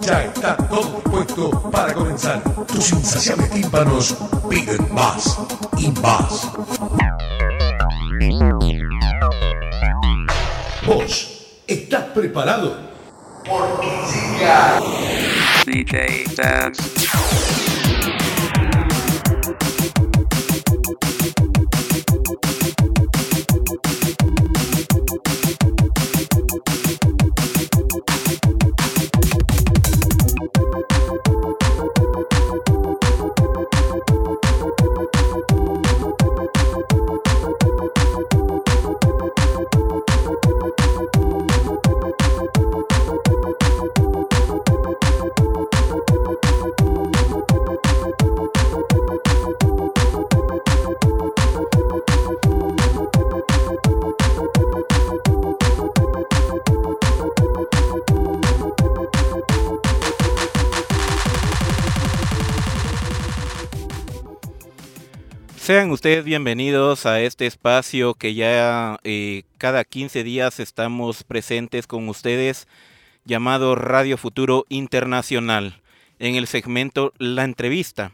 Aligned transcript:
Ya 0.00 0.24
está 0.24 0.56
todo 0.56 1.00
dispuesto 1.02 1.50
para 1.70 1.92
comenzar. 1.94 2.42
Tus 2.66 2.92
insaciables 2.92 3.50
tímpanos 3.50 4.14
piden 4.48 4.94
más 4.94 5.38
y 5.78 5.90
más. 6.00 6.50
¿Vos 10.86 11.60
estás 11.66 12.04
preparado? 12.14 12.76
Porque 13.44 13.88
llega 14.38 14.80
DJ 15.66 16.24
Dance. 16.36 17.63
Sean 65.64 65.90
ustedes 65.92 66.26
bienvenidos 66.26 67.06
a 67.06 67.22
este 67.22 67.46
espacio 67.46 68.12
que 68.12 68.34
ya 68.34 68.98
eh, 69.02 69.44
cada 69.56 69.82
15 69.84 70.22
días 70.22 70.60
estamos 70.60 71.24
presentes 71.24 71.86
con 71.86 72.06
ustedes, 72.10 72.68
llamado 73.24 73.74
Radio 73.74 74.18
Futuro 74.18 74.66
Internacional, 74.68 75.80
en 76.18 76.34
el 76.34 76.48
segmento 76.48 77.14
La 77.16 77.44
Entrevista. 77.44 78.12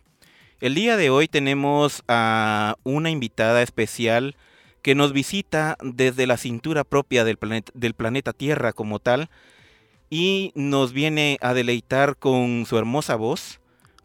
El 0.60 0.76
día 0.76 0.96
de 0.96 1.10
hoy 1.10 1.26
tenemos 1.26 2.04
a 2.06 2.76
una 2.84 3.10
invitada 3.10 3.62
especial 3.62 4.36
que 4.80 4.94
nos 4.94 5.12
visita 5.12 5.76
desde 5.82 6.28
la 6.28 6.36
cintura 6.36 6.84
propia 6.84 7.24
del 7.24 7.36
planeta, 7.36 7.72
del 7.74 7.94
planeta 7.94 8.32
Tierra 8.32 8.72
como 8.72 9.00
tal 9.00 9.28
y 10.08 10.52
nos 10.54 10.92
viene 10.92 11.36
a 11.40 11.52
deleitar 11.52 12.16
con 12.16 12.64
su 12.64 12.78
hermosa 12.78 13.16
voz 13.16 13.59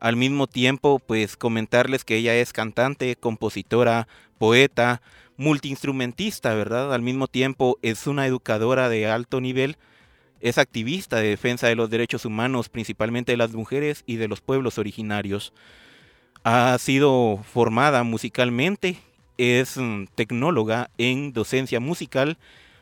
al 0.06 0.18
mismo 0.18 0.46
tiempo, 0.46 1.00
pues 1.00 1.36
comentarles 1.36 2.06
que 2.06 2.18
ella 2.18 2.36
es 2.36 2.54
cantante, 2.54 3.16
compositora, 3.16 4.08
poeta, 4.38 5.02
multiinstrumentista, 5.36 6.54
¿verdad? 6.54 6.94
Al 6.94 7.02
mismo 7.02 7.28
tiempo 7.28 7.80
es 7.82 8.06
una 8.06 8.28
educadora 8.28 8.88
de 8.88 9.08
alto 9.08 9.42
nivel, 9.42 9.78
es 10.42 10.60
activista 10.60 11.16
de 11.16 11.30
defensa 11.30 11.66
de 11.66 11.74
los 11.74 11.90
derechos 11.90 12.24
humanos, 12.24 12.70
principalmente 12.70 13.32
de 13.32 13.38
las 13.38 13.54
mujeres 13.54 14.04
y 14.06 14.18
de 14.18 14.28
los 14.28 14.42
pueblos 14.42 14.78
originarios. 14.78 15.54
Ha 16.44 16.78
sido 16.78 17.40
formada 17.44 18.04
musicalmente, 18.04 19.00
es 19.40 19.76
mm, 19.76 20.04
tecnóloga 20.14 20.92
en 21.00 21.34
docencia 21.34 21.80
musical, 21.80 22.38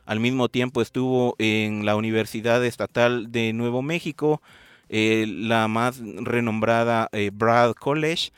al 0.05 0.19
mismo 0.19 0.49
tiempo 0.49 0.81
estuvo 0.81 1.35
en 1.39 1.85
la 1.85 1.95
Universidad 1.95 2.65
Estatal 2.65 3.31
de 3.31 3.53
Nuevo 3.53 3.81
México, 3.81 4.41
eh, 4.95 5.25
la 5.27 5.67
más 5.67 5.99
renombrada 6.17 7.09
eh, 7.13 7.31
Brad 7.33 7.73
College, 7.73 8.31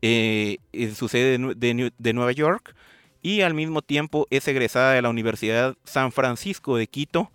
eh, 0.00 0.56
en 0.72 0.94
su 0.94 1.06
sede 1.06 1.36
de, 1.36 1.92
de, 1.98 2.12
Nueva 2.14 2.32
York, 2.32 2.74
y 3.20 3.42
al 3.42 3.52
mismo 3.52 3.82
tiempo 3.82 4.26
es 4.30 4.48
egresada 4.48 4.94
de 4.94 5.02
la 5.02 5.10
Universidad 5.10 5.76
San 5.84 6.10
Francisco 6.10 6.78
de 6.78 6.86
Quito, 6.86 7.30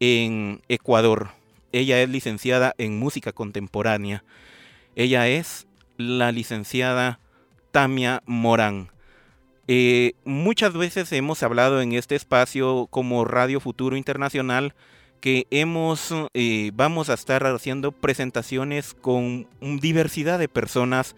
en 0.00 0.60
Ecuador. 0.68 1.30
Ella 1.72 2.02
es 2.02 2.10
licenciada 2.10 2.74
en 2.76 2.98
música 2.98 3.32
contemporánea. 3.32 4.22
Ella 4.96 5.26
es 5.26 5.66
la 5.96 6.30
licenciada 6.30 7.20
Tamia 7.70 8.22
Morán. 8.26 8.90
muchas 10.24 10.74
veces 10.74 11.10
hemos 11.12 11.42
hablado 11.42 11.80
en 11.80 11.94
este 11.94 12.16
espacio 12.16 12.86
como 12.90 13.24
Radio 13.24 13.60
Futuro 13.60 13.96
Internacional 13.96 14.74
que 15.20 15.46
hemos, 15.50 16.14
eh, 16.34 16.70
vamos 16.74 17.10
a 17.10 17.14
estar 17.14 17.46
haciendo 17.46 17.92
presentaciones 17.92 18.94
con 18.94 19.46
diversidad 19.60 20.38
de 20.38 20.48
personas 20.48 21.14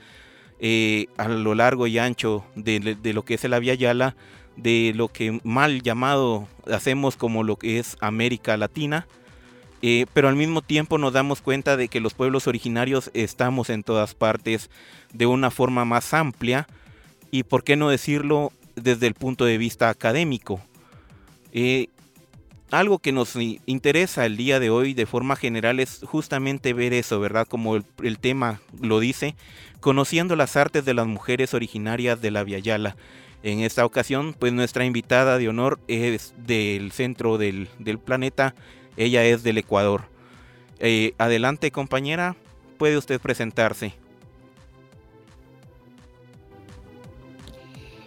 eh, 0.58 1.06
a 1.16 1.28
lo 1.28 1.54
largo 1.54 1.86
y 1.86 1.98
ancho 1.98 2.44
de, 2.54 2.96
lo 3.02 3.24
que 3.24 3.34
es 3.34 3.44
la 3.44 3.58
Via 3.58 3.74
Yala, 3.74 4.16
de 4.56 4.92
lo 4.94 5.08
que 5.08 5.40
mal 5.44 5.82
llamado 5.82 6.48
hacemos 6.70 7.16
como 7.16 7.42
lo 7.42 7.56
que 7.56 7.78
es 7.78 7.96
América 8.00 8.56
Latina, 8.56 9.06
eh, 9.80 10.06
pero 10.12 10.28
al 10.28 10.36
mismo 10.36 10.62
tiempo 10.62 10.98
nos 10.98 11.12
damos 11.12 11.40
cuenta 11.40 11.76
de 11.76 11.88
que 11.88 12.00
los 12.00 12.14
pueblos 12.14 12.46
originarios 12.46 13.10
estamos 13.14 13.70
en 13.70 13.82
todas 13.82 14.14
partes 14.14 14.70
de 15.12 15.26
una 15.26 15.50
forma 15.50 15.84
más 15.84 16.12
amplia 16.12 16.68
y 17.30 17.44
por 17.44 17.64
qué 17.64 17.76
no 17.76 17.88
decirlo 17.88 18.52
desde 18.76 19.06
el 19.06 19.14
punto 19.14 19.44
de 19.44 19.58
vista 19.58 19.88
académico 19.88 20.60
algo 22.72 22.98
que 22.98 23.12
nos 23.12 23.36
interesa 23.66 24.24
el 24.24 24.36
día 24.36 24.58
de 24.58 24.70
hoy 24.70 24.94
de 24.94 25.06
forma 25.06 25.36
general 25.36 25.78
es 25.78 26.00
justamente 26.04 26.72
ver 26.72 26.92
eso, 26.94 27.20
¿verdad? 27.20 27.46
Como 27.46 27.76
el, 27.76 28.18
tema 28.18 28.60
lo 28.80 28.98
dice, 28.98 29.36
conociendo 29.80 30.36
las 30.36 30.56
artes 30.56 30.84
de 30.84 30.94
las 30.94 31.06
mujeres 31.06 31.54
originarias 31.54 32.20
de 32.22 32.30
la 32.30 32.44
Viayala. 32.44 32.96
En 33.42 33.60
esta 33.60 33.84
ocasión, 33.84 34.34
pues 34.38 34.52
nuestra 34.52 34.84
invitada 34.84 35.36
de 35.36 35.48
honor 35.48 35.80
es 35.86 36.34
del 36.38 36.92
centro 36.92 37.38
del, 37.38 37.68
planeta, 38.04 38.54
ella 38.96 39.24
es 39.24 39.42
del 39.42 39.58
Ecuador. 39.58 40.04
Eh, 40.78 41.14
adelante 41.18 41.70
compañera, 41.70 42.36
puede 42.78 42.96
usted 42.96 43.20
presentarse. 43.20 43.94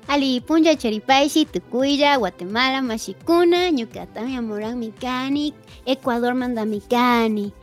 Ali 0.07 0.39
Punja 0.41 0.75
Cheripaishi, 0.75 1.45
Tucuya, 1.45 2.15
Guatemala, 2.17 2.81
Machicuna, 2.81 3.69
Yucatán, 3.71 4.35
Amorán, 4.35 4.79
Micani, 4.79 5.53
Ecuador, 5.85 6.35
Mandamicani. 6.35 7.53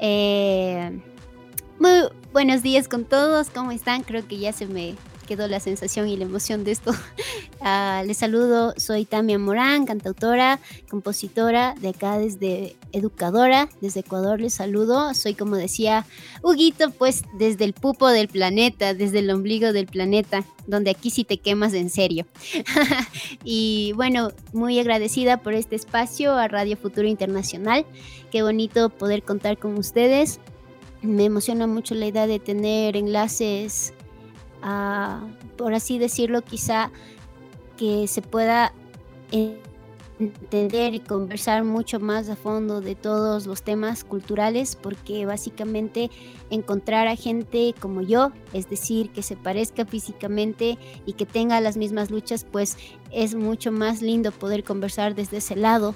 Eh, 0.00 1.00
muy 1.78 2.08
buenos 2.32 2.62
días 2.62 2.88
con 2.88 3.04
todos, 3.04 3.50
¿cómo 3.50 3.70
están? 3.70 4.02
Creo 4.02 4.26
que 4.26 4.38
ya 4.38 4.52
se 4.52 4.66
me 4.66 4.96
quedó 5.22 5.48
la 5.48 5.60
sensación 5.60 6.08
y 6.08 6.16
la 6.16 6.24
emoción 6.24 6.64
de 6.64 6.72
esto. 6.72 6.92
Uh, 7.60 8.04
les 8.06 8.18
saludo, 8.18 8.74
soy 8.76 9.04
Tamia 9.04 9.38
Morán, 9.38 9.86
cantautora, 9.86 10.60
compositora 10.90 11.74
de 11.80 11.90
acá 11.90 12.18
desde 12.18 12.76
educadora, 12.92 13.68
desde 13.80 14.00
Ecuador 14.00 14.40
les 14.40 14.54
saludo. 14.54 15.14
Soy 15.14 15.34
como 15.34 15.56
decía 15.56 16.06
Huguito, 16.42 16.90
pues 16.90 17.22
desde 17.38 17.64
el 17.64 17.72
pupo 17.72 18.08
del 18.08 18.28
planeta, 18.28 18.94
desde 18.94 19.20
el 19.20 19.30
ombligo 19.30 19.72
del 19.72 19.86
planeta, 19.86 20.44
donde 20.66 20.90
aquí 20.90 21.10
sí 21.10 21.24
te 21.24 21.38
quemas 21.38 21.74
en 21.74 21.90
serio. 21.90 22.26
y 23.44 23.92
bueno, 23.94 24.32
muy 24.52 24.78
agradecida 24.78 25.42
por 25.42 25.54
este 25.54 25.76
espacio 25.76 26.34
a 26.34 26.48
Radio 26.48 26.76
Futuro 26.76 27.08
Internacional. 27.08 27.86
Qué 28.30 28.42
bonito 28.42 28.88
poder 28.90 29.22
contar 29.22 29.58
con 29.58 29.76
ustedes. 29.76 30.40
Me 31.02 31.24
emociona 31.24 31.66
mucho 31.66 31.94
la 31.94 32.06
idea 32.06 32.26
de 32.26 32.38
tener 32.38 32.96
enlaces 32.96 33.92
por 35.56 35.74
así 35.74 35.98
decirlo, 35.98 36.42
quizá 36.42 36.90
que 37.76 38.06
se 38.06 38.22
pueda 38.22 38.72
entender 40.18 40.94
y 40.94 41.00
conversar 41.00 41.64
mucho 41.64 41.98
más 41.98 42.28
a 42.28 42.36
fondo 42.36 42.80
de 42.80 42.94
todos 42.94 43.46
los 43.46 43.62
temas 43.62 44.04
culturales, 44.04 44.76
porque 44.76 45.26
básicamente 45.26 46.10
encontrar 46.50 47.08
a 47.08 47.16
gente 47.16 47.74
como 47.80 48.02
yo, 48.02 48.30
es 48.52 48.68
decir, 48.68 49.10
que 49.10 49.22
se 49.22 49.36
parezca 49.36 49.84
físicamente 49.84 50.78
y 51.06 51.14
que 51.14 51.26
tenga 51.26 51.60
las 51.60 51.76
mismas 51.76 52.10
luchas, 52.10 52.44
pues 52.44 52.76
es 53.10 53.34
mucho 53.34 53.72
más 53.72 54.00
lindo 54.02 54.30
poder 54.32 54.62
conversar 54.64 55.14
desde 55.14 55.38
ese 55.38 55.56
lado, 55.56 55.94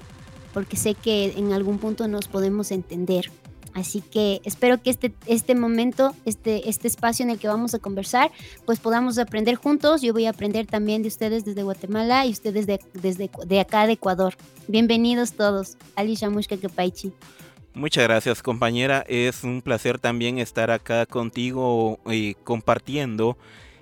porque 0.52 0.76
sé 0.76 0.94
que 0.94 1.34
en 1.36 1.52
algún 1.52 1.78
punto 1.78 2.08
nos 2.08 2.26
podemos 2.26 2.70
entender. 2.72 3.30
Así 3.76 4.00
que 4.00 4.40
espero 4.44 4.82
que 4.82 4.88
este, 4.88 5.12
este 5.26 5.55
momento, 5.55 6.14
este, 6.25 6.70
este 6.70 6.88
espacio 6.88 7.25
en 7.25 7.31
el 7.31 7.38
que 7.38 7.46
vamos 7.46 7.75
a 7.75 7.78
conversar, 7.78 8.32
pues 8.64 8.81
podamos 8.81 9.19
aprender 9.19 9.56
juntos. 9.56 10.00
Yo 10.00 10.14
voy 10.14 10.25
a 10.25 10.31
aprender 10.31 10.67
también 10.67 11.02
de 11.02 11.08
ustedes 11.08 11.44
desde 11.44 11.62
Guatemala 11.62 12.25
y 12.25 12.31
ustedes 12.31 12.67
de, 12.67 12.81
desde 12.94 13.31
de 13.46 13.61
acá 13.61 13.87
de 13.87 13.93
Ecuador. 13.93 14.34
Bienvenidos 14.67 15.34
todos. 15.34 15.76
Ali 15.94 16.14
Shamushka 16.14 16.56
Kepaichi. 16.56 17.12
Muchas 17.75 18.05
gracias 18.05 18.43
compañera. 18.43 19.05
Es 19.08 19.44
un 19.44 19.61
placer 19.61 19.99
también 19.99 20.38
estar 20.38 20.70
acá 20.70 21.05
contigo 21.05 22.00
y 22.06 22.31
eh, 22.31 22.37
compartiendo 22.44 23.37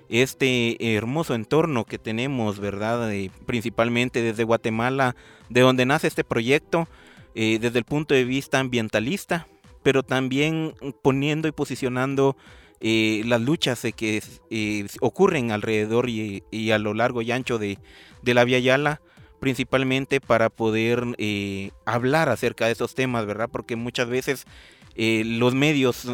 este 0.09 0.97
hermoso 0.97 1.35
entorno 1.35 1.85
que 1.85 1.99
tenemos, 1.99 2.59
¿verdad? 2.59 3.13
Eh, 3.13 3.31
principalmente 3.45 4.21
desde 4.21 4.43
Guatemala, 4.43 5.15
de 5.47 5.61
donde 5.61 5.85
nace 5.85 6.07
este 6.07 6.25
proyecto, 6.25 6.89
eh, 7.33 7.59
desde 7.61 7.79
el 7.79 7.85
punto 7.85 8.13
de 8.13 8.25
vista 8.25 8.59
ambientalista, 8.59 9.47
pero 9.85 10.01
también 10.01 10.73
poniendo 11.03 11.47
y 11.47 11.51
posicionando 11.51 12.35
eh, 12.79 13.21
las 13.27 13.39
luchas 13.39 13.83
que 13.95 14.19
eh, 14.49 14.87
ocurren 14.99 15.51
alrededor 15.51 16.09
y, 16.09 16.41
a 16.71 16.79
lo 16.79 16.95
largo 16.95 17.21
y 17.21 17.31
ancho 17.31 17.59
de, 17.59 17.77
la 18.23 18.45
Vía 18.45 18.57
Yala, 18.57 18.99
principalmente 19.39 20.21
para 20.21 20.49
poder 20.49 21.03
eh, 21.19 21.69
hablar 21.85 22.29
acerca 22.29 22.65
de 22.65 22.71
esos 22.71 22.95
temas, 22.95 23.27
¿verdad? 23.27 23.47
Porque 23.51 23.75
muchas 23.75 24.09
veces 24.09 24.47
los 24.95 25.53
medios, 25.53 26.07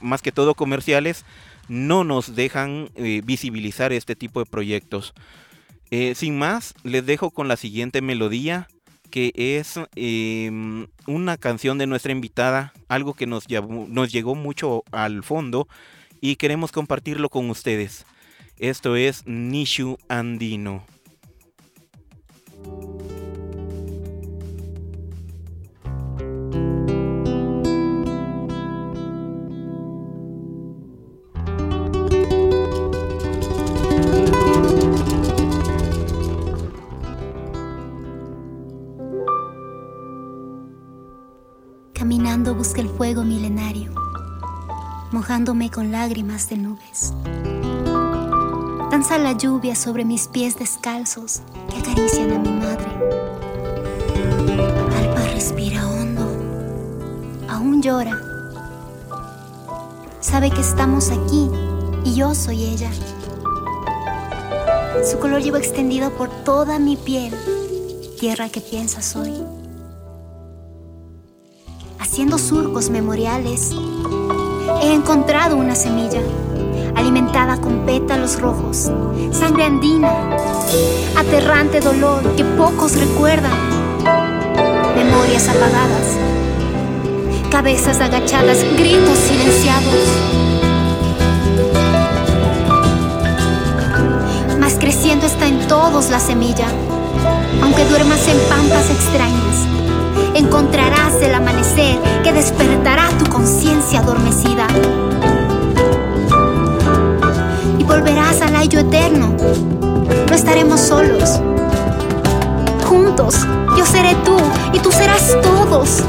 más 0.00 0.22
que 0.22 0.32
todo 0.32 0.54
comerciales, 0.54 1.26
no 1.68 2.02
nos 2.02 2.34
dejan 2.34 2.88
visibilizar 3.24 3.92
este 3.92 4.16
tipo 4.16 4.40
de 4.40 4.46
proyectos. 4.46 5.12
sin 6.14 6.38
más, 6.38 6.72
les 6.82 7.04
dejo 7.04 7.30
con 7.30 7.46
la 7.46 7.56
siguiente 7.56 8.00
melodía 8.00 8.68
que 9.06 9.32
es 9.34 9.78
em, 9.94 10.86
una 11.06 11.36
canción 11.36 11.78
de 11.78 11.86
nuestra 11.86 12.12
invitada, 12.12 12.72
algo 12.88 13.14
que 13.14 13.26
nos, 13.26 13.46
nos 13.48 14.12
llegó 14.12 14.34
mucho 14.34 14.84
al 14.92 15.22
fondo 15.22 15.68
y 16.20 16.36
queremos 16.36 16.72
compartirlo 16.72 17.28
con 17.28 17.50
ustedes. 17.50 18.06
Esto 18.58 18.96
es 18.96 19.26
Nishu 19.26 19.98
Andino. 20.08 20.84
Busca 42.54 42.80
el 42.80 42.88
fuego 42.88 43.24
milenario, 43.24 43.92
mojándome 45.10 45.70
con 45.72 45.90
lágrimas 45.90 46.48
de 46.48 46.56
nubes. 46.56 47.12
Danza 48.90 49.18
la 49.18 49.32
lluvia 49.32 49.74
sobre 49.74 50.04
mis 50.04 50.28
pies 50.28 50.56
descalzos 50.56 51.42
que 51.68 51.78
acarician 51.78 52.32
a 52.32 52.38
mi 52.38 52.50
madre. 52.50 52.86
Alba 54.96 55.20
respira 55.34 55.84
hondo, 55.88 56.22
aún 57.48 57.82
llora. 57.82 58.16
Sabe 60.20 60.50
que 60.50 60.60
estamos 60.60 61.10
aquí 61.10 61.50
y 62.04 62.14
yo 62.14 62.36
soy 62.36 62.66
ella. 62.66 62.90
Su 65.10 65.18
color 65.18 65.42
lleva 65.42 65.58
extendido 65.58 66.10
por 66.10 66.30
toda 66.44 66.78
mi 66.78 66.96
piel, 66.96 67.34
tierra 68.20 68.48
que 68.48 68.60
piensas 68.60 69.16
hoy 69.16 69.34
haciendo 72.16 72.38
surcos 72.38 72.88
memoriales, 72.88 73.72
he 74.80 74.94
encontrado 74.94 75.54
una 75.54 75.74
semilla 75.74 76.22
alimentada 76.94 77.60
con 77.60 77.84
pétalos 77.84 78.40
rojos, 78.40 78.90
sangre 79.32 79.64
andina, 79.64 80.08
aterrante 81.14 81.80
dolor 81.80 82.22
que 82.34 82.42
pocos 82.42 82.96
recuerdan, 82.96 83.52
memorias 84.96 85.46
apagadas, 85.46 86.16
cabezas 87.50 88.00
agachadas, 88.00 88.64
gritos 88.78 89.18
silenciados. 89.18 89.94
Mas 94.58 94.78
creciendo 94.78 95.26
está 95.26 95.46
en 95.48 95.68
todos 95.68 96.08
la 96.08 96.18
semilla, 96.18 96.68
aunque 97.62 97.84
duermas 97.84 98.26
en 98.26 98.38
pampas 98.48 98.88
extrañas 98.88 99.75
encontrarás 100.38 101.14
el 101.22 101.34
amanecer 101.34 101.96
que 102.22 102.32
despertará 102.32 103.08
tu 103.18 103.24
conciencia 103.30 104.00
adormecida. 104.00 104.66
Y 107.78 107.84
volverás 107.84 108.42
al 108.42 108.54
ayo 108.56 108.80
eterno. 108.80 109.34
No 110.28 110.34
estaremos 110.34 110.80
solos. 110.80 111.40
Juntos, 112.84 113.34
yo 113.76 113.86
seré 113.86 114.14
tú 114.24 114.36
y 114.72 114.78
tú 114.78 114.92
serás 114.92 115.36
todos. 115.42 116.02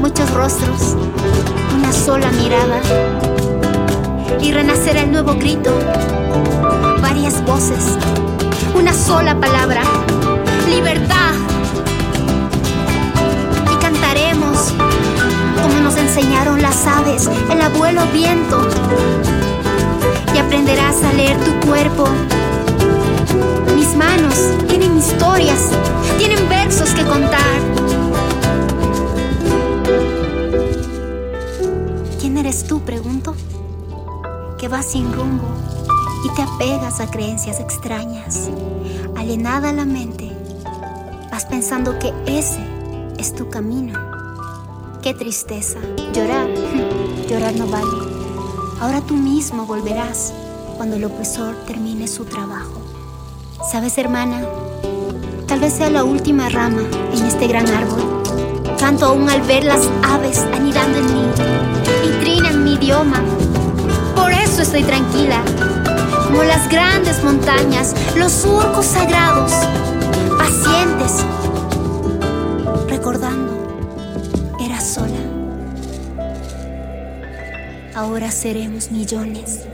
Muchos 0.00 0.32
rostros, 0.32 0.96
una 1.76 1.92
sola 1.92 2.30
mirada. 2.32 2.80
Y 4.40 4.52
renacerá 4.52 5.02
el 5.02 5.12
nuevo 5.12 5.34
grito. 5.34 5.70
Varias 7.02 7.44
voces, 7.44 7.98
una 8.74 8.94
sola 8.94 9.38
palabra. 9.38 9.82
Libertad. 10.66 11.19
Enseñaron 16.10 16.60
las 16.60 16.88
aves, 16.88 17.30
el 17.52 17.60
abuelo 17.60 18.02
viento. 18.12 18.68
Y 20.34 20.38
aprenderás 20.38 21.04
a 21.04 21.12
leer 21.12 21.36
tu 21.44 21.68
cuerpo. 21.68 22.04
Mis 23.76 23.94
manos 23.94 24.34
tienen 24.66 24.98
historias, 24.98 25.70
tienen 26.18 26.48
versos 26.48 26.90
que 26.90 27.04
contar. 27.04 27.40
¿Quién 32.20 32.38
eres 32.38 32.64
tú? 32.64 32.80
Pregunto. 32.80 33.36
Que 34.58 34.66
vas 34.66 34.86
sin 34.86 35.12
rumbo 35.12 35.46
y 36.24 36.34
te 36.34 36.42
apegas 36.42 36.98
a 36.98 37.08
creencias 37.08 37.60
extrañas. 37.60 38.50
Alienada 39.16 39.72
la 39.72 39.84
mente, 39.84 40.28
vas 41.30 41.44
pensando 41.44 42.00
que 42.00 42.12
ese 42.26 42.60
es 43.16 43.32
tu 43.32 43.48
camino. 43.48 44.10
Qué 45.02 45.14
tristeza. 45.14 45.78
Llorar, 46.12 46.48
llorar 47.28 47.54
no 47.54 47.66
vale. 47.68 47.86
Ahora 48.80 49.00
tú 49.00 49.14
mismo 49.14 49.64
volverás 49.64 50.32
cuando 50.76 50.96
el 50.96 51.04
opresor 51.04 51.54
termine 51.66 52.08
su 52.08 52.24
trabajo. 52.24 52.80
¿Sabes, 53.70 53.96
hermana? 53.96 54.42
Tal 55.46 55.60
vez 55.60 55.74
sea 55.74 55.88
la 55.88 56.02
última 56.02 56.48
rama 56.48 56.82
en 57.12 57.26
este 57.26 57.46
gran 57.46 57.68
árbol. 57.68 58.22
Canto 58.78 59.06
aún 59.06 59.28
al 59.28 59.42
ver 59.42 59.62
las 59.64 59.88
aves 60.02 60.38
anidando 60.52 60.98
en 60.98 61.06
mí 61.14 61.26
y 62.06 62.24
trinan 62.24 62.64
mi 62.64 62.74
idioma. 62.74 63.22
Por 64.16 64.32
eso 64.32 64.62
estoy 64.62 64.82
tranquila, 64.82 65.44
como 66.26 66.42
las 66.42 66.68
grandes 66.68 67.22
montañas, 67.22 67.94
los 68.16 68.32
surcos 68.32 68.86
sagrados, 68.86 69.52
pacientes, 70.38 71.24
recordando 72.88 73.59
Ahora 78.00 78.30
seremos 78.30 78.90
millones. 78.90 79.68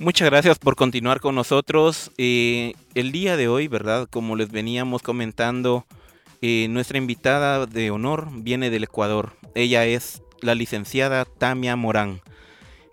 Muchas 0.00 0.28
gracias 0.28 0.58
por 0.58 0.74
continuar 0.74 1.20
con 1.20 1.36
nosotros. 1.36 2.10
Eh, 2.18 2.72
el 2.96 3.12
día 3.12 3.36
de 3.36 3.46
hoy, 3.46 3.68
¿verdad? 3.68 4.08
Como 4.10 4.34
les 4.34 4.50
veníamos 4.50 5.02
comentando, 5.02 5.86
eh, 6.42 6.66
nuestra 6.68 6.98
invitada 6.98 7.66
de 7.66 7.92
honor 7.92 8.26
viene 8.32 8.70
del 8.70 8.82
Ecuador. 8.82 9.36
Ella 9.54 9.86
es 9.86 10.20
la 10.40 10.56
licenciada 10.56 11.24
Tamia 11.24 11.76
Morán. 11.76 12.22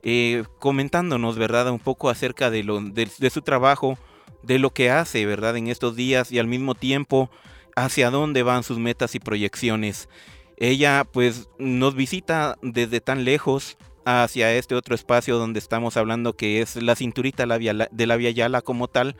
Eh, 0.04 0.44
comentándonos, 0.60 1.40
¿verdad? 1.40 1.72
Un 1.72 1.80
poco 1.80 2.12
acerca 2.12 2.52
de, 2.52 2.64
lo, 2.64 2.80
de 2.82 3.30
su 3.32 3.42
trabajo 3.42 3.98
de 4.44 4.60
lo 4.60 4.70
que 4.70 4.92
hace, 4.92 5.26
¿verdad? 5.26 5.58
En 5.58 5.70
estos 5.70 5.96
días 5.96 6.32
y 6.32 6.38
al 6.38 6.46
mismo 6.46 6.76
tiempo 6.76 7.32
hacia 7.78 8.10
dónde 8.10 8.42
van 8.42 8.64
sus 8.64 8.80
metas 8.80 9.14
y 9.14 9.20
proyecciones. 9.20 10.10
Ella 10.58 11.06
pues 11.10 11.48
nos 11.60 11.94
visita 11.94 12.58
desde 12.64 13.00
tan 13.02 13.24
lejos 13.24 13.78
hacia 14.04 14.52
este 14.54 14.74
otro 14.74 14.96
espacio 14.96 15.38
donde 15.38 15.60
estamos 15.60 15.96
hablando 15.96 16.36
que 16.36 16.62
es 16.62 16.76
la 16.82 16.96
cinturita 16.96 17.46
de 17.46 18.08
la 18.08 18.16
Via 18.18 18.32
Yala 18.32 18.62
como 18.64 18.88
tal. 18.88 19.16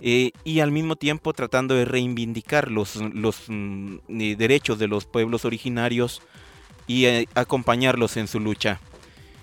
Eh, 0.00 0.32
y 0.44 0.60
al 0.60 0.72
mismo 0.72 0.96
tiempo 0.96 1.32
tratando 1.32 1.74
de 1.74 1.86
reivindicar 1.86 2.70
los, 2.70 2.98
mm, 3.48 3.96
derechos 4.36 4.78
de 4.78 4.88
los 4.88 5.06
pueblos 5.06 5.46
originarios 5.46 6.20
y 6.86 7.06
eh, 7.06 7.26
acompañarlos 7.34 8.18
en 8.18 8.28
su 8.28 8.40
lucha. 8.40 8.78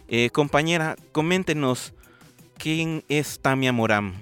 Eh, 0.08 0.30
compañera, 0.30 0.96
coméntenos 1.12 1.94
quién 2.60 3.04
es 3.10 3.40
Tamia 3.40 3.74
Moram. 3.74 4.14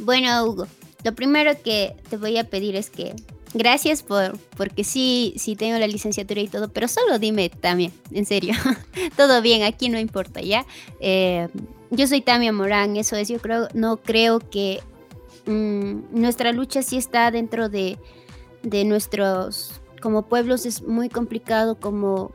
Bueno, 0.00 0.44
Hugo, 0.44 0.66
lo 1.04 1.14
primero 1.14 1.52
que 1.62 1.94
te 2.08 2.16
voy 2.16 2.38
a 2.38 2.44
pedir 2.44 2.76
es 2.76 2.90
que 2.90 3.14
gracias 3.54 4.02
por, 4.02 4.38
porque 4.56 4.84
sí, 4.84 5.34
sí 5.36 5.56
tengo 5.56 5.78
la 5.78 5.86
licenciatura 5.86 6.40
y 6.40 6.48
todo, 6.48 6.68
pero 6.68 6.88
solo 6.88 7.18
dime 7.18 7.48
Tamia, 7.50 7.90
en 8.10 8.26
serio. 8.26 8.54
todo 9.16 9.42
bien, 9.42 9.62
aquí 9.62 9.88
no 9.88 9.98
importa, 9.98 10.40
¿ya? 10.40 10.64
Eh, 11.00 11.48
yo 11.90 12.06
soy 12.06 12.20
Tamia 12.20 12.52
Morán, 12.52 12.96
eso 12.96 13.16
es, 13.16 13.28
yo 13.28 13.38
creo, 13.38 13.68
no 13.74 13.98
creo 13.98 14.38
que 14.38 14.80
mm, 15.46 16.18
nuestra 16.18 16.52
lucha 16.52 16.82
sí 16.82 16.96
está 16.96 17.30
dentro 17.30 17.68
de, 17.68 17.98
de 18.62 18.84
nuestros, 18.84 19.80
como 20.00 20.22
pueblos 20.22 20.66
es 20.66 20.82
muy 20.82 21.08
complicado 21.08 21.78
como 21.78 22.32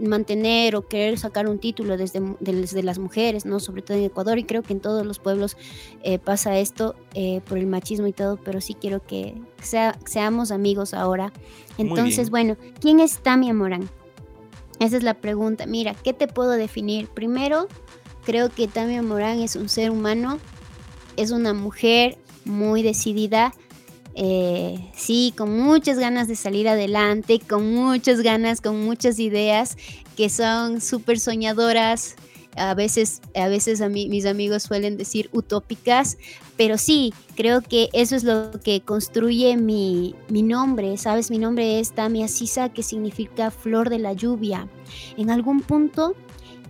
mantener 0.00 0.76
o 0.76 0.86
querer 0.86 1.18
sacar 1.18 1.48
un 1.48 1.58
título 1.58 1.96
desde, 1.96 2.22
desde, 2.40 2.82
las 2.82 2.98
mujeres, 2.98 3.44
¿no? 3.44 3.60
Sobre 3.60 3.82
todo 3.82 3.96
en 3.96 4.04
Ecuador 4.04 4.38
y 4.38 4.44
creo 4.44 4.62
que 4.62 4.72
en 4.72 4.80
todos 4.80 5.06
los 5.06 5.18
pueblos 5.18 5.56
eh, 6.02 6.18
pasa 6.18 6.58
esto 6.58 6.94
eh, 7.14 7.40
por 7.46 7.58
el 7.58 7.66
machismo 7.66 8.06
y 8.06 8.12
todo, 8.12 8.36
pero 8.36 8.60
sí 8.60 8.74
quiero 8.74 9.04
que 9.04 9.34
sea, 9.62 9.98
seamos 10.06 10.50
amigos 10.50 10.94
ahora. 10.94 11.32
Entonces, 11.78 12.30
bueno, 12.30 12.56
¿quién 12.80 13.00
es 13.00 13.18
Tamia 13.18 13.54
Morán? 13.54 13.88
Esa 14.78 14.96
es 14.96 15.02
la 15.02 15.14
pregunta. 15.14 15.66
Mira, 15.66 15.94
¿qué 15.94 16.12
te 16.12 16.26
puedo 16.26 16.52
definir? 16.52 17.08
Primero, 17.08 17.68
creo 18.24 18.48
que 18.48 18.68
Tamia 18.68 19.02
Morán 19.02 19.40
es 19.40 19.56
un 19.56 19.68
ser 19.68 19.90
humano, 19.90 20.38
es 21.16 21.30
una 21.30 21.52
mujer 21.52 22.18
muy 22.44 22.82
decidida, 22.82 23.52
eh, 24.22 24.78
sí, 24.94 25.32
con 25.34 25.58
muchas 25.58 25.98
ganas 25.98 26.28
de 26.28 26.36
salir 26.36 26.68
adelante, 26.68 27.40
con 27.40 27.74
muchas 27.74 28.20
ganas, 28.20 28.60
con 28.60 28.84
muchas 28.84 29.18
ideas 29.18 29.78
que 30.14 30.28
son 30.28 30.82
súper 30.82 31.18
soñadoras. 31.18 32.16
A 32.54 32.74
veces, 32.74 33.22
a 33.34 33.48
veces 33.48 33.80
a 33.80 33.88
mí, 33.88 34.10
mis 34.10 34.26
amigos 34.26 34.64
suelen 34.64 34.98
decir 34.98 35.30
utópicas, 35.32 36.18
pero 36.58 36.76
sí, 36.76 37.14
creo 37.34 37.62
que 37.62 37.88
eso 37.94 38.14
es 38.14 38.22
lo 38.22 38.50
que 38.62 38.82
construye 38.82 39.56
mi, 39.56 40.14
mi 40.28 40.42
nombre, 40.42 40.98
¿sabes? 40.98 41.30
Mi 41.30 41.38
nombre 41.38 41.80
es 41.80 41.92
Tamia 41.92 42.28
Sisa, 42.28 42.68
que 42.68 42.82
significa 42.82 43.50
flor 43.50 43.88
de 43.88 44.00
la 44.00 44.12
lluvia. 44.12 44.68
En 45.16 45.30
algún 45.30 45.62
punto, 45.62 46.14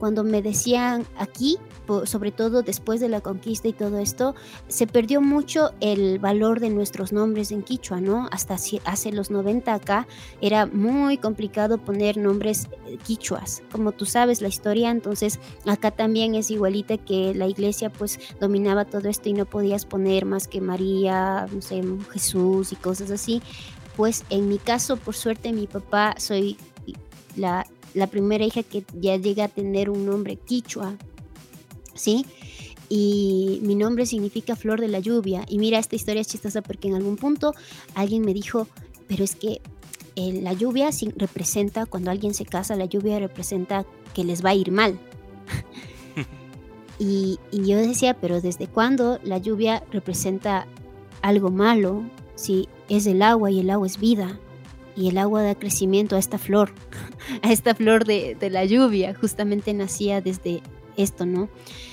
cuando 0.00 0.24
me 0.24 0.40
decían 0.40 1.06
aquí, 1.18 1.58
sobre 2.04 2.32
todo 2.32 2.62
después 2.62 3.00
de 3.00 3.08
la 3.08 3.20
conquista 3.20 3.68
y 3.68 3.74
todo 3.74 3.98
esto, 3.98 4.34
se 4.68 4.86
perdió 4.86 5.20
mucho 5.20 5.72
el 5.80 6.18
valor 6.18 6.58
de 6.58 6.70
nuestros 6.70 7.12
nombres 7.12 7.52
en 7.52 7.62
quichua, 7.62 8.00
¿no? 8.00 8.28
Hasta 8.32 8.56
hace 8.84 9.12
los 9.12 9.30
90 9.30 9.74
acá 9.74 10.08
era 10.40 10.64
muy 10.66 11.18
complicado 11.18 11.76
poner 11.76 12.16
nombres 12.16 12.68
eh, 12.86 12.96
quichuas. 13.04 13.62
Como 13.70 13.92
tú 13.92 14.06
sabes 14.06 14.40
la 14.40 14.48
historia, 14.48 14.90
entonces 14.90 15.38
acá 15.66 15.90
también 15.90 16.34
es 16.34 16.50
igualita 16.50 16.96
que 16.96 17.34
la 17.34 17.46
iglesia 17.46 17.90
pues 17.90 18.18
dominaba 18.40 18.86
todo 18.86 19.08
esto 19.08 19.28
y 19.28 19.34
no 19.34 19.44
podías 19.44 19.84
poner 19.84 20.24
más 20.24 20.48
que 20.48 20.62
María, 20.62 21.46
no 21.52 21.60
sé, 21.60 21.82
Jesús 22.12 22.72
y 22.72 22.76
cosas 22.76 23.10
así. 23.10 23.42
Pues 23.96 24.24
en 24.30 24.48
mi 24.48 24.56
caso, 24.56 24.96
por 24.96 25.14
suerte, 25.14 25.52
mi 25.52 25.66
papá 25.66 26.14
soy 26.16 26.56
la, 27.36 27.66
la 27.94 28.06
primera 28.06 28.44
hija 28.44 28.62
que 28.62 28.84
ya 28.94 29.16
llega 29.16 29.44
a 29.44 29.48
tener 29.48 29.90
un 29.90 30.06
nombre 30.06 30.36
quichua, 30.36 30.96
¿sí? 31.94 32.26
Y 32.88 33.60
mi 33.62 33.76
nombre 33.76 34.04
significa 34.04 34.56
flor 34.56 34.80
de 34.80 34.88
la 34.88 34.98
lluvia. 34.98 35.44
Y 35.48 35.58
mira, 35.58 35.78
esta 35.78 35.94
historia 35.94 36.22
es 36.22 36.28
chistosa 36.28 36.60
porque 36.60 36.88
en 36.88 36.94
algún 36.94 37.16
punto 37.16 37.54
alguien 37.94 38.22
me 38.22 38.34
dijo, 38.34 38.66
pero 39.06 39.22
es 39.22 39.36
que 39.36 39.60
eh, 40.16 40.40
la 40.42 40.52
lluvia 40.52 40.90
representa, 41.16 41.86
cuando 41.86 42.10
alguien 42.10 42.34
se 42.34 42.44
casa, 42.44 42.74
la 42.76 42.86
lluvia 42.86 43.18
representa 43.18 43.86
que 44.12 44.24
les 44.24 44.44
va 44.44 44.50
a 44.50 44.54
ir 44.54 44.72
mal. 44.72 44.98
y, 46.98 47.38
yo 47.52 47.76
decía, 47.78 48.14
pero 48.20 48.40
¿desde 48.40 48.66
cuándo 48.66 49.20
la 49.22 49.38
lluvia 49.38 49.84
representa 49.92 50.66
algo 51.22 51.50
malo? 51.50 52.02
Si 52.34 52.68
es 52.88 53.06
el 53.06 53.22
agua 53.22 53.50
y 53.50 53.60
el 53.60 53.70
agua 53.70 53.86
es 53.86 53.98
vida. 53.98 54.38
Y 54.96 55.08
el 55.08 55.18
agua 55.18 55.42
da 55.42 55.54
crecimiento 55.54 56.16
a 56.16 56.18
esta 56.18 56.38
flor, 56.38 56.72
a 57.42 57.52
esta 57.52 57.74
flor 57.74 58.04
de, 58.04 58.36
de 58.38 58.50
la 58.50 58.64
lluvia. 58.64 59.14
Justamente 59.14 59.74
nacía 59.74 60.20
desde 60.20 60.62
esto, 60.96 61.26
¿no? 61.26 61.48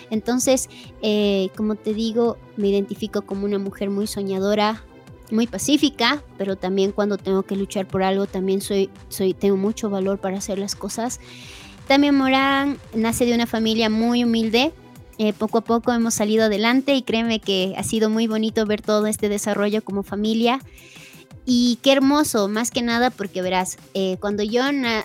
Entonces, 0.09 0.69
eh, 1.01 1.49
como 1.55 1.75
te 1.75 1.93
digo, 1.93 2.37
me 2.55 2.69
identifico 2.69 3.23
como 3.23 3.45
una 3.45 3.59
mujer 3.59 3.89
muy 3.89 4.07
soñadora, 4.07 4.83
muy 5.31 5.47
pacífica, 5.47 6.23
pero 6.37 6.55
también 6.55 6.91
cuando 6.91 7.17
tengo 7.17 7.43
que 7.43 7.55
luchar 7.55 7.87
por 7.87 8.03
algo, 8.03 8.27
también 8.27 8.61
soy, 8.61 8.89
soy, 9.09 9.33
tengo 9.33 9.57
mucho 9.57 9.89
valor 9.89 10.19
para 10.19 10.37
hacer 10.37 10.57
las 10.57 10.75
cosas. 10.75 11.19
También 11.87 12.15
Morán 12.15 12.77
nace 12.93 13.25
de 13.25 13.33
una 13.33 13.45
familia 13.45 13.89
muy 13.89 14.23
humilde. 14.23 14.71
Eh, 15.19 15.33
poco 15.33 15.59
a 15.59 15.61
poco 15.61 15.91
hemos 15.91 16.13
salido 16.13 16.45
adelante 16.45 16.93
y 16.93 17.01
créeme 17.01 17.39
que 17.39 17.73
ha 17.75 17.83
sido 17.83 18.09
muy 18.09 18.27
bonito 18.27 18.65
ver 18.65 18.81
todo 18.81 19.07
este 19.07 19.29
desarrollo 19.29 19.83
como 19.83 20.03
familia. 20.03 20.59
Y 21.49 21.79
qué 21.81 21.93
hermoso, 21.93 22.49
más 22.49 22.71
que 22.71 22.81
nada 22.81 23.09
porque 23.09 23.41
verás, 23.41 23.77
eh, 23.93 24.17
cuando 24.19 24.43
yo 24.43 24.63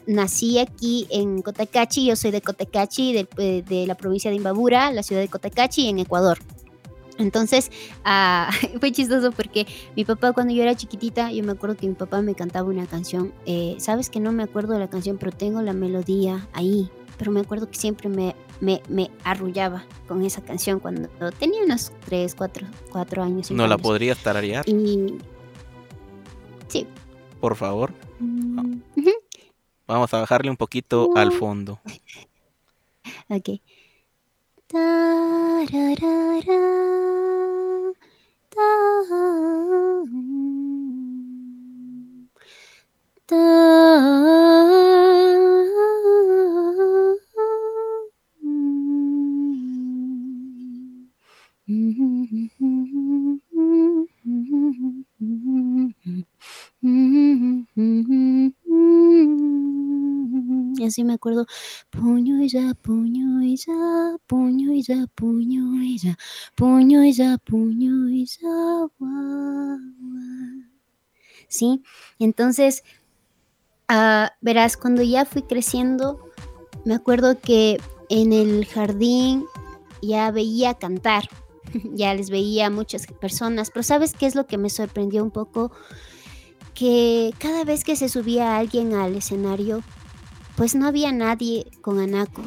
nací 0.09 0.59
aquí 0.59 1.07
en 1.09 1.41
Cotacachi, 1.41 2.07
yo 2.07 2.17
soy 2.17 2.33
de 2.33 2.41
Cotacachi, 2.41 3.13
de, 3.13 3.63
de, 3.63 3.87
la 3.87 3.95
provincia 3.95 4.29
de 4.29 4.39
Imbabura, 4.39 4.91
la 4.91 5.05
ciudad 5.05 5.23
de 5.23 5.29
Cotacachi, 5.29 5.89
en 5.89 6.01
Ecuador. 6.01 6.41
Entonces, 7.19 7.71
ah, 8.05 8.51
fue 8.81 8.91
chistoso 8.91 9.31
porque 9.31 9.69
mi 9.95 10.05
papá 10.05 10.33
cuando 10.33 10.53
yo 10.53 10.65
era 10.65 10.75
chiquitita, 10.75 11.31
yo 11.31 11.45
me 11.45 11.53
acuerdo 11.53 11.77
que 11.77 11.87
mi 11.87 11.95
papá 11.95 12.23
me 12.23 12.35
cantaba 12.35 12.69
una 12.69 12.89
canción, 12.89 13.33
eh, 13.47 13.77
sabes 13.79 14.11
que 14.11 14.19
no 14.19 14.33
me 14.33 14.43
acuerdo 14.43 14.73
de 14.73 14.81
la 14.81 14.91
canción, 14.91 15.19
pero 15.19 15.31
tengo 15.31 15.63
la 15.63 15.75
melodía 15.75 16.49
ahí, 16.55 16.91
pero 17.19 17.31
me 17.31 17.39
acuerdo 17.39 17.71
que 17.71 17.79
siempre 17.79 18.09
me, 18.09 18.35
me, 18.61 18.83
me 18.89 19.13
arrullaba 19.23 19.85
con 20.09 20.25
esa 20.25 20.43
canción 20.43 20.81
cuando 20.81 21.09
tenía 21.39 21.63
unos 21.63 21.93
3, 22.07 22.35
4, 22.35 22.67
4 22.91 23.23
años. 23.23 23.49
¿No 23.53 23.69
la 23.69 23.79
podrías 23.79 24.19
tararear? 24.19 24.69
Y 24.69 25.19
Sí. 26.73 26.87
Por 27.39 27.55
favor. 27.55 27.93
Mm, 28.19 28.81
Vamos 29.87 30.15
a 30.15 30.21
bajarle 30.21 30.49
un 30.49 30.57
poquito 30.57 31.11
al 31.15 31.33
fondo. 31.33 31.79
Ok. 33.29 33.61
Y 56.83 57.65
así 60.85 61.05
me 61.05 61.13
acuerdo, 61.13 61.47
puño 61.91 62.43
y 62.43 62.49
ya, 62.49 62.75
puño 62.75 63.41
y 63.43 63.57
ya, 63.57 64.17
puño 64.27 64.73
y 64.73 64.83
ya, 64.83 65.07
puño 65.15 65.81
y 65.81 65.97
ya, 65.99 66.19
puño 66.57 67.05
y 67.05 67.13
ya, 67.13 67.39
puño 67.39 68.09
y 68.09 68.27
ya, 68.27 68.89
¿Sí? 71.49 71.85
Entonces, 72.19 72.83
ah, 73.89 74.33
verás, 74.41 74.77
cuando 74.77 75.03
ya 75.03 75.25
fui 75.25 75.43
creciendo, 75.43 76.19
me 76.85 76.95
acuerdo 76.95 77.41
que 77.41 77.81
en 78.09 78.33
el 78.33 78.67
jardín 78.67 79.45
ya 80.03 80.33
veía 80.33 80.75
cantar, 80.75 81.29
ya 81.95 82.13
les 82.15 82.31
veía 82.31 82.67
a 82.67 82.71
muchas 82.71 83.07
personas, 83.07 83.71
pero 83.71 83.85
¿sabes 83.85 84.15
qué 84.15 84.27
es 84.27 84.35
lo 84.35 84.49
que 84.49 84.59
me 84.59 84.69
sorprendió 84.69 85.23
un 85.23 85.31
poco? 85.31 85.71
Que 86.75 87.35
cada 87.39 87.65
vez 87.65 87.85
que 87.85 87.97
se 87.97 88.09
subía 88.09 88.57
alguien 88.57 88.95
al 88.95 89.15
escenario, 89.15 89.83
pues 90.57 90.75
no 90.75 90.87
había 90.87 91.13
nadie 91.13 91.67
con 91.81 91.99
anaco. 91.99 92.43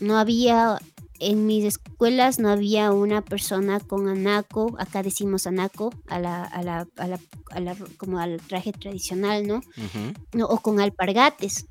No 0.00 0.18
había, 0.18 0.78
en 1.18 1.46
mis 1.46 1.64
escuelas 1.64 2.38
no 2.38 2.50
había 2.50 2.90
una 2.92 3.22
persona 3.22 3.80
con 3.80 4.08
anaco, 4.08 4.74
acá 4.78 5.02
decimos 5.02 5.46
anaco, 5.46 5.92
a 6.08 6.18
la, 6.18 6.44
a 6.44 6.62
la, 6.62 6.88
a 6.96 7.06
la, 7.06 7.20
a 7.50 7.60
la 7.60 7.76
como 7.96 8.18
al 8.18 8.40
traje 8.40 8.72
tradicional, 8.72 9.46
¿no? 9.46 9.60
no 10.32 10.46
o 10.46 10.58
con 10.58 10.80
alpargates. 10.80 11.66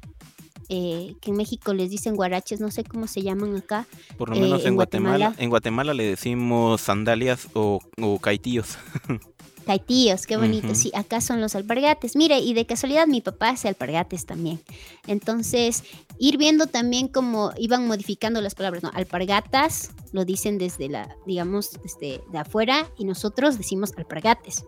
Eh, 0.74 1.16
que 1.20 1.32
en 1.32 1.36
México 1.36 1.74
les 1.74 1.90
dicen 1.90 2.16
guaraches, 2.16 2.62
no 2.62 2.72
sé 2.72 2.86
cómo 2.86 3.06
se 3.06 3.22
llaman 3.22 3.58
acá. 3.58 3.86
Por 4.18 4.30
lo 4.30 4.38
menos 4.38 4.64
eh, 4.64 4.70
en, 4.70 4.76
Guatemala, 4.76 5.36
En 5.38 5.50
Guatemala 5.50 5.94
le 5.94 6.06
decimos 6.06 6.80
sandalias 6.80 7.50
o, 7.54 7.82
o 8.02 8.20
caitillos. 8.20 8.78
Caitíos, 9.66 10.26
qué 10.26 10.38
bonito. 10.38 10.76
Sí, 10.76 10.92
acá 10.94 11.22
son 11.22 11.42
los 11.42 11.56
alpargates. 11.56 12.16
Mire, 12.16 12.40
y 12.40 12.54
de 12.54 12.66
casualidad 12.66 13.08
mi 13.08 13.22
papá 13.22 13.50
hace 13.50 13.68
alpargates 13.68 14.26
también. 14.26 14.60
Entonces, 15.08 15.84
ir 16.20 16.38
viendo 16.38 16.68
también 16.68 17.08
cómo 17.08 17.52
iban 17.58 17.88
modificando 17.88 18.42
las 18.42 18.56
palabras, 18.56 18.84
¿no? 18.84 18.92
Alpargatas 18.94 19.92
lo 20.12 20.26
dicen 20.26 20.58
desde 20.58 20.90
la, 20.90 21.18
digamos, 21.26 21.72
desde 21.84 22.24
de 22.32 22.38
afuera 22.38 22.92
y 22.98 23.06
nosotros 23.06 23.58
decimos 23.58 23.94
alpargates. 23.98 24.66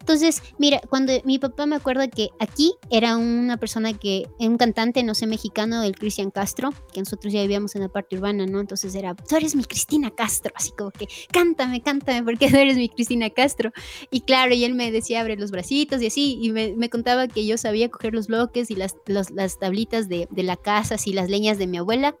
Entonces, 0.00 0.42
mira, 0.58 0.82
cuando 0.90 1.14
mi 1.24 1.38
papá 1.38 1.64
me 1.64 1.76
acuerda 1.76 2.08
que 2.08 2.28
aquí 2.38 2.74
era 2.90 3.16
una 3.16 3.56
persona 3.56 3.94
que, 3.94 4.28
un 4.38 4.58
cantante, 4.58 5.02
no 5.02 5.14
sé, 5.14 5.26
mexicano, 5.26 5.82
el 5.82 5.96
Cristian 5.96 6.30
Castro, 6.30 6.74
que 6.92 7.00
nosotros 7.00 7.32
ya 7.32 7.40
vivíamos 7.40 7.74
en 7.74 7.82
la 7.82 7.88
parte 7.88 8.16
urbana, 8.16 8.44
¿no? 8.44 8.60
Entonces 8.60 8.94
era, 8.94 9.14
tú 9.14 9.36
eres 9.36 9.56
mi 9.56 9.64
Cristina 9.64 10.10
Castro, 10.10 10.52
así 10.56 10.72
como 10.72 10.90
que, 10.90 11.08
cántame, 11.32 11.82
cántame, 11.82 12.22
porque 12.22 12.50
tú 12.50 12.56
eres 12.56 12.76
mi 12.76 12.90
Cristina 12.90 13.30
Castro. 13.30 13.72
Y 14.10 14.20
claro, 14.20 14.54
y 14.54 14.64
él 14.64 14.74
me 14.74 14.92
decía, 14.92 15.22
abre 15.22 15.36
los 15.36 15.50
bracitos 15.50 16.02
y 16.02 16.06
así, 16.08 16.38
y 16.38 16.52
me, 16.52 16.74
me 16.76 16.90
contaba 16.90 17.26
que 17.26 17.46
yo 17.46 17.56
sabía 17.56 17.90
coger 17.90 18.12
los 18.12 18.26
bloques 18.26 18.70
y 18.70 18.76
las, 18.76 18.96
las 19.06 19.58
tablitas 19.58 20.10
de, 20.10 20.28
de 20.30 20.42
la 20.42 20.56
casa, 20.56 20.96
así 20.96 21.14
las 21.14 21.30
leñas 21.30 21.56
de 21.56 21.66
mi 21.66 21.78
abuela, 21.78 22.14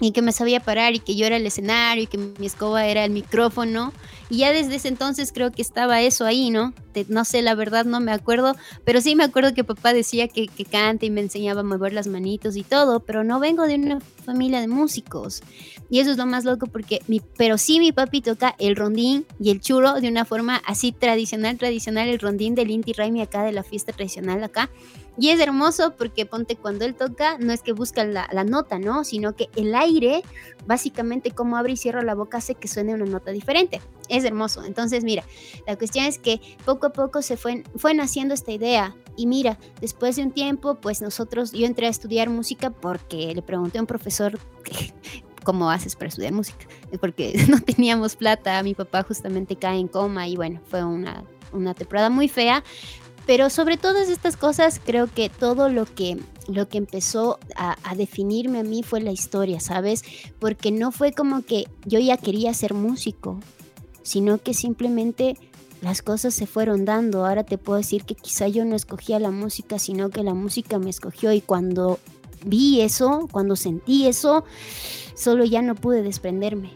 y 0.00 0.12
que 0.12 0.22
me 0.22 0.32
sabía 0.32 0.60
parar 0.60 0.94
y 0.94 1.00
que 1.00 1.16
yo 1.16 1.26
era 1.26 1.36
el 1.36 1.46
escenario 1.46 2.04
y 2.04 2.06
que 2.06 2.18
mi 2.18 2.46
escoba 2.46 2.86
era 2.86 3.04
el 3.04 3.10
micrófono. 3.10 3.92
Y 4.30 4.38
ya 4.38 4.52
desde 4.52 4.76
ese 4.76 4.88
entonces 4.88 5.32
creo 5.32 5.50
que 5.50 5.62
estaba 5.62 6.02
eso 6.02 6.24
ahí, 6.24 6.50
¿no? 6.50 6.74
No 7.08 7.24
sé, 7.24 7.42
la 7.42 7.54
verdad 7.54 7.84
no 7.84 8.00
me 8.00 8.12
acuerdo, 8.12 8.56
pero 8.84 9.00
sí 9.00 9.14
me 9.14 9.24
acuerdo 9.24 9.54
que 9.54 9.64
papá 9.64 9.92
decía 9.92 10.28
que, 10.28 10.48
que 10.48 10.64
cante 10.64 11.06
y 11.06 11.10
me 11.10 11.20
enseñaba 11.20 11.60
a 11.60 11.64
mover 11.64 11.92
las 11.92 12.08
manitos 12.08 12.56
y 12.56 12.62
todo, 12.62 13.00
pero 13.00 13.24
no 13.24 13.40
vengo 13.40 13.66
de 13.66 13.76
una 13.76 14.00
familia 14.00 14.60
de 14.60 14.68
músicos. 14.68 15.42
Y 15.90 16.00
eso 16.00 16.10
es 16.10 16.18
lo 16.18 16.26
más 16.26 16.44
loco 16.44 16.66
porque, 16.66 17.00
mi, 17.06 17.20
pero 17.36 17.56
sí 17.56 17.78
mi 17.78 17.92
papi 17.92 18.20
toca 18.20 18.54
el 18.58 18.76
rondín 18.76 19.26
y 19.40 19.50
el 19.50 19.60
churo 19.60 19.94
de 19.94 20.08
una 20.08 20.24
forma 20.24 20.56
así 20.66 20.92
tradicional, 20.92 21.56
tradicional, 21.56 22.08
el 22.08 22.18
rondín 22.18 22.54
del 22.54 22.70
Inti 22.70 22.92
Raimi 22.92 23.22
acá, 23.22 23.44
de 23.44 23.52
la 23.52 23.62
fiesta 23.62 23.92
tradicional 23.92 24.42
acá. 24.44 24.70
Y 25.18 25.30
es 25.30 25.40
hermoso 25.40 25.94
porque 25.98 26.26
ponte 26.26 26.54
cuando 26.54 26.84
él 26.84 26.94
toca, 26.94 27.38
no 27.38 27.52
es 27.52 27.60
que 27.62 27.72
busca 27.72 28.04
la, 28.04 28.28
nota, 28.44 28.78
¿no? 28.78 29.02
Sino 29.02 29.34
que 29.34 29.48
el 29.56 29.74
aire, 29.74 30.22
básicamente 30.64 31.32
como 31.32 31.56
abre 31.56 31.72
y 31.72 31.76
cierra 31.76 32.02
la 32.02 32.14
boca, 32.14 32.38
hace 32.38 32.54
que 32.54 32.68
suene 32.68 32.94
una 32.94 33.04
nota 33.04 33.32
diferente. 33.32 33.80
Es 34.08 34.24
hermoso. 34.24 34.64
Entonces, 34.64 35.02
mira, 35.02 35.24
la 35.66 35.76
cuestión 35.76 36.04
es 36.04 36.18
que 36.18 36.40
poco 36.64 36.86
a 36.86 36.92
poco 36.92 37.20
se 37.20 37.36
fue, 37.36 37.64
fue 37.76 37.94
naciendo 37.94 38.32
esta 38.32 38.52
idea. 38.52 38.94
Y 39.16 39.26
mira, 39.26 39.58
después 39.80 40.14
de 40.14 40.22
un 40.22 40.30
tiempo, 40.30 40.76
pues 40.76 41.02
nosotros, 41.02 41.50
yo 41.50 41.66
entré 41.66 41.88
a 41.88 41.90
estudiar 41.90 42.30
música 42.30 42.70
porque 42.70 43.34
le 43.34 43.42
pregunté 43.42 43.78
a 43.78 43.80
un 43.80 43.88
profesor 43.88 44.38
cómo 45.42 45.68
haces 45.68 45.96
para 45.96 46.10
estudiar 46.10 46.32
música. 46.32 46.66
Porque 47.00 47.44
no 47.48 47.60
teníamos 47.60 48.14
plata, 48.14 48.62
mi 48.62 48.74
papá 48.74 49.02
justamente 49.02 49.56
cae 49.56 49.80
en 49.80 49.88
coma 49.88 50.28
y 50.28 50.36
bueno, 50.36 50.60
fue 50.66 50.84
una, 50.84 51.24
una 51.52 51.74
temporada 51.74 52.08
muy 52.08 52.28
fea. 52.28 52.62
Pero 53.28 53.50
sobre 53.50 53.76
todas 53.76 54.08
estas 54.08 54.38
cosas, 54.38 54.80
creo 54.82 55.06
que 55.06 55.28
todo 55.28 55.68
lo 55.68 55.84
que, 55.84 56.16
lo 56.46 56.66
que 56.66 56.78
empezó 56.78 57.38
a, 57.56 57.76
definirme 57.94 58.60
a 58.60 58.62
mí 58.62 58.82
fue 58.82 59.02
la 59.02 59.12
historia, 59.12 59.60
¿sabes? 59.60 60.02
Porque 60.38 60.72
no 60.72 60.92
fue 60.92 61.12
como 61.12 61.42
que 61.42 61.68
yo 61.84 61.98
ya 61.98 62.16
quería 62.16 62.54
ser 62.54 62.72
músico, 62.72 63.38
sino 64.02 64.38
que 64.38 64.54
simplemente 64.54 65.36
las 65.82 66.00
cosas 66.00 66.32
se 66.32 66.46
fueron 66.46 66.86
dando. 66.86 67.26
Ahora 67.26 67.44
te 67.44 67.58
puedo 67.58 67.76
decir 67.76 68.04
que 68.04 68.14
quizá 68.14 68.48
yo 68.48 68.64
no 68.64 68.74
escogía 68.74 69.18
la 69.18 69.30
música, 69.30 69.78
sino 69.78 70.08
que 70.08 70.22
la 70.22 70.32
música 70.32 70.78
me 70.78 70.88
escogió 70.88 71.30
y 71.34 71.42
cuando 71.42 71.98
vi 72.46 72.80
eso, 72.80 73.28
cuando 73.30 73.56
sentí 73.56 74.06
eso, 74.06 74.44
solo 75.14 75.44
ya 75.44 75.60
no 75.60 75.74
pude 75.74 76.00
desprenderme. 76.00 76.70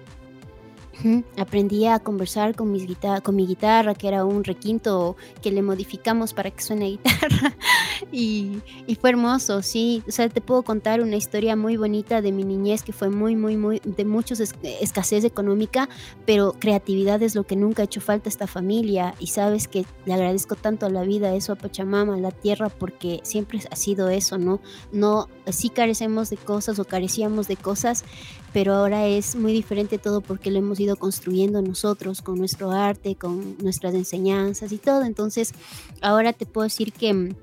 Ujú. 1.04 1.24
Aprendí 1.36 1.86
a 1.86 1.98
conversar 1.98 2.54
con, 2.54 2.70
mis 2.70 2.86
con 3.22 3.34
mi 3.34 3.46
guitarra, 3.46 3.94
que 3.94 4.08
era 4.08 4.24
un 4.24 4.44
requinto 4.44 5.16
que 5.40 5.50
le 5.50 5.62
modificamos 5.62 6.32
para 6.32 6.50
que 6.50 6.62
suene 6.62 6.90
guitarra. 6.90 7.56
y, 8.12 8.62
fue 9.00 9.10
hermoso, 9.10 9.62
sí. 9.62 10.02
O 10.06 10.12
sea, 10.12 10.28
te 10.28 10.40
puedo 10.40 10.62
contar 10.62 11.00
una 11.00 11.16
historia 11.16 11.56
muy 11.56 11.76
bonita 11.76 12.22
de 12.22 12.30
mi 12.30 12.44
niñez 12.44 12.82
que 12.82 12.92
fue 12.92 13.10
muy, 13.10 13.34
muy, 13.34 13.56
muy, 13.56 13.80
de 13.84 14.04
mucha 14.04 14.34
escasez 14.34 15.24
económica, 15.24 15.88
pero 16.24 16.54
creatividad 16.58 17.22
es 17.22 17.34
lo 17.34 17.44
que 17.44 17.56
nunca 17.56 17.82
ha 17.82 17.84
hecho 17.86 18.00
falta 18.00 18.28
a 18.28 18.30
esta 18.30 18.46
familia. 18.46 19.14
Y 19.18 19.28
sabes 19.28 19.66
que 19.66 19.84
le 20.04 20.14
agradezco 20.14 20.54
tanto 20.54 20.86
a 20.86 20.90
la 20.90 21.02
vida, 21.02 21.34
eso 21.34 21.52
a 21.52 21.56
Pachamama, 21.56 22.14
a 22.14 22.18
la 22.18 22.30
tierra, 22.30 22.68
porque 22.68 23.20
siempre 23.24 23.60
ha 23.70 23.76
sido 23.76 24.08
eso, 24.08 24.38
¿no? 24.38 24.60
No, 24.92 25.28
sí 25.50 25.68
carecemos 25.68 26.30
de 26.30 26.36
cosas 26.36 26.78
o 26.78 26.84
carecíamos 26.84 27.48
de 27.48 27.56
cosas, 27.56 28.04
pero 28.52 28.74
ahora 28.74 29.06
es 29.06 29.34
muy 29.34 29.52
diferente 29.52 29.98
todo 29.98 30.20
porque 30.20 30.50
lo 30.50 30.58
hemos 30.58 30.78
ido 30.78 30.96
construyendo 30.96 31.62
nosotros 31.62 32.20
con 32.20 32.38
nuestro 32.38 32.70
arte, 32.70 33.14
con 33.16 33.56
nuestras 33.58 33.94
enseñanzas 33.94 34.72
y 34.72 34.78
todo. 34.78 35.04
Entonces, 35.04 35.52
ahora 36.02 36.32
te 36.32 36.44
puedo 36.44 36.64
decir 36.64 36.92
que 36.92 37.14
mm, 37.14 37.34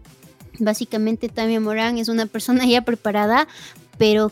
básicamente 0.60 1.30
Tamia 1.30 1.60
Morán 1.60 1.98
es 1.98 2.10
una 2.10 2.26
persona 2.28 2.66
ya 2.66 2.84
preparada, 2.84 3.48
pero 3.98 4.32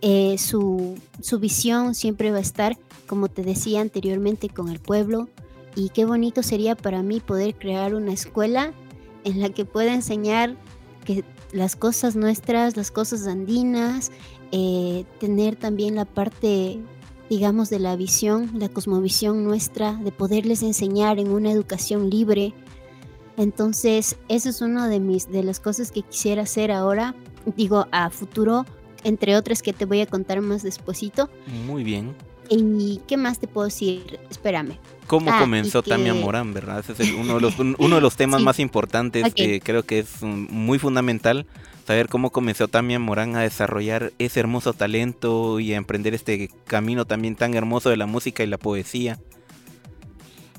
eh, 0.00 0.36
su, 0.38 0.98
su 1.20 1.38
visión 1.38 1.94
siempre 1.94 2.30
va 2.32 2.38
a 2.38 2.42
estar, 2.42 2.76
como 3.06 3.28
te 3.28 3.42
decía 3.42 3.80
anteriormente, 3.80 4.48
con 4.48 4.68
el 4.68 4.80
pueblo. 4.80 5.28
Y 5.76 5.90
qué 5.90 6.04
bonito 6.04 6.42
sería 6.42 6.74
para 6.74 7.02
mí 7.02 7.20
poder 7.20 7.54
crear 7.54 7.94
una 7.94 8.12
escuela 8.12 8.72
en 9.22 9.40
la 9.40 9.50
que 9.50 9.64
pueda 9.64 9.94
enseñar 9.94 10.56
que 11.04 11.24
las 11.52 11.76
cosas 11.76 12.16
nuestras, 12.16 12.76
las 12.76 12.90
cosas 12.90 13.26
andinas, 13.26 14.10
eh, 14.52 15.04
tener 15.20 15.56
también 15.56 15.94
la 15.94 16.04
parte, 16.04 16.78
digamos, 17.30 17.70
de 17.70 17.78
la 17.78 17.96
visión, 17.96 18.50
la 18.54 18.68
cosmovisión 18.68 19.44
nuestra, 19.44 19.92
de 19.94 20.12
poderles 20.12 20.62
enseñar 20.62 21.18
en 21.18 21.30
una 21.30 21.50
educación 21.50 22.08
libre. 22.10 22.54
Entonces, 23.36 24.16
eso 24.28 24.48
es 24.48 24.60
una 24.60 24.88
de 24.88 24.98
mis 25.00 25.30
de 25.30 25.44
las 25.44 25.60
cosas 25.60 25.92
que 25.92 26.02
quisiera 26.02 26.42
hacer 26.42 26.72
ahora, 26.72 27.14
digo, 27.56 27.86
a 27.92 28.10
futuro, 28.10 28.66
entre 29.04 29.36
otras 29.36 29.62
que 29.62 29.72
te 29.72 29.84
voy 29.84 30.00
a 30.00 30.06
contar 30.06 30.40
más 30.40 30.62
despuesito. 30.62 31.30
Muy 31.66 31.84
bien. 31.84 32.16
¿Y 32.50 33.00
qué 33.06 33.16
más 33.16 33.38
te 33.38 33.46
puedo 33.46 33.66
decir? 33.66 34.18
Espérame. 34.30 34.76
¿Cómo 35.06 35.30
Ah, 35.30 35.38
comenzó 35.40 35.82
Tamia 35.82 36.12
que- 36.14 36.20
Morán, 36.20 36.52
verdad? 36.52 36.80
Ese 36.80 36.92
es 36.94 37.00
el- 37.00 37.14
uno, 37.14 37.34
de 37.36 37.40
los, 37.42 37.58
un- 37.58 37.76
uno 37.78 37.94
de 37.96 38.00
los 38.00 38.16
temas 38.16 38.40
Sí. 38.40 38.44
más 38.44 38.58
importantes 38.58 39.24
Ok. 39.26 39.34
que 39.34 39.60
creo 39.60 39.82
que 39.84 40.00
es 40.00 40.22
um, 40.22 40.46
muy 40.50 40.78
fundamental 40.78 41.46
saber 41.88 42.10
cómo 42.10 42.28
comenzó 42.28 42.68
Tamia 42.68 42.98
Morán 42.98 43.34
a 43.34 43.40
desarrollar 43.40 44.12
ese 44.18 44.40
hermoso 44.40 44.74
talento 44.74 45.58
y 45.58 45.72
a 45.72 45.78
emprender 45.78 46.12
este 46.12 46.50
camino 46.66 47.06
también 47.06 47.34
tan 47.34 47.54
hermoso 47.54 47.88
de 47.88 47.96
la 47.96 48.04
música 48.04 48.42
y 48.42 48.46
la 48.46 48.58
poesía. 48.58 49.18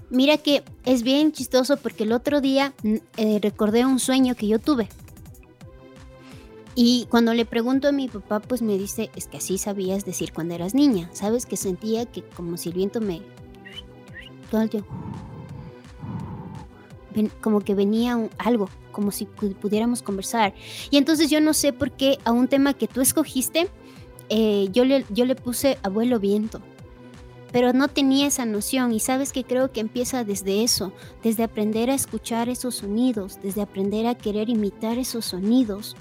Mira 0.09 0.39
que 0.39 0.63
es 0.85 1.03
bien 1.03 1.31
chistoso 1.31 1.77
porque 1.77 2.05
el 2.05 2.13
otro 2.13 2.41
día 2.41 2.73
mm, 2.81 2.95
eh, 3.17 3.39
recordé 3.43 3.85
un 3.85 3.99
sueño 3.99 4.33
que 4.33 4.47
yo 4.47 4.57
tuve. 4.57 4.89
Y 6.73 7.05
cuando 7.11 7.35
le 7.35 7.45
pregunto 7.45 7.89
a 7.89 7.91
mi 7.91 8.07
papá, 8.07 8.39
pues 8.39 8.63
me 8.63 8.75
dice, 8.79 9.11
es 9.15 9.27
que 9.27 9.37
así 9.37 9.59
sabías 9.59 10.05
decir 10.05 10.33
cuando 10.33 10.55
eras 10.55 10.73
niña. 10.73 11.11
Sabes 11.13 11.45
que 11.45 11.57
sentía 11.57 12.07
que 12.07 12.23
como 12.23 12.57
si 12.57 12.69
el 12.69 12.75
viento 12.75 13.01
me... 13.01 13.21
Todo 14.49 14.61
el 14.61 14.69
tiempo. 14.71 14.89
Como 17.41 17.61
que 17.61 17.75
venía 17.75 18.17
algo, 18.39 18.67
como 18.99 19.11
si 19.11 19.25
pu- 19.27 19.55
pudiéramos 19.55 20.01
conversar. 20.01 20.53
Y 20.91 20.97
entonces 20.97 21.29
yo 21.29 21.39
no 21.39 21.53
sé 21.53 21.71
por 21.71 21.91
qué 21.91 22.19
a 22.25 22.33
un 22.33 22.49
tema 22.49 22.73
que 22.73 22.85
tú 22.89 22.99
escogiste, 22.99 23.69
eh, 24.27 24.67
yo, 24.73 24.83
le, 24.83 25.05
yo 25.09 25.23
le 25.23 25.35
puse 25.35 25.77
abuelo 25.83 26.19
viento 26.19 26.61
pero 27.51 27.73
no 27.73 27.87
tenía 27.87 28.27
esa 28.27 28.45
noción 28.45 28.91
y 28.93 28.99
sabes 28.99 29.31
que 29.33 29.43
creo 29.43 29.71
que 29.71 29.79
empieza 29.79 30.23
desde 30.23 30.63
eso, 30.63 30.91
desde 31.23 31.41
aprender 31.43 31.89
a 31.89 31.95
escuchar 31.95 32.47
esos 32.47 32.75
sonidos, 32.75 33.39
desde 33.41 33.63
aprender 33.63 34.05
a 34.05 34.13
querer 34.13 34.49
imitar 34.49 34.99
esos 34.99 35.25
sonidos, 35.25 35.95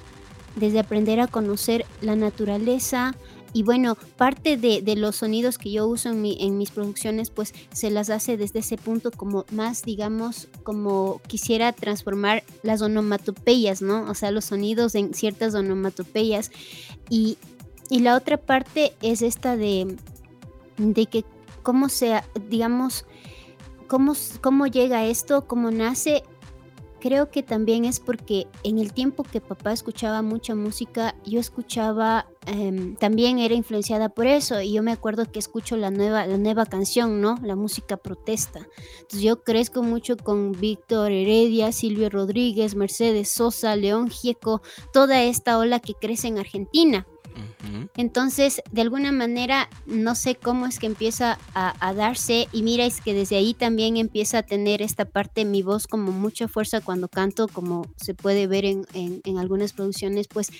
desde 0.57 0.79
aprender 0.79 1.21
a 1.21 1.27
conocer 1.27 1.87
la 2.03 2.17
naturaleza 2.17 3.15
y 3.53 3.63
bueno, 3.63 3.97
parte 4.17 4.57
de, 4.57 4.83
de 4.83 4.97
los 4.97 5.17
sonidos 5.17 5.57
que 5.59 5.71
yo 5.71 5.87
uso 5.87 6.11
en, 6.11 6.21
mi- 6.23 6.37
en 6.41 6.59
mis 6.59 6.71
producciones 6.71 7.31
pues 7.31 7.55
se 7.73 7.91
las 7.91 8.11
hace 8.11 8.37
desde 8.37 8.59
ese 8.59 8.77
punto 8.77 9.11
como 9.11 9.45
más 9.53 9.83
digamos 9.83 10.49
como 10.65 11.21
quisiera 11.27 11.73
transformar 11.73 12.45
las 12.63 12.83
onomatopeyas, 12.83 13.81
¿no? 13.83 14.03
O 14.11 14.15
sea, 14.15 14.31
los 14.31 14.45
sonidos 14.47 14.95
en 14.95 15.15
ciertas 15.15 15.55
onomatopeyas 15.55 16.51
y, 17.09 17.39
y 17.91 18.01
la 18.01 18.17
otra 18.17 18.37
parte 18.37 18.93
es 19.03 19.23
esta 19.23 19.57
de 19.57 19.97
de 20.77 21.07
que 21.07 21.25
cómo 21.63 21.89
se, 21.89 22.21
digamos, 22.49 23.05
cómo, 23.89 24.15
cómo 24.41 24.67
llega 24.67 25.07
esto, 25.07 25.47
cómo 25.47 25.71
nace, 25.71 26.23
creo 27.01 27.31
que 27.31 27.43
también 27.43 27.85
es 27.85 28.01
porque 28.01 28.47
en 28.63 28.79
el 28.79 28.93
tiempo 28.93 29.23
que 29.23 29.41
papá 29.41 29.73
escuchaba 29.73 30.23
mucha 30.23 30.55
música, 30.55 31.15
yo 31.25 31.41
escuchaba, 31.41 32.27
em, 32.47 32.97
también 32.97 33.39
era 33.39 33.55
influenciada 33.55 34.09
por 34.09 34.27
eso, 34.27 34.61
y 34.61 34.73
yo 34.73 34.83
me 34.83 34.93
acuerdo 34.93 35.31
que 35.31 35.39
escucho 35.39 35.77
la 35.77 35.91
nueva, 35.91 36.27
la 36.27 36.39
nueva 36.39 36.67
canción, 36.67 37.21
¿no? 37.21 37.37
La 37.43 37.57
música 37.57 37.97
protesta. 37.97 38.67
Entonces 39.01 39.23
yo 39.23 39.43
crezco 39.43 39.83
mucho 39.83 40.17
con 40.17 40.53
Víctor 40.53 41.13
Heredia, 41.13 41.73
Silvio 41.73 42.11
Rodríguez, 42.11 42.75
Mercedes 42.75 43.31
Sosa, 43.31 43.77
León 43.77 44.11
Gieco, 44.11 44.63
toda 44.93 45.23
esta 45.23 45.59
ola 45.59 45.81
que 45.81 45.95
crece 45.95 46.29
en 46.29 46.39
Argentina. 46.39 47.07
Entonces, 47.97 48.63
de 48.71 48.83
alguna 48.83 49.13
manera, 49.13 49.69
no 49.87 50.15
sé 50.15 50.37
cómo 50.37 50.67
es 50.67 50.79
que 50.79 50.87
empieza 50.87 51.39
a, 51.55 51.95
darse 51.95 52.49
y 52.53 52.63
mira, 52.63 52.85
es 52.85 53.01
que 53.01 53.15
desde 53.15 53.37
ahí 53.37 53.55
también 53.55 53.97
empieza 53.97 54.39
a 54.39 54.43
tener 54.43 54.83
esta 54.83 55.07
parte, 55.07 55.45
mi 55.45 55.63
voz 55.63 55.87
como 55.87 56.13
mucha 56.13 56.49
fuerza 56.49 56.81
cuando 56.81 57.09
canto, 57.09 57.49
como 57.49 57.87
se 57.97 58.15
puede 58.15 58.47
ver 58.47 58.65
en, 58.65 58.87
algunas 59.39 59.73
producciones, 59.73 60.29
pues 60.29 60.51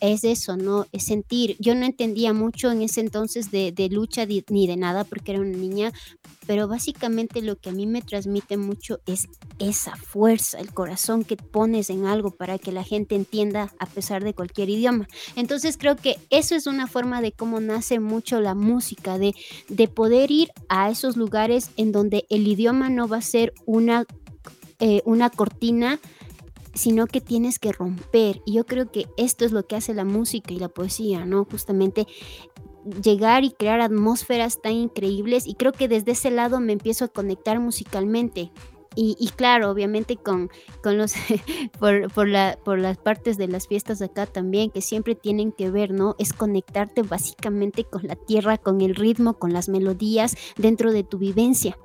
es 0.00 0.24
eso, 0.24 0.56
¿no? 0.56 0.86
Es 0.92 1.04
sentir. 1.04 1.56
Yo 1.58 1.74
no 1.74 1.84
entendía 1.84 2.32
mucho 2.32 2.70
en 2.70 2.82
ese 2.82 3.00
entonces 3.00 3.50
de, 3.50 3.72
de 3.72 3.88
lucha 3.88 4.26
ni 4.26 4.66
de 4.66 4.76
nada 4.76 5.04
porque 5.04 5.32
era 5.32 5.40
una 5.40 5.56
niña, 5.56 5.92
pero 6.46 6.68
básicamente 6.68 7.42
lo 7.42 7.56
que 7.56 7.70
a 7.70 7.72
mí 7.72 7.86
me 7.86 8.02
transmite 8.02 8.56
mucho 8.56 9.00
es 9.06 9.28
esa 9.58 9.96
fuerza, 9.96 10.58
el 10.58 10.72
corazón 10.72 11.24
que 11.24 11.36
pones 11.36 11.90
en 11.90 12.06
algo 12.06 12.30
para 12.30 12.58
que 12.58 12.72
la 12.72 12.84
gente 12.84 13.14
entienda 13.14 13.72
a 13.78 13.86
pesar 13.86 14.22
de 14.22 14.34
cualquier 14.34 14.70
idioma. 14.70 15.08
Entonces 15.34 15.76
creo 15.76 15.96
que 15.96 16.18
eso 16.38 16.54
es 16.54 16.66
una 16.66 16.86
forma 16.86 17.20
de 17.20 17.32
cómo 17.32 17.60
nace 17.60 18.00
mucho 18.00 18.40
la 18.40 18.54
música, 18.54 19.18
de, 19.18 19.34
de 19.68 19.88
poder 19.88 20.30
ir 20.30 20.50
a 20.68 20.90
esos 20.90 21.16
lugares 21.16 21.70
en 21.76 21.92
donde 21.92 22.26
el 22.30 22.46
idioma 22.46 22.88
no 22.88 23.08
va 23.08 23.18
a 23.18 23.22
ser 23.22 23.52
una, 23.64 24.04
eh, 24.80 25.02
una 25.04 25.30
cortina 25.30 26.00
sino 26.76 27.06
que 27.06 27.22
tienes 27.22 27.58
que 27.58 27.72
romper. 27.72 28.42
Y 28.44 28.54
yo 28.54 28.66
creo 28.66 28.90
que 28.92 29.06
esto 29.16 29.44
es 29.44 29.52
lo 29.52 29.66
que 29.66 29.76
hace 29.76 29.94
la 29.94 30.04
música 30.04 30.52
y 30.52 30.58
la 30.58 30.68
poesía, 30.68 31.24
¿no? 31.24 31.46
Justamente 31.50 32.06
llegar 33.02 33.44
y 33.44 33.50
crear 33.50 33.80
atmósferas 33.80 34.60
tan 34.60 34.72
increíbles 34.72 35.46
y 35.46 35.54
creo 35.54 35.72
que 35.72 35.88
desde 35.88 36.12
ese 36.12 36.30
lado 36.30 36.60
me 36.60 36.72
empiezo 36.72 37.06
a 37.06 37.08
conectar 37.08 37.58
musicalmente. 37.58 38.52
Y, 38.98 39.30
claro, 39.36 39.70
obviamente 39.70 40.16
con, 40.16 40.50
con 40.82 40.96
los 40.96 41.12
por, 41.78 42.10
por, 42.12 42.28
la, 42.28 42.58
por 42.64 42.78
las 42.78 42.96
partes 42.96 43.36
de 43.36 43.46
las 43.46 43.68
fiestas 43.68 44.00
acá 44.00 44.24
también, 44.26 44.70
que 44.70 44.80
siempre 44.80 45.14
tienen 45.14 45.52
que 45.52 45.70
ver, 45.70 45.90
¿no? 45.90 46.16
Es 46.18 46.32
conectarte 46.32 47.02
básicamente 47.02 47.84
con 47.84 48.06
la 48.06 48.16
tierra, 48.16 48.56
con 48.56 48.80
el 48.80 48.94
ritmo, 48.94 49.34
con 49.34 49.52
las 49.52 49.68
melodías 49.68 50.34
dentro 50.56 50.92
de 50.92 51.04
tu 51.04 51.18
vivencia. 51.18 51.76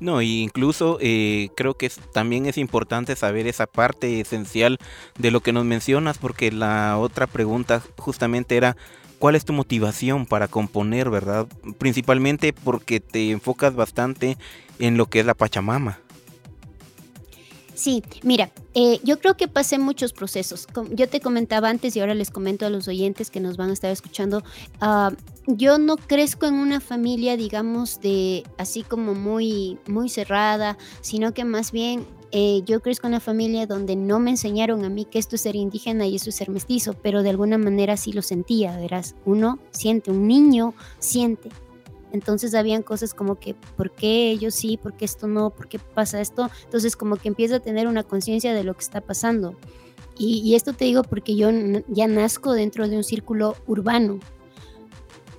No, 0.00 0.22
incluso 0.22 0.98
eh, 1.00 1.48
creo 1.56 1.74
que 1.74 1.90
también 2.12 2.46
es 2.46 2.58
importante 2.58 3.16
saber 3.16 3.46
esa 3.46 3.66
parte 3.66 4.20
esencial 4.20 4.78
de 5.18 5.30
lo 5.30 5.40
que 5.40 5.52
nos 5.52 5.64
mencionas, 5.64 6.18
porque 6.18 6.52
la 6.52 6.98
otra 6.98 7.26
pregunta 7.26 7.82
justamente 7.96 8.56
era 8.56 8.76
cuál 9.18 9.34
es 9.34 9.44
tu 9.44 9.52
motivación 9.52 10.26
para 10.26 10.48
componer, 10.48 11.10
¿verdad? 11.10 11.46
Principalmente 11.78 12.52
porque 12.52 13.00
te 13.00 13.30
enfocas 13.30 13.74
bastante 13.74 14.36
en 14.78 14.96
lo 14.96 15.06
que 15.06 15.20
es 15.20 15.26
la 15.26 15.34
Pachamama. 15.34 16.00
Sí, 17.74 18.02
mira, 18.22 18.52
eh, 18.74 19.00
yo 19.02 19.18
creo 19.18 19.36
que 19.36 19.48
pasé 19.48 19.78
muchos 19.78 20.12
procesos. 20.12 20.66
yo 20.90 21.08
te 21.08 21.20
comentaba 21.20 21.68
antes 21.68 21.96
y 21.96 22.00
ahora 22.00 22.14
les 22.14 22.30
comento 22.30 22.66
a 22.66 22.70
los 22.70 22.88
oyentes 22.88 23.30
que 23.30 23.40
nos 23.40 23.56
van 23.56 23.70
a 23.70 23.72
estar 23.72 23.90
escuchando. 23.90 24.42
Ah, 24.80 25.12
yo 25.46 25.78
no 25.78 25.96
crezco 25.96 26.46
en 26.46 26.54
una 26.54 26.80
familia, 26.80 27.36
digamos, 27.36 28.00
de 28.00 28.44
así 28.58 28.82
como 28.82 29.14
muy, 29.14 29.78
muy 29.86 30.08
cerrada, 30.08 30.78
sino 31.00 31.34
que 31.34 31.44
más 31.44 31.72
bien 31.72 32.06
eh, 32.36 32.62
yo 32.64 32.80
crezco 32.80 33.06
en 33.06 33.12
una 33.12 33.20
familia 33.20 33.66
donde 33.66 33.94
no 33.94 34.18
me 34.18 34.30
enseñaron 34.30 34.84
a 34.84 34.88
mí 34.88 35.04
que 35.04 35.18
esto 35.18 35.36
es 35.36 35.42
ser 35.42 35.54
indígena 35.54 36.06
y 36.06 36.16
eso 36.16 36.30
es 36.30 36.36
ser 36.36 36.50
mestizo, 36.50 36.94
pero 36.94 37.22
de 37.22 37.30
alguna 37.30 37.58
manera 37.58 37.96
sí 37.96 38.12
lo 38.12 38.22
sentía, 38.22 38.76
verás. 38.76 39.14
Uno 39.24 39.58
siente, 39.70 40.10
un 40.10 40.26
niño 40.26 40.74
siente. 40.98 41.50
Entonces 42.14 42.54
habían 42.54 42.84
cosas 42.84 43.12
como 43.12 43.40
que, 43.40 43.54
¿por 43.76 43.90
qué 43.90 44.30
ellos 44.30 44.54
sí? 44.54 44.76
¿Por 44.76 44.96
qué 44.96 45.04
esto 45.04 45.26
no? 45.26 45.50
¿Por 45.50 45.66
qué 45.66 45.80
pasa 45.80 46.20
esto? 46.20 46.48
Entonces 46.62 46.94
como 46.94 47.16
que 47.16 47.26
empieza 47.26 47.56
a 47.56 47.60
tener 47.60 47.88
una 47.88 48.04
conciencia 48.04 48.54
de 48.54 48.62
lo 48.62 48.74
que 48.74 48.82
está 48.82 49.00
pasando. 49.00 49.56
Y, 50.16 50.54
esto 50.54 50.74
te 50.74 50.84
digo 50.84 51.02
porque 51.02 51.34
yo 51.34 51.50
ya 51.88 52.06
nazco 52.06 52.52
dentro 52.52 52.86
de 52.86 52.96
un 52.96 53.02
círculo 53.02 53.56
urbano. 53.66 54.20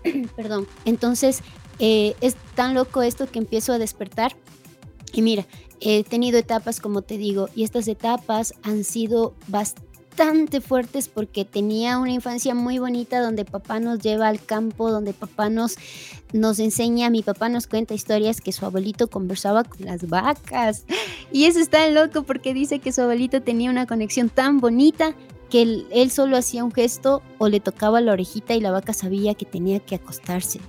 Perdón. 0.35 0.67
Entonces 0.83 1.39
eh, 1.79 2.13
es 2.19 2.35
tan 2.55 2.73
loco 2.73 3.03
esto 3.03 3.25
que 3.25 3.39
empiezo 3.39 3.71
a 3.71 3.79
despertar. 3.79 4.35
Y 5.13 5.21
mira, 5.21 5.47
he 5.79 6.03
tenido 6.03 6.37
etapas, 6.37 6.81
como 6.81 7.03
te 7.03 7.17
digo, 7.17 7.47
y 7.55 7.63
estas 7.63 7.87
etapas 7.87 8.53
han 8.63 8.83
sido 8.83 9.33
bastante 9.47 9.94
bastante 10.15 10.61
fuertes 10.61 11.09
porque 11.09 11.43
tenía 11.43 11.97
una 11.97 12.13
infancia 12.13 12.55
muy 12.55 12.79
bonita 12.79 13.19
donde 13.19 13.43
papá 13.43 13.81
nos 13.81 13.99
lleva 13.99 14.29
al 14.29 14.41
campo, 14.41 14.89
donde 14.89 15.11
papá 15.11 15.49
nos, 15.49 15.75
nos 16.31 16.59
enseña, 16.59 17.09
mi 17.09 17.21
papá 17.21 17.49
nos 17.49 17.67
cuenta 17.67 17.93
historias 17.93 18.39
que 18.39 18.53
su 18.53 18.65
abuelito 18.65 19.09
conversaba 19.09 19.65
con 19.65 19.85
las 19.85 20.07
vacas. 20.07 20.85
Y 21.33 21.45
eso 21.45 21.59
está 21.59 21.89
loco 21.89 22.23
porque 22.23 22.53
dice 22.53 22.79
que 22.79 22.93
su 22.93 23.01
abuelito 23.01 23.41
tenía 23.41 23.69
una 23.69 23.87
conexión 23.87 24.29
tan 24.29 24.61
bonita 24.61 25.13
que 25.49 25.63
él, 25.63 25.87
él 25.91 26.09
solo 26.11 26.37
hacía 26.37 26.63
un 26.63 26.71
gesto 26.71 27.21
o 27.37 27.49
le 27.49 27.59
tocaba 27.59 27.99
la 27.99 28.13
orejita 28.13 28.53
y 28.53 28.61
la 28.61 28.71
vaca 28.71 28.93
sabía 28.93 29.33
que 29.33 29.45
tenía 29.45 29.81
que 29.81 29.95
acostarse. 29.95 30.61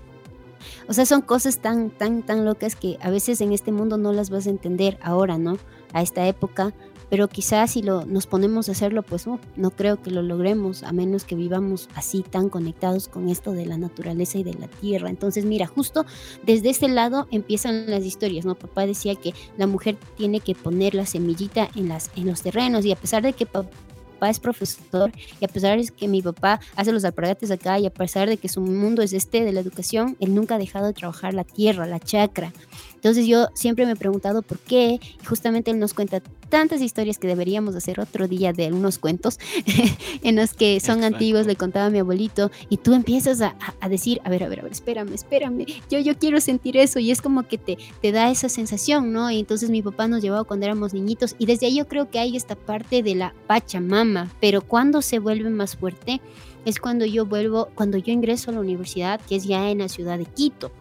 O 0.88 0.92
sea, 0.92 1.06
son 1.06 1.22
cosas 1.22 1.58
tan, 1.58 1.90
tan, 1.90 2.24
tan 2.24 2.44
locas 2.44 2.74
que 2.74 2.98
a 3.00 3.10
veces 3.10 3.40
en 3.40 3.52
este 3.52 3.70
mundo 3.70 3.96
no 3.96 4.12
las 4.12 4.28
vas 4.28 4.48
a 4.48 4.50
entender 4.50 4.98
ahora, 5.02 5.38
¿no? 5.38 5.56
A 5.92 6.02
esta 6.02 6.26
época, 6.26 6.74
pero 7.10 7.28
quizás 7.28 7.72
si 7.72 7.82
lo, 7.82 8.04
nos 8.04 8.26
ponemos 8.26 8.68
a 8.68 8.72
hacerlo, 8.72 9.02
pues 9.02 9.26
uh, 9.26 9.38
no 9.56 9.70
creo 9.70 10.02
que 10.02 10.10
lo 10.10 10.22
logremos, 10.22 10.82
a 10.82 10.92
menos 10.92 11.24
que 11.24 11.34
vivamos 11.34 11.88
así 11.94 12.22
tan 12.22 12.48
conectados 12.48 13.08
con 13.08 13.28
esto 13.28 13.52
de 13.52 13.66
la 13.66 13.78
naturaleza 13.78 14.38
y 14.38 14.44
de 14.44 14.54
la 14.54 14.68
tierra. 14.68 15.10
Entonces, 15.10 15.44
mira, 15.44 15.66
justo 15.66 16.04
desde 16.44 16.70
ese 16.70 16.88
lado 16.88 17.26
empiezan 17.30 17.90
las 17.90 18.04
historias, 18.04 18.44
¿no? 18.44 18.54
Papá 18.54 18.86
decía 18.86 19.14
que 19.14 19.34
la 19.56 19.66
mujer 19.66 19.96
tiene 20.16 20.40
que 20.40 20.54
poner 20.54 20.94
la 20.94 21.06
semillita 21.06 21.68
en, 21.74 21.88
las, 21.88 22.10
en 22.16 22.26
los 22.26 22.42
terrenos 22.42 22.84
y 22.84 22.92
a 22.92 22.96
pesar 22.96 23.22
de 23.22 23.32
que 23.32 23.46
papá 23.46 24.30
es 24.30 24.40
profesor 24.40 25.12
y 25.40 25.44
a 25.44 25.48
pesar 25.48 25.78
de 25.78 25.86
que 25.88 26.08
mi 26.08 26.22
papá 26.22 26.60
hace 26.74 26.92
los 26.92 27.04
alpargates 27.04 27.50
acá 27.50 27.78
y 27.78 27.86
a 27.86 27.90
pesar 27.90 28.28
de 28.28 28.38
que 28.38 28.48
su 28.48 28.60
mundo 28.60 29.02
es 29.02 29.12
este 29.12 29.44
de 29.44 29.52
la 29.52 29.60
educación, 29.60 30.16
él 30.20 30.34
nunca 30.34 30.54
ha 30.54 30.58
dejado 30.58 30.86
de 30.86 30.94
trabajar 30.94 31.34
la 31.34 31.44
tierra, 31.44 31.86
la 31.86 32.00
chacra. 32.00 32.52
Entonces 32.96 33.26
yo 33.26 33.48
siempre 33.54 33.86
me 33.86 33.92
he 33.92 33.96
preguntado 33.96 34.42
por 34.42 34.58
qué 34.58 35.00
y 35.00 35.24
justamente 35.24 35.70
él 35.70 35.78
nos 35.78 35.94
cuenta 35.94 36.20
tantas 36.48 36.80
historias 36.80 37.18
que 37.18 37.26
deberíamos 37.26 37.74
hacer 37.74 38.00
otro 38.00 38.28
día 38.28 38.52
de 38.52 38.66
algunos 38.66 38.98
cuentos 38.98 39.38
en 40.22 40.36
los 40.36 40.52
que 40.54 40.80
son 40.80 41.04
antiguos, 41.04 41.46
le 41.46 41.56
contaba 41.56 41.86
a 41.86 41.90
mi 41.90 41.98
abuelito, 41.98 42.50
y 42.68 42.78
tú 42.78 42.94
empiezas 42.94 43.40
a, 43.40 43.54
decir, 43.88 44.20
a 44.24 44.30
ver, 44.30 44.44
a 44.44 44.48
ver, 44.48 44.60
a 44.60 44.62
ver, 44.62 44.72
espérame, 44.72 45.12
espérame, 45.12 45.66
yo, 45.90 45.98
yo 45.98 46.16
quiero 46.18 46.40
sentir 46.40 46.76
eso, 46.76 46.98
y 46.98 47.10
es 47.10 47.20
como 47.20 47.46
que 47.46 47.58
te, 47.58 47.78
te 48.00 48.12
da 48.12 48.30
esa 48.30 48.48
sensación, 48.48 49.12
¿no? 49.12 49.30
Y 49.30 49.40
entonces 49.40 49.70
mi 49.70 49.82
papá 49.82 50.08
nos 50.08 50.22
llevaba 50.22 50.44
cuando 50.44 50.66
éramos 50.66 50.94
niñitos, 50.94 51.34
y 51.38 51.46
desde 51.46 51.66
ahí 51.66 51.76
yo 51.76 51.88
creo 51.88 52.10
que 52.10 52.18
hay 52.18 52.36
esta 52.36 52.54
parte 52.54 53.02
de 53.02 53.14
la 53.14 53.34
Pachamama, 53.46 54.32
pero 54.40 54.62
cuando 54.62 55.02
se 55.02 55.18
vuelve 55.18 55.50
más 55.50 55.76
fuerte 55.76 56.20
es 56.64 56.80
cuando 56.80 57.06
yo 57.06 57.26
vuelvo, 57.26 57.68
cuando 57.74 57.96
yo 57.96 58.12
ingreso 58.12 58.50
a 58.50 58.54
la 58.54 58.60
universidad, 58.60 59.20
que 59.20 59.36
es 59.36 59.44
ya 59.44 59.70
en 59.70 59.78
la 59.78 59.88
ciudad 59.88 60.18
de 60.18 60.24
Quito. 60.24 60.72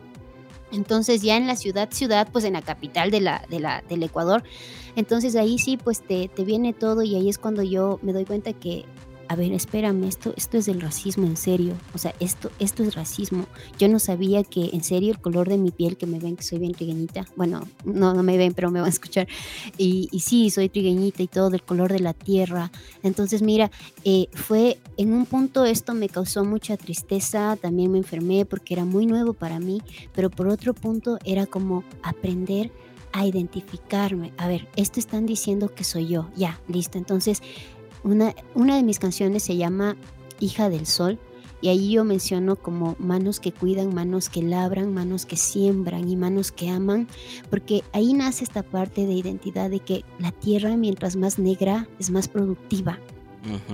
Entonces 0.75 1.21
ya 1.21 1.37
en 1.37 1.47
la 1.47 1.55
ciudad, 1.55 1.89
ciudad, 1.91 2.27
pues 2.31 2.43
en 2.43 2.53
la 2.53 2.61
capital 2.61 3.11
de 3.11 3.21
la, 3.21 3.45
de 3.49 3.59
la, 3.59 3.83
del 3.87 4.03
Ecuador. 4.03 4.43
Entonces 4.95 5.35
ahí 5.35 5.57
sí, 5.57 5.77
pues 5.77 6.01
te, 6.01 6.27
te 6.27 6.43
viene 6.43 6.73
todo 6.73 7.01
y 7.03 7.15
ahí 7.15 7.29
es 7.29 7.37
cuando 7.37 7.63
yo 7.63 7.99
me 8.01 8.13
doy 8.13 8.25
cuenta 8.25 8.53
que 8.53 8.85
a 9.27 9.35
ver, 9.35 9.53
espérame, 9.53 10.03
esto, 10.03 10.33
esto 10.37 10.57
es 10.57 10.65
del 10.65 10.81
racismo 10.81 11.25
en 11.25 11.37
serio. 11.37 11.73
O 11.93 11.97
sea, 11.97 12.13
esto, 12.19 12.51
esto 12.59 12.83
es 12.83 12.95
racismo. 12.95 13.47
Yo 13.77 13.87
no 13.89 13.99
sabía 13.99 14.43
que 14.43 14.69
en 14.73 14.83
serio 14.83 15.11
el 15.11 15.19
color 15.19 15.49
de 15.49 15.57
mi 15.57 15.71
piel, 15.71 15.97
que 15.97 16.05
me 16.05 16.19
ven 16.19 16.35
que 16.35 16.43
soy 16.43 16.59
bien 16.59 16.73
trigueñita. 16.73 17.25
Bueno, 17.35 17.67
no, 17.83 18.13
no 18.13 18.23
me 18.23 18.37
ven, 18.37 18.53
pero 18.53 18.71
me 18.71 18.79
van 18.79 18.87
a 18.87 18.89
escuchar. 18.89 19.27
Y, 19.77 20.09
sí, 20.19 20.49
soy 20.49 20.69
trigueñita 20.69 21.23
y 21.23 21.27
todo 21.27 21.49
del 21.49 21.63
color 21.63 21.91
de 21.91 21.99
la 21.99 22.13
tierra. 22.13 22.71
Entonces, 23.03 23.41
mira, 23.41 23.71
eh, 24.03 24.27
fue 24.33 24.77
en 24.97 25.13
un 25.13 25.25
punto 25.25 25.65
esto 25.65 25.93
me 25.93 26.09
causó 26.09 26.45
mucha 26.45 26.77
tristeza. 26.77 27.57
También 27.61 27.91
me 27.91 27.97
enfermé 27.97 28.45
porque 28.45 28.73
era 28.73 28.85
muy 28.85 29.05
nuevo 29.05 29.33
para 29.33 29.59
mí. 29.59 29.81
Pero 30.13 30.29
por 30.29 30.47
otro 30.47 30.73
punto 30.73 31.17
era 31.25 31.45
como 31.45 31.83
aprender 32.03 32.71
a 33.15 33.25
identificarme. 33.25 34.33
A 34.37 34.49
ver, 34.49 34.67
esto 34.75 34.99
están 34.99 35.25
diciendo 35.25 35.73
que 35.73 35.85
soy 35.85 36.07
yo. 36.07 36.29
Ya, 36.35 36.59
listo. 36.67 36.97
Entonces, 36.97 37.41
una, 38.05 38.33
una 38.53 38.77
de 38.77 38.83
mis 38.83 38.99
canciones 38.99 39.43
se 39.43 39.57
llama 39.57 39.97
Hija 40.39 40.69
del 40.69 40.85
Sol 40.85 41.19
y 41.61 41.69
ahí 41.69 41.91
yo 41.91 42.03
menciono 42.03 42.55
como 42.55 42.95
manos 42.99 43.39
que 43.39 43.51
cuidan, 43.51 43.93
manos 43.93 44.29
que 44.29 44.43
labran, 44.43 44.93
manos 44.93 45.25
que 45.25 45.35
siembran 45.35 46.07
y 46.07 46.15
manos 46.15 46.51
que 46.51 46.69
aman, 46.69 47.07
porque 47.49 47.83
ahí 47.91 48.13
nace 48.13 48.43
esta 48.43 48.61
parte 48.61 49.07
de 49.07 49.13
identidad 49.13 49.71
de 49.71 49.79
que 49.79 50.05
la 50.19 50.31
tierra 50.31 50.77
mientras 50.77 51.15
más 51.15 51.39
negra 51.39 51.87
es 51.99 52.11
más 52.11 52.27
productiva. 52.27 52.99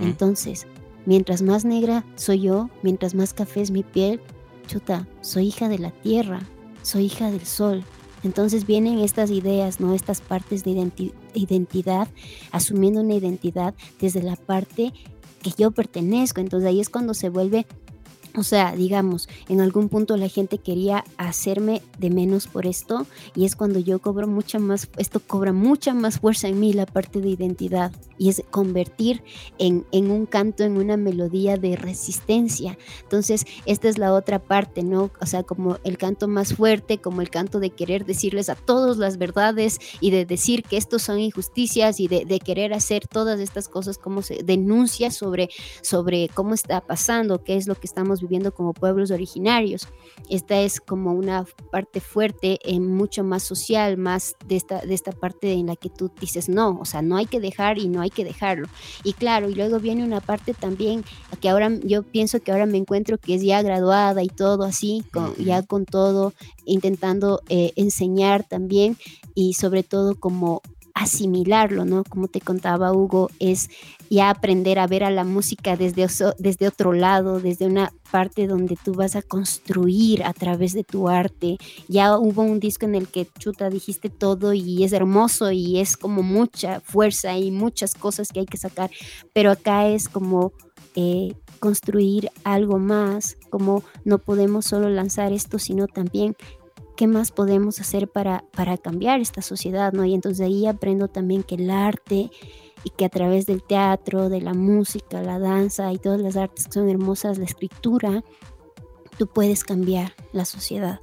Entonces, 0.02 0.68
mientras 1.06 1.42
más 1.42 1.66
negra 1.66 2.06
soy 2.16 2.42
yo, 2.42 2.70
mientras 2.82 3.14
más 3.14 3.34
café 3.34 3.62
es 3.62 3.72
mi 3.72 3.84
piel, 3.84 4.22
chuta, 4.68 5.08
soy 5.20 5.48
hija 5.48 5.68
de 5.68 5.80
la 5.80 5.92
tierra, 5.92 6.42
soy 6.84 7.06
hija 7.06 7.32
del 7.32 7.46
sol, 7.46 7.84
entonces 8.24 8.66
vienen 8.66 9.00
estas 9.00 9.32
ideas, 9.32 9.80
¿no? 9.80 9.94
Estas 9.94 10.22
partes 10.22 10.64
de 10.64 10.72
identidad, 11.34 12.08
asumiendo 12.52 13.02
una 13.02 13.16
identidad 13.16 13.74
desde 14.00 14.22
la 14.22 14.36
parte 14.36 14.94
que 15.42 15.52
yo 15.58 15.72
pertenezco. 15.72 16.40
Entonces 16.40 16.68
ahí 16.68 16.80
es 16.80 16.90
cuando 16.90 17.14
se 17.14 17.30
vuelve 17.30 17.66
O 18.36 18.44
sea, 18.44 18.76
digamos, 18.76 19.28
en 19.50 19.62
algún 19.62 19.90
punto 19.90 20.16
la 20.16 20.30
gente 20.30 20.58
quería 20.58 21.04
hacerme 21.18 21.82
de 22.00 22.10
menos 22.10 22.48
por 22.48 22.66
esto 22.66 23.06
y 23.36 23.46
es 23.46 23.56
cuando 23.56 23.80
yo 23.80 24.00
cobro 24.00 24.28
mucha 24.28 24.58
más, 24.60 24.90
esto 24.98 25.20
cobra 25.20 25.52
mucha 25.52 25.94
más 25.94 26.20
fuerza 26.20 26.48
en 26.48 26.60
mí 26.60 26.72
la 26.74 26.86
parte 26.86 27.20
de 27.20 27.30
identidad 27.30 27.92
y 28.18 28.30
es 28.30 28.44
convertir 28.52 29.24
en, 29.58 29.86
en 29.92 30.12
un 30.12 30.26
canto, 30.26 30.64
en 30.64 30.78
una 30.78 30.96
melodía 30.96 31.58
de 31.58 31.76
resistencia. 31.76 32.78
Entonces, 33.02 33.46
esta 33.66 33.90
es 33.90 33.98
la 33.98 34.14
otra 34.14 34.40
parte, 34.40 34.84
¿no? 34.84 35.12
O 35.20 35.26
sea, 35.26 35.44
como 35.44 35.78
el 35.84 35.98
canto 35.98 36.28
más 36.28 36.54
fuerte, 36.54 37.00
como 37.00 37.22
el 37.22 37.30
canto 37.30 37.60
de 37.60 37.72
querer 37.72 38.06
decirles 38.06 38.50
a 38.50 38.56
todos 38.56 38.98
las 38.98 39.18
verdades 39.18 39.80
y 40.00 40.12
de 40.12 40.26
decir 40.26 40.64
que 40.64 40.78
estos 40.78 41.02
son 41.02 41.20
injusticias 41.20 42.00
y 42.00 42.08
de, 42.08 42.40
querer 42.42 42.74
hacer 42.74 43.08
todas 43.08 43.40
estas 43.40 43.68
cosas, 43.68 43.98
como 43.98 44.22
se 44.22 44.44
denuncia 44.44 45.12
sobre, 45.12 45.50
sobre 45.82 46.30
cómo 46.30 46.54
está 46.54 46.82
pasando, 46.82 47.44
qué 47.44 47.56
es 47.56 47.68
lo 47.68 47.76
que 47.76 47.88
estamos 47.88 48.21
viviendo 48.22 48.54
como 48.54 48.74
pueblos 48.74 49.12
originarios. 49.12 49.88
Esta 50.30 50.60
es 50.60 50.80
como 50.80 51.14
una 51.14 51.46
parte 51.72 52.00
fuerte, 52.00 52.60
eh, 52.64 52.80
mucho 52.80 53.24
más 53.24 53.44
social, 53.44 53.98
más 53.98 54.36
de 54.46 54.56
esta, 54.56 54.82
de 54.82 54.94
esta 54.94 55.12
parte 55.12 55.54
en 55.54 55.68
la 55.68 55.76
que 55.76 55.90
tú 55.90 56.12
dices 56.20 56.50
no, 56.50 56.80
o 56.80 56.86
sea, 56.86 57.02
no 57.02 57.18
hay 57.18 57.26
que 57.26 57.40
dejar 57.40 57.78
y 57.78 57.88
no 57.88 58.02
hay 58.02 58.10
que 58.10 58.24
dejarlo. 58.24 58.68
Y 59.04 59.14
claro, 59.14 59.50
y 59.50 59.56
luego 59.56 59.80
viene 59.80 60.04
una 60.04 60.22
parte 60.22 60.54
también 60.54 61.04
que 61.40 61.50
ahora 61.50 61.70
yo 61.84 62.04
pienso 62.04 62.40
que 62.40 62.52
ahora 62.52 62.66
me 62.66 62.78
encuentro 62.78 63.18
que 63.18 63.36
es 63.36 63.42
ya 63.42 63.62
graduada 63.62 64.24
y 64.24 64.28
todo 64.28 64.64
así, 64.64 65.04
con, 65.12 65.36
ya 65.36 65.64
con 65.64 65.86
todo, 65.86 66.34
intentando 66.66 67.42
eh, 67.50 67.74
enseñar 67.76 68.48
también 68.48 68.98
y 69.34 69.54
sobre 69.54 69.84
todo 69.84 70.20
como 70.20 70.62
asimilarlo, 70.94 71.86
¿no? 71.86 72.04
Como 72.04 72.28
te 72.28 72.42
contaba 72.42 72.94
Hugo, 72.94 73.30
es 73.40 73.70
ya 74.10 74.30
aprender 74.30 74.80
a 74.80 74.88
ver 74.88 75.04
a 75.04 75.12
la 75.12 75.24
música 75.24 75.78
desde, 75.78 76.08
desde 76.38 76.68
otro 76.68 76.94
lado, 76.94 77.40
desde 77.40 77.66
una 77.66 77.94
parte 78.12 78.46
donde 78.46 78.78
tú 78.84 78.94
vas 78.94 79.16
a 79.16 79.22
construir 79.22 80.24
a 80.24 80.34
través 80.34 80.74
de 80.74 80.84
tu 80.84 81.08
arte. 81.08 81.58
Ya 81.88 82.18
hubo 82.18 82.42
un 82.42 82.60
disco 82.60 82.86
en 82.86 82.96
el 82.96 83.08
que 83.08 83.28
chuta 83.40 83.70
dijiste 83.70 84.10
todo 84.10 84.54
y 84.54 84.84
es 84.84 84.92
hermoso 84.94 85.52
y 85.52 85.80
es 85.80 85.98
como 85.98 86.24
mucha 86.24 86.82
fuerza 86.82 87.38
y 87.38 87.52
muchas 87.52 87.96
cosas 87.96 88.30
que 88.30 88.42
hay 88.42 88.46
que 88.46 88.58
sacar, 88.58 88.92
pero 89.34 89.52
acá 89.52 89.88
es 89.88 90.10
como 90.10 90.54
eh, 90.96 91.36
construir 91.60 92.30
algo 92.44 92.80
más, 92.80 93.38
como 93.50 93.84
no 94.04 94.18
podemos 94.18 94.66
solo 94.66 94.90
lanzar 94.90 95.32
esto, 95.32 95.60
sino 95.60 95.88
también 95.88 96.36
qué 96.96 97.08
más 97.08 97.32
podemos 97.32 97.80
hacer 97.80 98.08
para, 98.08 98.44
para 98.56 98.78
cambiar 98.78 99.20
esta 99.20 99.42
sociedad, 99.42 99.94
¿no? 99.94 100.06
Y 100.06 100.14
entonces 100.14 100.46
ahí 100.46 100.68
aprendo 100.68 101.08
también 101.08 101.44
que 101.44 101.56
el 101.56 101.70
arte 101.70 102.30
y 102.84 102.90
que 102.90 103.06
a 103.06 103.10
través 103.10 103.46
del 103.46 103.64
teatro, 103.64 104.30
de 104.30 104.42
la 104.42 104.54
música, 104.54 105.22
la 105.22 105.40
danza 105.40 105.92
y 105.92 105.98
todas 105.98 106.22
las 106.22 106.38
artes 106.38 106.66
que 106.66 106.74
son 106.74 106.90
hermosas, 106.90 107.38
la 107.38 107.46
escritura, 107.46 108.24
tú 109.18 109.28
puedes 109.28 109.64
cambiar 109.64 110.14
la 110.32 110.46
sociedad 110.46 111.02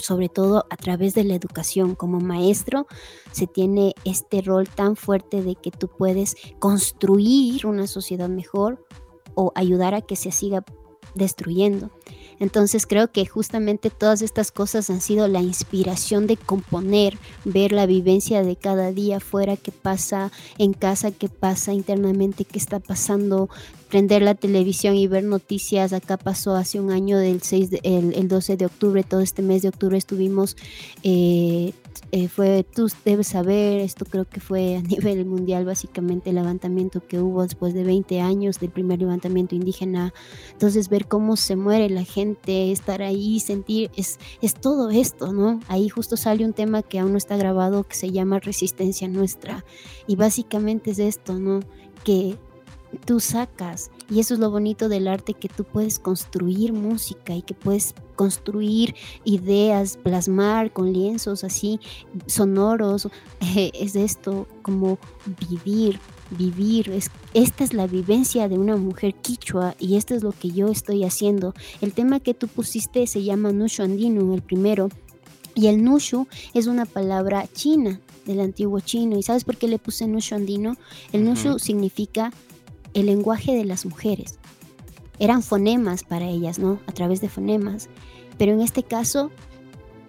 sobre 0.00 0.28
todo 0.28 0.66
a 0.70 0.76
través 0.76 1.14
de 1.14 1.24
la 1.24 1.34
educación. 1.34 1.94
Como 1.94 2.20
maestro 2.20 2.86
se 3.32 3.46
tiene 3.46 3.94
este 4.04 4.40
rol 4.40 4.68
tan 4.68 4.96
fuerte 4.96 5.42
de 5.42 5.54
que 5.54 5.70
tú 5.70 5.88
puedes 5.88 6.36
construir 6.58 7.66
una 7.66 7.86
sociedad 7.86 8.28
mejor 8.28 8.86
o 9.34 9.52
ayudar 9.54 9.94
a 9.94 10.02
que 10.02 10.16
se 10.16 10.32
siga 10.32 10.64
destruyendo. 11.14 11.90
Entonces 12.40 12.86
creo 12.86 13.12
que 13.12 13.26
justamente 13.26 13.90
todas 13.90 14.22
estas 14.22 14.50
cosas 14.50 14.90
han 14.90 15.00
sido 15.00 15.28
la 15.28 15.42
inspiración 15.42 16.26
de 16.26 16.36
componer, 16.36 17.18
ver 17.44 17.70
la 17.72 17.86
vivencia 17.86 18.42
de 18.42 18.56
cada 18.56 18.90
día 18.92 19.20
fuera, 19.20 19.56
qué 19.56 19.70
pasa 19.70 20.32
en 20.58 20.72
casa, 20.72 21.12
qué 21.12 21.28
pasa 21.28 21.74
internamente, 21.74 22.44
qué 22.44 22.58
está 22.58 22.80
pasando, 22.80 23.50
prender 23.90 24.22
la 24.22 24.34
televisión 24.34 24.96
y 24.96 25.06
ver 25.06 25.24
noticias. 25.24 25.92
Acá 25.92 26.16
pasó 26.16 26.56
hace 26.56 26.80
un 26.80 26.90
año 26.90 27.18
del 27.18 27.42
6 27.42 27.70
el, 27.82 28.28
12 28.28 28.56
de 28.56 28.66
octubre, 28.66 29.02
todo 29.04 29.20
este 29.20 29.42
mes 29.42 29.62
de 29.62 29.68
octubre 29.68 29.98
estuvimos 29.98 30.56
eh, 31.02 31.74
eh, 32.12 32.28
fue, 32.28 32.64
tú 32.64 32.88
debes 33.04 33.28
saber, 33.28 33.80
esto 33.80 34.04
creo 34.04 34.24
que 34.24 34.40
fue 34.40 34.76
a 34.76 34.82
nivel 34.82 35.24
mundial 35.26 35.64
básicamente 35.64 36.30
el 36.30 36.36
levantamiento 36.36 37.06
que 37.06 37.20
hubo 37.20 37.42
después 37.42 37.74
de 37.74 37.84
20 37.84 38.20
años 38.20 38.58
del 38.58 38.70
primer 38.70 38.98
levantamiento 38.98 39.54
indígena. 39.54 40.12
Entonces 40.52 40.88
ver 40.88 41.06
cómo 41.06 41.36
se 41.36 41.56
muere 41.56 41.88
la 41.88 42.04
gente, 42.04 42.72
estar 42.72 43.02
ahí, 43.02 43.40
sentir, 43.40 43.90
es, 43.96 44.18
es 44.42 44.54
todo 44.54 44.90
esto, 44.90 45.32
¿no? 45.32 45.60
Ahí 45.68 45.88
justo 45.88 46.16
sale 46.16 46.44
un 46.44 46.52
tema 46.52 46.82
que 46.82 46.98
aún 46.98 47.12
no 47.12 47.18
está 47.18 47.36
grabado 47.36 47.84
que 47.84 47.94
se 47.94 48.10
llama 48.10 48.40
resistencia 48.40 49.08
nuestra. 49.08 49.64
Y 50.06 50.16
básicamente 50.16 50.90
es 50.90 50.98
esto, 50.98 51.38
¿no? 51.38 51.60
Que 52.04 52.36
tú 53.04 53.20
sacas. 53.20 53.90
Y 54.10 54.18
eso 54.18 54.34
es 54.34 54.40
lo 54.40 54.50
bonito 54.50 54.88
del 54.88 55.06
arte, 55.06 55.34
que 55.34 55.48
tú 55.48 55.64
puedes 55.64 56.00
construir 56.00 56.72
música 56.72 57.34
y 57.34 57.42
que 57.42 57.54
puedes 57.54 57.94
construir 58.16 58.94
ideas, 59.24 59.96
plasmar 59.96 60.72
con 60.72 60.92
lienzos 60.92 61.44
así 61.44 61.78
sonoros. 62.26 63.08
es 63.56 63.94
esto, 63.94 64.48
como 64.62 64.98
vivir, 65.48 66.00
vivir. 66.36 66.90
Es, 66.90 67.10
esta 67.34 67.62
es 67.62 67.72
la 67.72 67.86
vivencia 67.86 68.48
de 68.48 68.58
una 68.58 68.76
mujer 68.76 69.14
quichua 69.14 69.76
y 69.78 69.96
esto 69.96 70.14
es 70.14 70.24
lo 70.24 70.32
que 70.32 70.50
yo 70.50 70.68
estoy 70.68 71.04
haciendo. 71.04 71.54
El 71.80 71.92
tema 71.92 72.18
que 72.18 72.34
tú 72.34 72.48
pusiste 72.48 73.06
se 73.06 73.22
llama 73.22 73.52
Nushu 73.52 73.84
Andino, 73.84 74.34
el 74.34 74.42
primero. 74.42 74.88
Y 75.54 75.66
el 75.66 75.82
Nushu 75.84 76.26
es 76.54 76.66
una 76.66 76.86
palabra 76.86 77.46
china, 77.52 78.00
del 78.24 78.40
antiguo 78.40 78.80
chino. 78.80 79.18
¿Y 79.18 79.22
sabes 79.22 79.44
por 79.44 79.56
qué 79.56 79.68
le 79.68 79.78
puse 79.78 80.06
Nushu 80.06 80.34
Andino? 80.34 80.76
El 81.12 81.24
Nushu 81.24 81.58
significa 81.58 82.32
el 82.94 83.06
lenguaje 83.06 83.54
de 83.54 83.64
las 83.64 83.86
mujeres. 83.86 84.38
Eran 85.18 85.42
fonemas 85.42 86.02
para 86.04 86.28
ellas, 86.28 86.58
¿no? 86.58 86.80
A 86.86 86.92
través 86.92 87.20
de 87.20 87.28
fonemas. 87.28 87.88
Pero 88.38 88.52
en 88.52 88.60
este 88.60 88.82
caso 88.82 89.30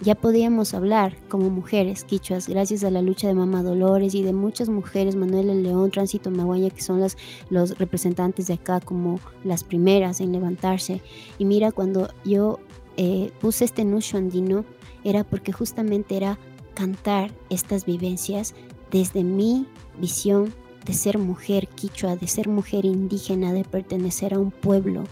ya 0.01 0.15
podíamos 0.15 0.73
hablar 0.73 1.15
como 1.29 1.51
mujeres 1.51 2.03
quichuas, 2.05 2.49
gracias 2.49 2.83
a 2.83 2.89
la 2.89 3.03
lucha 3.03 3.27
de 3.27 3.35
Mamá 3.35 3.61
Dolores 3.61 4.15
y 4.15 4.23
de 4.23 4.33
muchas 4.33 4.67
mujeres, 4.67 5.15
Manuel 5.15 5.61
León, 5.61 5.91
Tránsito 5.91 6.31
Maguaya, 6.31 6.71
que 6.71 6.81
son 6.81 6.99
las, 6.99 7.17
los 7.49 7.77
representantes 7.77 8.47
de 8.47 8.55
acá 8.55 8.79
como 8.79 9.19
las 9.43 9.63
primeras 9.63 10.19
en 10.19 10.31
levantarse. 10.31 11.01
Y 11.37 11.45
mira, 11.45 11.71
cuando 11.71 12.09
yo 12.25 12.59
eh, 12.97 13.31
puse 13.39 13.65
este 13.65 13.85
nushu 13.85 14.17
andino, 14.17 14.65
era 15.03 15.23
porque 15.23 15.51
justamente 15.51 16.17
era 16.17 16.39
cantar 16.73 17.31
estas 17.51 17.85
vivencias 17.85 18.55
desde 18.91 19.23
mi 19.23 19.67
visión 19.99 20.51
de 20.85 20.93
ser 20.93 21.17
mujer 21.17 21.67
quichua, 21.67 22.15
de 22.15 22.27
ser 22.27 22.47
mujer 22.47 22.85
indígena, 22.85 23.53
de 23.53 23.63
pertenecer 23.63 24.33
a 24.33 24.39
un 24.39 24.51
pueblo. 24.51 25.03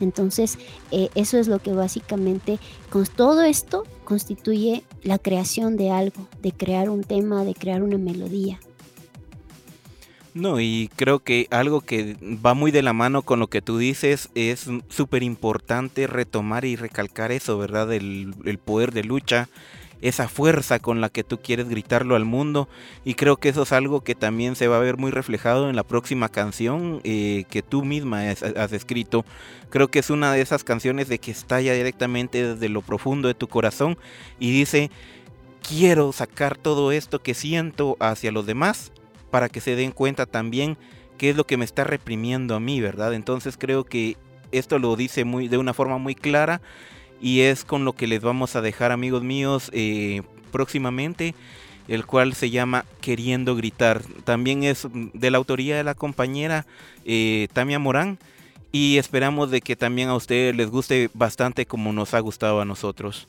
Entonces, 0.00 0.58
eh, 0.90 1.10
eso 1.14 1.38
es 1.38 1.48
lo 1.48 1.60
que 1.60 1.72
básicamente, 1.72 2.58
con 2.90 3.06
todo 3.06 3.42
esto, 3.42 3.84
constituye 4.04 4.84
la 5.02 5.18
creación 5.18 5.76
de 5.76 5.90
algo, 5.90 6.26
de 6.42 6.52
crear 6.52 6.90
un 6.90 7.04
tema, 7.04 7.44
de 7.44 7.54
crear 7.54 7.82
una 7.82 7.98
melodía. 7.98 8.58
No, 10.34 10.60
y 10.60 10.90
creo 10.96 11.18
que 11.18 11.46
algo 11.50 11.82
que 11.82 12.16
va 12.44 12.54
muy 12.54 12.70
de 12.70 12.82
la 12.82 12.94
mano 12.94 13.20
con 13.22 13.38
lo 13.38 13.48
que 13.48 13.60
tú 13.60 13.76
dices 13.76 14.30
es 14.34 14.66
súper 14.88 15.22
importante 15.22 16.06
retomar 16.06 16.64
y 16.64 16.74
recalcar 16.74 17.32
eso, 17.32 17.58
¿verdad? 17.58 17.92
el 17.92 18.58
poder 18.64 18.92
de 18.92 19.04
lucha, 19.04 19.50
esa 20.02 20.28
fuerza 20.28 20.80
con 20.80 21.00
la 21.00 21.08
que 21.08 21.24
tú 21.24 21.38
quieres 21.40 21.68
gritarlo 21.68 22.16
al 22.16 22.24
mundo 22.24 22.68
y 23.04 23.14
creo 23.14 23.36
que 23.36 23.48
eso 23.48 23.62
es 23.62 23.72
algo 23.72 24.02
que 24.02 24.16
también 24.16 24.56
se 24.56 24.66
va 24.66 24.76
a 24.76 24.80
ver 24.80 24.98
muy 24.98 25.12
reflejado 25.12 25.70
en 25.70 25.76
la 25.76 25.84
próxima 25.84 26.28
canción 26.28 27.00
eh, 27.04 27.44
que 27.48 27.62
tú 27.62 27.84
misma 27.84 28.28
has, 28.30 28.72
escrito. 28.72 29.24
Creo 29.70 29.88
que 29.88 30.00
es 30.00 30.10
una 30.10 30.32
de 30.32 30.40
esas 30.40 30.64
canciones 30.64 31.08
de 31.08 31.18
que 31.18 31.30
estalla 31.30 31.72
directamente 31.72 32.54
desde 32.54 32.68
lo 32.68 32.82
profundo 32.82 33.28
de 33.28 33.34
tu 33.34 33.46
corazón 33.46 33.96
y 34.40 34.50
dice, 34.50 34.90
quiero 35.66 36.12
sacar 36.12 36.58
todo 36.58 36.90
esto 36.90 37.22
que 37.22 37.34
siento 37.34 37.96
hacia 38.00 38.32
los 38.32 38.44
demás 38.44 38.90
para 39.30 39.48
que 39.48 39.60
se 39.60 39.76
den 39.76 39.92
cuenta 39.92 40.26
también 40.26 40.76
qué 41.16 41.30
es 41.30 41.36
lo 41.36 41.46
que 41.46 41.56
me 41.56 41.64
está 41.64 41.84
reprimiendo 41.84 42.56
a 42.56 42.60
mí, 42.60 42.80
¿verdad? 42.80 43.14
Entonces 43.14 43.56
creo 43.56 43.84
que 43.84 44.16
esto 44.50 44.80
lo 44.80 44.96
dice 44.96 45.24
muy 45.24 45.46
de 45.46 45.58
una 45.58 45.74
forma 45.74 45.98
muy 45.98 46.16
clara 46.16 46.60
y 47.22 47.40
es 47.40 47.64
con 47.64 47.86
lo 47.86 47.94
que 47.94 48.06
les 48.06 48.20
vamos 48.20 48.56
a 48.56 48.60
dejar 48.60 48.92
amigos 48.92 49.22
míos 49.22 49.70
eh, 49.72 50.20
próximamente 50.50 51.34
el 51.88 52.06
cual 52.06 52.34
se 52.34 52.50
llama 52.50 52.84
Queriendo 53.00 53.56
Gritar. 53.56 54.02
También 54.24 54.62
es 54.62 54.86
de 54.92 55.30
la 55.30 55.38
autoría 55.38 55.76
de 55.76 55.84
la 55.84 55.94
compañera 55.94 56.66
eh, 57.04 57.48
Tamia 57.52 57.78
Morán 57.78 58.18
y 58.70 58.98
esperamos 58.98 59.50
de 59.50 59.60
que 59.60 59.76
también 59.76 60.08
a 60.08 60.16
ustedes 60.16 60.54
les 60.56 60.70
guste 60.70 61.10
bastante 61.14 61.66
como 61.66 61.92
nos 61.92 62.14
ha 62.14 62.20
gustado 62.20 62.60
a 62.60 62.64
nosotros. 62.64 63.28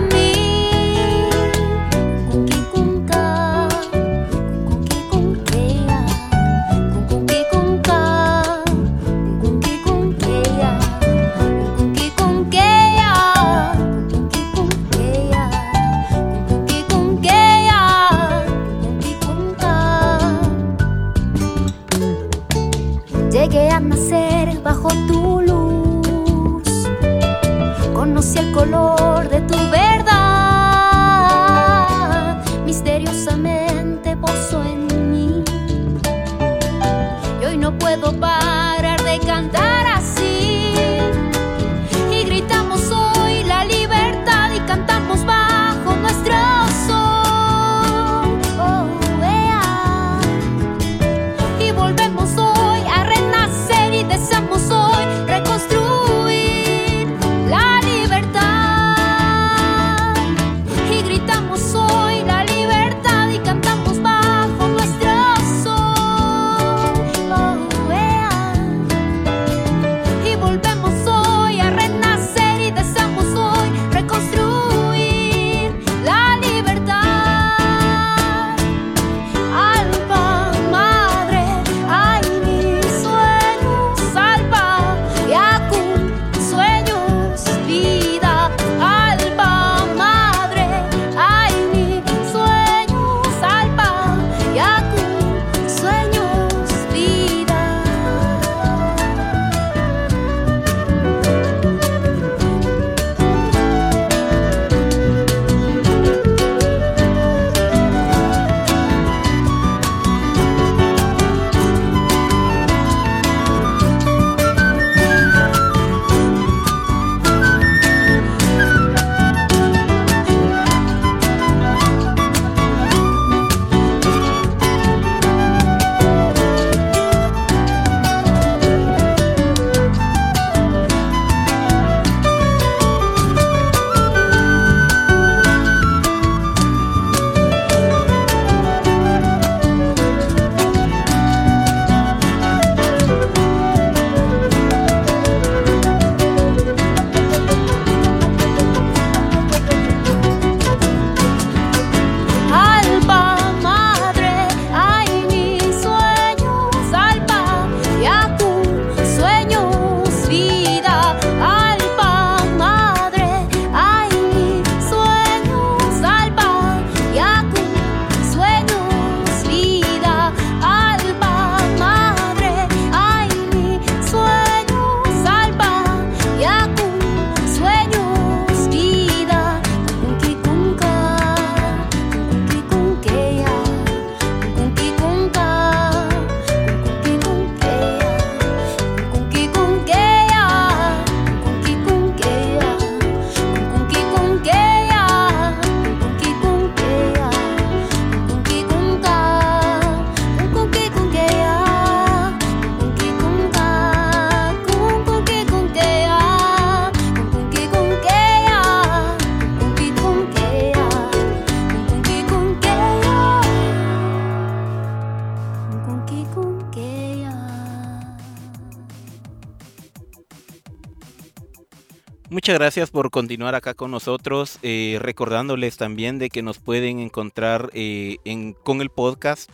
Muchas 222.31 222.57
gracias 222.57 222.91
por 222.91 223.11
continuar 223.11 223.55
acá 223.55 223.73
con 223.73 223.91
nosotros, 223.91 224.57
eh, 224.61 224.99
recordándoles 225.01 225.75
también 225.75 226.17
de 226.17 226.29
que 226.29 226.41
nos 226.41 226.59
pueden 226.59 226.99
encontrar 226.99 227.69
eh, 227.73 228.19
con 228.63 228.79
el 228.79 228.89
podcast, 228.89 229.51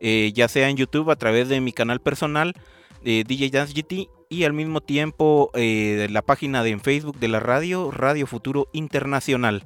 eh, 0.00 0.30
ya 0.34 0.46
sea 0.46 0.68
en 0.68 0.76
YouTube 0.76 1.10
a 1.10 1.16
través 1.16 1.48
de 1.48 1.62
mi 1.62 1.72
canal 1.72 1.98
personal, 1.98 2.52
DJ 3.02 3.48
Dance 3.48 3.72
GT, 3.72 4.10
y 4.28 4.44
al 4.44 4.52
mismo 4.52 4.82
tiempo 4.82 5.50
la 5.54 6.20
página 6.20 6.62
de 6.62 6.68
en 6.68 6.82
Facebook 6.82 7.18
de 7.18 7.28
la 7.28 7.40
radio, 7.40 7.90
Radio 7.90 8.26
Futuro 8.26 8.68
Internacional. 8.74 9.64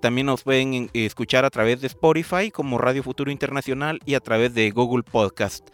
También 0.00 0.26
nos 0.26 0.42
pueden 0.42 0.90
escuchar 0.94 1.44
a 1.44 1.50
través 1.50 1.80
de 1.80 1.88
Spotify 1.88 2.50
como 2.50 2.78
Radio 2.78 3.02
Futuro 3.02 3.30
Internacional 3.30 4.00
y 4.06 4.14
a 4.14 4.20
través 4.20 4.54
de 4.54 4.70
Google 4.70 5.02
Podcast. 5.02 5.68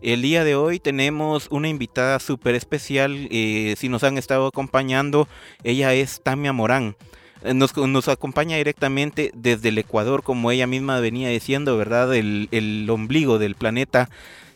El 0.00 0.22
día 0.22 0.44
de 0.44 0.54
hoy 0.54 0.78
tenemos 0.78 1.48
una 1.50 1.68
invitada 1.68 2.20
súper 2.20 2.54
especial, 2.54 3.26
eh, 3.32 3.74
si 3.76 3.88
nos 3.88 4.04
han 4.04 4.16
estado 4.16 4.46
acompañando, 4.46 5.26
ella 5.64 5.92
es 5.92 6.20
Tamia 6.22 6.52
Morán. 6.52 6.94
Eh, 7.42 7.52
nos, 7.52 8.08
acompaña 8.08 8.56
directamente 8.56 9.32
desde 9.34 9.70
el 9.70 9.78
Ecuador, 9.78 10.22
como 10.22 10.52
ella 10.52 10.68
misma 10.68 11.00
venía 11.00 11.30
diciendo, 11.30 11.76
¿verdad? 11.76 12.14
El, 12.14 12.86
ombligo 12.88 13.40
del 13.40 13.56
planeta, 13.56 14.08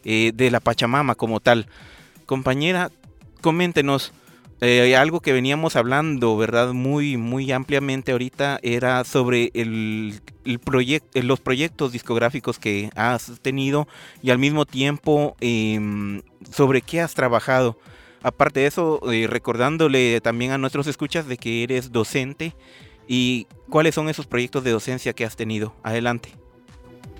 eh, 0.05 0.31
de 0.33 0.53
la 0.53 0.61
Pachamama 0.61 1.17
como 1.17 1.41
tal. 1.41 1.67
Compañera, 2.25 2.93
coméntenos, 3.41 4.13
eh, 4.65 4.95
algo 4.95 5.19
que 5.19 5.33
veníamos 5.33 5.75
hablando, 5.75 6.37
¿verdad? 6.37 6.73
Muy, 6.73 7.17
muy 7.17 7.51
ampliamente 7.51 8.13
ahorita 8.13 8.61
era 8.63 9.03
sobre 9.03 9.51
el, 9.55 10.21
el 10.45 10.61
los 11.27 11.41
proyectos 11.41 11.91
discográficos 11.91 12.61
que 12.61 12.89
has 12.95 13.41
tenido 13.43 13.89
y 14.23 14.31
al 14.31 14.39
mismo 14.39 14.65
tiempo 14.65 15.35
em, 15.41 16.23
sobre 16.49 16.81
qué 16.81 17.01
has 17.01 17.15
trabajado. 17.15 17.77
Aparte 18.23 18.61
de 18.61 18.67
eso, 18.67 19.01
eh, 19.11 19.27
recordándole 19.29 20.21
también 20.21 20.53
a 20.53 20.59
nuestros 20.59 20.87
escuchas 20.87 21.27
de 21.27 21.39
que 21.39 21.65
eres 21.65 21.91
docente 21.91 22.55
y 23.09 23.49
cuáles 23.69 23.97
son 23.97 24.09
esos 24.09 24.29
proyectos 24.29 24.63
de 24.63 24.71
docencia 24.71 25.13
que 25.13 25.25
has 25.25 25.35
tenido. 25.35 25.75
Adelante. 25.83 26.42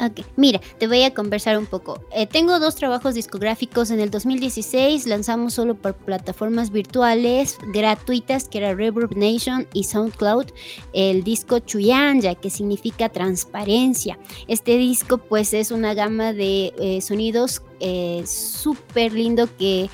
Ok, 0.01 0.27
mira, 0.37 0.61
te 0.79 0.89
voy 0.89 1.03
a 1.03 1.15
conversar 1.15 1.59
un 1.59 1.67
poco. 1.67 2.03
Eh, 2.13 2.27
tengo 2.27 2.59
dos 2.59 2.75
trabajos 2.75 3.15
discográficos. 3.15 3.91
En 3.91 4.01
el 4.01 4.11
2016 4.11 5.07
lanzamos 5.07 5.55
solo 5.55 5.75
por 5.75 5.95
plataformas 5.95 6.71
virtuales 6.71 7.59
gratuitas, 7.73 8.49
que 8.49 8.59
era 8.59 8.75
Reverb 8.75 9.17
Nation 9.17 9.69
y 9.73 9.85
SoundCloud, 9.85 10.47
el 10.93 11.23
disco 11.23 11.59
Chuyanja, 11.61 12.35
que 12.35 12.51
significa 12.51 13.11
transparencia. 13.11 14.19
Este 14.49 14.77
disco 14.77 15.19
pues 15.19 15.55
es 15.55 15.71
una 15.71 15.95
gama 15.95 16.33
de 16.33 16.73
eh, 16.79 17.01
sonidos 17.01 17.63
eh, 17.85 18.23
súper 18.27 19.13
lindo 19.13 19.49
que 19.59 19.91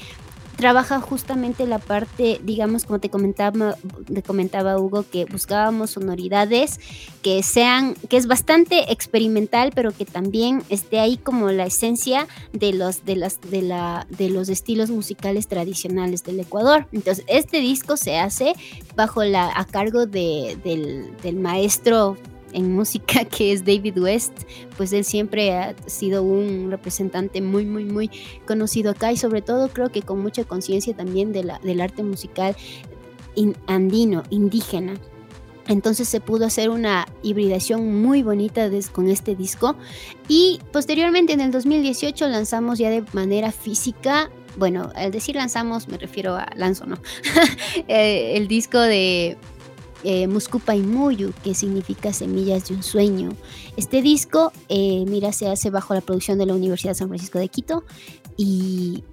trabaja 0.59 1.01
justamente 1.01 1.69
la 1.69 1.79
parte, 1.79 2.41
digamos, 2.43 2.85
como 2.85 2.99
te 2.99 3.11
comentaba, 3.11 3.77
te 4.13 4.23
comentaba 4.25 4.77
Hugo, 4.77 5.05
que 5.09 5.25
buscábamos 5.25 5.91
sonoridades 5.91 6.81
que 7.23 7.45
sean, 7.45 7.95
que 8.09 8.17
es 8.17 8.27
bastante 8.27 8.93
experimental, 8.93 9.71
pero 9.73 9.93
que 9.93 10.05
también 10.05 10.65
esté 10.69 10.99
ahí 10.99 11.17
como 11.17 11.53
la 11.53 11.65
esencia 11.65 12.27
de 12.53 12.73
los, 12.73 13.05
de 13.05 13.15
las, 13.15 13.41
de 13.41 13.63
la, 13.63 14.09
de 14.11 14.31
los 14.31 14.49
estilos 14.49 14.91
musicales 14.91 15.47
tradicionales 15.47 16.25
del 16.25 16.41
Ecuador. 16.41 16.89
Entonces, 16.91 17.25
este 17.29 17.61
disco 17.61 17.97
se 17.97 18.19
hace 18.19 18.55
bajo 18.97 19.23
la, 19.23 19.53
a 19.55 19.65
cargo 19.65 20.07
de, 20.07 20.59
del, 20.65 21.17
del 21.23 21.37
maestro 21.37 22.17
en 22.53 22.75
música 22.75 23.25
que 23.31 23.53
es 23.53 23.65
David 23.65 23.99
West, 23.99 24.33
pues 24.77 24.93
él 24.93 25.05
siempre 25.05 25.53
ha 25.53 25.75
sido 25.87 26.23
un 26.23 26.71
representante 26.71 27.41
muy, 27.41 27.65
muy, 27.65 27.85
muy 27.85 28.11
conocido 28.47 28.91
acá 28.91 29.13
y 29.13 29.17
sobre 29.17 29.43
todo 29.43 29.69
creo 29.69 29.91
que 29.91 30.03
con 30.03 30.21
mucha 30.21 30.45
conciencia 30.45 30.95
también 30.95 31.33
del 31.33 31.81
arte 31.81 32.03
musical 32.03 32.57
andino, 33.67 34.23
indígena. 34.31 34.95
Entonces 35.69 36.09
se 36.09 36.21
pudo 36.21 36.47
hacer 36.47 36.71
una 36.71 37.07
hibridación 37.23 38.01
muy 38.03 38.23
bonita 38.23 38.71
con 38.91 39.09
este 39.09 39.37
disco. 39.37 39.77
Y 40.27 40.61
posteriormente 40.73 41.35
en 41.35 41.43
el 41.43 41.51
2018 41.51 42.27
lanzamos 42.29 42.79
ya 42.79 42.89
de 42.89 43.05
manera 43.13 43.53
física, 43.53 44.31
bueno, 44.57 44.91
al 44.95 45.11
decir 45.11 45.37
lanzamos 45.37 45.87
me 45.89 45.99
refiero 45.99 46.35
a 46.35 46.49
lanzo, 46.57 46.87
¿no? 46.87 46.99
Eh, 47.87 48.37
el 48.37 48.49
disco 48.49 48.81
de 48.81 49.37
eh, 50.05 50.27
Muscupa 50.27 50.75
y 50.75 50.81
Muyu, 50.81 51.33
que 51.43 51.55
significa 51.55 52.13
Semillas 52.13 52.69
de 52.69 52.75
un 52.75 52.83
Sueño. 52.83 53.31
Este 53.77 54.03
disco, 54.03 54.53
eh, 54.69 55.05
mira, 55.09 55.33
se 55.33 55.49
hace 55.49 55.71
bajo 55.71 55.95
la 55.95 56.01
producción 56.01 56.39
de 56.39 56.47
la 56.47 56.55
Universidad 56.55 56.93
de 56.93 56.99
San 56.99 57.09
Francisco 57.09 57.39
de 57.39 57.49
Quito 57.49 57.85
y 58.37 59.05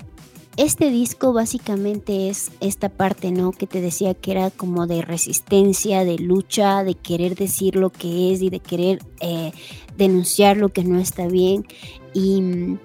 este 0.57 0.89
disco 0.89 1.33
básicamente 1.33 2.29
es 2.29 2.49
esta 2.61 2.87
parte, 2.87 3.31
¿no? 3.31 3.51
Que 3.51 3.67
te 3.67 3.81
decía 3.81 4.13
que 4.13 4.31
era 4.31 4.51
como 4.51 4.87
de 4.87 5.01
resistencia, 5.01 6.05
de 6.05 6.17
lucha, 6.17 6.85
de 6.85 6.95
querer 6.95 7.35
decir 7.35 7.75
lo 7.75 7.89
que 7.89 8.31
es 8.31 8.41
y 8.41 8.49
de 8.49 8.61
querer 8.61 8.99
eh, 9.19 9.51
denunciar 9.97 10.55
lo 10.55 10.69
que 10.69 10.85
no 10.85 10.97
está 10.97 11.27
bien. 11.27 11.65
Y 12.13 12.77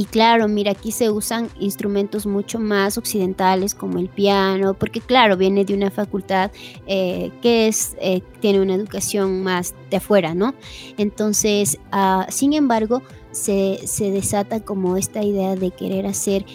y 0.00 0.06
claro, 0.06 0.48
mira, 0.48 0.72
aquí 0.72 0.92
se 0.92 1.10
usan 1.10 1.50
instrumentos 1.58 2.24
mucho 2.24 2.58
más 2.58 2.96
occidentales 2.96 3.74
como 3.74 3.98
el 3.98 4.08
piano, 4.08 4.72
porque 4.72 5.02
claro, 5.02 5.36
viene 5.36 5.66
de 5.66 5.74
una 5.74 5.90
facultad 5.90 6.50
eh, 6.86 7.30
que 7.42 7.68
es, 7.68 7.98
eh, 8.00 8.22
tiene 8.40 8.62
una 8.62 8.76
educación 8.76 9.42
más 9.42 9.74
de 9.90 9.98
afuera, 9.98 10.34
¿no? 10.34 10.54
Entonces, 10.96 11.78
uh, 11.92 12.22
sin 12.30 12.54
embargo, 12.54 13.02
se, 13.30 13.80
se, 13.84 14.10
desata 14.10 14.60
como 14.60 14.96
esta 14.96 15.22
idea 15.22 15.54
de 15.54 15.70
querer 15.70 16.06
hacer, 16.06 16.46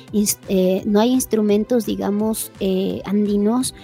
eh, 0.50 0.82
no 0.88 1.00
hay 1.00 1.12
instrumentos, 1.12 1.86
digamos, 1.86 2.52
andinos 3.06 3.76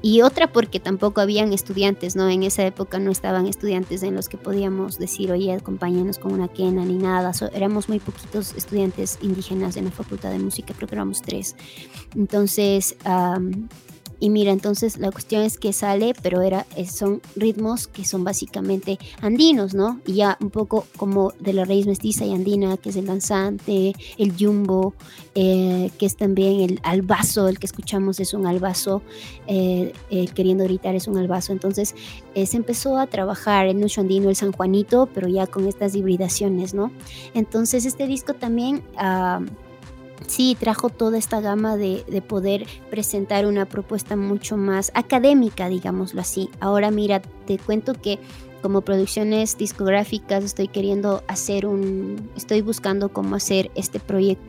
y 0.00 0.22
otra 0.22 0.52
porque 0.52 0.80
tampoco 0.80 1.20
habían 1.20 1.52
estudiantes, 1.52 2.14
¿no? 2.14 2.28
En 2.28 2.42
esa 2.42 2.64
época 2.64 2.98
no 2.98 3.10
estaban 3.10 3.46
estudiantes 3.46 4.02
en 4.02 4.14
los 4.14 4.28
que 4.28 4.36
podíamos 4.36 4.98
decir, 4.98 5.32
oye, 5.32 5.52
acompáñanos 5.52 6.18
con 6.18 6.32
una 6.32 6.48
quena 6.48 6.84
ni 6.84 6.98
nada. 6.98 7.32
éramos 7.52 7.88
muy 7.88 7.98
poquitos 7.98 8.54
estudiantes 8.54 9.18
indígenas 9.22 9.76
en 9.76 9.86
la 9.86 9.90
Facultad 9.90 10.30
de 10.30 10.38
Música, 10.38 10.74
creo 10.74 10.88
que 10.88 10.94
éramos 10.94 11.22
tres. 11.22 11.56
Entonces, 12.14 12.96
y 14.20 14.30
mira, 14.30 14.50
entonces 14.50 14.98
la 14.98 15.12
cuestión 15.12 15.42
es 15.42 15.58
que 15.58 15.72
sale, 15.72 16.12
pero 16.22 16.42
era, 16.42 16.66
eh, 16.74 16.86
son 16.86 17.20
ritmos 17.36 17.86
que 17.86 18.04
son 18.04 18.24
básicamente 18.24 18.98
andinos, 19.20 19.74
¿no? 19.74 20.00
Y 20.06 20.14
ya 20.14 20.36
un 20.40 20.50
poco 20.50 20.86
como 20.96 21.32
de 21.38 21.52
la 21.52 21.64
raíz 21.64 21.86
mestiza 21.86 22.24
y 22.24 22.34
andina, 22.34 22.76
que 22.78 22.88
es 22.88 22.96
el 22.96 23.06
danzante, 23.06 23.94
el 24.16 24.36
yumbo, 24.36 24.94
eh, 25.36 25.90
que 25.98 26.06
es 26.06 26.16
también 26.16 26.60
el 26.60 26.80
albazo, 26.82 27.46
el 27.46 27.60
que 27.60 27.66
escuchamos 27.66 28.18
es 28.18 28.34
un 28.34 28.46
albazo, 28.46 29.02
eh, 29.46 29.92
el 30.10 30.34
queriendo 30.34 30.64
gritar 30.64 30.96
es 30.96 31.06
un 31.06 31.16
albazo. 31.16 31.52
Entonces 31.52 31.94
se 32.34 32.56
empezó 32.56 32.98
a 32.98 33.06
trabajar 33.06 33.66
el 33.66 33.80
nuestro 33.80 34.02
andino, 34.02 34.28
el 34.28 34.36
San 34.36 34.52
Juanito, 34.52 35.08
pero 35.12 35.28
ya 35.28 35.46
con 35.46 35.66
estas 35.66 35.94
hibridaciones, 35.94 36.74
¿no? 36.74 36.90
Entonces 37.34 37.84
este 37.84 38.06
disco 38.06 38.34
también... 38.34 38.82
Ah, 38.96 39.40
sí 40.26 40.56
trajo 40.58 40.88
toda 40.88 41.18
esta 41.18 41.40
gama 41.40 41.76
de, 41.76 42.04
poder 42.26 42.66
presentar 42.90 43.46
una 43.46 43.66
propuesta 43.66 44.16
mucho 44.16 44.56
más 44.56 44.90
académica, 44.94 45.68
digámoslo 45.68 46.20
así. 46.20 46.50
Ahora 46.60 46.90
mira, 46.90 47.20
te 47.20 47.58
cuento 47.58 47.94
que 47.94 48.18
como 48.60 48.80
producciones 48.80 49.56
discográficas 49.56 50.44
estoy 50.44 50.68
queriendo 50.68 51.22
hacer 51.28 51.64
un, 51.64 52.30
estoy 52.36 52.60
buscando 52.60 53.10
cómo 53.10 53.36
hacer 53.36 53.70
este 53.76 54.00
proyecto 54.00 54.42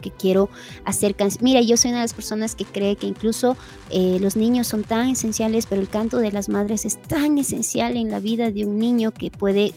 que 0.00 0.10
quiero 0.10 0.48
hacer 0.84 1.14
Mira, 1.40 1.60
yo 1.60 1.76
soy 1.76 1.90
una 1.90 1.98
de 1.98 2.04
las 2.04 2.14
personas 2.14 2.54
que 2.54 2.64
cree 2.64 2.96
que 2.96 3.06
incluso 3.06 3.56
eh, 3.90 4.18
los 4.20 4.36
niños 4.36 4.66
son 4.66 4.84
tan 4.84 5.08
esenciales, 5.08 5.66
pero 5.66 5.82
el 5.82 5.88
canto 5.88 6.18
de 6.18 6.32
las 6.32 6.48
madres 6.48 6.84
es 6.84 7.00
tan 7.02 7.36
esencial 7.38 7.96
en 7.96 8.10
la 8.10 8.20
vida 8.20 8.50
de 8.50 8.64
un 8.64 8.78
niño 8.78 9.12
que 9.12 9.30
puede 9.30 9.74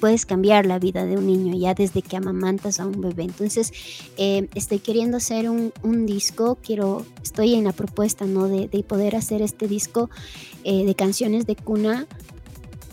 puedes 0.00 0.26
cambiar 0.26 0.66
la 0.66 0.78
vida 0.78 1.04
de 1.04 1.16
un 1.16 1.26
niño 1.26 1.54
ya 1.56 1.74
desde 1.74 2.02
que 2.02 2.16
amamantas 2.16 2.80
a 2.80 2.86
un 2.86 3.00
bebé. 3.00 3.24
Entonces, 3.24 3.72
eh, 4.16 4.48
estoy 4.54 4.78
queriendo 4.78 5.18
hacer 5.18 5.48
un, 5.48 6.06
disco, 6.06 6.58
quiero, 6.62 7.04
estoy 7.22 7.54
en 7.54 7.64
la 7.64 7.72
propuesta, 7.72 8.24
¿no? 8.24 8.48
De, 8.48 8.68
poder 8.88 9.14
hacer 9.14 9.42
este 9.42 9.68
disco 9.68 10.08
eh, 10.64 10.84
de 10.84 10.94
canciones 10.94 11.46
de 11.46 11.54
cuna. 11.54 12.06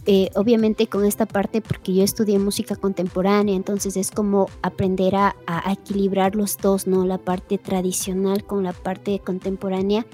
Eh, 0.09 0.29
obviamente 0.35 0.87
con 0.87 1.03
esta 1.03 1.25
parte 1.25 1.59
porque 1.59 1.93
yo 1.93 2.01
estudié 2.01 2.39
música 2.39 2.77
contemporánea, 2.77 3.55
entonces 3.55 3.97
es 3.97 4.09
como 4.09 4.49
aprender 4.61 5.15
a, 5.15 5.35
a, 5.47 5.73
equilibrar 5.73 6.33
los 6.33 6.57
dos, 6.57 6.87
¿no? 6.87 7.05
La 7.05 7.17
parte 7.17 7.57
tradicional 7.57 8.45
con 8.45 8.63
la 8.63 8.71
parte 8.71 9.19
contemporánea. 9.19 10.05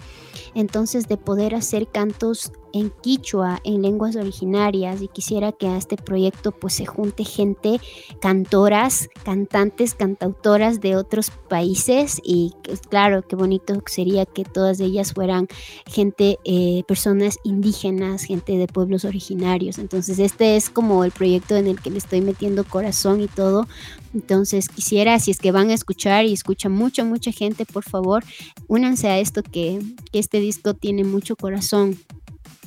Entonces 0.56 1.08
de 1.08 1.18
poder 1.18 1.54
hacer 1.54 1.88
cantos 1.88 2.52
en 2.74 2.90
quichua, 2.90 3.62
en 3.64 3.84
lenguas 3.84 4.16
originarias 4.16 5.02
y 5.02 5.08
quisiera 5.08 5.52
que 5.52 5.68
a 5.68 5.78
este 5.78 5.96
proyecto 5.96 6.52
pues 6.52 6.74
se 6.74 6.86
junte 6.86 7.24
gente, 7.24 7.80
cantoras, 8.20 9.10
cantantes, 9.24 9.94
cantautoras 9.94 10.82
de 10.82 10.96
otros 10.96 11.30
países 11.30 12.20
y 12.24 12.54
claro, 12.90 13.26
qué 13.28 13.36
bonito 13.36 13.82
sería 13.86 14.26
que 14.26 14.44
todas 14.44 14.80
ellas 14.80 15.14
fueran 15.14 15.48
gente, 15.86 16.40
eh, 16.46 16.84
personas 16.88 17.38
indígenas, 17.44 18.24
gente 18.24 18.58
de 18.58 18.68
pueblos 18.68 19.06
originarios. 19.06 19.78
Entonces 19.78 20.18
este 20.18 20.56
es 20.56 20.72
como 20.72 21.04
el 21.04 21.12
proyecto 21.12 21.56
en 21.56 21.68
el 21.68 21.80
que 21.80 21.92
le 21.92 22.00
estoy 22.00 22.22
metiendo 22.22 22.64
corazón 22.64 23.22
y 23.22 23.28
todo. 23.28 23.68
Entonces 24.16 24.68
quisiera, 24.68 25.20
si 25.20 25.32
es 25.32 25.40
que 25.40 25.52
van 25.52 25.70
a 25.70 25.74
escuchar 25.76 26.26
y 26.26 26.34
escucha 26.34 26.70
mucha, 26.70 27.04
mucha 27.04 27.32
gente, 27.32 27.66
por 27.66 27.84
favor, 27.84 28.24
únanse 28.68 29.10
a 29.10 29.20
esto 29.20 29.44
que 29.44 29.80
este 30.12 30.40
disco 30.40 30.74
tiene 30.74 31.04
mucho 31.04 31.36
corazón. 31.36 31.98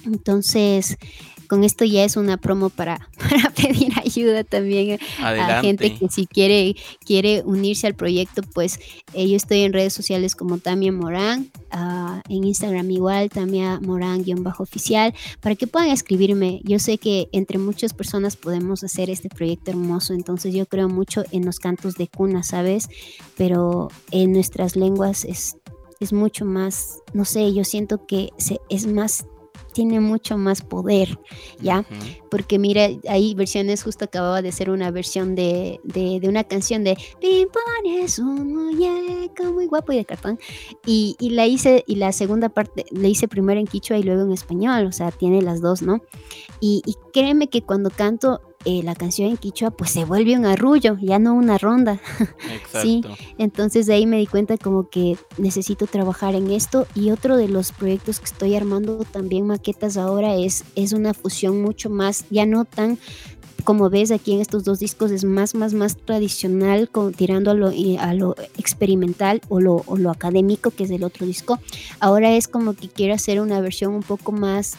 Entonces, 0.07 0.97
con 1.47 1.65
esto 1.65 1.85
ya 1.85 2.05
es 2.05 2.17
una 2.17 2.37
promo 2.37 2.71
para, 2.71 3.09
para 3.19 3.51
pedir 3.51 3.93
ayuda 4.05 4.45
también 4.45 4.99
a 5.23 5.61
gente 5.61 5.95
que 5.95 6.09
si 6.09 6.27
quiere, 6.27 6.77
quiere 7.05 7.43
unirse 7.45 7.87
al 7.87 7.95
proyecto, 7.95 8.43
pues 8.43 8.79
eh, 9.15 9.29
yo 9.29 9.37
estoy 9.37 9.61
en 9.61 9.73
redes 9.73 9.93
sociales 9.93 10.35
como 10.35 10.59
Tamia 10.59 10.93
Morán, 10.93 11.51
ah, 11.71 12.23
en 12.29 12.45
Instagram 12.45 12.91
igual, 12.91 13.31
Tamia 13.31 13.81
Morán-oficial, 13.81 15.15
para 15.41 15.55
que 15.55 15.67
puedan 15.67 15.91
escribirme. 15.91 16.61
Yo 16.65 16.79
sé 16.79 16.99
que 16.99 17.29
entre 17.33 17.59
muchas 17.59 17.93
personas 17.95 18.37
podemos 18.37 18.85
hacer 18.85 19.11
este 19.11 19.29
proyecto 19.29 19.71
hermoso, 19.71 20.15
entonces 20.15 20.55
yo 20.55 20.67
creo 20.67 20.89
mucho 20.89 21.25
en 21.31 21.45
los 21.45 21.59
cantos 21.59 21.95
de 21.95 22.09
cuna, 22.09 22.43
¿sabes? 22.43 22.89
Pero 23.37 23.89
en 24.11 24.33
nuestras 24.33 24.77
lenguas 24.77 25.25
es, 25.25 25.57
es 26.01 26.13
mucho 26.13 26.45
más, 26.45 26.99
no 27.13 27.25
sé, 27.25 27.53
yo 27.53 27.65
siento 27.65 28.07
que 28.07 28.31
se, 28.39 28.59
es 28.69 28.87
más 28.87 29.27
tiene 29.77 30.01
mucho 30.01 30.39
más 30.39 30.63
poder, 30.63 31.19
¿ya? 31.61 31.85
Porque 32.31 32.59
mira, 32.59 32.89
hay 33.11 33.35
versiones, 33.35 33.83
justo 33.83 34.07
acababa 34.07 34.41
de 34.41 34.51
ser 34.51 34.71
una 34.71 34.91
versión 34.91 35.35
de, 35.35 35.81
de, 35.85 36.19
una 36.27 36.45
canción 36.45 36.83
de 36.83 36.97
Pimpón 37.21 37.63
es 37.85 38.19
un 38.19 38.55
muñeco 38.55 39.53
muy 39.53 39.67
guapo 39.67 39.93
y 39.93 39.97
de 39.97 40.07
cartón. 40.07 40.39
Y, 40.87 41.15
y, 41.21 41.29
la 41.29 41.47
hice, 41.47 41.85
y 41.87 41.97
la 41.97 42.13
segunda 42.13 42.49
parte, 42.49 42.87
la 42.91 43.07
hice 43.07 43.29
primero 43.29 43.61
en 43.61 43.67
quichua 43.67 43.99
y 43.99 44.03
luego 44.03 44.23
en 44.23 44.33
español, 44.33 44.87
o 44.87 44.93
sea, 44.93 45.11
tiene 45.11 45.43
las 45.43 45.61
dos, 45.61 45.83
¿no? 45.83 46.01
Y, 46.59 46.81
y 46.87 46.95
créeme 47.13 47.51
que 47.51 47.61
cuando 47.61 47.91
canto 47.91 48.41
eh, 48.67 48.83
la 48.83 48.97
canción 48.97 49.31
en 49.31 49.37
quichua 49.37 49.71
pues 49.71 49.91
se 49.91 50.05
vuelve 50.05 50.37
un 50.37 50.45
arrullo, 50.45 50.99
ya 51.01 51.21
no 51.21 51.35
una 51.35 51.57
ronda. 51.57 52.01
Exacto. 52.53 52.83
sí, 52.83 53.01
entonces 53.39 53.87
de 53.87 53.95
ahí 53.95 54.07
me 54.07 54.19
di 54.19 54.27
cuenta 54.27 54.59
como 54.59 54.91
que 54.91 55.17
necesito 55.39 55.87
trabajar 55.87 56.35
en 56.35 56.51
esto 56.51 56.87
y 56.95 57.11
otro 57.11 57.37
de 57.37 57.49
los 57.49 57.71
proyectos 57.71 58.19
que 58.19 58.27
estoy 58.27 58.57
armando 58.57 58.99
también 59.05 59.47
maquetas 59.47 59.97
ahora 59.97 60.35
es, 60.35 60.65
es 60.75 60.93
una 60.93 61.15
fusión 61.15 61.63
mucho 61.63 61.91
más, 61.91 62.25
ya 62.29 62.45
no 62.45 62.65
tan 62.65 62.99
como 63.63 63.91
ves 63.91 64.13
aquí 64.13 64.33
en 64.33 64.41
estos 64.41 64.63
dos 64.63 64.79
discos 64.79 65.11
es 65.11 65.25
más, 65.25 65.55
más, 65.55 65.75
más 65.75 65.97
tradicional, 65.97 66.89
con, 66.89 67.13
tirando 67.13 67.51
a 67.51 67.55
lo, 67.55 67.73
a 67.99 68.15
lo 68.15 68.37
experimental 68.59 69.43
o 69.49 69.61
lo, 69.61 69.83
o 69.87 69.97
lo 69.97 70.11
académico, 70.11 70.71
que 70.71 70.85
es 70.85 70.91
el 70.91 71.03
otro 71.03 71.27
disco. 71.27 71.59
Ahora 71.99 72.37
es 72.37 72.47
como 72.47 72.75
que 72.75 72.89
quiero 72.89 73.15
hacer 73.15 73.41
una 73.41 73.61
versión 73.61 73.93
un 73.93 74.05
poco 74.05 74.31
más 74.31 74.77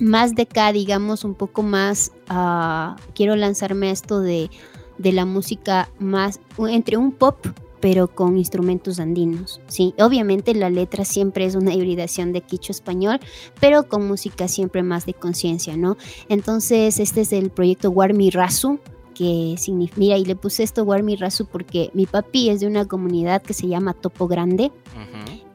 más 0.00 0.34
de 0.34 0.42
acá, 0.42 0.72
digamos, 0.72 1.24
un 1.24 1.34
poco 1.34 1.62
más, 1.62 2.12
uh, 2.30 2.98
quiero 3.14 3.36
lanzarme 3.36 3.88
a 3.88 3.92
esto 3.92 4.20
de, 4.20 4.50
de, 4.98 5.12
la 5.12 5.24
música 5.24 5.88
más, 5.98 6.40
entre 6.58 6.96
un 6.96 7.12
pop, 7.12 7.36
pero 7.80 8.08
con 8.08 8.36
instrumentos 8.36 8.98
andinos, 8.98 9.60
¿sí? 9.68 9.94
Obviamente 9.98 10.54
la 10.54 10.70
letra 10.70 11.04
siempre 11.04 11.44
es 11.44 11.54
una 11.54 11.72
hibridación 11.72 12.32
de 12.32 12.40
quicho 12.40 12.72
español, 12.72 13.20
pero 13.60 13.88
con 13.88 14.06
música 14.06 14.48
siempre 14.48 14.82
más 14.82 15.06
de 15.06 15.14
conciencia, 15.14 15.76
¿no? 15.76 15.96
Entonces, 16.28 16.98
este 16.98 17.20
es 17.22 17.32
el 17.32 17.50
proyecto 17.50 17.90
Warmi 17.90 18.30
Rasu, 18.30 18.80
que 19.14 19.56
significa, 19.58 19.98
mira, 19.98 20.16
y 20.16 20.24
le 20.24 20.36
puse 20.36 20.62
esto 20.62 20.84
Warmi 20.84 21.16
Rasu 21.16 21.46
porque 21.46 21.90
mi 21.92 22.06
papi 22.06 22.50
es 22.50 22.60
de 22.60 22.66
una 22.66 22.86
comunidad 22.86 23.42
que 23.42 23.54
se 23.54 23.66
llama 23.66 23.94
Topo 23.94 24.28
Grande, 24.28 24.70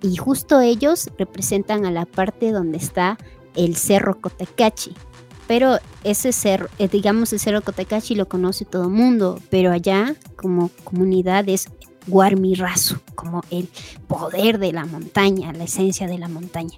y 0.02 0.18
justo 0.18 0.60
ellos 0.60 1.10
representan 1.18 1.86
a 1.86 1.92
la 1.92 2.06
parte 2.06 2.52
donde 2.52 2.78
está 2.78 3.18
el 3.56 3.76
Cerro 3.76 4.20
Cotacachi. 4.20 4.94
Pero 5.48 5.78
ese 6.04 6.32
cerro, 6.32 6.70
eh, 6.80 6.88
digamos 6.88 7.34
el 7.34 7.40
Cerro 7.40 7.62
Cotacachi 7.62 8.16
lo 8.16 8.28
conoce 8.28 8.66
todo 8.66 8.84
el 8.84 8.90
mundo, 8.90 9.40
pero 9.50 9.72
allá 9.72 10.16
como 10.36 10.70
comunidad 10.84 11.48
es 11.50 11.68
Guarmirazo, 12.08 13.00
como 13.16 13.44
el 13.50 13.70
poder 14.08 14.60
de 14.60 14.74
la 14.74 14.86
montaña, 14.86 15.54
la 15.54 15.66
esencia 15.66 16.08
de 16.08 16.18
la 16.18 16.28
montaña. 16.28 16.78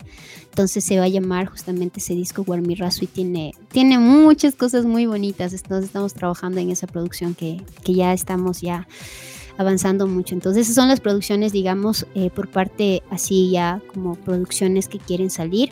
Entonces 0.49 0.83
se 0.83 0.97
va 0.99 1.05
a 1.05 1.09
llamar 1.09 1.47
justamente 1.47 1.99
ese 1.99 2.13
disco 2.13 2.43
Guarmirazo 2.43 3.03
y 3.03 3.07
tiene, 3.07 3.53
tiene 3.71 3.99
muchas 3.99 4.55
cosas 4.55 4.85
muy 4.85 5.05
bonitas. 5.05 5.53
Entonces 5.53 5.87
estamos 5.87 6.13
trabajando 6.13 6.61
en 6.61 6.71
esa 6.71 6.87
producción 6.87 7.33
que, 7.35 7.61
que 7.83 7.93
ya 7.93 8.13
estamos 8.13 8.61
ya 8.61 8.87
avanzando 9.57 10.07
mucho. 10.07 10.33
Entonces 10.33 10.63
esas 10.63 10.75
son 10.75 10.87
las 10.87 10.99
producciones, 10.99 11.51
digamos, 11.51 12.05
eh, 12.15 12.29
por 12.29 12.47
parte 12.49 13.03
así 13.09 13.51
ya 13.51 13.81
como 13.93 14.15
producciones 14.15 14.87
que 14.87 14.99
quieren 14.99 15.29
salir. 15.29 15.71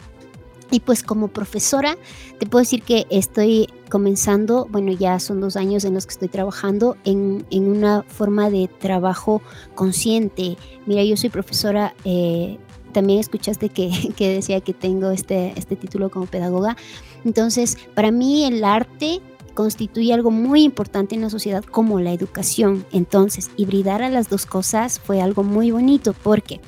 Y 0.71 0.79
pues 0.79 1.03
como 1.03 1.27
profesora, 1.27 1.97
te 2.39 2.45
puedo 2.45 2.61
decir 2.61 2.81
que 2.81 3.05
estoy 3.09 3.67
comenzando, 3.89 4.67
bueno, 4.69 4.91
ya 4.91 5.19
son 5.19 5.39
dos 5.39 5.55
años 5.55 5.85
en 5.85 5.93
los 5.93 6.05
que 6.05 6.13
estoy 6.13 6.29
trabajando 6.29 6.97
en, 7.03 7.45
en 7.51 7.67
una 7.67 8.03
forma 8.03 8.49
de 8.49 8.67
trabajo 8.67 9.41
consciente. 9.75 10.57
Mira, 10.85 11.03
yo 11.03 11.15
soy 11.15 11.29
profesora, 11.29 11.93
eh, 12.05 12.57
también 12.91 13.19
escuchaste 13.19 13.69
que, 13.69 13.91
que, 14.15 14.29
decía 14.33 14.61
que 14.61 14.73
tengo 14.73 15.11
este, 15.11 15.53
este 15.57 15.75
título 15.75 16.09
como 16.09 16.25
pedagoga. 16.25 16.77
Entonces, 17.25 17.77
para 17.93 18.11
mí 18.11 18.45
el 18.45 18.63
arte 18.63 19.21
constituye 19.53 20.13
algo 20.13 20.31
muy 20.31 20.63
importante 20.63 21.15
en 21.15 21.21
la 21.21 21.29
sociedad 21.29 21.63
como 21.63 21.99
la 21.99 22.13
educación. 22.13 22.85
Entonces, 22.91 23.51
hibridar 23.57 24.01
a 24.01 24.09
las 24.09 24.29
dos 24.29 24.45
cosas 24.45 24.99
fue 24.99 25.21
algo 25.21 25.43
muy 25.43 25.71
bonito 25.71 26.13
porque 26.13 26.59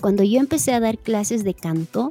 cuando 0.00 0.22
yo 0.22 0.40
empecé 0.40 0.74
a 0.74 0.80
dar 0.80 0.98
clases 0.98 1.44
de 1.44 1.54
canto, 1.54 2.10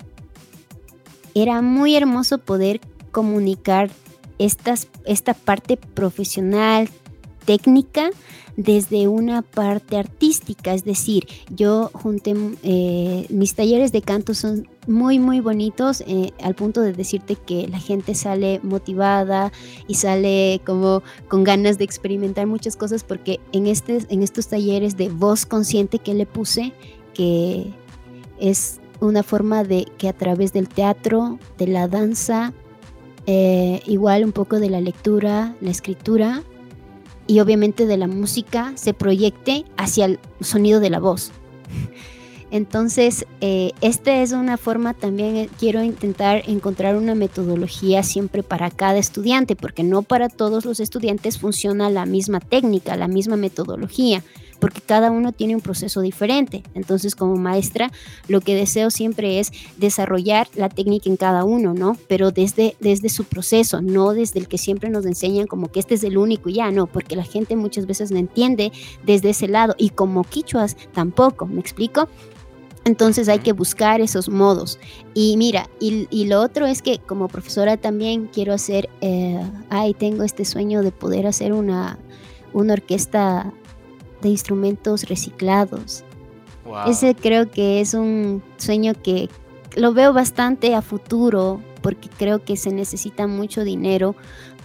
era 1.36 1.61
muy 1.61 1.95
hermoso 1.95 2.39
poder 2.39 2.81
comunicar 3.11 3.91
estas, 4.39 4.88
esta 5.05 5.33
parte 5.33 5.77
profesional, 5.77 6.89
técnica, 7.45 8.09
desde 8.57 9.07
una 9.07 9.41
parte 9.41 9.97
artística. 9.97 10.73
Es 10.73 10.86
decir, 10.86 11.27
yo 11.49 11.91
junté, 11.93 12.33
eh, 12.63 13.25
mis 13.29 13.53
talleres 13.53 13.91
de 13.91 14.01
canto 14.01 14.33
son 14.33 14.67
muy, 14.88 15.19
muy 15.19 15.41
bonitos 15.41 16.01
eh, 16.07 16.31
al 16.41 16.55
punto 16.55 16.81
de 16.81 16.93
decirte 16.93 17.36
que 17.36 17.67
la 17.67 17.79
gente 17.79 18.15
sale 18.15 18.59
motivada 18.63 19.51
y 19.88 19.95
sale 19.95 20.61
como 20.65 21.03
con 21.27 21.43
ganas 21.43 21.77
de 21.77 21.83
experimentar 21.83 22.47
muchas 22.47 22.77
cosas 22.77 23.03
porque 23.03 23.39
en, 23.51 23.67
este, 23.67 23.99
en 24.09 24.23
estos 24.23 24.47
talleres 24.47 24.95
de 24.95 25.09
voz 25.09 25.45
consciente 25.45 25.99
que 25.99 26.13
le 26.13 26.25
puse, 26.25 26.71
que 27.13 27.73
es 28.39 28.79
una 29.00 29.24
forma 29.24 29.64
de 29.64 29.86
que 29.98 30.10
a 30.10 30.14
través 30.14 30.54
del 30.54 30.68
teatro, 30.70 31.39
de 31.58 31.68
la 31.68 31.88
danza, 31.88 32.54
eh, 33.28 33.82
igual 33.86 34.24
un 34.24 34.32
poco 34.32 34.60
de 34.60 34.70
la 34.70 34.82
lectura, 34.82 35.56
la 35.62 35.72
escritura 35.72 36.43
y 37.28 37.39
obviamente 37.39 37.86
de 37.86 37.98
la 37.98 38.08
música 38.08 38.74
se 38.76 38.93
proyecte 38.93 39.66
hacia 39.78 40.06
el 40.06 40.20
sonido 40.41 40.80
de 40.80 40.89
la 40.89 41.00
voz. 41.00 41.32
Entonces, 42.52 43.26
eh, 43.41 43.72
esta 43.82 44.22
es 44.22 44.32
una 44.32 44.58
forma 44.58 44.93
también, 44.93 45.36
eh, 45.36 45.50
quiero 45.60 45.84
intentar 45.84 46.43
encontrar 46.48 46.96
una 46.96 47.16
metodología 47.16 48.04
siempre 48.04 48.43
para 48.43 48.70
cada 48.70 48.98
estudiante, 48.98 49.56
porque 49.56 49.84
no 49.84 50.04
para 50.04 50.30
todos 50.30 50.64
los 50.64 50.80
estudiantes 50.80 51.39
funciona 51.39 51.89
la 51.89 52.06
misma 52.06 52.39
técnica, 52.39 52.96
la 52.96 53.08
misma 53.08 53.36
metodología 53.36 54.24
porque 54.60 54.82
cada 54.82 55.12
uno 55.12 55.32
tiene 55.32 55.56
un 55.56 55.62
proceso 55.62 56.01
diferente. 56.01 56.64
Entonces, 56.74 57.16
como 57.16 57.36
maestra, 57.36 57.91
lo 58.28 58.41
que 58.41 58.56
deseo 58.56 58.89
siempre 58.89 59.39
es 59.39 59.51
desarrollar 59.78 60.47
la 60.56 60.70
técnica 60.70 61.10
en 61.10 61.18
cada 61.18 61.43
uno, 61.43 61.74
¿no? 61.74 61.97
Pero 62.08 62.32
desde, 62.32 62.76
desde 62.80 63.10
su 63.10 63.26
proceso, 63.26 63.82
no 63.82 64.14
desde 64.14 64.39
el 64.39 64.47
que 64.47 64.58
siempre 64.58 64.89
nos 64.89 65.06
enseñan 65.06 65.47
como 65.47 65.72
que 65.72 65.80
este 65.80 65.95
es 65.95 66.03
el 66.03 66.18
único 66.18 66.49
y 66.49 66.53
ya, 66.56 66.72
no, 66.72 66.88
porque 66.88 67.16
la 67.16 67.24
gente 67.24 67.56
muchas 67.56 67.86
veces 67.86 68.12
no 68.12 68.18
entiende 68.18 68.72
desde 69.06 69.32
ese 69.32 69.47
lado 69.47 69.76
y 69.78 69.89
como 69.89 70.24
quichuas 70.24 70.78
tampoco, 70.93 71.45
¿me 71.45 71.60
explico? 71.60 72.08
Entonces 72.86 73.28
hay 73.30 73.39
que 73.39 73.51
buscar 73.51 73.99
esos 73.99 74.30
modos. 74.30 74.80
Y 75.16 75.38
mira, 75.38 75.68
y, 75.80 76.26
lo 76.26 76.39
otro 76.39 76.68
es 76.68 76.84
que 76.84 76.99
como 76.99 77.28
profesora 77.28 77.78
también 77.78 78.30
quiero 78.32 78.53
hacer, 78.53 78.89
eh, 79.01 79.41
ay, 79.70 79.95
tengo 79.95 80.24
este 80.24 80.45
sueño 80.45 80.84
de 80.84 80.91
poder 80.91 81.26
hacer 81.26 81.51
una, 81.51 81.97
una 82.53 82.74
orquesta 82.74 83.51
de 84.26 84.32
instrumentos 84.32 85.03
reciclados. 85.03 86.03
Ese 86.88 87.13
creo 87.13 87.49
que 87.49 87.80
es 87.80 87.93
un 87.93 88.41
sueño 88.57 88.93
que 89.01 89.30
lo 89.76 89.93
veo 89.93 90.13
bastante 90.13 90.73
a 90.73 90.82
futuro 90.82 91.61
porque 91.84 92.09
creo 92.09 92.43
que 92.43 92.57
se 92.57 92.71
necesita 92.71 93.28
mucho 93.28 93.63
dinero, 93.63 94.15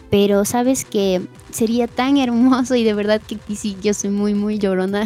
pero 0.08 0.46
sabes 0.46 0.86
que 0.86 1.20
sería 1.50 1.88
tan 1.88 2.16
hermoso 2.16 2.74
y 2.74 2.84
de 2.84 2.94
verdad 2.94 3.20
que 3.20 3.38
sí, 3.54 3.76
yo 3.82 3.92
soy 3.92 4.08
muy, 4.08 4.32
muy 4.32 4.58
llorona. 4.58 5.04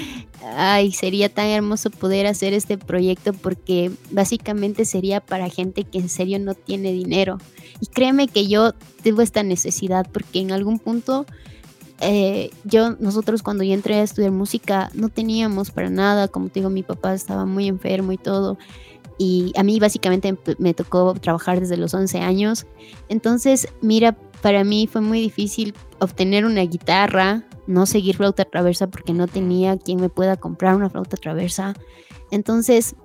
Ay, 0.56 0.92
sería 0.92 1.28
tan 1.28 1.46
hermoso 1.46 1.90
poder 1.90 2.26
hacer 2.26 2.54
este 2.54 2.78
proyecto 2.78 3.34
porque 3.34 3.90
básicamente 4.10 4.86
sería 4.86 5.20
para 5.20 5.50
gente 5.50 5.84
que 5.84 5.98
en 5.98 6.08
serio 6.08 6.38
no 6.38 6.54
tiene 6.54 6.92
dinero. 6.92 7.36
Y 7.80 7.86
créeme 7.86 8.28
que 8.28 8.48
yo 8.48 8.72
tengo 9.02 9.20
esta 9.20 9.42
necesidad 9.42 10.08
porque 10.10 10.40
en 10.40 10.52
algún 10.52 10.78
punto 10.78 11.26
eh, 12.00 12.50
yo, 12.64 12.96
nosotros 12.98 13.42
cuando 13.42 13.64
yo 13.64 13.74
entré 13.74 13.96
a 13.96 14.02
estudiar 14.02 14.30
música 14.32 14.90
no 14.94 15.08
teníamos 15.08 15.70
para 15.70 15.90
nada, 15.90 16.28
como 16.28 16.48
te 16.48 16.60
digo, 16.60 16.70
mi 16.70 16.82
papá 16.82 17.14
estaba 17.14 17.46
muy 17.46 17.68
enfermo 17.68 18.12
y 18.12 18.18
todo. 18.18 18.58
Y 19.18 19.52
a 19.56 19.62
mí 19.62 19.78
básicamente 19.78 20.36
me 20.58 20.72
tocó 20.72 21.12
trabajar 21.14 21.60
desde 21.60 21.76
los 21.76 21.92
11 21.92 22.20
años. 22.20 22.66
Entonces, 23.10 23.68
mira, 23.82 24.16
para 24.40 24.64
mí 24.64 24.86
fue 24.86 25.02
muy 25.02 25.20
difícil 25.20 25.74
obtener 25.98 26.46
una 26.46 26.62
guitarra, 26.62 27.44
no 27.66 27.84
seguir 27.84 28.16
flauta 28.16 28.46
traversa 28.46 28.86
porque 28.86 29.12
no 29.12 29.26
tenía 29.26 29.76
quien 29.76 30.00
me 30.00 30.08
pueda 30.08 30.36
comprar 30.36 30.74
una 30.74 30.88
flauta 30.88 31.18
traversa. 31.18 31.74
Entonces, 32.30 32.96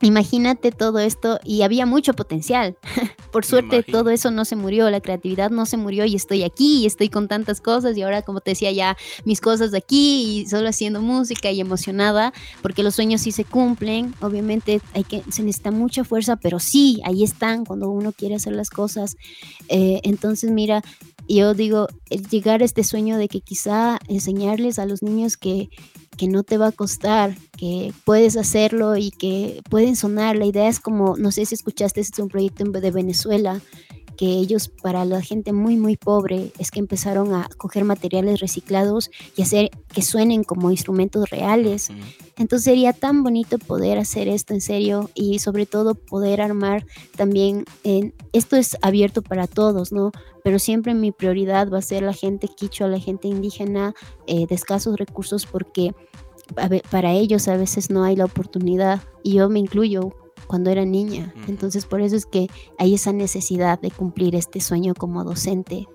Imagínate 0.00 0.70
todo 0.70 0.98
esto 0.98 1.38
y 1.44 1.62
había 1.62 1.86
mucho 1.86 2.14
potencial. 2.14 2.76
Por 3.32 3.44
suerte 3.44 3.82
todo 3.82 4.10
eso 4.10 4.30
no 4.30 4.44
se 4.44 4.54
murió, 4.54 4.90
la 4.90 5.00
creatividad 5.00 5.50
no 5.50 5.66
se 5.66 5.76
murió 5.76 6.04
y 6.04 6.14
estoy 6.14 6.42
aquí 6.42 6.82
y 6.82 6.86
estoy 6.86 7.08
con 7.08 7.26
tantas 7.26 7.60
cosas 7.60 7.96
y 7.96 8.02
ahora 8.02 8.22
como 8.22 8.40
te 8.40 8.52
decía 8.52 8.70
ya 8.70 8.96
mis 9.24 9.40
cosas 9.40 9.72
de 9.72 9.78
aquí 9.78 10.40
y 10.40 10.46
solo 10.46 10.68
haciendo 10.68 11.00
música 11.00 11.50
y 11.50 11.60
emocionada 11.60 12.32
porque 12.62 12.82
los 12.82 12.94
sueños 12.94 13.22
sí 13.22 13.32
se 13.32 13.44
cumplen. 13.44 14.14
Obviamente 14.20 14.80
hay 14.92 15.04
que 15.04 15.22
se 15.30 15.42
necesita 15.42 15.70
mucha 15.70 16.04
fuerza, 16.04 16.36
pero 16.36 16.60
sí, 16.60 17.00
ahí 17.04 17.24
están 17.24 17.64
cuando 17.64 17.90
uno 17.90 18.12
quiere 18.12 18.36
hacer 18.36 18.52
las 18.52 18.70
cosas. 18.70 19.16
Eh, 19.68 20.00
entonces 20.04 20.50
mira, 20.50 20.82
yo 21.28 21.54
digo, 21.54 21.88
llegar 22.30 22.62
a 22.62 22.64
este 22.64 22.84
sueño 22.84 23.16
de 23.16 23.28
que 23.28 23.40
quizá 23.40 23.98
enseñarles 24.08 24.78
a 24.78 24.86
los 24.86 25.02
niños 25.02 25.36
que 25.36 25.70
que 26.14 26.28
no 26.28 26.42
te 26.42 26.58
va 26.58 26.68
a 26.68 26.72
costar, 26.72 27.36
que 27.56 27.92
puedes 28.04 28.36
hacerlo 28.36 28.96
y 28.96 29.10
que 29.10 29.60
pueden 29.68 29.96
sonar. 29.96 30.36
La 30.36 30.46
idea 30.46 30.68
es 30.68 30.80
como, 30.80 31.16
no 31.16 31.30
sé 31.30 31.46
si 31.46 31.54
escuchaste, 31.54 32.00
este 32.00 32.16
es 32.16 32.22
un 32.22 32.28
proyecto 32.28 32.64
de 32.64 32.90
Venezuela 32.90 33.60
que 34.16 34.26
ellos 34.26 34.68
para 34.68 35.04
la 35.04 35.20
gente 35.20 35.52
muy 35.52 35.76
muy 35.76 35.96
pobre 35.96 36.52
es 36.58 36.70
que 36.70 36.80
empezaron 36.80 37.34
a 37.34 37.48
coger 37.56 37.84
materiales 37.84 38.40
reciclados 38.40 39.10
y 39.36 39.42
hacer 39.42 39.70
que 39.92 40.02
suenen 40.02 40.44
como 40.44 40.70
instrumentos 40.70 41.30
reales. 41.30 41.88
Entonces 42.36 42.64
sería 42.64 42.92
tan 42.92 43.22
bonito 43.22 43.58
poder 43.58 43.98
hacer 43.98 44.28
esto 44.28 44.54
en 44.54 44.60
serio 44.60 45.10
y 45.14 45.38
sobre 45.38 45.66
todo 45.66 45.94
poder 45.94 46.40
armar 46.40 46.86
también, 47.16 47.64
en, 47.84 48.14
esto 48.32 48.56
es 48.56 48.76
abierto 48.82 49.22
para 49.22 49.46
todos, 49.46 49.92
¿no? 49.92 50.10
Pero 50.42 50.58
siempre 50.58 50.94
mi 50.94 51.12
prioridad 51.12 51.70
va 51.70 51.78
a 51.78 51.82
ser 51.82 52.02
la 52.02 52.12
gente 52.12 52.48
quichua, 52.48 52.88
la 52.88 52.98
gente 52.98 53.28
indígena 53.28 53.94
eh, 54.26 54.46
de 54.46 54.54
escasos 54.54 54.96
recursos 54.96 55.46
porque 55.46 55.94
para 56.90 57.12
ellos 57.12 57.48
a 57.48 57.56
veces 57.56 57.90
no 57.90 58.04
hay 58.04 58.16
la 58.16 58.26
oportunidad 58.26 59.00
y 59.22 59.34
yo 59.34 59.48
me 59.48 59.60
incluyo 59.60 60.10
cuando 60.46 60.70
era 60.70 60.84
niña. 60.84 61.32
Entonces 61.48 61.86
por 61.86 62.00
eso 62.00 62.16
es 62.16 62.26
que 62.26 62.48
hay 62.78 62.94
esa 62.94 63.12
necesidad 63.12 63.80
de 63.80 63.90
cumplir 63.90 64.34
este 64.34 64.60
sueño 64.60 64.94
como 64.94 65.24
docente. 65.24 65.86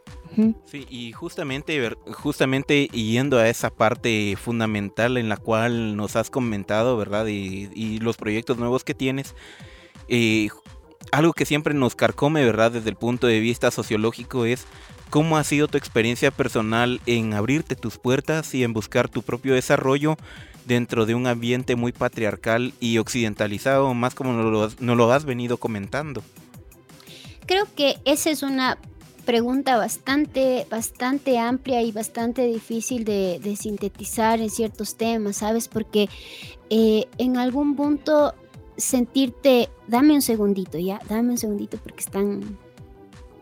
Sí, 0.66 0.86
y 0.90 1.12
justamente, 1.12 1.92
justamente 2.14 2.88
yendo 2.88 3.40
a 3.40 3.50
esa 3.50 3.70
parte 3.70 4.36
fundamental 4.42 5.18
en 5.18 5.28
la 5.28 5.38
cual 5.38 5.98
nos 5.98 6.16
has 6.16 6.30
comentado, 6.30 6.96
¿verdad? 6.98 7.26
Y, 7.28 8.00
los 8.00 8.16
proyectos 8.16 8.58
nuevos 8.58 8.84
que 8.84 8.94
tienes, 8.94 9.36
eh, 10.08 10.50
algo 11.12 11.34
que 11.34 11.46
siempre 11.46 11.74
nos 11.74 11.96
carcome, 11.96 12.46
¿verdad? 12.46 12.72
Desde 12.72 12.90
el 12.90 12.96
punto 12.96 13.28
de 13.28 13.40
vista 13.40 13.72
sociológico 13.72 14.46
es 14.46 14.66
cómo 15.10 15.38
ha 15.38 15.44
sido 15.44 15.68
tu 15.68 15.78
experiencia 15.78 16.32
personal 16.32 17.02
en 17.06 17.34
abrirte 17.34 17.76
tus 17.76 17.98
puertas 17.98 18.54
y 18.54 18.64
en 18.64 18.74
buscar 18.74 19.10
tu 19.10 19.24
propio 19.24 19.56
desarrollo 19.56 20.16
dentro 20.70 21.08
de 21.08 21.16
un 21.16 21.28
ambiente 21.28 21.76
muy 21.76 21.92
patriarcal 21.92 22.74
y 22.80 23.00
occidentalizado, 23.00 23.94
más 23.96 24.14
como 24.14 24.34
nos 24.34 24.74
lo, 24.80 24.96
lo 24.96 25.12
has 25.12 25.26
venido 25.26 25.58
comentando. 25.58 26.24
Creo 27.48 27.66
que 27.76 27.98
esa 28.06 28.30
es 28.30 28.44
una 28.44 28.78
pregunta 29.26 29.78
bastante, 29.78 30.68
bastante 30.70 31.40
amplia 31.40 31.82
y 31.82 31.92
bastante 31.92 32.46
difícil 32.46 33.04
de, 33.04 33.56
sintetizar 33.60 34.40
en 34.40 34.52
ciertos 34.52 34.96
temas, 34.96 35.38
¿sabes? 35.38 35.68
Porque 35.68 36.08
eh, 36.70 37.06
en 37.18 37.38
algún 37.38 37.76
punto 37.76 38.36
sentirte, 38.78 39.70
dame 39.88 40.14
un 40.14 40.22
segundito, 40.22 40.78
ya, 40.78 41.00
dame 41.10 41.32
un 41.32 41.38
segundito 41.40 41.78
porque 41.78 42.02
están, 42.02 42.58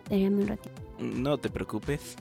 espérame 0.03 0.39
un 0.39 0.47
ratito. 0.47 0.82
No 0.99 1.38
te 1.38 1.49
preocupes. 1.49 2.15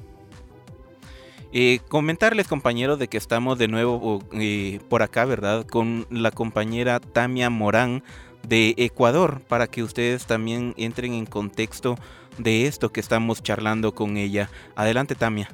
Eh, 1.59 1.81
comentarles, 1.89 2.49
compañeros, 2.49 2.99
de 2.99 3.09
que 3.09 3.17
estamos 3.17 3.57
de 3.57 3.67
nuevo 3.67 4.23
eh, 4.33 4.79
por 4.91 5.03
acá, 5.03 5.25
¿verdad? 5.25 5.65
Con 5.67 6.07
la 6.11 6.31
compañera 6.31 7.01
Tamia 7.01 7.49
Morán 7.49 8.03
de 8.47 8.75
Ecuador, 8.77 9.41
para 9.41 9.67
que 9.67 9.83
ustedes 9.83 10.27
también 10.27 10.75
entren 10.77 11.15
en 11.15 11.25
contexto 11.25 11.97
de 12.37 12.67
esto 12.67 12.93
que 12.93 13.01
estamos 13.01 13.43
charlando 13.43 13.95
con 13.95 14.19
ella. 14.19 14.51
Adelante, 14.75 15.15
Tamia. 15.15 15.49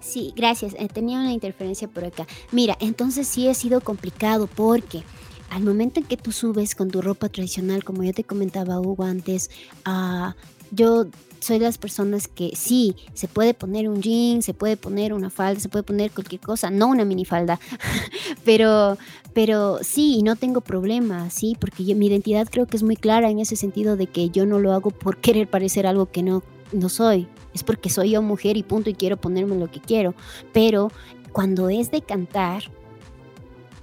Sí, 0.00 0.34
gracias. 0.36 0.74
Eh, 0.78 0.86
tenía 0.92 1.18
una 1.18 1.32
interferencia 1.32 1.88
por 1.88 2.04
acá. 2.04 2.26
Mira, 2.52 2.76
entonces 2.78 3.26
sí 3.26 3.48
ha 3.48 3.54
sido 3.54 3.80
complicado 3.80 4.48
porque 4.48 5.02
al 5.48 5.62
momento 5.62 6.00
en 6.00 6.04
que 6.04 6.18
tú 6.18 6.30
subes 6.30 6.74
con 6.74 6.90
tu 6.90 7.00
ropa 7.00 7.30
tradicional, 7.30 7.84
como 7.84 8.02
yo 8.04 8.12
te 8.12 8.24
comentaba 8.24 8.80
Hugo 8.80 9.04
antes, 9.04 9.50
uh, 9.86 10.32
yo 10.70 11.06
soy 11.44 11.58
de 11.58 11.66
las 11.66 11.78
personas 11.78 12.26
que 12.26 12.52
sí, 12.56 12.96
se 13.12 13.28
puede 13.28 13.52
poner 13.54 13.88
un 13.88 14.00
jean, 14.00 14.42
se 14.42 14.54
puede 14.54 14.76
poner 14.76 15.12
una 15.12 15.30
falda, 15.30 15.60
se 15.60 15.68
puede 15.68 15.82
poner 15.82 16.10
cualquier 16.10 16.40
cosa, 16.40 16.70
no 16.70 16.88
una 16.88 17.04
minifalda, 17.04 17.60
pero, 18.44 18.96
pero 19.34 19.78
sí, 19.82 20.22
no 20.22 20.36
tengo 20.36 20.62
problema, 20.62 21.28
sí, 21.30 21.56
porque 21.60 21.94
mi 21.94 22.06
identidad 22.06 22.48
creo 22.50 22.66
que 22.66 22.76
es 22.76 22.82
muy 22.82 22.96
clara 22.96 23.28
en 23.28 23.40
ese 23.40 23.56
sentido 23.56 23.96
de 23.96 24.06
que 24.06 24.30
yo 24.30 24.46
no 24.46 24.58
lo 24.58 24.72
hago 24.72 24.90
por 24.90 25.16
querer 25.20 25.48
parecer 25.48 25.86
algo 25.86 26.06
que 26.06 26.22
no, 26.22 26.42
no 26.72 26.88
soy, 26.88 27.28
es 27.52 27.62
porque 27.62 27.90
soy 27.90 28.10
yo 28.12 28.22
mujer 28.22 28.56
y 28.56 28.62
punto 28.62 28.88
y 28.88 28.94
quiero 28.94 29.18
ponerme 29.18 29.56
lo 29.56 29.70
que 29.70 29.80
quiero, 29.80 30.14
pero 30.52 30.90
cuando 31.32 31.68
es 31.68 31.90
de 31.90 32.00
cantar, 32.00 32.64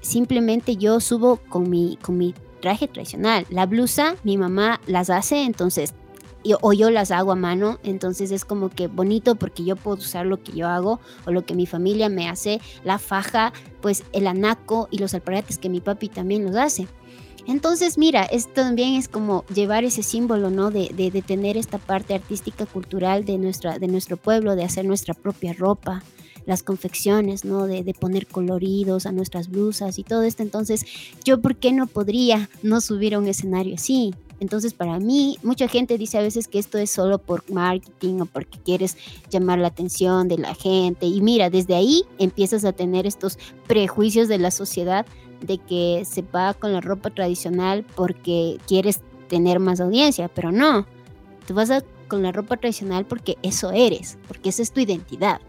simplemente 0.02 0.78
yo 0.78 1.00
subo 1.00 1.38
con 1.38 1.70
mi, 1.70 1.98
con 2.02 2.18
mi 2.18 2.34
traje 2.62 2.88
tradicional. 2.88 3.46
La 3.50 3.66
blusa, 3.66 4.16
mi 4.24 4.38
mamá 4.38 4.80
las 4.88 5.10
hace, 5.10 5.44
entonces 5.44 5.94
o 6.62 6.74
yo 6.74 6.90
las 6.90 7.12
hago 7.12 7.32
a 7.32 7.36
mano, 7.36 7.80
entonces 7.84 8.32
es 8.32 8.46
como 8.46 8.70
que 8.70 8.88
bonito 8.88 9.36
porque 9.36 9.64
yo 9.64 9.76
puedo 9.76 9.98
usar 9.98 10.26
lo 10.26 10.42
que 10.42 10.54
yo 10.54 10.68
hago 10.68 11.00
o 11.26 11.32
lo 11.32 11.46
que 11.46 11.56
mi 11.56 11.66
familia 11.66 12.10
me 12.10 12.28
hace, 12.28 12.60
la 12.84 12.98
faja, 12.98 13.54
pues 13.82 14.04
el 14.12 14.28
anaco 14.28 14.88
y 14.92 14.98
los 14.98 15.14
aparatos 15.14 15.58
que 15.58 15.70
mi 15.70 15.82
papi 15.82 16.10
también 16.10 16.44
los 16.46 16.56
hace. 16.56 16.88
Entonces, 17.48 17.98
mira, 17.98 18.24
esto 18.24 18.52
también 18.54 18.94
es 18.94 19.08
como 19.08 19.46
llevar 19.54 19.84
ese 19.84 20.04
símbolo, 20.04 20.50
¿no? 20.50 20.70
De, 20.70 20.90
de, 20.90 21.22
tener 21.22 21.58
esta 21.58 21.80
parte 21.80 22.14
artística, 22.14 22.66
cultural 22.66 23.26
de, 23.26 23.38
nuestra, 23.38 23.80
de 23.80 23.88
nuestro 23.88 24.18
pueblo, 24.18 24.56
de 24.56 24.64
hacer 24.64 24.86
nuestra 24.86 25.16
propia 25.16 25.54
ropa, 25.54 26.04
las 26.46 26.62
confecciones, 26.62 27.44
¿no? 27.44 27.66
De, 27.66 27.84
de, 27.84 27.94
poner 27.94 28.28
coloridos 28.28 29.08
a 29.08 29.12
nuestras 29.12 29.50
blusas 29.50 29.98
y 29.98 30.04
todo 30.04 30.22
esto. 30.22 30.44
Entonces, 30.44 30.86
yo, 31.26 31.42
¿por 31.42 31.56
qué 31.56 31.72
no 31.72 31.88
podría 31.88 32.48
no 32.62 32.80
subir 32.80 33.16
a 33.16 33.20
un 33.20 33.28
escenario 33.28 33.76
así? 33.76 34.14
Entonces, 34.42 34.74
para 34.74 34.98
mí, 34.98 35.38
mucha 35.44 35.68
gente 35.68 36.00
dice 36.00 36.18
a 36.18 36.22
veces 36.22 36.48
que 36.48 36.58
esto 36.58 36.80
es 36.80 36.90
solo 36.90 37.20
por 37.20 37.48
marketing 37.52 38.22
o 38.22 38.26
porque 38.26 38.58
quieres 38.58 38.98
llamar 39.30 39.60
la 39.60 39.68
atención 39.68 40.28
de 40.28 40.40
la 40.40 40.56
gente. 40.56 41.06
Y 41.06 41.22
mira, 41.22 41.52
desde 41.52 41.76
ahí 41.76 42.06
empiezas 42.18 42.66
a 42.66 42.74
tener 42.74 43.06
estos 43.06 43.38
prejuicios 43.68 44.28
de 44.28 44.40
la 44.40 44.50
sociedad 44.50 45.06
de 45.42 45.60
que 45.60 46.04
se 46.10 46.24
va 46.24 46.56
con 46.56 46.74
la 46.74 46.82
ropa 46.82 47.12
tradicional 47.12 47.86
porque 47.96 48.58
quieres 48.68 49.02
tener 49.28 49.60
más 49.60 49.80
audiencia, 49.80 50.28
pero 50.28 50.52
no. 50.52 50.88
Tú 51.46 51.54
vas 51.54 51.72
con 52.08 52.24
la 52.24 52.32
ropa 52.32 52.58
tradicional 52.58 53.06
porque 53.06 53.38
eso 53.44 53.72
eres, 53.72 54.18
porque 54.28 54.50
esa 54.50 54.64
es 54.64 54.72
tu 54.72 54.80
identidad. 54.80 55.40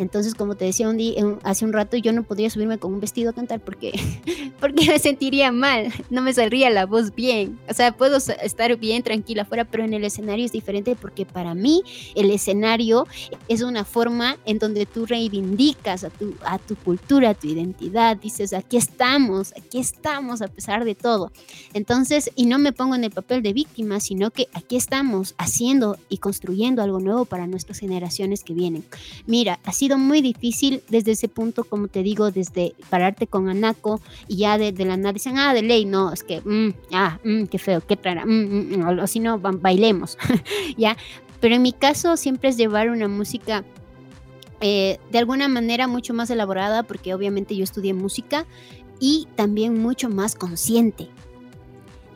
Entonces, 0.00 0.34
como 0.34 0.54
te 0.54 0.64
decía 0.64 0.88
un 0.88 0.96
día, 0.96 1.22
hace 1.42 1.66
un 1.66 1.74
rato, 1.74 1.98
yo 1.98 2.12
no 2.12 2.22
podría 2.22 2.48
subirme 2.48 2.78
con 2.78 2.94
un 2.94 3.00
vestido 3.00 3.30
a 3.30 3.32
cantar 3.34 3.60
porque, 3.60 3.92
porque 4.60 4.86
me 4.86 4.98
sentiría 4.98 5.52
mal, 5.52 5.92
no 6.08 6.22
me 6.22 6.32
saldría 6.32 6.70
la 6.70 6.86
voz 6.86 7.14
bien. 7.14 7.58
O 7.68 7.74
sea, 7.74 7.92
puedo 7.92 8.16
estar 8.16 8.76
bien 8.78 9.02
tranquila 9.02 9.42
afuera, 9.42 9.66
pero 9.66 9.84
en 9.84 9.92
el 9.92 10.04
escenario 10.04 10.46
es 10.46 10.52
diferente 10.52 10.96
porque 10.96 11.26
para 11.26 11.54
mí 11.54 11.82
el 12.14 12.30
escenario 12.30 13.06
es 13.48 13.60
una 13.60 13.84
forma 13.84 14.38
en 14.46 14.58
donde 14.58 14.86
tú 14.86 15.04
reivindicas 15.04 16.04
a 16.04 16.08
tu, 16.08 16.34
a 16.44 16.58
tu 16.58 16.76
cultura, 16.76 17.30
a 17.30 17.34
tu 17.34 17.48
identidad, 17.48 18.16
dices, 18.16 18.54
aquí 18.54 18.78
estamos, 18.78 19.52
aquí 19.54 19.78
estamos 19.78 20.40
a 20.40 20.48
pesar 20.48 20.86
de 20.86 20.94
todo. 20.94 21.30
Entonces, 21.74 22.30
y 22.36 22.46
no 22.46 22.58
me 22.58 22.72
pongo 22.72 22.94
en 22.94 23.04
el 23.04 23.10
papel 23.10 23.42
de 23.42 23.52
víctima, 23.52 24.00
sino 24.00 24.30
que 24.30 24.48
aquí 24.54 24.76
estamos 24.76 25.34
haciendo 25.36 25.98
y 26.08 26.18
construyendo 26.18 26.82
algo 26.82 27.00
nuevo 27.00 27.26
para 27.26 27.46
nuestras 27.46 27.78
generaciones 27.80 28.44
que 28.44 28.54
vienen. 28.54 28.82
Mira, 29.26 29.60
así 29.64 29.89
muy 29.98 30.22
difícil 30.22 30.82
desde 30.88 31.12
ese 31.12 31.28
punto, 31.28 31.64
como 31.64 31.88
te 31.88 32.02
digo, 32.02 32.30
desde 32.30 32.74
pararte 32.88 33.26
con 33.26 33.48
Anaco 33.48 34.00
y 34.28 34.36
ya 34.38 34.58
de, 34.58 34.72
la 34.72 34.96
nada 34.96 35.12
dicen, 35.12 35.38
ah, 35.38 35.54
de 35.54 35.62
ley, 35.62 35.84
no, 35.84 36.12
es 36.12 36.22
que, 36.22 36.40
mm, 36.40 36.74
ah, 36.92 37.18
mm, 37.24 37.44
qué 37.44 37.58
feo, 37.58 37.80
qué 37.86 37.98
rara, 38.02 38.24
mm, 38.26 38.98
o 39.00 39.06
si 39.06 39.20
no, 39.20 39.38
bailemos, 39.38 40.18
ya. 40.76 40.96
Pero 41.40 41.54
en 41.54 41.62
mi 41.62 41.72
caso 41.72 42.16
siempre 42.16 42.50
es 42.50 42.56
llevar 42.56 42.90
una 42.90 43.08
música 43.08 43.64
eh, 44.60 44.98
de 45.10 45.18
alguna 45.18 45.48
manera 45.48 45.86
mucho 45.86 46.12
más 46.12 46.28
elaborada, 46.30 46.82
porque 46.82 47.14
obviamente 47.14 47.56
yo 47.56 47.64
estudié 47.64 47.94
música 47.94 48.44
y 49.00 49.26
también 49.34 49.80
mucho 49.80 50.10
más 50.10 50.34
consciente. 50.34 51.08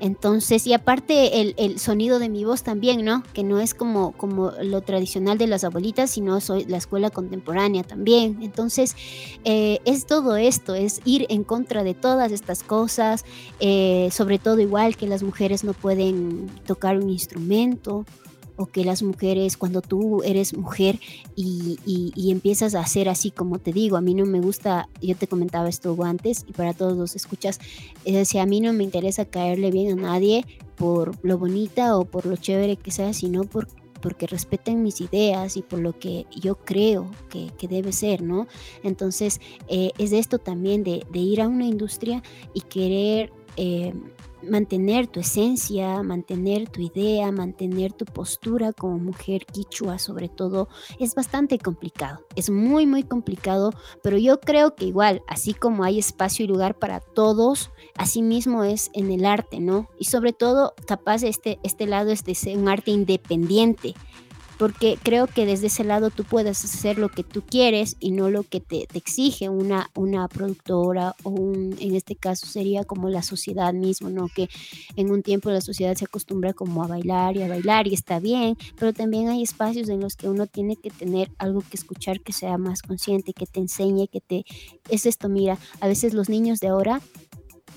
Entonces, 0.01 0.67
y 0.67 0.73
aparte 0.73 1.41
el, 1.57 1.79
sonido 1.79 2.19
de 2.19 2.29
mi 2.29 2.45
voz 2.45 2.63
también, 2.63 3.05
¿no? 3.05 3.23
Que 3.33 3.43
no 3.45 3.61
es 3.61 3.75
como, 3.75 4.13
como 4.13 4.53
lo 4.63 4.83
tradicional 4.83 5.39
de 5.39 5.47
las 5.47 5.65
abuelitas, 5.65 6.11
sino 6.11 6.41
soy 6.41 6.65
la 6.65 6.77
escuela 6.77 7.11
contemporánea 7.11 7.85
también. 7.85 8.39
Entonces, 8.43 8.97
eh, 9.45 9.81
es 9.85 10.07
todo 10.07 10.37
esto, 10.37 10.75
es 10.75 11.01
ir 11.05 11.27
en 11.29 11.45
contra 11.45 11.85
de 11.85 11.95
todas 11.95 12.33
estas 12.33 12.63
cosas, 12.63 13.25
eh, 13.61 14.09
sobre 14.13 14.39
todo 14.39 14.61
igual 14.61 14.97
que 14.97 15.07
las 15.07 15.23
mujeres 15.23 15.65
no 15.65 15.73
pueden 15.73 16.51
tocar 16.67 16.99
un 16.99 17.09
instrumento, 17.09 18.05
o 18.57 18.67
que 18.67 18.85
las 18.85 19.03
mujeres, 19.03 19.57
cuando 19.57 19.81
tú 19.81 20.23
eres 20.23 20.57
mujer 20.57 21.01
y, 21.35 21.79
y, 21.85 22.31
empiezas 22.31 22.75
a 22.75 22.81
hacer 22.81 23.09
así 23.09 23.31
como 23.31 23.59
te 23.59 23.73
digo, 23.73 23.97
a 23.97 24.01
mí 24.01 24.15
no 24.15 24.27
me 24.27 24.41
gusta, 24.41 24.89
yo 25.03 25.17
te 25.17 25.27
comentaba 25.27 25.69
esto 25.69 25.97
antes 26.05 26.45
y 26.49 26.53
para 26.53 26.73
todos 26.73 26.97
los 26.97 27.17
escuchas, 27.17 27.59
es 28.05 28.15
decir, 28.15 28.41
a 28.41 28.47
mí 28.47 28.61
no 28.61 28.73
me 28.73 28.85
interesa 28.85 29.25
caerle 29.25 29.71
bien 29.71 29.99
a 29.99 30.03
nadie 30.03 30.45
por 30.77 31.17
lo 31.25 31.39
bonita 31.39 31.97
o 31.97 32.05
por 32.05 32.27
lo 32.27 32.37
chévere 32.37 32.77
que 32.77 32.91
sea, 32.91 33.13
sino 33.13 33.45
por, 33.45 33.69
porque 34.01 34.27
respeten 34.27 34.83
mis 34.83 35.01
ideas 35.01 35.57
y 35.57 35.63
por 35.63 35.79
lo 35.79 35.99
que 35.99 36.27
yo 36.37 36.57
creo 36.57 37.11
que, 37.31 37.51
que 37.59 37.69
debe 37.69 37.93
ser, 37.93 38.23
¿no? 38.23 38.47
Entonces, 38.83 39.41
eh, 39.69 39.93
es 39.99 40.13
esto 40.13 40.39
también 40.39 40.85
de, 40.85 41.05
de, 41.11 41.19
ir 41.19 41.41
a 41.41 41.49
una 41.49 41.65
industria 41.65 42.23
y 42.53 42.61
querer... 42.61 43.33
Eh, 43.57 43.95
mantener 44.51 45.07
tu 45.07 45.21
esencia, 45.21 46.03
mantener 46.03 46.69
tu 46.69 46.81
idea, 46.81 47.31
mantener 47.33 47.93
tu 47.93 48.05
postura 48.05 48.73
como 48.73 48.99
mujer 48.99 49.47
quichua 49.47 49.99
sobre 49.99 50.29
todo, 50.29 50.69
es 50.99 51.15
bastante 51.15 51.59
complicado. 51.59 52.25
Es 52.37 52.51
muy, 52.51 52.87
muy 52.87 53.03
complicado, 53.03 53.73
pero 54.03 54.19
yo 54.19 54.41
creo 54.41 54.75
que 54.75 54.87
igual, 54.87 55.23
así 55.27 55.55
como 55.55 55.85
hay 55.85 55.99
espacio 55.99 56.45
y 56.45 56.49
lugar 56.49 56.79
para 56.79 57.01
todos, 57.01 57.71
así 57.97 58.23
mismo 58.23 58.65
es 58.65 58.91
en 58.95 59.11
el 59.11 59.25
arte, 59.25 59.61
¿no? 59.61 59.89
Y 59.99 60.07
sobre 60.07 60.33
todo, 60.33 60.75
capaz 60.87 61.23
este, 61.23 61.59
este 61.63 61.87
lado 61.87 62.11
es 62.11 62.25
de 62.25 62.35
ser 62.35 62.59
un 62.59 62.69
arte 62.69 62.91
independiente 62.91 63.95
porque 64.59 64.99
creo 65.03 65.27
que 65.27 65.47
desde 65.47 65.67
ese 65.67 65.85
lado 65.85 66.11
tú 66.11 66.25
puedes 66.25 66.65
hacer 66.65 66.99
lo 66.99 67.09
que 67.09 67.25
tú 67.25 67.43
quieres 67.43 67.97
y 68.01 68.13
no 68.13 68.31
lo 68.31 68.43
que 68.43 68.61
te, 68.61 68.87
exige 68.95 69.49
una, 69.49 69.91
una 69.95 70.29
productora 70.29 71.15
o 71.23 71.31
un, 71.31 71.77
en 71.81 71.95
este 71.95 72.17
caso 72.17 72.47
sería 72.47 72.85
como 72.85 73.09
la 73.09 73.23
sociedad 73.23 73.73
mismo, 73.73 74.11
¿no? 74.11 74.29
Que 74.29 74.49
en 74.97 75.11
un 75.11 75.23
tiempo 75.23 75.51
la 75.51 75.61
sociedad 75.61 75.95
se 75.97 76.05
acostumbra 76.05 76.53
como 76.53 76.85
a 76.85 76.87
bailar 76.87 77.37
y 77.37 77.43
a 77.43 77.49
bailar 77.49 77.87
y 77.87 77.95
está 77.95 78.21
bien, 78.21 78.57
pero 78.79 78.93
también 78.93 79.29
hay 79.29 79.43
espacios 79.43 79.89
en 79.89 80.01
los 80.01 80.17
que 80.17 80.29
uno 80.29 80.47
tiene 80.47 80.77
que 80.77 80.91
tener 80.91 81.31
algo 81.39 81.61
que 81.61 81.77
escuchar 81.77 82.21
que 82.21 82.33
sea 82.33 82.59
más 82.59 82.83
consciente, 82.83 83.33
que 83.33 83.47
te 83.47 83.61
enseñe, 83.61 84.09
que 84.09 84.21
te... 84.21 84.45
Es 84.89 85.07
esto, 85.07 85.29
mira, 85.29 85.59
a 85.81 85.89
veces 85.89 86.15
los 86.15 86.29
niños 86.29 86.61
de 86.61 86.69
ahora 86.69 87.01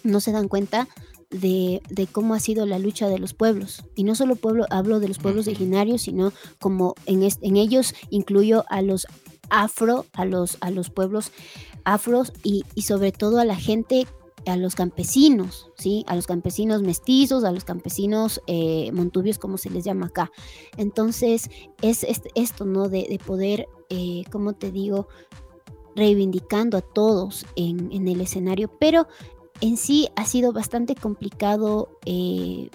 no 0.04 0.20
se 0.20 0.32
dan 0.32 0.48
cuenta 0.48 0.88
de, 1.30 1.82
cómo 2.12 2.34
ha 2.34 2.40
sido 2.40 2.66
la 2.66 2.80
lucha 2.80 3.10
de 3.10 3.20
los 3.20 3.34
pueblos. 3.34 3.84
Y 3.96 4.04
no 4.04 4.16
solo 4.16 4.36
pueblo, 4.36 4.66
hablo 4.70 5.00
de 5.00 5.08
los 5.08 5.20
pueblos 5.20 5.48
originarios, 5.48 6.04
sino 6.04 6.32
como 6.60 6.96
en, 7.06 7.24
en 7.24 7.58
ellos 7.58 7.94
incluyo 8.10 8.66
a 8.70 8.82
los 8.82 9.08
afro, 9.50 10.06
a 10.14 10.26
los, 10.26 10.58
a 10.62 10.72
los 10.72 10.90
pueblos 10.90 11.32
afros 11.84 12.34
y, 12.44 12.64
sobre 12.82 13.12
todo 13.12 13.40
a 13.40 13.46
la 13.46 13.56
gente 13.56 14.08
a 14.46 14.56
los 14.56 14.76
campesinos, 14.76 15.70
¿sí? 15.76 16.06
A 16.08 16.16
los 16.16 16.26
campesinos 16.26 16.82
mestizos, 16.82 17.44
a 17.44 17.52
los 17.52 17.66
campesinos 17.66 18.42
eh, 18.48 18.92
montubios, 18.94 19.40
como 19.40 19.58
se 19.58 19.70
les 19.70 19.84
llama 19.84 20.06
acá. 20.06 20.32
Entonces, 20.78 21.50
es, 21.82 22.06
esto, 22.34 22.64
¿no? 22.64 22.88
De, 22.88 23.20
poder, 23.26 23.68
eh, 23.90 24.24
como 24.32 24.54
te 24.54 24.72
digo, 24.72 25.10
reivindicando 25.98 26.78
a 26.78 26.82
todos 26.82 27.46
en, 27.58 27.92
en, 27.92 28.08
el 28.08 28.22
escenario, 28.22 28.72
pero 28.80 29.08
en 29.62 29.78
sí 29.78 30.10
ha 30.16 30.26
sido 30.26 30.54
bastante 30.54 30.96
complicado 30.96 31.90
eh, 32.06 32.70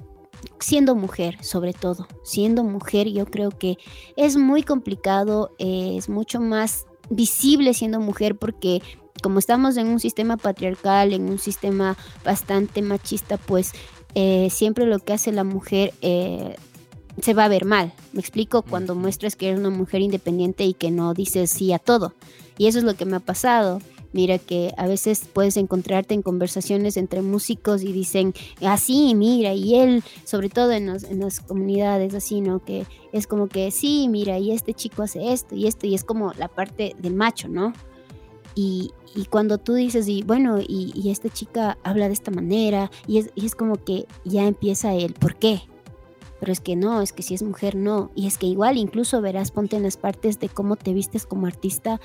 siendo 0.58 0.94
mujer, 0.94 1.42
sobre 1.42 1.72
todo. 1.72 2.06
Siendo 2.24 2.64
mujer 2.64 3.08
yo 3.08 3.26
creo 3.26 3.50
que 3.50 3.78
es 4.16 4.36
muy 4.36 4.62
complicado, 4.62 5.54
es 5.58 6.08
mucho 6.08 6.40
más 6.40 6.86
visible 7.10 7.74
siendo 7.74 8.00
mujer 8.00 8.36
porque 8.36 8.82
como 9.22 9.38
estamos 9.38 9.76
en 9.76 9.88
un 9.88 10.00
sistema 10.00 10.36
patriarcal, 10.36 11.12
en 11.12 11.28
un 11.28 11.38
sistema 11.38 11.96
bastante 12.24 12.82
machista, 12.82 13.36
pues 13.36 13.72
eh, 14.14 14.48
siempre 14.50 14.86
lo 14.86 14.98
que 14.98 15.12
hace 15.12 15.32
la 15.32 15.44
mujer 15.44 15.94
eh, 16.02 16.56
se 17.20 17.34
va 17.34 17.44
a 17.44 17.48
ver 17.48 17.64
mal. 17.64 17.92
Me 18.12 18.20
explico 18.20 18.62
cuando 18.62 18.94
muestras 18.94 19.36
que 19.36 19.48
eres 19.48 19.60
una 19.60 19.70
mujer 19.70 20.00
independiente 20.00 20.64
y 20.64 20.74
que 20.74 20.90
no 20.90 21.14
dices 21.14 21.50
sí 21.50 21.72
a 21.72 21.78
todo. 21.78 22.14
Y 22.58 22.66
eso 22.66 22.78
es 22.78 22.84
lo 22.84 22.94
que 22.94 23.04
me 23.04 23.16
ha 23.16 23.20
pasado. 23.20 23.80
Mira 24.12 24.38
que 24.38 24.74
a 24.76 24.86
veces 24.86 25.26
puedes 25.32 25.56
encontrarte 25.56 26.14
en 26.14 26.22
conversaciones 26.22 26.96
entre 26.96 27.22
músicos 27.22 27.82
y 27.82 27.92
dicen, 27.92 28.34
así, 28.60 29.10
ah, 29.12 29.16
mira, 29.16 29.54
y 29.54 29.76
él, 29.76 30.02
sobre 30.24 30.50
todo 30.50 30.72
en, 30.72 30.86
las 30.86 31.40
comunidades 31.40 32.14
así, 32.14 32.40
¿no? 32.40 32.62
Que 32.62 32.86
es 33.12 33.26
como 33.26 33.48
que, 33.48 33.70
sí, 33.70 34.08
mira, 34.08 34.38
y 34.38 34.52
este 34.52 34.74
chico 34.74 35.02
hace 35.02 35.32
esto 35.32 35.54
y 35.54 35.66
esto, 35.66 35.86
y 35.86 35.94
es 35.94 36.04
como 36.04 36.32
la 36.34 36.48
parte 36.48 36.94
del 36.98 37.14
macho, 37.14 37.48
¿no? 37.48 37.72
Y, 38.54 38.92
cuando 39.30 39.58
tú 39.58 39.74
dices, 39.74 40.08
y 40.08 40.22
bueno, 40.22 40.58
y, 40.60 41.10
esta 41.10 41.30
chica 41.30 41.78
habla 41.82 42.08
de 42.08 42.14
esta 42.14 42.30
manera, 42.30 42.90
y 43.06 43.18
es, 43.18 43.30
y 43.34 43.46
es 43.46 43.54
como 43.54 43.82
que 43.82 44.06
ya 44.24 44.46
empieza 44.46 44.94
el 44.94 45.14
por 45.14 45.36
qué, 45.36 45.62
pero 46.38 46.52
es 46.52 46.60
que 46.60 46.76
no, 46.76 47.00
es 47.00 47.12
que 47.12 47.22
si 47.22 47.34
es 47.34 47.42
mujer 47.42 47.76
no, 47.76 48.10
y 48.14 48.26
es 48.26 48.36
que 48.36 48.46
igual 48.46 48.76
incluso 48.76 49.22
verás, 49.22 49.52
ponte 49.52 49.76
en 49.76 49.84
las 49.84 49.96
partes 49.96 50.38
de 50.38 50.48
cómo 50.48 50.76
te 50.76 50.92
vistes 50.92 51.24
como 51.24 51.46
artista, 51.46 52.00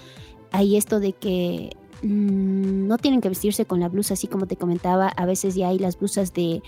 hay 0.51 0.77
esto 0.77 0.99
de 0.99 1.13
que 1.13 1.71
Mm, 2.03 2.87
no 2.87 2.97
tienen 2.97 3.21
que 3.21 3.29
vestirse 3.29 3.65
con 3.65 3.79
la 3.79 3.89
blusa 3.89 4.13
así 4.13 4.27
como 4.27 4.45
te 4.45 4.55
comentaba, 4.55 5.07
a 5.07 5.25
veces 5.25 5.55
ya 5.55 5.69
hay 5.69 5.79
las 5.79 5.97
blusas 5.97 6.31
de 6.33 6.61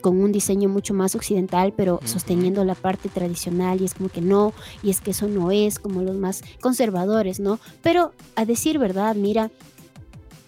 con 0.00 0.20
un 0.20 0.32
diseño 0.32 0.68
mucho 0.68 0.92
más 0.92 1.14
occidental, 1.14 1.72
pero 1.76 2.00
sosteniendo 2.04 2.64
la 2.64 2.74
parte 2.74 3.08
tradicional 3.08 3.80
y 3.80 3.84
es 3.84 3.94
como 3.94 4.08
que 4.08 4.20
no, 4.20 4.52
y 4.82 4.90
es 4.90 5.00
que 5.00 5.12
eso 5.12 5.28
no 5.28 5.52
es 5.52 5.78
como 5.78 6.02
los 6.02 6.16
más 6.16 6.42
conservadores, 6.60 7.38
¿no? 7.38 7.60
Pero 7.82 8.12
a 8.34 8.44
decir 8.44 8.78
verdad, 8.78 9.14
mira, 9.14 9.50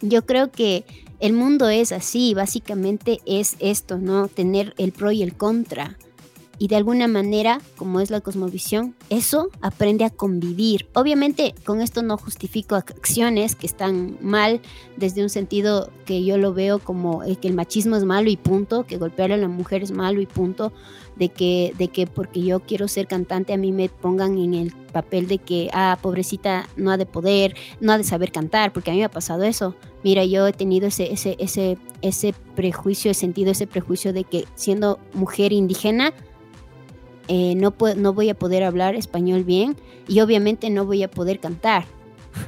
yo 0.00 0.26
creo 0.26 0.50
que 0.50 0.84
el 1.20 1.32
mundo 1.32 1.68
es 1.68 1.92
así, 1.92 2.34
básicamente 2.34 3.20
es 3.26 3.56
esto, 3.60 3.98
¿no? 3.98 4.26
Tener 4.26 4.74
el 4.78 4.90
pro 4.90 5.12
y 5.12 5.22
el 5.22 5.36
contra 5.36 5.96
y 6.58 6.68
de 6.68 6.76
alguna 6.76 7.08
manera, 7.08 7.60
como 7.76 8.00
es 8.00 8.10
la 8.10 8.20
cosmovisión, 8.20 8.94
eso 9.10 9.48
aprende 9.60 10.04
a 10.04 10.10
convivir. 10.10 10.86
Obviamente 10.94 11.54
con 11.64 11.80
esto 11.80 12.02
no 12.02 12.16
justifico 12.16 12.76
acciones 12.76 13.54
que 13.54 13.66
están 13.66 14.16
mal 14.20 14.60
desde 14.96 15.22
un 15.22 15.30
sentido 15.30 15.90
que 16.04 16.24
yo 16.24 16.38
lo 16.38 16.54
veo 16.54 16.78
como 16.78 17.22
eh, 17.24 17.36
que 17.36 17.48
el 17.48 17.54
machismo 17.54 17.96
es 17.96 18.04
malo 18.04 18.30
y 18.30 18.36
punto, 18.36 18.84
que 18.84 18.98
golpear 18.98 19.32
a 19.32 19.36
la 19.36 19.48
mujer 19.48 19.82
es 19.82 19.90
malo 19.90 20.20
y 20.20 20.26
punto, 20.26 20.72
de 21.16 21.28
que, 21.28 21.72
de 21.78 21.88
que 21.88 22.06
porque 22.06 22.42
yo 22.42 22.60
quiero 22.60 22.88
ser 22.88 23.06
cantante 23.06 23.52
a 23.52 23.56
mí 23.56 23.72
me 23.72 23.88
pongan 23.88 24.38
en 24.38 24.54
el 24.54 24.72
papel 24.92 25.28
de 25.28 25.38
que, 25.38 25.70
ah, 25.72 25.98
pobrecita, 26.00 26.68
no 26.76 26.90
ha 26.90 26.96
de 26.96 27.06
poder, 27.06 27.54
no 27.80 27.92
ha 27.92 27.98
de 27.98 28.04
saber 28.04 28.32
cantar, 28.32 28.72
porque 28.72 28.90
a 28.90 28.94
mí 28.94 29.00
me 29.00 29.04
ha 29.04 29.10
pasado 29.10 29.42
eso. 29.44 29.74
Mira, 30.02 30.24
yo 30.24 30.46
he 30.46 30.52
tenido 30.52 30.86
ese, 30.86 31.12
ese, 31.12 31.36
ese, 31.38 31.78
ese 32.02 32.34
prejuicio, 32.54 33.10
he 33.10 33.14
sentido 33.14 33.50
ese 33.50 33.66
prejuicio 33.66 34.12
de 34.12 34.24
que 34.24 34.44
siendo 34.54 34.98
mujer 35.14 35.52
indígena, 35.52 36.12
eh, 37.28 37.54
no, 37.56 37.74
no 37.96 38.12
voy 38.12 38.28
a 38.28 38.34
poder 38.34 38.62
hablar 38.62 38.94
español 38.94 39.44
bien 39.44 39.76
y 40.08 40.20
obviamente 40.20 40.70
no 40.70 40.84
voy 40.84 41.02
a 41.02 41.10
poder 41.10 41.40
cantar. 41.40 41.86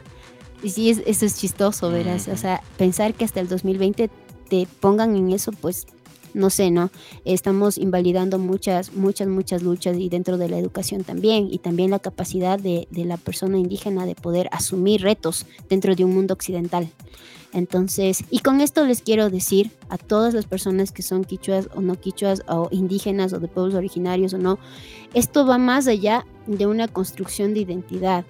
y 0.62 0.70
sí, 0.70 0.90
eso 0.90 1.26
es 1.26 1.38
chistoso, 1.38 1.90
verás. 1.90 2.28
O 2.28 2.36
sea, 2.36 2.62
pensar 2.76 3.14
que 3.14 3.24
hasta 3.24 3.40
el 3.40 3.48
2020 3.48 4.10
te 4.48 4.68
pongan 4.80 5.16
en 5.16 5.32
eso, 5.32 5.52
pues 5.52 5.86
no 6.34 6.50
sé, 6.50 6.70
¿no? 6.70 6.90
Estamos 7.24 7.78
invalidando 7.78 8.38
muchas, 8.38 8.92
muchas, 8.92 9.26
muchas 9.26 9.62
luchas 9.62 9.96
y 9.96 10.10
dentro 10.10 10.36
de 10.36 10.50
la 10.50 10.58
educación 10.58 11.02
también, 11.02 11.48
y 11.50 11.58
también 11.58 11.90
la 11.90 11.98
capacidad 11.98 12.58
de, 12.58 12.86
de 12.90 13.06
la 13.06 13.16
persona 13.16 13.58
indígena 13.58 14.04
de 14.04 14.14
poder 14.14 14.48
asumir 14.52 15.00
retos 15.00 15.46
dentro 15.70 15.94
de 15.94 16.04
un 16.04 16.14
mundo 16.14 16.34
occidental. 16.34 16.90
Entonces, 17.52 18.24
y 18.30 18.40
con 18.40 18.60
esto 18.60 18.84
les 18.84 19.02
quiero 19.02 19.30
decir 19.30 19.70
a 19.88 19.98
todas 19.98 20.34
las 20.34 20.46
personas 20.46 20.92
que 20.92 21.02
son 21.02 21.24
quichuas 21.24 21.68
o 21.74 21.80
no 21.80 21.98
quichuas 21.98 22.42
o 22.48 22.68
indígenas 22.70 23.32
o 23.32 23.40
de 23.40 23.48
pueblos 23.48 23.74
originarios 23.74 24.34
o 24.34 24.38
no, 24.38 24.58
esto 25.14 25.46
va 25.46 25.58
más 25.58 25.86
allá 25.86 26.26
de 26.46 26.66
una 26.66 26.88
construcción 26.88 27.54
de 27.54 27.60
identidad. 27.60 28.24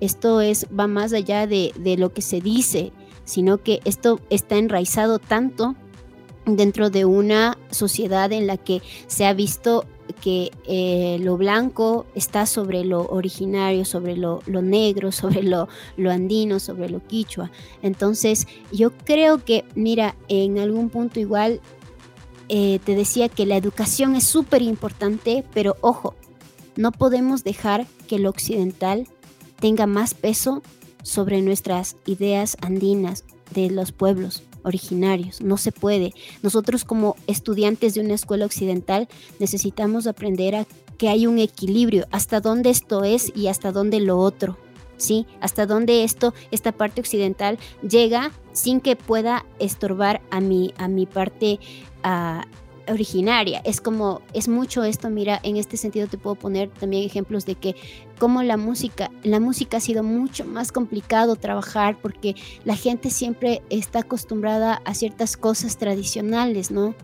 Esto 0.00 0.40
es, 0.40 0.66
va 0.76 0.86
más 0.86 1.12
allá 1.12 1.46
de, 1.46 1.72
de 1.78 1.96
lo 1.96 2.12
que 2.12 2.22
se 2.22 2.40
dice, 2.40 2.92
sino 3.24 3.58
que 3.58 3.80
esto 3.84 4.20
está 4.30 4.56
enraizado 4.56 5.18
tanto 5.18 5.76
dentro 6.46 6.90
de 6.90 7.04
una 7.04 7.58
sociedad 7.70 8.32
en 8.32 8.46
la 8.46 8.56
que 8.56 8.82
se 9.06 9.26
ha 9.26 9.34
visto 9.34 9.84
que 10.12 10.50
eh, 10.66 11.18
lo 11.20 11.36
blanco 11.36 12.06
está 12.14 12.46
sobre 12.46 12.84
lo 12.84 13.06
originario, 13.06 13.84
sobre 13.84 14.16
lo, 14.16 14.42
negro, 14.46 15.12
sobre 15.12 15.42
lo, 15.42 15.68
andino, 16.08 16.60
sobre 16.60 16.88
lo 16.88 17.00
quichua. 17.06 17.50
Entonces, 17.82 18.46
yo 18.72 18.90
creo 18.90 19.44
que, 19.44 19.64
mira, 19.74 20.16
en 20.28 20.58
algún 20.58 20.90
punto 20.90 21.20
igual 21.20 21.60
eh, 22.48 22.80
te 22.84 22.94
decía 22.94 23.28
que 23.28 23.46
la 23.46 23.56
educación 23.56 24.16
es 24.16 24.24
súper 24.24 24.62
importante, 24.62 25.44
pero 25.54 25.76
ojo, 25.80 26.14
no 26.76 26.92
podemos 26.92 27.44
dejar 27.44 27.86
que 28.08 28.18
lo 28.18 28.30
occidental 28.30 29.06
tenga 29.60 29.86
más 29.86 30.14
peso 30.14 30.62
sobre 31.02 31.42
nuestras 31.42 31.96
ideas 32.06 32.56
andinas 32.60 33.24
de 33.52 33.70
los 33.70 33.92
pueblos 33.92 34.42
originarios. 34.64 35.40
No 35.40 35.56
se 35.56 35.72
puede. 35.72 36.12
Nosotros 36.42 36.84
como 36.84 37.16
estudiantes 37.26 37.94
de 37.94 38.00
una 38.00 38.14
escuela 38.14 38.46
occidental 38.46 39.08
necesitamos 39.38 40.06
aprender 40.06 40.54
a 40.54 40.66
que 40.98 41.08
hay 41.08 41.26
un 41.26 41.38
equilibrio, 41.38 42.06
hasta 42.10 42.40
dónde 42.40 42.70
esto 42.70 43.04
es 43.04 43.32
y 43.34 43.48
hasta 43.48 43.72
dónde 43.72 44.00
lo 44.00 44.18
otro. 44.18 44.58
¿Sí? 44.96 45.26
Hasta 45.40 45.64
dónde 45.64 46.04
esto, 46.04 46.34
esta 46.50 46.72
parte 46.72 47.00
occidental 47.00 47.58
llega 47.80 48.32
sin 48.52 48.82
que 48.82 48.96
pueda 48.96 49.46
estorbar 49.58 50.20
a 50.30 50.40
mi, 50.40 50.74
a 50.76 50.88
mi 50.88 51.06
parte 51.06 51.58
a 52.02 52.44
originaria. 52.90 53.60
Es 53.64 53.80
como, 53.80 54.20
es 54.32 54.48
mucho 54.48 54.84
esto, 54.84 55.08
mira, 55.10 55.40
en 55.42 55.56
este 55.56 55.76
sentido 55.76 56.06
te 56.08 56.18
puedo 56.18 56.36
poner 56.36 56.68
también 56.70 57.04
ejemplos 57.04 57.46
de 57.46 57.54
que 57.54 57.76
como 58.20 58.42
la 58.42 58.58
música, 58.58 59.10
la 59.22 59.40
música 59.40 59.78
ha 59.78 59.80
sido 59.80 60.02
mucho 60.02 60.44
más 60.44 60.72
complicado 60.72 61.36
trabajar 61.36 61.96
porque 62.00 62.36
la 62.64 62.76
gente 62.76 63.08
siempre 63.08 63.62
está 63.70 64.00
acostumbrada 64.00 64.82
a 64.84 64.94
ciertas 64.94 65.38
cosas 65.38 65.78
tradicionales, 65.78 66.70
¿no? 66.70 66.94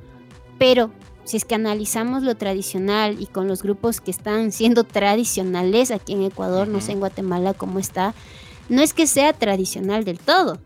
Pero 0.58 0.90
si 1.24 1.38
es 1.38 1.46
que 1.46 1.54
analizamos 1.54 2.22
lo 2.22 2.34
tradicional 2.34 3.16
y 3.18 3.26
con 3.26 3.48
los 3.48 3.62
grupos 3.62 4.02
que 4.02 4.10
están 4.10 4.52
siendo 4.52 4.84
tradicionales 4.84 5.90
aquí 5.90 6.12
en 6.12 6.22
Ecuador, 6.22 6.68
no 6.68 6.82
sé 6.82 6.92
en 6.92 7.00
Guatemala 7.00 7.54
cómo 7.54 7.78
está, 7.78 8.14
no 8.68 8.82
es 8.82 8.92
que 8.92 9.06
sea 9.06 9.32
tradicional 9.32 10.04
del 10.04 10.18
todo, 10.18 10.60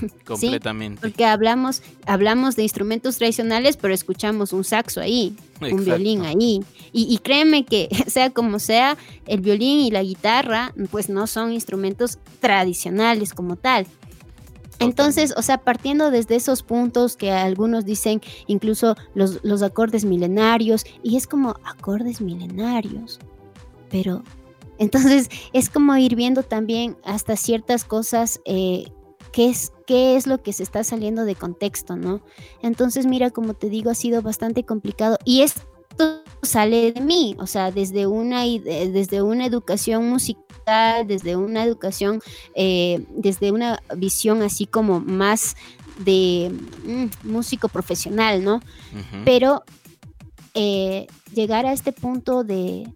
Completamente. 0.24 1.00
Porque 1.00 1.24
hablamos, 1.24 1.82
hablamos 2.06 2.56
de 2.56 2.62
instrumentos 2.62 3.18
tradicionales, 3.18 3.76
pero 3.76 3.94
escuchamos 3.94 4.52
un 4.52 4.64
saxo 4.64 5.00
ahí, 5.00 5.36
un 5.60 5.84
violín 5.84 6.24
ahí. 6.24 6.60
Y, 6.92 7.12
y, 7.12 7.18
créeme 7.18 7.64
que, 7.64 7.88
sea 8.06 8.30
como 8.30 8.58
sea, 8.58 8.96
el 9.26 9.40
violín 9.40 9.80
y 9.80 9.90
la 9.90 10.02
guitarra, 10.02 10.74
pues 10.90 11.08
no 11.08 11.26
son 11.26 11.52
instrumentos 11.52 12.18
tradicionales 12.40 13.34
como 13.34 13.56
tal. 13.56 13.86
Entonces, 14.78 15.32
o 15.36 15.42
sea, 15.42 15.58
partiendo 15.58 16.10
desde 16.10 16.36
esos 16.36 16.62
puntos 16.62 17.16
que 17.16 17.30
algunos 17.30 17.84
dicen 17.84 18.20
incluso 18.46 18.96
los, 19.14 19.40
los 19.44 19.62
acordes 19.62 20.04
milenarios, 20.04 20.84
y 21.02 21.16
es 21.16 21.26
como 21.26 21.56
acordes 21.64 22.20
milenarios, 22.20 23.20
pero 23.90 24.22
entonces 24.78 25.28
es 25.52 25.70
como 25.70 25.96
ir 25.96 26.16
viendo 26.16 26.42
también 26.42 26.96
hasta 27.04 27.36
ciertas 27.36 27.84
cosas, 27.84 28.40
eh, 28.44 28.90
qué, 29.32 29.50
es, 29.50 29.72
qué 29.92 30.16
es 30.16 30.26
lo 30.26 30.42
que 30.42 30.54
se 30.54 30.62
está 30.62 30.84
saliendo 30.84 31.26
de 31.26 31.34
contexto, 31.34 31.96
¿no? 31.96 32.22
Entonces, 32.62 33.04
mira, 33.04 33.30
como 33.30 33.52
te 33.52 33.68
digo, 33.68 33.90
ha 33.90 33.94
sido 33.94 34.22
bastante 34.22 34.64
complicado 34.64 35.18
y 35.26 35.42
esto 35.42 35.60
sale 36.40 36.92
de 36.92 37.00
mí, 37.02 37.36
o 37.38 37.46
sea, 37.46 37.70
desde 37.70 38.06
una, 38.06 38.44
desde 38.44 39.20
una 39.20 39.44
educación 39.44 40.08
musical, 40.08 41.06
desde 41.06 41.36
una 41.36 41.62
educación, 41.62 42.22
eh, 42.54 43.04
desde 43.10 43.52
una 43.52 43.82
visión 43.94 44.40
así 44.40 44.64
como 44.64 44.98
más 44.98 45.56
de 45.98 46.50
mm, 46.86 47.30
músico 47.30 47.68
profesional, 47.68 48.42
¿no? 48.42 48.62
Pero 49.26 49.62
eh, 50.54 51.06
llegar 51.34 51.66
a 51.66 51.74
este 51.74 51.92
punto 51.92 52.44
de, 52.44 52.90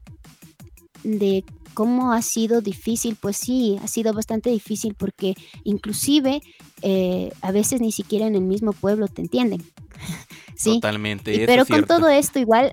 de 1.05 1.45
cómo 1.77 2.15
ha 2.15 2.23
sido 2.23 2.63
difícil, 2.63 3.19
pues 3.21 3.37
sí, 3.37 3.79
ha 3.83 3.87
sido 3.87 4.15
bastante 4.15 4.49
difícil 4.49 4.95
porque 4.95 5.35
inclusive 5.63 6.41
eh, 6.81 7.31
a 7.43 7.53
veces 7.53 7.83
ni 7.83 7.93
siquiera 7.93 8.27
en 8.27 8.35
el 8.35 8.41
mismo 8.41 8.73
pueblo 8.73 9.09
te 9.09 9.21
entienden. 9.21 9.63
sí. 10.57 10.77
Totalmente. 10.77 11.45
pero 11.45 11.67
con 11.67 11.85
todo 11.85 12.09
esto 12.09 12.39
igual, 12.39 12.73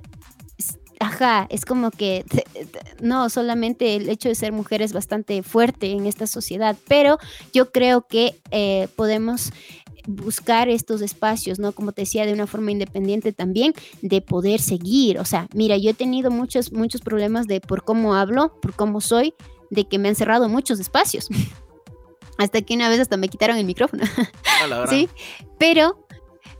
ajá, 1.01 1.47
es 1.49 1.65
como 1.65 1.91
que 1.91 2.23
no, 3.01 3.29
solamente 3.29 3.97
el 3.97 4.07
hecho 4.07 4.29
de 4.29 4.35
ser 4.35 4.53
mujer 4.53 4.81
es 4.81 4.93
bastante 4.93 5.43
fuerte 5.43 5.91
en 5.91 6.05
esta 6.05 6.25
sociedad, 6.25 6.77
pero 6.87 7.17
yo 7.51 7.73
creo 7.73 8.07
que 8.07 8.39
eh, 8.51 8.87
podemos 8.95 9.51
buscar 10.07 10.69
estos 10.69 11.01
espacios, 11.01 11.59
¿no? 11.59 11.71
Como 11.71 11.91
te 11.91 12.03
decía, 12.03 12.25
de 12.25 12.33
una 12.33 12.47
forma 12.47 12.71
independiente 12.71 13.31
también, 13.33 13.73
de 14.01 14.21
poder 14.21 14.59
seguir. 14.59 15.19
O 15.19 15.25
sea, 15.25 15.47
mira, 15.53 15.77
yo 15.77 15.91
he 15.91 15.93
tenido 15.93 16.31
muchos, 16.31 16.71
muchos 16.71 17.01
problemas 17.01 17.47
de 17.47 17.61
por 17.61 17.83
cómo 17.83 18.15
hablo, 18.15 18.59
por 18.61 18.73
cómo 18.73 19.01
soy, 19.01 19.33
de 19.69 19.85
que 19.87 19.99
me 19.99 20.09
han 20.09 20.15
cerrado 20.15 20.49
muchos 20.49 20.79
espacios. 20.79 21.29
hasta 22.37 22.61
que 22.61 22.73
una 22.73 22.89
vez 22.89 22.99
hasta 22.99 23.17
me 23.17 23.29
quitaron 23.29 23.57
el 23.57 23.65
micrófono. 23.65 24.03
sí, 24.89 25.09
pero, 25.57 26.05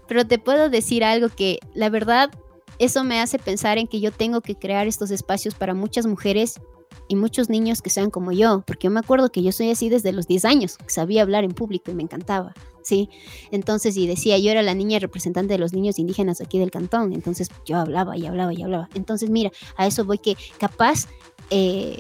pero 0.07 0.25
te 0.25 0.39
puedo 0.39 0.69
decir 0.69 1.03
algo 1.03 1.29
que 1.29 1.59
la 1.73 1.89
verdad, 1.89 2.31
eso 2.79 3.03
me 3.03 3.19
hace 3.19 3.39
pensar 3.39 3.77
en 3.77 3.87
que 3.87 3.99
yo 3.99 4.11
tengo 4.11 4.41
que 4.41 4.55
crear 4.55 4.87
estos 4.87 5.11
espacios 5.11 5.55
para 5.55 5.73
muchas 5.73 6.05
mujeres 6.05 6.59
y 7.07 7.15
muchos 7.15 7.49
niños 7.49 7.81
que 7.81 7.89
sean 7.89 8.09
como 8.09 8.31
yo, 8.31 8.63
porque 8.65 8.87
yo 8.87 8.91
me 8.91 8.99
acuerdo 8.99 9.31
que 9.31 9.43
yo 9.43 9.51
soy 9.51 9.71
así 9.71 9.89
desde 9.89 10.13
los 10.13 10.27
10 10.27 10.45
años, 10.45 10.77
que 10.77 10.89
sabía 10.89 11.21
hablar 11.21 11.43
en 11.43 11.51
público 11.51 11.91
y 11.91 11.95
me 11.95 12.03
encantaba, 12.03 12.53
¿sí? 12.83 13.09
Entonces, 13.51 13.97
y 13.97 14.07
decía, 14.07 14.37
yo 14.37 14.51
era 14.51 14.61
la 14.61 14.73
niña 14.73 14.99
representante 14.99 15.53
de 15.53 15.59
los 15.59 15.73
niños 15.73 15.99
indígenas 15.99 16.41
aquí 16.41 16.59
del 16.59 16.71
cantón, 16.71 17.13
entonces 17.13 17.49
yo 17.65 17.77
hablaba 17.77 18.17
y 18.17 18.25
hablaba 18.25 18.53
y 18.53 18.61
hablaba. 18.61 18.89
Entonces, 18.93 19.29
mira, 19.29 19.51
a 19.77 19.87
eso 19.87 20.05
voy 20.05 20.17
que 20.17 20.37
capaz, 20.57 21.07
eh, 21.49 21.99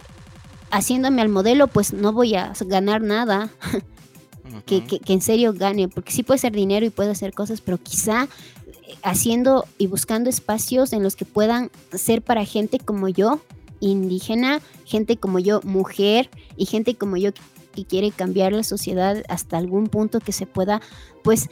haciéndome 0.71 1.21
al 1.21 1.29
modelo, 1.29 1.67
pues 1.67 1.93
no 1.93 2.13
voy 2.13 2.35
a 2.35 2.53
ganar 2.65 3.01
nada. 3.01 3.51
que, 4.65 4.85
que, 4.85 4.99
que 4.99 5.13
en 5.13 5.21
serio 5.21 5.53
gane, 5.53 5.87
porque 5.87 6.11
sí 6.11 6.21
puede 6.23 6.37
ser 6.37 6.51
dinero 6.53 6.85
y 6.85 6.89
puede 6.89 7.11
hacer 7.11 7.33
cosas, 7.33 7.61
pero 7.61 7.77
quizá 7.77 8.27
eh, 8.67 8.95
haciendo 9.01 9.65
y 9.77 9.87
buscando 9.87 10.29
espacios 10.29 10.93
en 10.93 11.03
los 11.03 11.15
que 11.15 11.25
puedan 11.25 11.71
ser 11.91 12.21
para 12.21 12.45
gente 12.45 12.79
como 12.79 13.07
yo, 13.07 13.41
indígena, 13.79 14.61
gente 14.85 15.17
como 15.17 15.39
yo, 15.39 15.61
mujer 15.63 16.29
y 16.55 16.65
gente 16.65 16.95
como 16.95 17.17
yo 17.17 17.33
que 17.33 17.41
quiere 17.73 18.11
cambiar 18.11 18.53
la 18.53 18.63
sociedad 18.63 19.23
hasta 19.27 19.57
algún 19.57 19.87
punto 19.87 20.19
que 20.19 20.31
se 20.31 20.45
pueda, 20.45 20.81
pues 21.23 21.49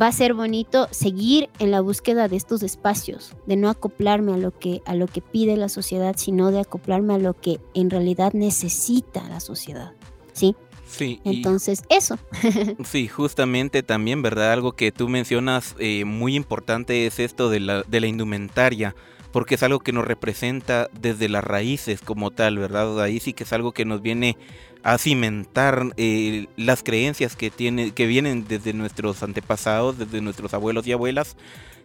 va 0.00 0.08
a 0.08 0.12
ser 0.12 0.34
bonito 0.34 0.88
seguir 0.90 1.48
en 1.58 1.70
la 1.70 1.80
búsqueda 1.80 2.28
de 2.28 2.36
estos 2.36 2.62
espacios, 2.62 3.34
de 3.46 3.56
no 3.56 3.70
acoplarme 3.70 4.32
a 4.32 4.36
lo 4.36 4.50
que 4.50 4.82
a 4.86 4.94
lo 4.94 5.06
que 5.06 5.20
pide 5.20 5.56
la 5.56 5.68
sociedad, 5.68 6.16
sino 6.18 6.50
de 6.50 6.60
acoplarme 6.60 7.14
a 7.14 7.18
lo 7.18 7.34
que 7.34 7.60
en 7.74 7.90
realidad 7.90 8.32
necesita 8.32 9.28
la 9.28 9.40
sociedad. 9.40 9.92
¿Sí? 10.32 10.56
Sí. 10.86 11.20
Entonces, 11.24 11.82
eso. 11.88 12.18
sí, 12.84 13.08
justamente 13.08 13.82
también, 13.82 14.22
¿verdad? 14.22 14.52
Algo 14.52 14.72
que 14.72 14.92
tú 14.92 15.08
mencionas 15.08 15.74
eh, 15.78 16.04
muy 16.04 16.36
importante 16.36 17.06
es 17.06 17.18
esto 17.18 17.50
de 17.50 17.60
la, 17.60 17.82
de 17.82 18.00
la 18.00 18.06
indumentaria 18.06 18.94
porque 19.32 19.56
es 19.56 19.64
algo 19.64 19.80
que 19.80 19.92
nos 19.92 20.04
representa 20.04 20.88
desde 21.00 21.28
las 21.28 21.42
raíces 21.42 22.00
como 22.00 22.30
tal, 22.30 22.56
¿verdad? 22.58 23.02
Ahí 23.02 23.18
sí 23.18 23.32
que 23.32 23.42
es 23.42 23.52
algo 23.52 23.72
que 23.72 23.84
nos 23.84 24.00
viene 24.00 24.36
a 24.84 24.98
cimentar 24.98 25.94
eh, 25.96 26.46
las 26.56 26.82
creencias 26.82 27.36
que, 27.36 27.50
tiene, 27.50 27.92
que 27.92 28.06
vienen 28.06 28.44
desde 28.46 28.74
nuestros 28.74 29.22
antepasados, 29.22 29.98
desde 29.98 30.20
nuestros 30.20 30.52
abuelos 30.52 30.86
y 30.86 30.92
abuelas, 30.92 31.36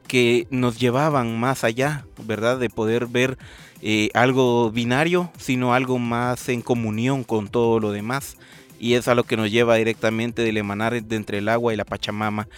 que 0.06 0.48
nos 0.50 0.80
llevaban 0.80 1.40
más 1.40 1.64
allá, 1.64 2.06
¿verdad? 2.26 2.60
De 2.60 2.70
poder 2.70 3.08
ver 3.08 3.38
eh, 3.82 4.10
algo 4.14 4.70
binario, 4.70 5.32
sino 5.38 5.74
algo 5.74 5.98
más 5.98 6.50
en 6.50 6.62
comunión 6.62 7.24
con 7.24 7.48
todo 7.48 7.80
lo 7.80 7.92
demás. 7.92 8.36
Y 8.80 8.96
es 8.96 9.08
a 9.08 9.16
lo 9.16 9.24
que 9.24 9.38
nos 9.38 9.50
lleva 9.50 9.76
directamente 9.76 10.42
del 10.42 10.58
emanar 10.58 11.02
de 11.02 11.16
entre 11.16 11.38
el 11.38 11.48
agua 11.48 11.74
y 11.74 11.78
la 11.78 11.86
Pachamama. 11.86 12.50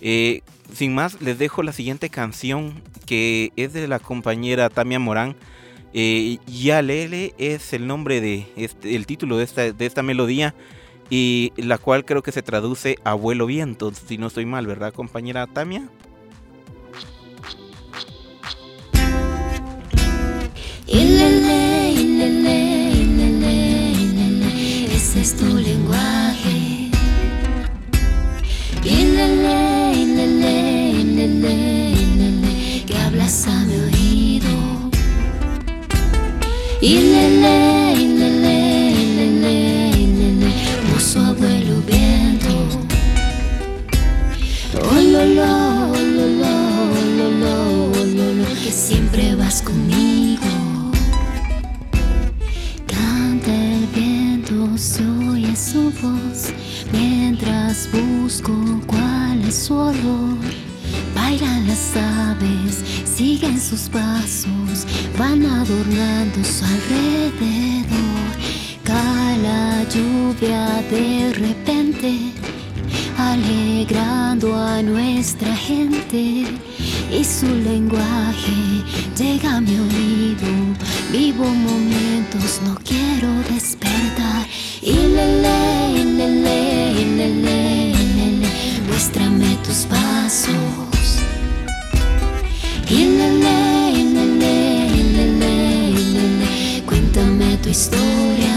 Eh, 0.00 0.40
sin 0.72 0.94
más, 0.94 1.20
les 1.20 1.38
dejo 1.38 1.62
la 1.62 1.72
siguiente 1.72 2.08
canción 2.08 2.82
que 3.04 3.52
es 3.56 3.74
de 3.74 3.86
la 3.86 3.98
compañera 3.98 4.70
Tamia 4.70 4.98
Morán. 4.98 5.36
Eh, 5.92 6.38
Yalele 6.46 7.34
es 7.38 7.72
el 7.72 7.86
nombre 7.86 8.20
de 8.20 8.46
este, 8.56 8.94
el 8.94 9.06
título 9.06 9.36
de 9.38 9.44
esta, 9.44 9.72
de 9.72 9.86
esta 9.86 10.02
melodía 10.02 10.54
y 11.10 11.52
la 11.56 11.78
cual 11.78 12.04
creo 12.04 12.22
que 12.22 12.30
se 12.32 12.42
traduce 12.42 12.98
Abuelo 13.02 13.46
Viento, 13.46 13.92
si 13.92 14.16
no 14.16 14.28
estoy 14.28 14.46
mal, 14.46 14.66
¿verdad, 14.66 14.92
compañera 14.92 15.46
Tamia? 15.48 15.88
ese 24.92 25.20
es 25.20 25.36
tu 25.36 25.56
lenguaje 25.56 26.90
que 32.86 32.96
hablas 32.96 33.46
a 33.46 33.64
mi 33.64 33.74
oído. 33.74 34.69
Y 36.82 36.94
lele, 36.94 37.92
y 37.92 38.06
lele, 38.06 38.90
y 38.92 39.14
lele, 39.14 39.90
y 39.98 40.06
lele, 40.06 40.54
como 40.80 40.98
su 40.98 41.18
abuelo 41.18 41.82
viento. 41.86 42.48
Oh, 44.82 44.94
lo, 44.94 45.26
lo, 45.26 45.90
oh, 45.90 45.96
lo, 46.16 46.26
lo, 46.40 46.46
oh, 46.48 47.04
lo, 47.18 47.30
lo, 47.32 47.90
oh, 47.90 48.04
lo, 48.06 48.32
lo, 48.32 48.48
que 48.62 48.72
siempre 48.72 49.34
vas 49.34 49.60
conmigo. 49.60 50.46
Canta 52.86 53.54
el 53.54 53.86
viento, 53.94 54.78
se 54.78 55.04
oye 55.04 55.54
su 55.54 55.90
voz 56.00 56.54
mientras 56.92 57.90
busco 57.92 58.54
cuál 58.86 59.44
es 59.46 59.66
su 59.66 59.74
olor. 59.74 60.59
Bailan 61.14 61.66
las 61.66 61.96
aves, 61.96 62.82
siguen 63.04 63.60
sus 63.60 63.88
pasos, 63.88 64.86
van 65.18 65.44
adornando 65.44 66.42
su 66.44 66.64
alrededor. 66.64 68.30
Cae 68.84 69.38
la 69.38 69.84
lluvia 69.84 70.82
de 70.90 71.32
repente, 71.34 72.32
alegrando 73.18 74.56
a 74.56 74.82
nuestra 74.82 75.54
gente. 75.54 76.44
Y 77.12 77.24
su 77.24 77.46
lenguaje 77.46 78.84
llega 79.18 79.56
a 79.56 79.60
mi 79.60 79.78
oído. 79.78 80.48
Vivo 81.12 81.44
momentos, 81.44 82.60
no 82.64 82.76
quiero 82.84 83.28
despertar. 83.52 84.46
Y 84.80 84.92
lele, 84.92 86.04
lele, 86.04 87.04
lele, 87.16 88.46
muéstrame 88.86 89.56
tus 89.64 89.86
pasos. 89.86 90.09
Y 92.88 93.04
lele, 93.04 93.92
y 93.92 94.04
lele, 94.14 94.86
y 94.96 95.02
lele, 95.12 95.54
y 95.90 95.92
lele, 96.14 96.82
cuéntame 96.86 97.58
tu 97.58 97.68
historia. 97.68 98.56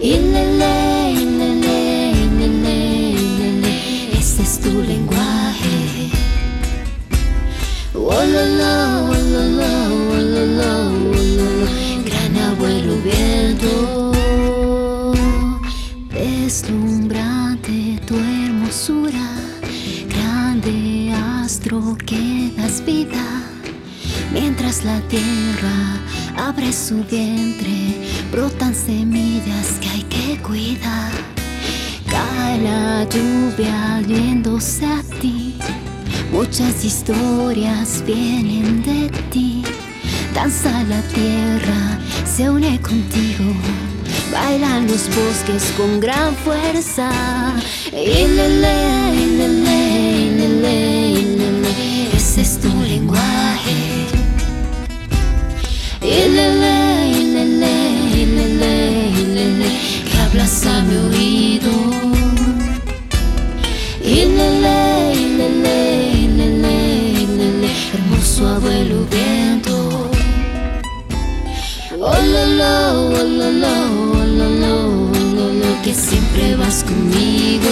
Y 0.00 0.12
lele, 0.12 1.12
y 1.12 1.24
lele, 1.26 2.12
y 2.12 2.14
lele, 2.38 2.76
y 3.10 3.12
lele, 3.38 3.74
ese 4.18 4.42
es 4.42 4.54
tu 4.60 4.72
lenguaje. 4.82 6.08
Oh, 7.94 8.24
lo, 8.32 8.42
lo, 8.58 8.74
oh, 9.10 9.14
gran 12.06 12.34
abuelo 12.48 12.94
viento, 13.04 13.72
Mientras 24.32 24.84
la 24.84 25.00
tierra 25.08 25.98
abre 26.36 26.72
su 26.72 27.04
vientre, 27.04 28.08
brotan 28.30 28.74
semillas 28.74 29.78
que 29.80 29.88
hay 29.88 30.02
que 30.04 30.42
cuidar. 30.42 31.12
Cae 32.08 32.60
la 32.62 33.04
lluvia 33.04 34.02
viéndose 34.06 34.86
a 34.86 35.02
ti. 35.20 35.56
Muchas 36.32 36.84
historias 36.84 38.02
vienen 38.06 38.82
de 38.82 39.10
ti. 39.30 39.62
Danza 40.34 40.84
la 40.84 41.02
tierra, 41.02 41.98
se 42.24 42.48
une 42.48 42.80
contigo. 42.80 43.52
Bailan 44.32 44.86
los 44.86 45.08
bosques 45.08 45.72
con 45.76 46.00
gran 46.00 46.34
fuerza. 46.36 47.10
Ilele, 47.92 49.12
ilele, 49.12 49.80
ilele, 50.28 50.60
ilele. 50.62 50.89
Es 52.36 52.58
tu 52.58 52.68
lenguaje. 52.68 54.06
Ilele, 56.00 57.10
ilele, 57.10 57.74
ilele, 58.22 59.10
ilele. 59.20 59.70
Que 60.08 60.16
hablas 60.18 60.64
a 60.64 60.82
mi 60.82 60.96
oído. 60.96 61.72
Ilele, 64.02 65.12
ilele, 65.12 66.12
ilele, 66.24 66.76
ilele. 67.24 67.68
Hermoso 67.92 68.48
abuelo 68.48 69.04
viento. 69.10 70.10
Oh, 71.98 72.22
lo, 72.32 72.46
lo, 72.58 72.74
oh, 73.10 73.24
lo, 73.24 73.50
lo, 73.50 73.74
oh, 74.12 74.24
lo, 74.24 74.48
lo, 74.48 74.74
oh, 74.86 75.34
lo, 75.36 75.52
lo, 75.52 75.82
que 75.82 75.92
siempre 75.92 76.56
vas 76.56 76.84
conmigo. 76.84 77.68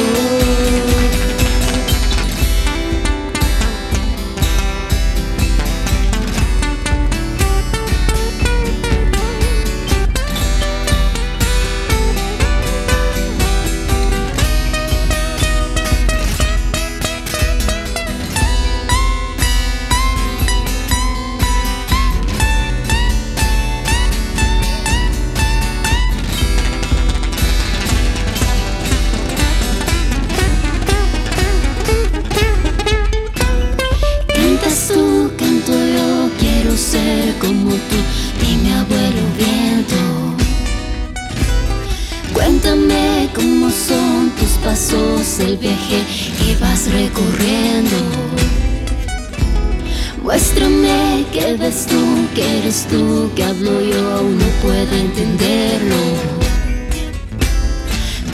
Tú, 52.87 53.31
que 53.35 53.45
hablo 53.45 53.81
yo, 53.81 54.12
aún 54.12 54.39
no 54.39 54.47
puedo 54.62 54.95
entenderlo. 54.95 55.97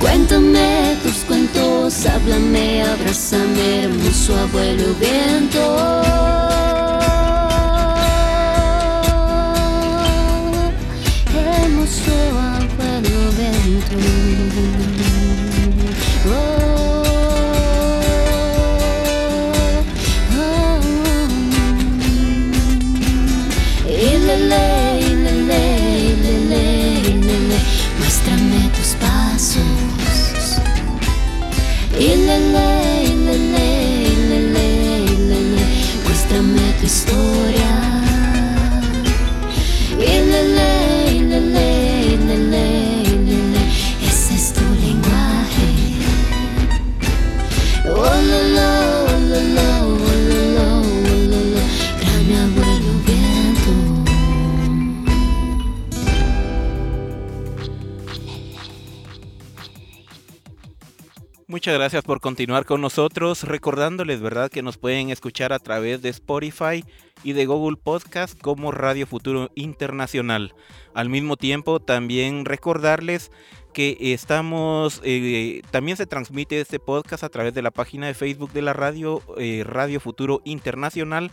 Cuéntame 0.01 0.97
tus 1.03 1.25
cuentos, 1.27 2.07
háblame, 2.07 2.83
abrázame, 2.83 3.85
hermoso 3.85 4.37
abuelo 4.37 4.95
viento. 5.01 6.54
Gracias 61.85 62.05
por 62.05 62.23
continuar 62.23 62.65
con 62.65 62.81
nosotros, 62.81 63.43
recordándoles, 63.43 64.23
¿verdad?, 64.23 64.51
que 64.51 64.63
nos 64.63 64.79
pueden 64.79 65.11
escuchar 65.11 65.53
a 65.53 65.59
través 65.59 66.01
de 66.01 66.09
Spotify 66.09 66.83
y 67.23 67.35
de 67.35 67.45
Google 67.45 67.77
Podcast 67.77 68.41
como 68.41 68.73
Radio 68.73 69.07
Futuro 69.07 69.51
Internacional. 69.55 70.55
Al 70.95 71.11
mismo 71.11 71.37
tiempo, 71.37 71.81
también 71.81 72.47
recordarles 72.47 73.31
que 73.75 73.99
estamos, 74.01 75.03
eh, 75.05 75.61
también 75.73 75.99
se 75.99 76.07
transmite 76.07 76.59
este 76.59 76.79
podcast 76.79 77.23
a 77.23 77.29
través 77.29 77.53
de 77.53 77.61
la 77.61 77.71
página 77.71 78.07
de 78.07 78.15
Facebook 78.15 78.55
de 78.55 78.63
la 78.63 78.73
radio, 78.73 79.21
eh, 79.37 79.63
Radio 79.67 80.01
Futuro 80.01 80.41
Internacional, 80.45 81.33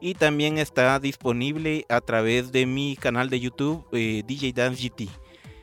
y 0.00 0.14
también 0.14 0.56
está 0.56 0.98
disponible 0.98 1.84
a 1.90 2.00
través 2.00 2.52
de 2.52 2.64
mi 2.64 2.96
canal 2.96 3.28
de 3.28 3.40
YouTube, 3.40 3.84
eh, 3.92 4.22
DJ 4.26 4.54
Dance 4.54 4.82
GT. 4.82 5.19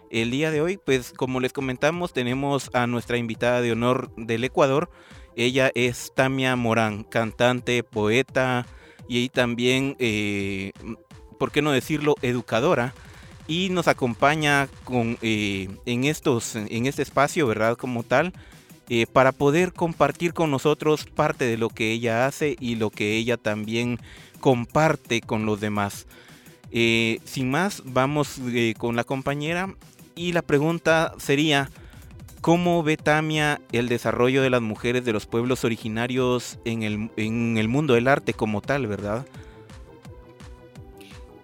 El 0.10 0.32
día 0.32 0.52
de 0.52 0.62
hoy, 0.62 0.78
pues 0.78 1.12
como 1.12 1.42
les 1.42 1.52
comentamos, 1.52 2.14
tenemos 2.14 2.70
a 2.74 2.88
nuestra 2.88 3.18
invitada 3.18 3.62
de 3.62 3.74
honor 3.74 4.10
del 4.16 4.44
Ecuador. 4.46 4.90
Ella 5.36 5.70
es 5.76 6.14
Tamia 6.16 6.56
Morán, 6.56 7.04
cantante, 7.04 7.84
poeta 7.84 8.66
y 9.10 9.28
también, 9.30 9.98
eh, 10.00 10.72
¿por 11.38 11.52
qué 11.52 11.62
no 11.62 11.72
decirlo?, 11.72 12.16
educadora. 12.22 12.94
Y 13.50 13.70
nos 13.70 13.90
acompaña 13.90 14.70
con, 14.86 15.18
eh, 15.22 15.68
en, 15.86 16.06
estos, 16.06 16.56
en 16.56 16.86
este 16.86 17.02
espacio, 17.02 17.46
¿verdad? 17.46 17.76
Como 17.76 18.04
tal, 18.04 18.34
eh, 18.88 19.08
para 19.08 19.34
poder 19.34 19.74
compartir 19.74 20.34
con 20.34 20.52
nosotros 20.52 21.06
parte 21.06 21.46
de 21.46 21.58
lo 21.58 21.70
que 21.70 21.92
ella 21.92 22.26
hace 22.26 22.56
y 22.60 22.76
lo 22.76 22.92
que 22.92 23.18
ella 23.18 23.36
también 23.36 24.00
comparte 24.40 25.20
con 25.20 25.46
los 25.46 25.60
demás. 25.60 26.08
Sin 26.72 27.50
más, 27.50 27.82
vamos 27.86 28.40
con 28.78 28.96
la 28.96 29.04
compañera 29.04 29.74
y 30.18 30.34
la 30.34 30.42
pregunta 30.42 31.14
sería, 31.18 31.70
¿cómo 32.42 32.84
ve 32.84 32.98
Tamia 32.98 33.62
el 33.72 33.88
desarrollo 33.88 34.42
de 34.42 34.50
las 34.50 34.62
mujeres 34.62 35.06
de 35.06 35.14
los 35.14 35.26
pueblos 35.26 35.64
originarios 35.64 36.60
en 36.66 36.84
el, 36.84 37.12
en 37.16 37.58
el 37.58 37.68
mundo 37.68 37.94
del 37.94 38.08
arte 38.08 38.34
como 38.34 38.62
tal, 38.62 38.88
verdad? 38.88 39.26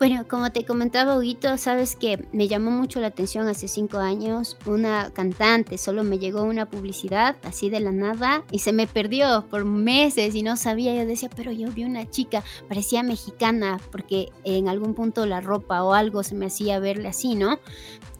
Bueno, 0.06 0.28
como 0.28 0.52
te 0.52 0.66
comentaba, 0.66 1.18
Huguito, 1.18 1.58
sabes 1.58 1.96
que 1.96 2.28
me 2.34 2.50
llamó 2.50 2.72
mucho 2.72 3.00
la 3.00 3.08
atención 3.08 3.48
hace 3.48 3.70
cinco 3.70 4.00
años 4.00 4.58
una 4.66 5.12
cantante, 5.14 5.78
solo 5.78 6.04
me 6.04 6.20
llegó 6.20 6.44
una 6.44 6.70
publicidad 6.70 7.38
así 7.44 7.70
de 7.70 7.80
la 7.80 7.94
nada 7.94 8.44
y 8.52 8.60
se 8.60 8.74
me 8.74 8.86
perdió 8.86 9.46
por 9.50 9.64
meses 9.64 10.36
y 10.36 10.44
no 10.44 10.58
sabía, 10.58 10.94
yo 10.94 11.06
decía, 11.06 11.30
pero 11.34 11.54
yo 11.54 11.72
vi 11.72 11.86
una 11.86 12.10
chica, 12.10 12.44
parecía 12.68 13.02
mexicana, 13.02 13.80
porque 13.94 14.34
en 14.44 14.68
algún 14.68 14.94
punto 14.94 15.26
la 15.26 15.40
ropa 15.40 15.82
o 15.86 15.94
algo 15.94 16.22
se 16.24 16.36
me 16.36 16.48
hacía 16.48 16.80
verle 16.80 17.08
así, 17.08 17.36
¿no? 17.36 17.60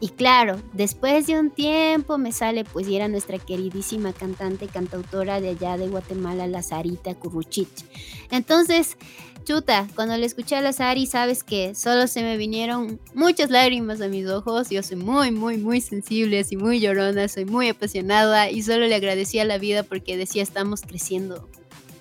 Y 0.00 0.08
claro, 0.08 0.56
después 0.72 1.26
de 1.26 1.38
un 1.38 1.50
tiempo 1.50 2.16
me 2.16 2.32
sale, 2.32 2.64
pues, 2.64 2.88
y 2.88 2.96
era 2.96 3.08
nuestra 3.08 3.38
queridísima 3.38 4.14
cantante, 4.14 4.68
cantautora 4.68 5.42
de 5.42 5.50
allá 5.50 5.76
de 5.76 5.88
Guatemala, 5.88 6.46
la 6.46 6.62
Sarita 6.62 7.14
Curruchich. 7.14 7.84
Entonces, 8.30 8.96
chuta, 9.44 9.86
cuando 9.94 10.16
le 10.16 10.26
escuché 10.26 10.56
a 10.56 10.60
la 10.60 10.72
Sari, 10.72 11.06
sabes 11.06 11.44
que 11.44 11.74
solo 11.74 12.06
se 12.06 12.22
me 12.22 12.36
vinieron 12.36 12.98
muchas 13.14 13.50
lágrimas 13.50 14.00
a 14.00 14.08
mis 14.08 14.26
ojos. 14.26 14.70
Yo 14.70 14.82
soy 14.82 14.96
muy, 14.96 15.30
muy, 15.30 15.58
muy 15.58 15.80
sensible, 15.80 16.40
así 16.40 16.56
muy 16.56 16.80
llorona, 16.80 17.28
soy 17.28 17.44
muy 17.44 17.68
apasionada 17.68 18.50
y 18.50 18.62
solo 18.62 18.86
le 18.86 18.94
agradecí 18.94 19.38
a 19.38 19.44
la 19.44 19.58
vida 19.58 19.82
porque 19.82 20.16
decía, 20.16 20.42
estamos 20.42 20.82
creciendo. 20.82 21.48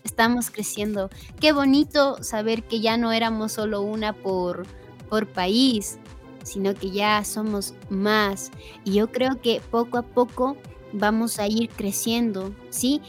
Estamos 0.04 0.50
creciendo. 0.50 1.10
Qué 1.40 1.52
bonito 1.52 2.24
saber 2.24 2.64
que 2.64 2.82
ya 2.82 2.98
no 2.98 3.12
éramos 3.12 3.54
solo 3.54 3.82
una 3.82 4.14
por, 4.14 4.66
por 5.10 5.28
país, 5.28 5.98
sino 6.44 6.74
que 6.74 6.92
ya 6.92 7.24
somos 7.24 7.74
más. 7.90 8.52
Y 8.86 8.94
yo 8.94 9.12
creo 9.12 9.42
que 9.42 9.62
poco 9.70 9.98
a 9.98 10.02
poco 10.04 10.58
vamos 10.94 11.40
a 11.40 11.48
ir 11.48 11.70
creciendo, 11.70 12.54
¿sí? 12.70 13.02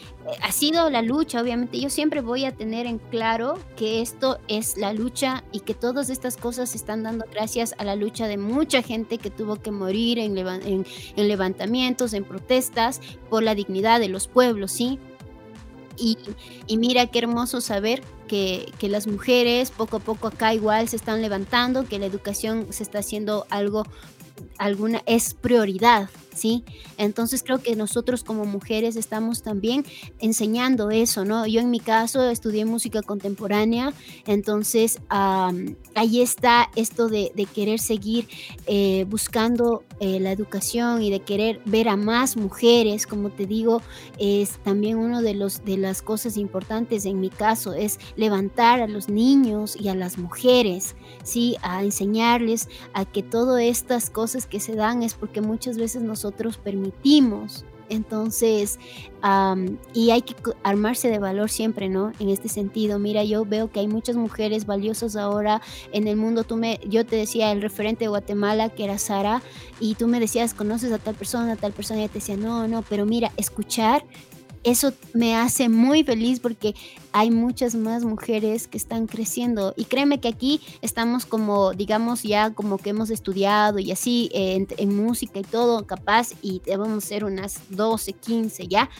Ha 0.42 0.52
sido 0.52 0.88
la 0.90 1.02
lucha, 1.02 1.40
obviamente. 1.40 1.78
Yo 1.78 1.90
siempre 1.90 2.22
voy 2.22 2.46
a 2.46 2.52
tener 2.52 2.86
en 2.86 2.98
claro 2.98 3.58
que 3.76 4.00
esto 4.00 4.38
es 4.48 4.76
la 4.76 4.92
lucha 4.92 5.44
y 5.52 5.60
que 5.60 5.74
todas 5.74 6.08
estas 6.08 6.36
cosas 6.36 6.70
se 6.70 6.78
están 6.78 7.02
dando 7.02 7.26
gracias 7.30 7.74
a 7.78 7.84
la 7.84 7.94
lucha 7.94 8.26
de 8.26 8.38
mucha 8.38 8.82
gente 8.82 9.18
que 9.18 9.30
tuvo 9.30 9.56
que 9.56 9.70
morir 9.70 10.18
en, 10.18 10.36
en, 10.38 10.86
en 11.16 11.28
levantamientos, 11.28 12.14
en 12.14 12.24
protestas 12.24 13.00
por 13.28 13.42
la 13.42 13.54
dignidad 13.54 14.00
de 14.00 14.08
los 14.08 14.26
pueblos, 14.26 14.72
¿sí? 14.72 14.98
Y, 15.96 16.18
y, 16.66 16.76
mira 16.76 17.06
qué 17.06 17.20
hermoso 17.20 17.60
saber 17.60 18.02
que, 18.26 18.72
que, 18.80 18.88
las 18.88 19.06
mujeres 19.06 19.70
poco 19.70 19.98
a 19.98 20.00
poco 20.00 20.26
acá 20.26 20.52
igual 20.52 20.88
se 20.88 20.96
están 20.96 21.22
levantando, 21.22 21.86
que 21.86 22.00
la 22.00 22.06
educación 22.06 22.66
se 22.70 22.82
está 22.82 22.98
haciendo 22.98 23.46
algo, 23.48 23.84
alguna, 24.58 25.02
es 25.06 25.34
prioridad, 25.34 26.10
¿sí? 26.34 26.64
Entonces 26.98 27.42
creo 27.42 27.58
que 27.58 27.76
nosotros 27.76 28.24
como 28.24 28.44
mujeres 28.44 28.96
estamos 28.96 29.42
también 29.42 29.84
enseñando 30.18 30.90
eso, 30.90 31.24
¿no? 31.24 31.46
Yo 31.46 31.60
en 31.60 31.70
mi 31.70 31.80
caso 31.80 32.28
estudié 32.28 32.64
música 32.64 33.02
contemporánea, 33.02 33.92
entonces 34.26 34.98
ahí 35.08 36.20
está 36.20 36.70
esto 36.76 37.08
de, 37.08 37.32
querer 37.54 37.78
seguir 37.78 38.26
eh, 38.66 39.06
buscando 39.08 39.84
eh, 40.00 40.18
la 40.18 40.32
educación 40.32 41.02
y 41.02 41.10
de 41.10 41.20
querer 41.20 41.60
ver 41.66 41.88
a 41.88 41.96
más 41.96 42.36
mujeres, 42.36 43.06
como 43.06 43.30
te 43.30 43.46
digo, 43.46 43.82
es 44.18 44.58
también 44.64 44.98
uno 44.98 45.22
de, 45.22 45.34
los, 45.34 45.64
de 45.64 45.76
las 45.76 46.02
cosas 46.02 46.36
importantes 46.36 47.04
en 47.04 47.20
mi 47.20 47.30
caso, 47.30 47.74
es 47.74 48.00
levantar 48.16 48.80
a 48.80 48.88
los 48.88 49.08
niños 49.08 49.76
y 49.78 49.88
a 49.88 49.94
las 49.94 50.18
mujeres, 50.18 50.96
¿sí? 51.22 51.56
A 51.62 51.84
enseñarles 51.84 52.68
a 52.92 53.04
que 53.04 53.22
todas 53.22 53.62
estas 53.62 54.10
cosas 54.10 54.46
que 54.46 54.60
se 54.60 54.74
dan 54.74 55.02
es 55.02 55.14
porque 55.14 55.40
muchas 55.40 55.76
veces 55.76 56.02
nosotros 56.02 56.23
nosotros 56.24 56.56
permitimos. 56.56 57.64
Entonces, 57.90 58.78
y 59.92 60.10
hay 60.10 60.22
que 60.22 60.34
armarse 60.62 61.10
de 61.10 61.18
valor 61.18 61.50
siempre, 61.50 61.90
¿no? 61.90 62.12
En 62.18 62.30
este 62.30 62.48
sentido, 62.48 62.98
mira, 62.98 63.24
yo 63.24 63.44
veo 63.44 63.70
que 63.70 63.80
hay 63.80 63.88
muchas 63.88 64.16
mujeres 64.16 64.64
valiosas 64.64 65.16
ahora 65.16 65.60
en 65.92 66.08
el 66.08 66.16
mundo. 66.16 66.44
Tú 66.44 66.56
me, 66.56 66.80
yo 66.88 67.04
te 67.04 67.16
decía 67.16 67.52
el 67.52 67.60
referente 67.60 68.04
de 68.04 68.08
Guatemala, 68.08 68.70
que 68.70 68.84
era 68.84 68.96
Sara, 68.96 69.42
y 69.80 69.96
tú 69.96 70.08
me 70.08 70.18
decías, 70.18 70.54
conoces 70.54 70.92
a 70.92 70.98
tal 70.98 71.14
persona, 71.14 71.56
tal 71.56 71.72
persona, 71.72 72.02
y 72.02 72.08
te 72.08 72.14
decía, 72.14 72.38
no, 72.38 72.66
no, 72.68 72.80
pero 72.88 73.04
mira, 73.04 73.32
escuchar 73.36 74.06
eso 74.64 74.92
me 75.12 75.36
hace 75.36 75.68
muy 75.68 76.02
feliz 76.04 76.40
porque 76.40 76.74
hay 77.12 77.30
muchas 77.30 77.74
más 77.74 78.04
mujeres 78.04 78.66
que 78.66 78.78
están 78.78 79.06
creciendo 79.06 79.74
y 79.76 79.84
créeme 79.84 80.20
que 80.20 80.28
aquí 80.28 80.60
estamos 80.82 81.26
como, 81.26 81.74
digamos, 81.74 82.22
ya 82.22 82.50
como 82.50 82.78
que 82.78 82.90
hemos 82.90 83.10
estudiado 83.10 83.78
y 83.78 83.92
así 83.92 84.30
en, 84.32 84.66
música 84.96 85.38
y 85.38 85.42
todo, 85.42 85.86
capaz, 85.86 86.32
y 86.42 86.60
debemos 86.64 87.04
ser 87.04 87.24
unas 87.24 87.60
12, 87.70 88.14
15 88.14 88.66
ya, 88.66 88.90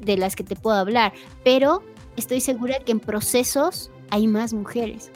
de 0.00 0.16
las 0.16 0.36
que 0.36 0.42
te 0.42 0.56
puedo 0.56 0.76
hablar, 0.76 1.12
pero 1.44 1.82
estoy 2.16 2.40
segura 2.40 2.80
que 2.80 2.92
en 2.92 3.00
procesos 3.00 3.90
hay 4.10 4.26
más 4.26 4.52
mujeres. 4.52 5.10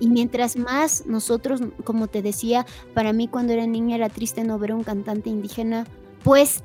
Y 0.00 0.08
mientras 0.08 0.56
más 0.56 1.06
nosotros, 1.06 1.60
como 1.82 2.06
te 2.06 2.22
decía, 2.22 2.66
para 2.94 3.12
mí 3.12 3.26
cuando 3.26 3.52
era 3.52 3.66
niña 3.66 3.96
era 3.96 4.08
triste 4.08 4.44
no 4.44 4.58
ver 4.58 4.72
un 4.72 4.84
cantante 4.84 5.28
indígena, 5.28 5.86
pues 6.22 6.62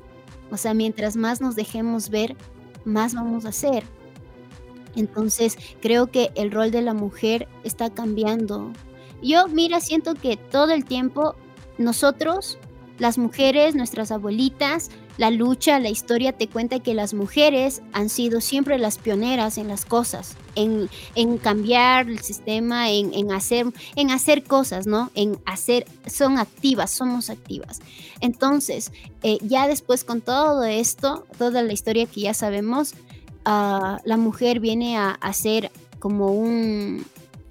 o 0.50 0.56
sea, 0.56 0.74
mientras 0.74 1.16
más 1.16 1.40
nos 1.40 1.56
dejemos 1.56 2.10
ver, 2.10 2.36
más 2.84 3.14
vamos 3.14 3.44
a 3.44 3.48
hacer. 3.48 3.84
Entonces, 4.96 5.58
creo 5.80 6.10
que 6.10 6.30
el 6.34 6.50
rol 6.50 6.70
de 6.70 6.82
la 6.82 6.94
mujer 6.94 7.48
está 7.64 7.90
cambiando. 7.90 8.72
Yo, 9.22 9.48
mira, 9.48 9.80
siento 9.80 10.14
que 10.14 10.36
todo 10.36 10.72
el 10.72 10.84
tiempo 10.84 11.34
nosotros, 11.78 12.58
las 12.98 13.18
mujeres, 13.18 13.74
nuestras 13.74 14.12
abuelitas, 14.12 14.90
la 15.16 15.30
lucha, 15.30 15.78
la 15.78 15.90
historia 15.90 16.32
te 16.32 16.48
cuenta 16.48 16.80
que 16.80 16.94
las 16.94 17.14
mujeres 17.14 17.82
han 17.92 18.08
sido 18.08 18.40
siempre 18.40 18.78
las 18.78 18.98
pioneras 18.98 19.58
en 19.58 19.68
las 19.68 19.84
cosas, 19.84 20.36
en, 20.56 20.88
cambiar 21.38 22.08
el 22.08 22.20
sistema, 22.20 22.90
en, 22.90 23.30
hacer, 23.32 23.66
en 23.96 24.10
hacer 24.10 24.44
cosas, 24.44 24.86
¿no? 24.86 25.10
En 25.14 25.38
hacer, 25.44 25.86
son 26.06 26.38
activas, 26.38 26.90
somos 26.90 27.30
activas. 27.30 27.80
Entonces, 28.20 28.92
eh, 29.22 29.38
ya 29.42 29.68
después 29.68 30.04
con 30.04 30.20
todo 30.20 30.64
esto, 30.64 31.26
toda 31.38 31.62
la 31.62 31.72
historia 31.72 32.06
que 32.06 32.22
ya 32.22 32.34
sabemos, 32.34 32.94
ah, 33.44 33.98
la 34.04 34.16
mujer 34.16 34.60
viene 34.60 34.96
a, 34.96 35.10
a 35.10 35.32
ser 35.32 35.70
como 36.00 36.32
un, 36.32 37.04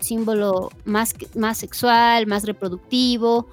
símbolo 0.03 0.69
más, 0.85 1.15
más 1.35 1.57
sexual, 1.57 2.27
más 2.27 2.43
reproductivo, 2.43 3.47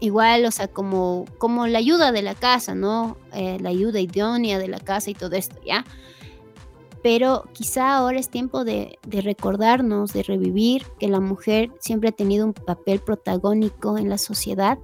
igual, 0.00 0.44
o 0.44 0.50
sea, 0.50 0.68
como, 0.68 1.26
como 1.38 1.66
la 1.66 1.78
ayuda 1.78 2.12
de 2.12 2.22
la 2.22 2.34
casa, 2.34 2.74
¿no? 2.74 3.16
Eh, 3.32 3.58
la 3.60 3.68
ayuda 3.68 4.00
idónea 4.00 4.58
de 4.58 4.68
la 4.68 4.78
casa 4.78 5.10
y 5.10 5.14
todo 5.14 5.36
esto, 5.36 5.56
¿ya? 5.64 5.84
Pero 7.02 7.44
quizá 7.52 7.96
ahora 7.96 8.18
es 8.18 8.28
tiempo 8.28 8.64
de, 8.64 8.98
recordarnos, 9.08 10.12
de 10.12 10.22
revivir 10.22 10.86
que 10.98 11.08
la 11.08 11.20
mujer 11.20 11.70
siempre 11.80 12.10
ha 12.10 12.12
tenido 12.12 12.46
un 12.46 12.52
papel 12.52 13.00
protagónico 13.00 13.98
en 13.98 14.08
la 14.08 14.18
sociedad 14.18 14.78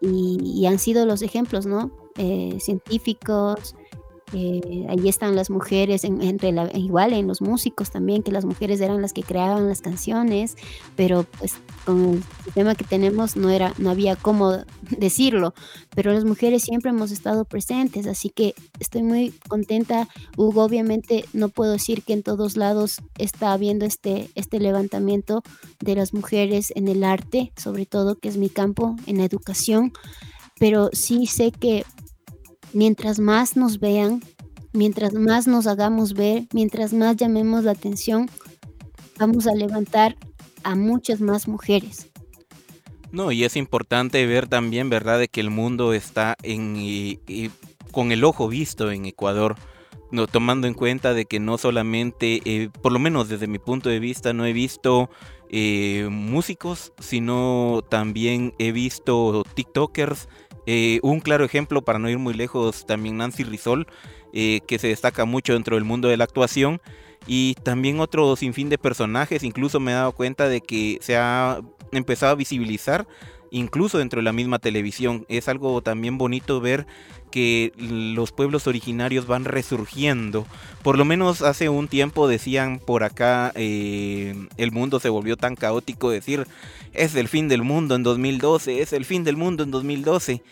y, 0.00 0.66
han 0.66 0.78
sido 0.78 1.06
los 1.06 1.22
ejemplos, 1.22 1.66
¿no? 1.66 1.90
Eh, 2.16 2.58
científicos, 2.60 3.74
eh, 4.34 4.86
ahí 4.88 5.08
están 5.08 5.36
las 5.36 5.50
mujeres, 5.50 6.04
en, 6.04 6.22
entre 6.22 6.54
igual 6.74 7.12
en 7.12 7.26
los 7.26 7.40
músicos 7.40 7.90
también, 7.90 8.22
que 8.22 8.32
las 8.32 8.44
mujeres 8.44 8.80
eran 8.80 9.02
las 9.02 9.12
que 9.12 9.22
creaban 9.22 9.68
las 9.68 9.80
canciones, 9.82 10.56
pero 10.96 11.26
pues 11.38 11.54
con 11.84 12.14
el 12.14 12.22
sistema 12.44 12.74
que 12.74 12.84
tenemos 12.84 13.36
no, 13.36 13.50
era, 13.50 13.74
no 13.78 13.90
había 13.90 14.16
cómo 14.16 14.58
decirlo, 14.98 15.54
pero 15.94 16.12
las 16.12 16.24
mujeres 16.24 16.62
siempre 16.62 16.90
hemos 16.90 17.10
estado 17.10 17.44
presentes, 17.44 18.06
así 18.06 18.30
que 18.30 18.54
estoy 18.80 19.02
muy 19.02 19.34
contenta. 19.48 20.08
Hugo, 20.36 20.64
obviamente 20.64 21.24
no 21.32 21.48
puedo 21.48 21.72
decir 21.72 22.02
que 22.02 22.12
en 22.12 22.22
todos 22.22 22.56
lados 22.56 23.00
está 23.18 23.52
habiendo 23.52 23.84
este, 23.84 24.30
este 24.34 24.60
levantamiento 24.60 25.42
de 25.80 25.94
las 25.94 26.14
mujeres 26.14 26.72
en 26.74 26.88
el 26.88 27.04
arte, 27.04 27.52
sobre 27.56 27.86
todo 27.86 28.18
que 28.18 28.28
es 28.28 28.36
mi 28.36 28.48
campo, 28.48 28.96
en 29.06 29.18
la 29.18 29.24
educación, 29.24 29.92
pero 30.58 30.90
sí 30.92 31.26
sé 31.26 31.50
que 31.50 31.84
mientras 32.72 33.18
más 33.18 33.56
nos 33.56 33.78
vean, 33.78 34.22
mientras 34.72 35.14
más 35.14 35.46
nos 35.46 35.66
hagamos 35.66 36.14
ver, 36.14 36.46
mientras 36.52 36.92
más 36.92 37.16
llamemos 37.16 37.64
la 37.64 37.72
atención, 37.72 38.28
vamos 39.18 39.46
a 39.46 39.54
levantar 39.54 40.16
a 40.64 40.74
muchas 40.74 41.20
más 41.20 41.48
mujeres. 41.48 42.08
No, 43.10 43.30
y 43.30 43.44
es 43.44 43.56
importante 43.56 44.24
ver 44.26 44.48
también, 44.48 44.88
¿verdad?, 44.88 45.18
de 45.18 45.28
que 45.28 45.40
el 45.40 45.50
mundo 45.50 45.92
está 45.92 46.36
con 47.90 48.12
el 48.12 48.24
ojo 48.24 48.48
visto 48.48 48.90
en 48.90 49.04
Ecuador, 49.04 49.56
no, 50.10 50.26
tomando 50.26 50.66
en 50.66 50.74
cuenta 50.74 51.14
de 51.14 51.26
que 51.26 51.40
no 51.40 51.58
solamente, 51.58 52.40
eh, 52.44 52.70
por 52.82 52.92
lo 52.92 52.98
menos 52.98 53.28
desde 53.28 53.46
mi 53.46 53.58
punto 53.58 53.88
de 53.88 53.98
vista, 53.98 54.32
no 54.32 54.46
he 54.46 54.52
visto 54.52 55.10
eh, 55.50 56.08
músicos, 56.10 56.92
sino 56.98 57.82
también 57.88 58.54
he 58.58 58.72
visto 58.72 59.44
TikTokers, 59.54 60.28
eh, 60.66 61.00
un 61.02 61.20
claro 61.20 61.44
ejemplo, 61.44 61.82
para 61.82 61.98
no 61.98 62.08
ir 62.08 62.18
muy 62.18 62.34
lejos, 62.34 62.86
también 62.86 63.16
Nancy 63.16 63.44
Rizol, 63.44 63.86
eh, 64.32 64.60
que 64.66 64.78
se 64.78 64.88
destaca 64.88 65.24
mucho 65.24 65.52
dentro 65.52 65.76
del 65.76 65.84
mundo 65.84 66.08
de 66.08 66.16
la 66.16 66.24
actuación. 66.24 66.80
Y 67.26 67.54
también 67.62 68.00
otro 68.00 68.34
sinfín 68.34 68.68
de 68.68 68.78
personajes, 68.78 69.44
incluso 69.44 69.78
me 69.78 69.92
he 69.92 69.94
dado 69.94 70.12
cuenta 70.12 70.48
de 70.48 70.60
que 70.60 70.98
se 71.00 71.16
ha 71.16 71.60
empezado 71.92 72.32
a 72.32 72.36
visibilizar 72.36 73.06
incluso 73.52 73.98
dentro 73.98 74.18
de 74.18 74.24
la 74.24 74.32
misma 74.32 74.58
televisión. 74.58 75.24
Es 75.28 75.46
algo 75.46 75.80
también 75.82 76.18
bonito 76.18 76.60
ver 76.60 76.86
que 77.30 77.72
los 77.78 78.32
pueblos 78.32 78.66
originarios 78.66 79.26
van 79.26 79.44
resurgiendo. 79.44 80.46
Por 80.82 80.98
lo 80.98 81.04
menos 81.04 81.42
hace 81.42 81.68
un 81.68 81.86
tiempo 81.86 82.26
decían 82.26 82.80
por 82.84 83.04
acá, 83.04 83.52
eh, 83.54 84.34
el 84.56 84.72
mundo 84.72 84.98
se 84.98 85.08
volvió 85.08 85.36
tan 85.36 85.54
caótico, 85.54 86.10
decir, 86.10 86.46
es 86.92 87.14
el 87.14 87.28
fin 87.28 87.48
del 87.48 87.62
mundo 87.62 87.94
en 87.94 88.02
2012, 88.02 88.80
es 88.80 88.92
el 88.92 89.04
fin 89.04 89.22
del 89.22 89.36
mundo 89.36 89.62
en 89.62 89.70
2012. 89.70 90.42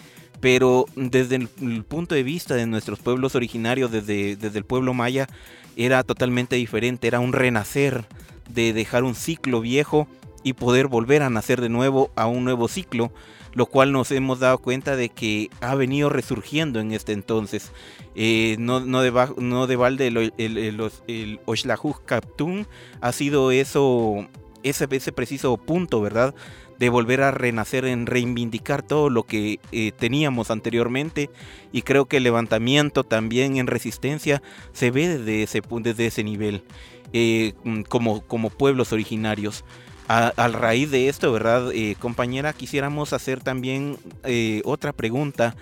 Pero 0.40 0.86
desde 0.96 1.36
el, 1.36 1.48
punto 1.84 2.14
de 2.14 2.22
vista 2.22 2.54
de 2.54 2.66
nuestros 2.66 3.00
pueblos 3.00 3.34
originarios, 3.34 3.90
desde, 3.90 4.36
desde 4.36 4.58
el 4.58 4.64
pueblo 4.64 4.94
maya, 4.94 5.28
era 5.76 6.02
totalmente 6.02 6.56
diferente, 6.56 7.06
era 7.06 7.20
un 7.20 7.34
renacer 7.34 8.06
de 8.48 8.72
dejar 8.72 9.04
un 9.04 9.14
ciclo 9.14 9.60
viejo 9.60 10.08
y 10.42 10.54
poder 10.54 10.86
volver 10.86 11.22
a 11.22 11.30
nacer 11.30 11.60
de 11.60 11.68
nuevo 11.68 12.10
a 12.16 12.26
un 12.26 12.44
nuevo 12.44 12.68
ciclo, 12.68 13.12
lo 13.52 13.66
cual 13.66 13.92
nos 13.92 14.10
hemos 14.10 14.40
dado 14.40 14.58
cuenta 14.58 14.96
de 14.96 15.08
que 15.08 15.50
ha 15.60 15.74
venido 15.74 16.08
resurgiendo 16.08 16.80
en 16.80 16.92
este 16.92 17.12
entonces. 17.12 17.72
Eh, 18.14 18.56
no, 18.58 18.80
no, 18.80 19.02
de, 19.02 19.12
no 19.38 19.66
de 19.66 19.76
balde 19.76 20.06
el, 20.06 20.32
el, 20.38 20.90
el, 21.06 21.78
Kaptun 22.04 22.66
ha 23.00 23.12
sido 23.12 23.50
eso, 23.50 24.28
ese, 24.62 24.86
ese 24.90 25.12
preciso 25.12 25.56
punto, 25.56 26.00
¿verdad? 26.00 26.34
de 26.80 26.88
volver 26.88 27.20
a 27.20 27.30
renacer, 27.30 27.84
en 27.84 28.06
reivindicar 28.06 28.82
todo 28.82 29.10
lo 29.10 29.24
que 29.24 29.60
eh, 29.70 29.92
teníamos 29.92 30.50
anteriormente. 30.50 31.28
Y 31.72 31.82
creo 31.82 32.06
que 32.06 32.16
el 32.16 32.22
levantamiento 32.22 33.04
también 33.04 33.58
en 33.58 33.66
resistencia 33.66 34.42
se 34.72 34.90
ve 34.90 35.18
desde 35.18 35.42
ese, 35.42 35.62
desde 35.82 36.06
ese 36.06 36.24
nivel, 36.24 36.64
eh, 37.12 37.52
como, 37.90 38.22
como 38.22 38.48
pueblos 38.48 38.94
originarios 38.94 39.62
a, 40.10 40.48
raíz 40.48 40.90
de 40.90 41.08
esto, 41.08 41.32
¿verdad, 41.32 41.70
eh, 41.72 41.94
compañera? 41.98 42.52
Quisiéramos 42.52 43.12
hacer 43.12 43.40
también 43.40 43.96
eh, 44.24 44.60
otra 44.64 44.92
pregunta. 44.92 45.54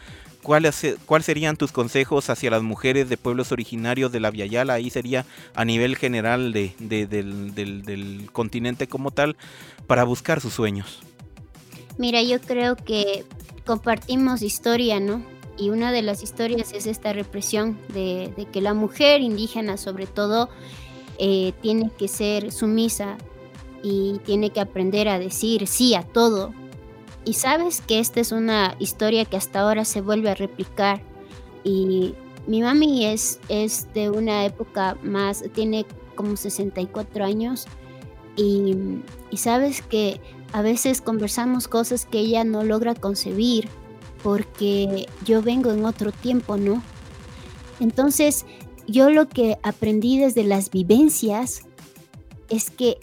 ¿cuáles 0.43 0.97
cuál 1.05 1.23
serían 1.23 1.57
tus 1.59 1.73
consejos 1.73 2.31
hacia 2.31 2.51
las 2.51 2.63
mujeres 2.63 3.11
de 3.11 3.19
pueblos 3.19 3.53
originarios 3.53 4.11
de 4.13 4.21
la 4.21 4.31
Viayala? 4.31 4.75
Ahí 4.75 4.89
sería 4.89 5.27
a 5.55 5.67
nivel 5.67 5.97
general 5.97 6.55
de, 6.55 6.73
del, 6.79 8.31
continente 8.33 8.87
como 8.87 9.11
tal, 9.11 9.37
para 9.87 10.05
buscar 10.05 10.41
sus 10.41 10.55
sueños. 10.55 11.01
Mira, 11.99 12.23
yo 12.23 12.41
creo 12.41 12.77
que 12.77 13.25
compartimos 13.67 14.41
historia, 14.41 15.01
¿no? 15.01 15.23
Y 15.59 15.69
una 15.69 15.93
de 15.93 16.01
las 16.01 16.23
historias 16.23 16.73
es 16.73 16.87
esta 16.87 17.13
represión 17.13 17.77
de, 17.93 18.47
que 18.51 18.63
la 18.63 18.73
mujer 18.73 19.21
indígena, 19.21 19.77
sobre 19.77 20.07
todo, 20.07 20.49
eh, 21.19 21.53
tiene 21.61 21.91
que 21.99 22.09
ser 22.09 22.53
sumisa 22.53 23.19
y 23.83 24.19
tiene 24.25 24.51
que 24.51 24.61
aprender 24.61 25.09
a 25.09 25.19
decir 25.19 25.67
sí 25.67 25.95
a 25.95 26.03
todo. 26.03 26.53
Y 27.25 27.35
sabes 27.35 27.81
que 27.81 27.99
esta 27.99 28.21
es 28.21 28.33
una 28.33 28.75
historia 28.79 29.25
que 29.25 29.37
hasta 29.37 29.61
ahora 29.61 29.85
se 29.85 30.01
vuelve 30.01 30.31
a 30.31 30.35
replicar. 30.35 31.03
Y 31.65 32.15
mi 32.47 32.63
mami 32.63 33.05
es, 33.05 33.41
es 33.49 33.93
de 33.93 34.11
una 34.11 34.45
época 34.47 34.97
más, 35.03 35.45
tiene 35.53 35.85
como 36.15 36.37
64 36.37 37.25
años. 37.25 37.67
Y, 38.37 38.77
y 39.31 39.37
sabes 39.37 39.83
que 39.83 40.21
a 40.53 40.63
veces 40.63 41.01
conversamos 41.01 41.69
cosas 41.69 42.07
que 42.07 42.21
ella 42.21 42.45
no 42.45 42.65
logra 42.65 42.95
concebir 42.95 43.69
porque 44.23 45.09
yo 45.25 45.43
vengo 45.43 45.71
en 45.71 45.85
otro 45.85 46.13
tiempo, 46.13 46.57
¿no? 46.57 46.83
Entonces, 47.81 48.47
yo 48.87 49.11
lo 49.11 49.29
que 49.29 49.59
aprendí 49.63 50.19
desde 50.19 50.45
las 50.45 50.71
vivencias 50.71 51.63
es 52.49 52.71
que 52.71 52.99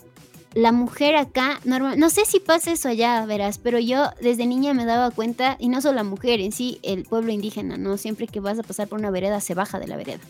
la 0.56 0.72
mujer 0.72 1.18
acá, 1.18 1.60
normal, 1.66 2.00
no 2.00 2.10
sé 2.10 2.24
si 2.24 2.40
pasa 2.40 2.72
eso 2.72 2.88
allá, 2.88 3.26
verás, 3.26 3.58
pero 3.58 3.78
yo 3.78 4.10
desde 4.22 4.48
niña 4.48 4.74
me 4.74 4.86
daba 4.86 5.12
cuenta, 5.12 5.58
y 5.60 5.68
no 5.68 5.82
solo 5.82 5.96
la 5.96 6.04
mujer 6.06 6.40
en 6.40 6.54
sí, 6.54 6.80
el 6.82 7.04
pueblo 7.04 7.34
indígena, 7.34 7.78
¿no? 7.78 7.98
Siempre 7.98 8.26
que 8.28 8.40
vas 8.40 8.58
a 8.58 8.64
pasar 8.64 8.88
por 8.88 8.98
una 8.98 9.12
vereda, 9.12 9.42
se 9.42 9.54
baja 9.54 9.80
de 9.80 9.88
la 9.88 9.98
vereda. 9.98 10.22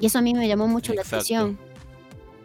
Y 0.00 0.06
eso 0.06 0.18
a 0.18 0.22
mí 0.22 0.32
me 0.32 0.48
llamó 0.48 0.66
mucho 0.66 0.94
la 0.94 1.02
atención. 1.02 1.58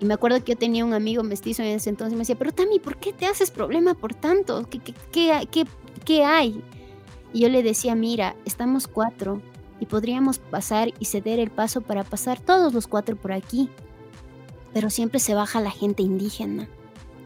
Y 0.01 0.05
me 0.05 0.13
acuerdo 0.13 0.43
que 0.43 0.53
yo 0.53 0.57
tenía 0.57 0.83
un 0.83 0.93
amigo 0.93 1.23
mestizo 1.23 1.63
en 1.63 1.69
ese 1.69 1.89
entonces 1.89 2.13
y 2.13 2.15
me 2.17 2.21
decía, 2.21 2.37
pero 2.37 2.51
Tami, 2.51 2.79
¿por 2.79 2.97
qué 2.97 3.13
te 3.13 3.25
haces 3.25 3.49
problema 3.49 3.93
por 3.93 4.13
tanto? 4.13 4.67
¿Qué, 4.69 4.79
qué, 4.79 5.47
qué, 5.49 5.65
qué 6.03 6.25
hay? 6.25 6.61
Y 7.31 7.41
yo 7.41 7.49
le 7.49 7.63
decía, 7.63 7.95
mira, 7.95 8.35
estamos 8.43 8.87
cuatro 8.87 9.41
y 9.79 9.85
podríamos 9.85 10.39
pasar 10.39 10.91
y 10.99 11.05
ceder 11.05 11.39
el 11.39 11.49
paso 11.49 11.79
para 11.79 12.03
pasar 12.03 12.41
todos 12.41 12.73
los 12.73 12.87
cuatro 12.87 13.15
por 13.15 13.31
aquí. 13.31 13.69
Pero 14.73 14.89
siempre 14.89 15.19
se 15.21 15.33
baja 15.33 15.61
la 15.61 15.71
gente 15.71 16.03
indígena. 16.03 16.67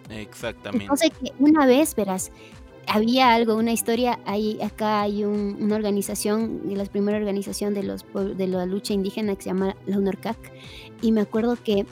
Exactamente. 0.09 0.85
Entonces, 0.85 1.11
una 1.39 1.65
vez, 1.65 1.95
verás, 1.95 2.31
había 2.87 3.33
algo, 3.33 3.55
una 3.55 3.71
historia, 3.71 4.19
hay, 4.25 4.61
acá 4.61 5.01
hay 5.01 5.23
una 5.23 5.75
organización, 5.75 6.61
la 6.65 6.85
primera 6.85 7.17
organización 7.17 7.73
de, 7.73 7.83
los, 7.83 8.05
de 8.13 8.47
la 8.47 8.65
lucha 8.65 8.93
indígena 8.93 9.35
que 9.35 9.43
se 9.43 9.49
llama 9.49 9.75
la 9.85 9.97
UNORCAC, 9.97 10.37
y 11.01 11.11
me 11.11 11.21
acuerdo 11.21 11.57
que 11.63 11.85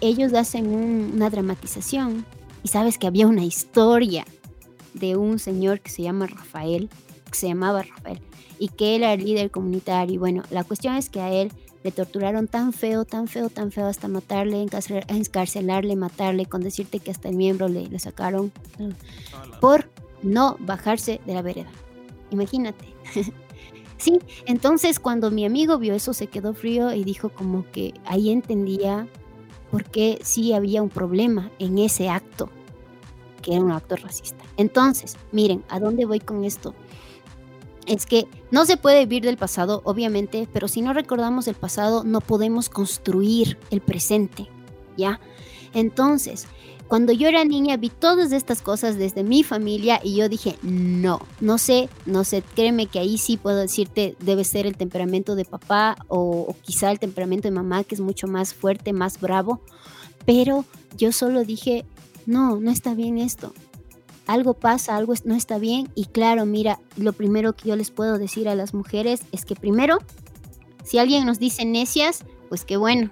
ellos 0.00 0.32
hacen 0.34 0.68
una 0.68 1.30
dramatización 1.30 2.24
y 2.62 2.68
sabes 2.68 2.98
que 2.98 3.06
había 3.06 3.26
una 3.26 3.44
historia 3.44 4.24
de 4.94 5.16
un 5.16 5.38
señor 5.38 5.80
que 5.80 5.90
se 5.90 6.02
llama 6.02 6.26
Rafael, 6.26 6.88
que 7.30 7.38
se 7.38 7.48
llamaba 7.48 7.82
Rafael, 7.82 8.20
y 8.58 8.68
que 8.68 8.96
él 8.96 9.02
era 9.02 9.14
el 9.14 9.24
líder 9.24 9.50
comunitario. 9.50 10.14
Y 10.14 10.18
bueno, 10.18 10.42
la 10.50 10.64
cuestión 10.64 10.96
es 10.96 11.08
que 11.08 11.20
a 11.20 11.32
él 11.32 11.52
le 11.88 11.92
torturaron 11.92 12.48
tan 12.48 12.74
feo, 12.74 13.06
tan 13.06 13.28
feo, 13.28 13.48
tan 13.48 13.72
feo, 13.72 13.86
hasta 13.86 14.08
matarle, 14.08 14.66
encarcelarle, 15.08 15.96
matarle, 15.96 16.44
con 16.44 16.60
decirte 16.60 17.00
que 17.00 17.10
hasta 17.10 17.30
el 17.30 17.36
miembro 17.36 17.66
le, 17.68 17.86
le 17.86 17.98
sacaron 17.98 18.52
por 19.58 19.88
no 20.22 20.56
bajarse 20.60 21.22
de 21.24 21.32
la 21.32 21.40
vereda. 21.40 21.70
Imagínate. 22.30 22.84
sí, 23.96 24.20
entonces 24.44 25.00
cuando 25.00 25.30
mi 25.30 25.46
amigo 25.46 25.78
vio 25.78 25.94
eso 25.94 26.12
se 26.12 26.26
quedó 26.26 26.52
frío 26.52 26.92
y 26.92 27.04
dijo 27.04 27.30
como 27.30 27.64
que 27.72 27.94
ahí 28.04 28.28
entendía 28.28 29.08
porque 29.70 30.18
sí 30.22 30.52
había 30.52 30.82
un 30.82 30.90
problema 30.90 31.50
en 31.58 31.78
ese 31.78 32.10
acto, 32.10 32.50
que 33.40 33.54
era 33.54 33.64
un 33.64 33.72
acto 33.72 33.96
racista. 33.96 34.44
Entonces, 34.58 35.16
miren, 35.32 35.64
¿a 35.70 35.80
dónde 35.80 36.04
voy 36.04 36.20
con 36.20 36.44
esto? 36.44 36.74
Es 37.88 38.04
que 38.04 38.28
no 38.50 38.66
se 38.66 38.76
puede 38.76 39.06
vivir 39.06 39.24
del 39.24 39.38
pasado, 39.38 39.80
obviamente, 39.84 40.46
pero 40.52 40.68
si 40.68 40.82
no 40.82 40.92
recordamos 40.92 41.48
el 41.48 41.54
pasado, 41.54 42.04
no 42.04 42.20
podemos 42.20 42.68
construir 42.68 43.58
el 43.70 43.80
presente, 43.80 44.46
¿ya? 44.96 45.20
Entonces, 45.72 46.46
cuando 46.88 47.12
yo 47.12 47.28
era 47.28 47.44
niña 47.44 47.76
vi 47.76 47.90
todas 47.90 48.32
estas 48.32 48.62
cosas 48.62 48.96
desde 48.96 49.22
mi 49.22 49.42
familia 49.42 50.00
y 50.02 50.16
yo 50.16 50.28
dije, 50.28 50.56
no, 50.62 51.20
no 51.40 51.58
sé, 51.58 51.90
no 52.06 52.24
sé, 52.24 52.42
créeme 52.54 52.86
que 52.86 52.98
ahí 52.98 53.18
sí 53.18 53.36
puedo 53.36 53.58
decirte, 53.58 54.16
debe 54.20 54.42
ser 54.44 54.66
el 54.66 54.76
temperamento 54.76 55.34
de 55.34 55.44
papá 55.44 55.96
o, 56.08 56.54
quizá 56.62 56.90
el 56.90 56.98
temperamento 56.98 57.48
de 57.48 57.52
mamá 57.52 57.84
que 57.84 57.94
es 57.94 58.00
mucho 58.00 58.26
más 58.26 58.54
fuerte, 58.54 58.94
más 58.94 59.20
bravo, 59.20 59.60
pero 60.24 60.64
yo 60.96 61.12
solo 61.12 61.44
dije, 61.44 61.84
no, 62.24 62.58
no 62.58 62.70
está 62.70 62.94
bien 62.94 63.18
esto. 63.18 63.52
Algo 64.28 64.52
pasa, 64.52 64.94
algo 64.94 65.14
no 65.24 65.34
está 65.34 65.56
bien 65.56 65.90
y 65.94 66.04
claro, 66.04 66.44
mira, 66.44 66.78
lo 66.96 67.14
primero 67.14 67.54
que 67.54 67.70
yo 67.70 67.76
les 67.76 67.90
puedo 67.90 68.18
decir 68.18 68.46
a 68.46 68.54
las 68.54 68.74
mujeres 68.74 69.22
es 69.32 69.46
que 69.46 69.54
primero, 69.54 69.98
si 70.84 70.98
alguien 70.98 71.24
nos 71.24 71.38
dice 71.38 71.64
necias, 71.64 72.26
pues 72.50 72.66
qué 72.66 72.76
bueno, 72.76 73.10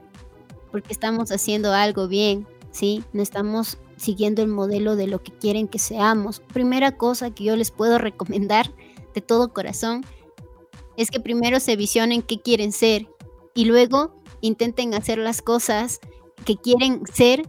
porque 0.71 0.93
estamos 0.93 1.33
haciendo 1.33 1.73
algo 1.73 2.07
bien, 2.07 2.47
¿sí? 2.71 3.03
No 3.15 3.23
estamos 3.23 3.79
siguiendo 3.97 4.43
el 4.43 4.49
modelo 4.49 4.95
de 4.95 5.07
lo 5.07 5.23
que 5.23 5.33
quieren 5.33 5.69
que 5.69 5.79
seamos. 5.79 6.41
Primera 6.41 6.99
cosa 6.99 7.31
que 7.31 7.45
yo 7.45 7.57
les 7.57 7.71
puedo 7.71 7.97
recomendar 7.99 8.75
de 9.15 9.23
todo 9.23 9.55
corazón 9.55 10.05
es 10.99 11.11
que 11.11 11.19
primero 11.19 11.61
se 11.61 11.77
visionen 11.77 12.21
qué 12.21 12.43
quieren 12.43 12.73
ser 12.73 13.07
y 13.55 13.65
luego 13.65 14.15
intenten 14.43 14.93
hacer 14.93 15.17
las 15.17 15.41
cosas 15.41 16.01
que 16.45 16.57
quieren 16.57 17.01
ser, 17.11 17.49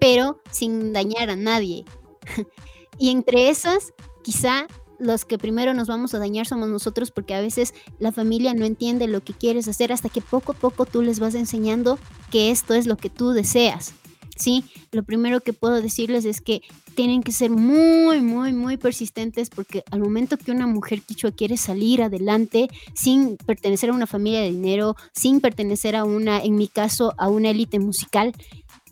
pero 0.00 0.40
sin 0.50 0.94
dañar 0.94 1.28
a 1.28 1.36
nadie. 1.36 1.84
y 3.02 3.10
entre 3.10 3.48
esas, 3.48 3.92
quizá 4.22 4.68
los 5.00 5.24
que 5.24 5.36
primero 5.36 5.74
nos 5.74 5.88
vamos 5.88 6.14
a 6.14 6.20
dañar 6.20 6.46
somos 6.46 6.68
nosotros 6.68 7.10
porque 7.10 7.34
a 7.34 7.40
veces 7.40 7.74
la 7.98 8.12
familia 8.12 8.54
no 8.54 8.64
entiende 8.64 9.08
lo 9.08 9.24
que 9.24 9.32
quieres 9.32 9.66
hacer 9.66 9.92
hasta 9.92 10.08
que 10.08 10.20
poco 10.20 10.52
a 10.52 10.54
poco 10.54 10.86
tú 10.86 11.02
les 11.02 11.18
vas 11.18 11.34
enseñando 11.34 11.98
que 12.30 12.52
esto 12.52 12.74
es 12.74 12.86
lo 12.86 12.96
que 12.96 13.10
tú 13.10 13.30
deseas. 13.30 13.94
¿sí? 14.36 14.64
Lo 14.92 15.02
primero 15.02 15.40
que 15.40 15.52
puedo 15.52 15.80
decirles 15.80 16.24
es 16.24 16.40
que 16.40 16.62
tienen 16.94 17.22
que 17.22 17.32
ser 17.32 17.50
muy, 17.50 18.20
muy, 18.20 18.52
muy 18.52 18.76
persistentes 18.76 19.50
porque 19.50 19.82
al 19.90 20.00
momento 20.00 20.36
que 20.36 20.52
una 20.52 20.66
mujer 20.66 21.02
quichua 21.02 21.32
quiere 21.32 21.56
salir 21.56 22.02
adelante 22.02 22.68
sin 22.94 23.36
pertenecer 23.36 23.90
a 23.90 23.94
una 23.94 24.06
familia 24.06 24.42
de 24.42 24.50
dinero, 24.50 24.94
sin 25.12 25.40
pertenecer 25.40 25.96
a 25.96 26.04
una, 26.04 26.42
en 26.42 26.56
mi 26.56 26.68
caso, 26.68 27.14
a 27.18 27.28
una 27.28 27.50
élite 27.50 27.78
musical, 27.78 28.32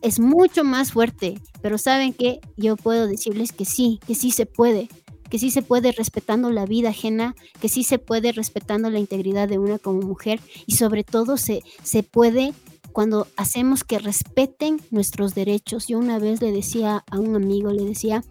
es 0.03 0.21
mucho 0.21 0.65
más 0.65 0.93
fuerte. 0.93 1.41
Pero 1.63 1.79
saben 1.79 2.13
que 2.13 2.41
yo 2.57 2.77
puedo 2.77 3.07
decirles 3.07 3.53
que 3.53 3.65
sí, 3.65 4.01
que 4.07 4.15
sí 4.15 4.31
se 4.31 4.47
puede 4.47 4.89
que 5.31 5.39
sí 5.39 5.51
se 5.51 5.63
puede 5.63 5.93
respetando 5.93 6.51
la 6.51 6.67
vida 6.67 6.89
ajena, 6.89 7.37
que 7.61 7.69
sí 7.69 7.85
se 7.85 7.99
puede 7.99 8.33
respetando 8.33 8.91
la 8.91 8.99
integridad 8.99 9.49
de 9.49 9.59
una 9.59 9.79
como 9.79 10.03
mujer 10.03 10.41
y 10.67 10.75
sobre 10.75 11.05
todo 11.05 11.37
se, 11.37 11.63
se 11.85 12.03
puede 12.03 12.53
cuando 12.93 13.29
hacemos 13.37 13.85
que 13.85 14.01
respeten 14.01 14.81
nuestros 14.91 15.35
derechos. 15.35 15.87
Yo 15.87 15.99
una 15.99 16.19
vez 16.19 16.43
le 16.43 16.51
decía 16.51 17.05
a 17.09 17.19
un 17.19 17.37
amigo, 17.37 17.71
le 17.71 17.85
decía, 17.85 18.25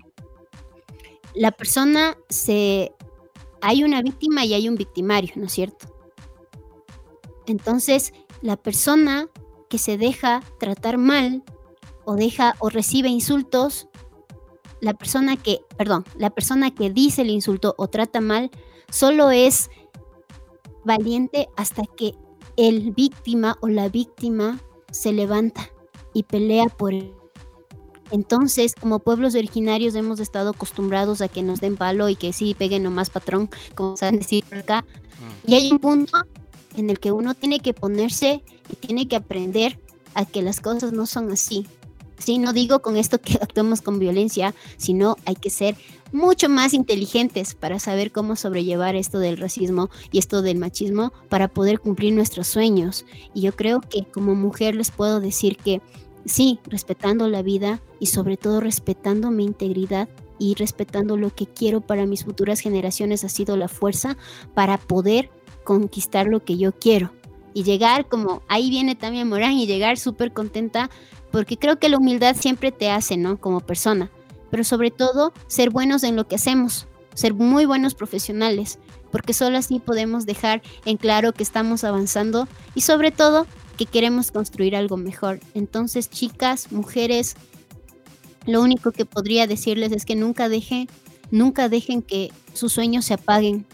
la 1.34 1.52
persona 1.52 2.18
se... 2.28 2.91
Hay 3.62 3.84
una 3.84 4.02
víctima 4.02 4.46
y 4.46 4.54
hay 4.54 4.70
un 4.70 4.76
victimario, 4.76 5.34
¿no 5.36 5.46
es 5.46 5.52
cierto? 5.52 5.94
Entonces, 7.46 8.14
la 8.41 8.56
persona 8.56 9.28
que 9.70 9.78
se 9.78 9.98
deja 9.98 10.41
tratar 10.60 10.98
mal 10.98 11.44
o 12.10 12.15
deja 12.15 12.56
o 12.57 12.69
recibe 12.69 13.07
insultos, 13.07 13.88
la 14.81 14.95
persona 14.95 15.38
que, 15.38 15.60
perdón, 15.77 16.06
la 16.18 16.31
persona 16.31 16.73
que 16.73 16.90
dice 16.90 17.22
el 17.22 17.30
insulto 17.30 17.76
o 17.77 17.88
trata 17.88 18.19
mal, 18.19 18.49
solo 18.90 19.30
es 19.30 19.69
valiente 20.84 21.49
hasta 21.56 21.84
que 21.86 22.15
el 22.57 22.94
víctima 22.94 23.57
o 23.61 23.68
la 23.68 23.90
víctima 23.90 24.60
se 24.91 25.14
levanta 25.14 25.69
y 26.11 26.23
pelea 26.23 26.65
por 26.65 26.95
él. 26.95 27.14
Entonces, 28.10 28.73
como 28.73 28.98
pueblos 28.98 29.36
originarios 29.36 29.94
hemos 29.94 30.19
estado 30.19 30.49
acostumbrados 30.49 31.22
a 31.22 31.27
que 31.27 31.44
nos 31.44 31.61
den 31.61 31.77
palo 31.77 32.10
y 32.10 32.15
que 32.15 32.34
sí 32.34 32.56
peguen 32.56 32.81
nomás 32.81 33.11
patrón, 33.11 33.52
como 33.76 33.95
saben 33.98 34.18
decir 34.18 34.44
acá. 34.49 34.84
Y 35.45 35.53
hay 35.53 35.72
un 35.72 35.77
punto 35.77 36.18
en 36.76 36.90
el 36.90 36.99
que 36.99 37.11
uno 37.11 37.36
tiene 37.36 37.60
que 37.60 37.76
ponerse 37.76 38.44
y 38.68 38.76
tiene 38.77 39.07
que 39.07 39.15
aprender 39.15 39.80
a 40.15 40.26
que 40.26 40.41
las 40.41 40.60
cosas 40.60 40.91
no 40.91 41.06
son 41.06 41.31
así. 41.31 41.68
Sí, 42.20 42.38
no 42.38 42.54
digo 42.54 42.80
con 42.80 42.98
esto 42.98 43.20
que 43.20 43.34
actuemos 43.41 43.82
con 43.82 43.98
violencia, 43.98 44.54
sino 44.78 45.16
hay 45.26 45.36
que 45.36 45.50
ser 45.50 45.76
mucho 46.12 46.50
más 46.50 46.74
inteligentes 46.74 47.56
para 47.56 47.80
saber 47.80 48.12
cómo 48.12 48.36
sobrellevar 48.36 48.96
esto 48.96 49.20
del 49.20 49.38
racismo 49.38 49.90
y 50.12 50.20
esto 50.20 50.41
del 50.41 50.58
machismo 50.58 51.14
para 51.30 51.48
poder 51.48 51.80
cumplir 51.80 52.14
nuestros 52.14 52.48
sueños. 52.48 53.06
Y 53.34 53.41
yo 53.41 53.56
creo 53.56 53.82
que 53.82 54.06
como 54.06 54.36
mujer 54.36 54.76
les 54.76 54.91
puedo 54.91 55.20
decir 55.20 55.58
que 55.58 55.82
sí, 56.26 56.60
respetando 56.66 57.28
la 57.28 57.41
vida 57.41 57.82
y 58.00 58.08
sobre 58.08 58.38
todo 58.38 58.60
respetando 58.60 59.32
mi 59.32 59.46
integridad 59.46 60.10
y 60.38 60.56
respetando 60.56 61.18
lo 61.18 61.34
que 61.34 61.48
quiero 61.48 61.82
para 61.82 62.06
mis 62.06 62.24
futuras 62.24 62.60
generaciones 62.60 63.24
ha 63.24 63.30
sido 63.30 63.58
la 63.58 63.68
fuerza 63.68 64.18
para 64.54 64.78
poder 64.78 65.30
conquistar 65.64 66.28
lo 66.28 66.44
que 66.44 66.58
yo 66.58 66.72
quiero 66.72 67.12
y 67.53 67.63
llegar 67.63 68.07
como 68.07 68.41
ahí 68.47 68.69
viene 68.69 68.95
también 68.95 69.30
Morán 69.30 69.53
y 69.53 69.67
llegar 69.67 69.97
súper 69.97 70.34
contenta 70.34 70.89
porque 71.31 71.57
creo 71.57 71.80
que 71.80 71.89
la 71.89 71.97
humildad 71.97 72.35
siempre 72.35 72.71
te 72.71 72.89
hace, 72.89 73.17
¿no? 73.17 73.39
Como 73.39 73.59
persona, 73.59 74.09
pero 74.49 74.63
sobre 74.63 74.91
todo 74.91 75.34
ser 75.47 75.69
buenos 75.69 76.03
en 76.03 76.15
lo 76.15 76.27
que 76.27 76.35
hacemos, 76.35 76.88
ser 77.13 77.34
muy 77.34 77.65
buenos 77.65 77.95
profesionales, 77.95 78.80
porque 79.11 79.34
solo 79.34 79.57
así 79.57 79.80
podemos 79.80 80.26
dejar 80.26 80.61
en 80.85 80.97
claro 80.97 81.34
que 81.34 81.43
estamos 81.43 81.84
avanzando 81.84 82.47
y 82.76 82.81
sobre 82.81 83.11
todo 83.11 83.45
que 83.77 83.85
queremos 83.85 84.31
construir 84.31 84.76
algo 84.76 84.97
mejor. 84.97 85.39
Entonces, 85.53 86.09
chicas, 86.09 86.71
mujeres, 86.71 87.35
lo 88.45 88.61
único 88.61 88.91
que 88.91 89.05
podría 89.05 89.47
decirles 89.47 89.91
es 89.91 90.05
que 90.05 90.15
nunca 90.15 90.49
dejen, 90.49 90.88
nunca 91.31 91.69
dejen 91.69 92.01
que 92.01 92.31
sus 92.53 92.73
sueños 92.73 93.05
se 93.05 93.13
apaguen 93.13 93.65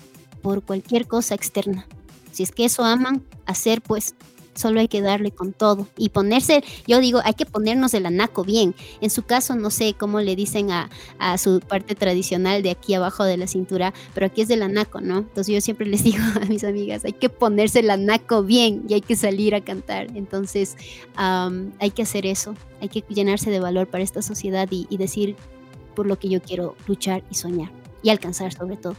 por 0.41 0.61
cualquier 0.63 1.07
cosa 1.07 1.33
externa. 1.33 1.87
Si 2.31 2.43
es 2.43 2.51
que 2.51 2.65
eso 2.65 2.83
aman 2.83 3.23
hacer, 3.45 3.81
pues 3.81 4.15
solo 4.55 4.79
hay 4.79 4.87
que 4.87 5.01
darle 5.01 5.31
con 5.31 5.53
todo 5.53 5.87
y 5.97 6.09
ponerse, 6.09 6.63
yo 6.87 6.99
digo, 6.99 7.19
hay 7.23 7.33
que 7.33 7.45
ponernos 7.45 7.93
el 7.93 8.05
anaco 8.05 8.43
bien. 8.43 8.73
En 9.01 9.09
su 9.09 9.23
caso, 9.23 9.55
no 9.55 9.69
sé 9.69 9.93
cómo 9.93 10.21
le 10.21 10.35
dicen 10.35 10.71
a, 10.71 10.89
su 11.37 11.59
parte 11.59 11.95
tradicional 11.95 12.63
de 12.63 12.71
aquí 12.71 12.93
abajo 12.93 13.23
de 13.23 13.37
la 13.37 13.47
cintura, 13.47 13.93
pero 14.13 14.27
aquí 14.27 14.41
es 14.41 14.47
del 14.47 14.63
anaco, 14.63 15.01
¿no? 15.01 15.19
Entonces 15.19 15.53
yo 15.53 15.61
siempre 15.61 15.85
les 15.85 16.03
digo 16.05 16.23
a 16.41 16.45
mis 16.45 16.63
amigas, 16.63 17.05
hay 17.05 17.13
que 17.13 17.29
ponerse 17.29 17.79
el 17.79 17.89
anaco 17.89 18.43
bien 18.43 18.83
y 18.87 18.93
hay 18.93 19.01
que 19.01 19.15
salir 19.15 19.53
a 19.55 19.61
cantar. 19.61 20.07
Entonces 20.15 20.77
hay 21.15 21.91
que 21.91 22.01
hacer 22.01 22.25
eso, 22.25 22.55
hay 22.81 22.89
que 22.89 23.03
llenarse 23.09 23.51
de 23.51 23.59
valor 23.59 23.87
para 23.87 24.03
esta 24.03 24.21
sociedad 24.21 24.67
y 24.71 24.97
decir 24.97 25.35
por 25.95 26.05
lo 26.05 26.17
que 26.17 26.29
yo 26.29 26.41
quiero 26.41 26.75
luchar 26.87 27.23
y 27.29 27.35
soñar 27.35 27.71
y 28.03 28.09
alcanzar 28.09 28.53
sobre 28.53 28.77
todo. 28.77 28.95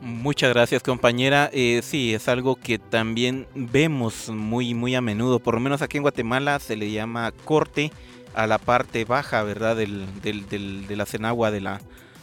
Muchas 0.00 0.50
gracias 0.50 0.82
compañera. 0.82 1.50
Eh, 1.52 1.80
sí, 1.82 2.14
es 2.14 2.28
algo 2.28 2.56
que 2.56 2.78
también 2.78 3.46
vemos 3.54 4.28
muy, 4.28 4.74
muy 4.74 4.94
a 4.94 5.00
menudo. 5.00 5.40
Por 5.40 5.54
lo 5.54 5.60
menos 5.60 5.82
aquí 5.82 5.96
en 5.96 6.02
Guatemala 6.02 6.58
se 6.60 6.76
le 6.76 6.90
llama 6.92 7.32
corte 7.44 7.92
a 8.34 8.46
la 8.46 8.58
parte 8.58 9.04
baja, 9.04 9.42
¿verdad? 9.42 9.76
Del, 9.76 10.06
de 10.22 10.96
la 10.96 11.04
cenagua 11.04 11.50
de 11.50 11.60
la, 11.60 11.80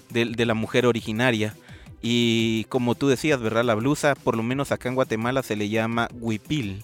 de 0.10 0.46
la 0.46 0.54
mujer 0.54 0.86
originaria. 0.86 1.54
Y 2.02 2.66
como 2.66 2.96
tú 2.96 3.08
decías, 3.08 3.42
¿verdad? 3.42 3.66
La 3.66 3.76
blusa, 3.76 4.16
por 4.16 4.38
lo 4.38 4.44
menos 4.44 4.72
acá 4.72 4.88
en 4.88 4.96
Guatemala 4.96 5.44
se 5.44 5.56
le 5.56 5.70
llama 5.70 6.08
huipil. 6.14 6.84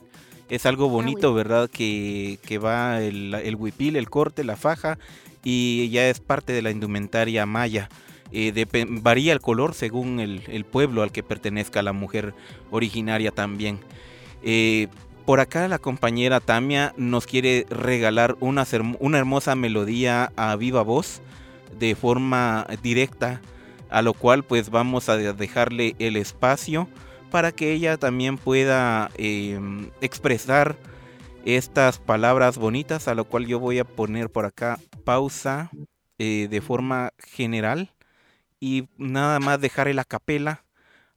Es 0.49 0.65
algo 0.65 0.85
ah, 0.85 0.91
bonito, 0.91 1.33
¿verdad? 1.33 1.69
Que, 1.69 2.39
que 2.45 2.57
va 2.57 3.01
el, 3.01 3.33
el 3.33 3.55
huipil, 3.55 3.95
el 3.95 4.09
corte, 4.09 4.43
la 4.43 4.57
faja 4.57 4.97
y 5.43 5.89
ya 5.89 6.09
es 6.09 6.19
parte 6.19 6.53
de 6.53 6.61
la 6.61 6.71
indumentaria 6.71 7.45
maya. 7.45 7.87
Eh, 8.33 8.65
varía 9.01 9.33
el 9.33 9.41
color 9.41 9.73
según 9.73 10.19
el, 10.19 10.65
pueblo 10.65 11.03
al 11.03 11.11
que 11.11 11.23
pertenezca 11.23 11.81
la 11.81 11.93
mujer 11.93 12.33
originaria 12.69 13.31
también. 13.31 13.79
Eh, 14.43 14.87
por 15.25 15.39
acá 15.39 15.67
la 15.67 15.79
compañera 15.79 16.39
Tamia 16.39 16.93
nos 16.97 17.27
quiere 17.27 17.65
regalar 17.69 18.37
una, 18.39 18.65
una 18.99 19.17
hermosa 19.17 19.55
melodía 19.55 20.31
a 20.35 20.55
viva 20.55 20.81
voz 20.81 21.21
de 21.77 21.95
forma 21.95 22.65
directa, 22.81 23.41
a 23.89 24.01
lo 24.01 24.13
cual 24.13 24.43
pues 24.43 24.69
vamos 24.69 25.09
a 25.09 25.17
dejarle 25.17 25.95
el 25.99 26.15
espacio 26.15 26.87
para 27.29 27.51
que 27.51 27.71
ella 27.71 27.97
también 27.97 28.37
pueda 28.37 29.09
em, 29.15 29.89
expresar 30.01 30.77
estas 31.45 31.97
palabras 31.97 32.57
bonitas, 32.57 33.07
a 33.07 33.15
lo 33.15 33.25
cual 33.25 33.47
yo 33.47 33.59
voy 33.59 33.79
a 33.79 33.85
poner 33.85 34.29
por 34.29 34.45
acá 34.45 34.79
pausa 35.05 35.71
eh, 36.19 36.47
de 36.49 36.61
forma 36.61 37.13
general 37.17 37.91
y 38.61 38.87
nada 38.97 39.39
más 39.39 39.59
dejar 39.59 39.93
la 39.93 40.05
capela, 40.05 40.63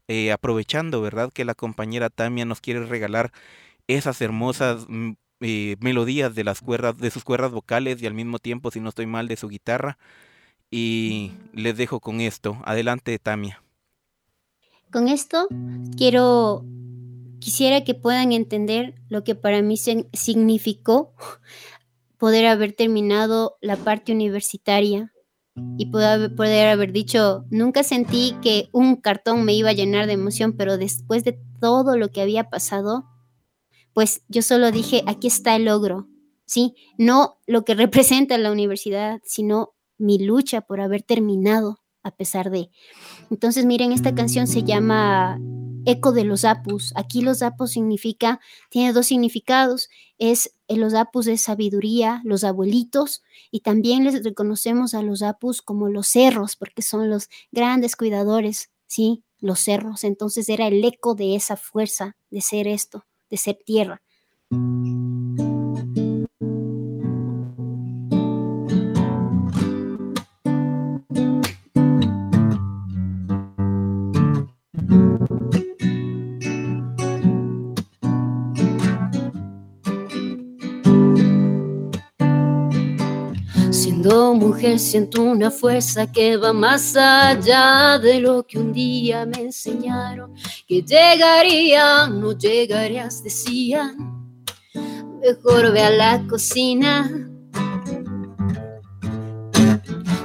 eh, 0.09 0.33
aprovechando, 0.33 1.01
¿verdad? 1.01 1.31
Que 1.33 1.45
la 1.45 1.55
compañera 1.55 2.11
Tamia 2.11 2.45
nos 2.45 2.61
quiere 2.61 2.85
regalar 2.87 3.33
esas 3.87 4.21
hermosas 4.23 4.87
mm, 4.89 5.13
eh, 5.41 5.77
melodías 5.81 6.35
de 6.35 6.43
las 6.43 6.63
cuerdas, 6.63 6.97
de 6.99 7.11
sus 7.11 7.23
cuerdas 7.23 7.53
vocales 7.53 8.03
y 8.03 8.07
al 8.07 8.15
mismo 8.15 8.39
tiempo, 8.39 8.71
si 8.71 8.81
no 8.81 8.89
estoy 8.89 9.07
mal, 9.07 9.29
de 9.29 9.37
su 9.37 9.49
guitarra. 9.49 9.99
Y 10.71 11.33
les 11.53 11.77
dejo 11.77 12.01
con 12.01 12.21
esto. 12.21 12.61
Adelante, 12.65 13.17
Tamia. 13.19 13.63
Con 14.91 15.09
esto 15.09 15.49
quiero, 15.97 16.65
quisiera 17.41 17.85
que 17.85 17.95
puedan 17.95 18.33
entender 18.33 18.95
lo 19.09 19.23
que 19.23 19.35
para 19.35 19.61
mí 19.61 19.77
significó 19.77 21.15
poder 22.17 22.47
haber 22.47 22.73
terminado 22.73 23.59
la 23.61 23.77
parte 23.77 24.13
universitaria 24.13 25.14
y 25.77 25.87
poder, 25.87 26.69
haber 26.69 26.93
dicho, 26.93 27.45
nunca 27.51 27.83
sentí 27.83 28.37
que 28.43 28.69
un 28.73 28.97
cartón 28.97 29.45
me 29.45 29.55
iba 29.55 29.71
a 29.71 29.75
llenar 29.75 30.07
de 30.07 30.15
emoción, 30.15 30.55
pero 30.57 30.79
después 30.79 31.25
de 31.25 31.39
todo 31.61 31.97
lo 31.97 32.11
que 32.11 32.23
había 32.23 32.51
pasado, 32.51 33.05
pues 33.93 34.23
yo 34.29 34.43
solo 34.43 34.73
dije, 34.73 35.03
aquí 35.07 35.29
está 35.29 35.55
el 35.57 35.67
logro, 35.67 36.09
¿sí? 36.45 36.75
No 36.99 37.39
lo 37.47 37.65
que 37.65 37.75
representa 37.75 38.37
la 38.39 38.53
universidad, 38.53 39.21
sino 39.25 39.75
mi 39.99 40.19
lucha 40.19 40.61
por 40.63 40.81
haber 40.81 41.03
terminado 41.03 41.79
a 42.03 42.11
pesar 42.11 42.51
de. 42.51 42.71
Entonces, 43.31 43.65
miren, 43.65 43.93
esta 43.93 44.15
canción 44.15 44.47
se 44.47 44.63
llama 44.63 45.41
Eco 45.87 46.13
de 46.13 46.25
los 46.25 46.45
Apus. 46.45 46.93
Aquí 46.97 47.23
los 47.23 47.43
Apus 47.43 47.71
significa, 47.71 48.41
tiene 48.71 48.93
dos 48.93 49.07
significados. 49.07 49.89
Es 50.19 50.54
los 50.69 50.95
Apus 50.95 51.27
de 51.27 51.37
sabiduría, 51.37 52.21
los 52.25 52.45
abuelitos, 52.45 53.23
y 53.51 53.61
también 53.61 54.05
les 54.05 54.23
reconocemos 54.25 54.95
a 54.95 55.03
los 55.03 55.23
Apus 55.23 55.63
como 55.63 55.89
los 55.89 56.09
cerros, 56.09 56.57
porque 56.57 56.83
son 56.83 57.11
los 57.11 57.29
grandes 57.53 57.97
cuidadores, 57.97 58.71
¿sí? 58.87 59.23
Los 59.41 59.61
cerros. 59.61 60.05
Entonces 60.05 60.49
era 60.49 60.67
el 60.67 60.85
eco 60.85 61.15
de 61.15 61.35
esa 61.35 61.57
fuerza 61.57 62.17
de 62.31 62.41
ser 62.41 62.67
esto, 62.67 63.05
de 63.31 63.37
ser 63.37 63.59
tierra. 63.65 64.03
Mujer 84.35 84.79
siento 84.79 85.23
una 85.23 85.51
fuerza 85.51 86.11
que 86.11 86.37
va 86.37 86.53
más 86.53 86.97
allá 86.97 87.99
de 87.99 88.21
lo 88.21 88.47
que 88.47 88.59
un 88.59 88.73
día 88.73 89.25
me 89.27 89.43
enseñaron 89.43 90.35
que 90.67 90.83
llegaría, 90.83 92.07
no 92.09 92.33
llegarías, 92.33 93.23
decían. 93.23 94.37
Mejor 95.21 95.73
ve 95.73 95.83
a 95.83 95.91
la 95.91 96.27
cocina. 96.29 97.11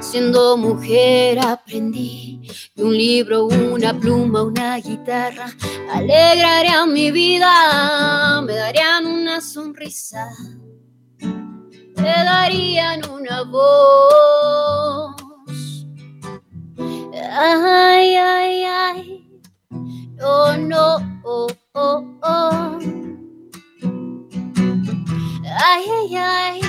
Siendo 0.01 0.57
mujer 0.57 1.39
aprendí 1.39 2.41
que 2.75 2.83
un 2.83 2.97
libro, 2.97 3.45
una 3.45 3.97
pluma, 3.97 4.43
una 4.43 4.77
guitarra 4.77 5.45
alegrarían 5.91 6.91
mi 6.91 7.11
vida, 7.11 8.41
me 8.41 8.53
darían 8.53 9.05
una 9.05 9.39
sonrisa 9.39 10.27
te 12.01 12.23
darían 12.23 13.01
una 13.09 13.43
voz. 13.43 15.15
Ay, 17.31 18.15
ay, 18.15 18.63
ay, 18.63 19.41
no, 20.17 20.57
no, 20.57 20.97
oh, 21.23 21.47
oh, 21.73 22.03
oh. 22.23 22.79
Ay, 25.61 25.85
ay, 25.97 26.15
ay, 26.15 26.61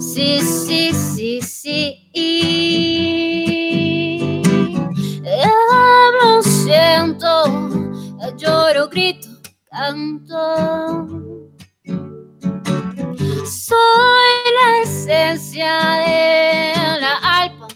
sí, 0.00 0.40
sí, 0.40 0.92
sí, 0.92 1.40
sí. 1.40 2.12
Hablo, 5.24 6.42
siento, 6.42 7.44
lloro, 8.36 8.88
grito, 8.88 9.28
canto 9.70 11.02
soy 13.52 14.34
la 14.58 14.82
esencia 14.82 15.72
de 16.06 17.00
la 17.00 17.14
alma 17.42 17.68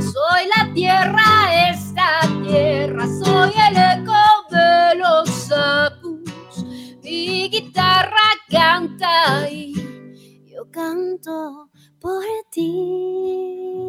Soy 0.00 0.42
la 0.56 0.72
tierra, 0.74 1.70
esta 1.70 2.20
tierra, 2.42 3.06
soy 3.24 3.52
el 3.70 3.76
eco 3.76 4.22
de 4.50 4.94
los 4.96 5.28
sapos. 5.30 6.64
Mi 7.02 7.48
guitarra 7.48 8.36
canta 8.50 9.48
y 9.50 9.72
yo 10.46 10.70
canto 10.70 11.70
por 11.98 12.24
ti. 12.50 13.88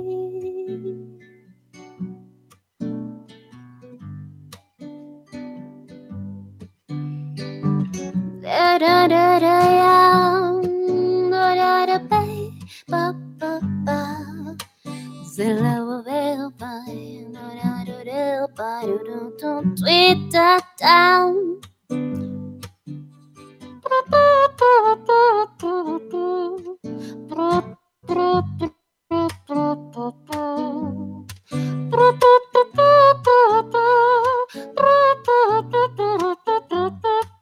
Twitter 19.76 20.57
down. 20.77 21.59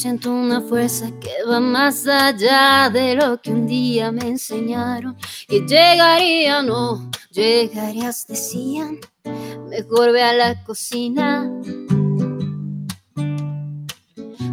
siento 0.00 0.32
una 0.32 0.62
fuerza 0.62 1.10
que 1.20 1.44
va 1.46 1.60
más 1.60 2.06
allá 2.06 2.88
de 2.88 3.14
lo 3.14 3.38
que 3.38 3.50
un 3.50 3.66
día 3.66 4.10
me 4.10 4.28
enseñaron. 4.28 5.14
Que 5.46 5.60
llegaría, 5.60 6.62
no, 6.62 7.10
llegarías, 7.30 8.26
decían. 8.26 8.98
Mejor 9.68 10.12
ve 10.12 10.22
a 10.22 10.32
la 10.32 10.64
cocina. 10.64 11.52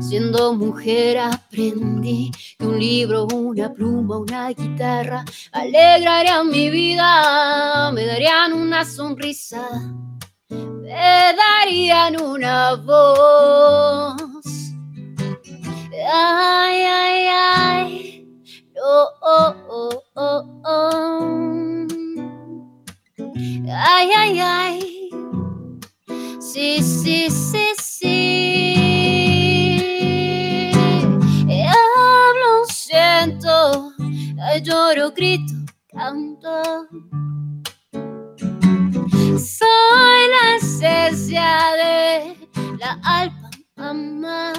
Siendo 0.02 0.53
mujer 0.53 1.18
aprendí 1.18 2.30
que 2.60 2.65
un 2.65 2.78
libro, 2.78 3.26
una 3.28 3.72
pluma, 3.74 4.18
una 4.18 4.49
guitarra 4.49 5.24
alegrarían 5.53 6.49
mi 6.49 6.69
vida, 6.69 7.90
me 7.94 8.06
darían 8.06 8.52
una 8.52 8.84
sonrisa 8.84 9.65
me 10.49 11.36
darían 11.36 12.22
una 12.22 12.76
voz. 12.76 14.37
Ay, 16.10 16.84
ay, 16.86 17.28
ay, 17.28 18.26
oh, 18.82 19.10
oh, 19.22 19.56
oh, 19.70 20.04
oh, 20.16 20.44
oh. 20.64 21.88
Ay, 23.68 24.10
ay, 24.16 24.40
ay, 24.40 25.10
sí, 26.40 26.82
sí, 26.82 27.30
sí, 27.30 27.74
sí. 27.78 28.32
Hablo, 31.68 32.64
siento, 32.70 33.92
lloro, 34.64 35.12
grito, 35.12 35.54
canto. 35.92 36.88
Soy 39.38 40.20
la 40.32 40.56
esencia 40.56 41.50
de 41.76 42.38
la 42.80 42.98
alma 43.04 43.52
mamá. 43.76 44.54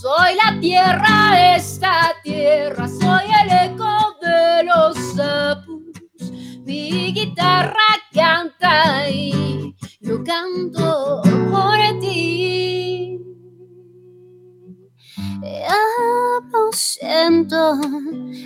Soy 0.00 0.34
la 0.34 0.60
tierra 0.60 1.56
esta 1.56 2.14
tierra, 2.22 2.86
soy 2.86 3.24
el 3.42 3.72
eco 3.72 4.16
de 4.20 4.64
los 4.64 4.96
sapos. 5.14 5.82
Mi 6.64 7.14
guitarra 7.14 7.74
canta 8.12 9.08
y 9.08 9.74
yo 10.00 10.22
canto 10.22 11.22
por 11.50 12.00
ti. 12.00 13.18
Hablo, 15.42 16.70
siento, 16.72 17.80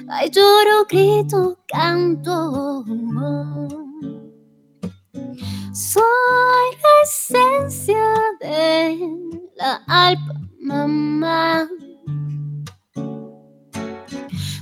ay, 0.08 0.30
lloro, 0.30 0.86
grito, 0.88 1.58
canto. 1.66 2.84
Soy 5.72 6.02
la 6.82 7.02
esencia 7.04 8.04
de 8.40 8.98
la 9.56 9.80
alma 9.86 10.34
mamá. 10.60 11.68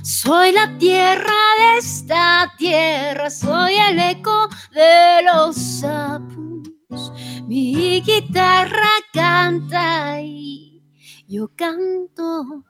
Soy 0.03 0.51
la 0.51 0.77
tierra 0.77 1.33
de 1.57 1.77
esta 1.79 2.53
tierra, 2.59 3.31
soy 3.31 3.73
el 3.73 3.99
eco 3.99 4.49
de 4.71 5.23
los 5.23 5.55
sapos. 5.55 7.11
Mi 7.47 8.01
guitarra 8.01 8.89
canta 9.11 10.21
y 10.21 10.83
yo 11.27 11.49
canto 11.55 12.63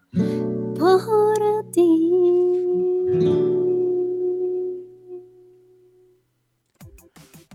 por 0.78 1.72
ti. 1.74 2.10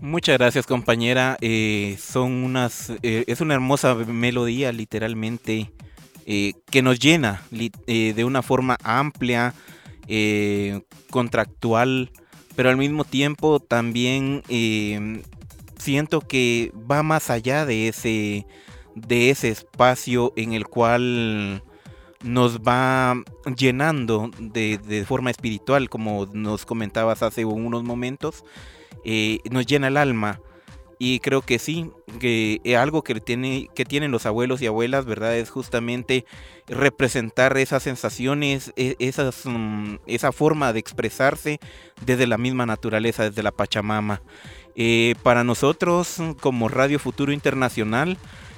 Muchas 0.05 0.37
gracias 0.37 0.67
compañera. 0.67 1.35
Eh, 1.41 1.97
son 1.99 2.31
unas, 2.31 2.91
eh, 3.01 3.23
es 3.25 3.41
una 3.41 3.55
hermosa 3.55 3.95
melodía 3.95 4.71
literalmente 4.71 5.71
eh, 6.27 6.53
que 6.69 6.83
nos 6.83 6.99
llena 6.99 7.41
de 7.49 8.23
una 8.23 8.43
forma 8.43 8.77
amplia, 8.83 9.55
contractual, 11.09 12.11
pero 12.55 12.69
al 12.69 12.77
mismo 12.77 13.03
tiempo 13.03 13.59
también 13.59 14.43
siento 15.79 16.21
que 16.21 16.71
va 16.75 17.01
más 17.01 17.31
allá 17.31 17.65
de 17.65 17.87
ese, 17.87 18.45
de 18.93 19.31
ese 19.31 19.49
espacio 19.49 20.33
en 20.35 20.53
el 20.53 20.67
cual 20.67 21.63
nos 22.21 22.59
va 22.59 23.23
llenando 23.57 24.29
de, 24.37 24.77
de 24.77 25.03
forma 25.03 25.31
espiritual, 25.31 25.89
como 25.89 26.27
nos 26.31 26.63
comentabas 26.63 27.23
hace 27.23 27.43
unos 27.43 27.83
momentos. 27.83 28.43
Eh, 29.03 29.39
nos 29.49 29.65
llena 29.65 29.87
el 29.87 29.97
alma. 29.97 30.41
Y 30.97 31.19
creo 31.19 31.41
que 31.41 31.59
sí, 31.59 31.91
que 32.19 32.61
algo 32.79 33.03
que, 33.03 33.19
tiene, 33.19 33.69
que 33.75 33.83
tienen 33.83 34.11
los 34.11 34.25
abuelos 34.25 34.61
y 34.61 34.67
abuelas, 34.67 35.05
¿verdad? 35.05 35.35
Es 35.35 35.49
justamente 35.49 36.25
representar 36.67 37.57
esas 37.57 37.83
sensaciones, 37.83 38.71
e, 38.77 38.95
esas, 38.99 39.45
mm, 39.45 39.95
esa 40.07 40.31
forma 40.31 40.71
de 40.71 40.79
expresarse 40.79 41.59
desde 42.05 42.27
la 42.27 42.37
misma 42.37 42.65
naturaleza, 42.65 43.23
desde 43.23 43.43
la 43.43 43.51
Pachamama. 43.51 44.21
Eh, 44.75 45.15
para 45.23 45.43
nosotros, 45.43 46.17
como 46.39 46.69
Radio 46.69 46.99
Futuro 46.99 47.31
Internacional, 47.31 48.17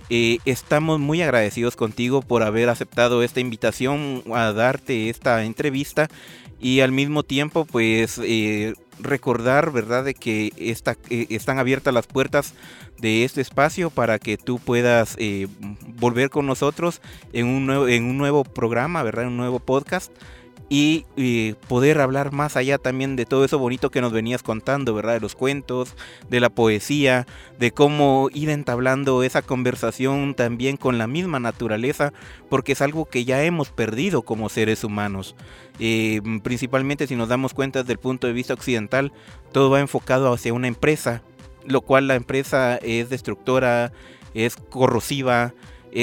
eh, 0.09 0.39
estamos 0.45 0.99
muy 0.99 1.21
agradecidos 1.21 1.75
contigo 1.75 2.21
por 2.21 2.43
haber 2.43 2.69
aceptado 2.69 3.23
esta 3.23 3.39
invitación 3.39 4.23
a 4.34 4.51
darte 4.53 5.09
esta 5.09 5.43
entrevista 5.43 6.07
y 6.59 6.79
al 6.79 6.91
mismo 6.91 7.23
tiempo, 7.23 7.65
pues 7.65 8.19
recordar, 8.99 9.71
¿verdad?, 9.71 10.03
de 10.03 10.13
que 10.13 10.51
eh, 10.57 11.27
están 11.29 11.59
abiertas 11.59 11.93
las 11.93 12.07
puertas 12.07 12.53
de 12.99 13.23
este 13.23 13.41
espacio 13.41 13.89
para 13.89 14.19
que 14.19 14.38
tú 14.38 14.59
puedas 14.59 15.15
eh, 15.19 15.47
volver 15.99 16.29
con 16.29 16.45
nosotros 16.45 17.01
en 17.34 17.47
un, 17.47 17.65
nuevo, 17.65 17.88
en 17.88 18.05
un 18.05 18.17
nuevo 18.17 18.43
programa, 18.43 19.03
¿verdad?, 19.03 19.25
en 19.25 19.31
un 19.31 19.38
nuevo 19.38 19.59
podcast 19.59 20.11
y 20.69 21.53
poder 21.68 21.99
hablar 21.99 22.34
más 22.34 22.57
allá 22.57 22.77
también 22.77 23.15
de 23.15 23.26
todo 23.26 23.45
eso 23.45 23.57
bonito 23.57 23.89
que 23.89 24.02
nos 24.02 24.11
venías 24.11 24.44
contando, 24.44 24.94
¿verdad? 24.94 25.14
De 25.14 25.19
los 25.22 25.35
cuentos, 25.35 25.95
de 26.30 26.39
la 26.39 26.49
poesía, 26.49 27.26
de 27.57 27.72
cómo 27.72 28.30
ir 28.34 28.49
entablando 28.49 29.23
esa 29.23 29.41
conversación 29.41 30.34
también 30.35 30.76
con 30.76 30.98
la 30.98 31.07
misma 31.07 31.39
naturaleza, 31.39 32.11
porque 32.49 32.73
es 32.73 32.81
algo 32.81 33.06
que 33.06 33.23
ya 33.23 33.44
hemos 33.44 33.69
perdido 33.69 34.23
como 34.23 34.49
seres 34.49 34.84
humanos. 34.84 35.35
Eh, 35.80 36.22
principalmente 36.44 37.07
si 37.07 37.15
nos 37.15 37.30
damos 37.30 37.53
cuenta 37.53 37.81
desde 37.81 37.94
el 37.94 37.99
punto 37.99 38.27
de 38.27 38.34
vista 38.34 38.53
occidental, 38.53 39.14
todo 39.52 39.69
va 39.69 39.80
enfocado 39.80 40.34
hacia 40.34 40.53
una 40.53 40.68
empresa, 40.68 41.22
lo 41.65 41.81
cual 41.81 42.07
la 42.07 42.15
empresa 42.15 42.77
es 42.77 43.10
destructora, 43.10 43.94
es 44.34 44.56
corrosiva, 44.56 45.53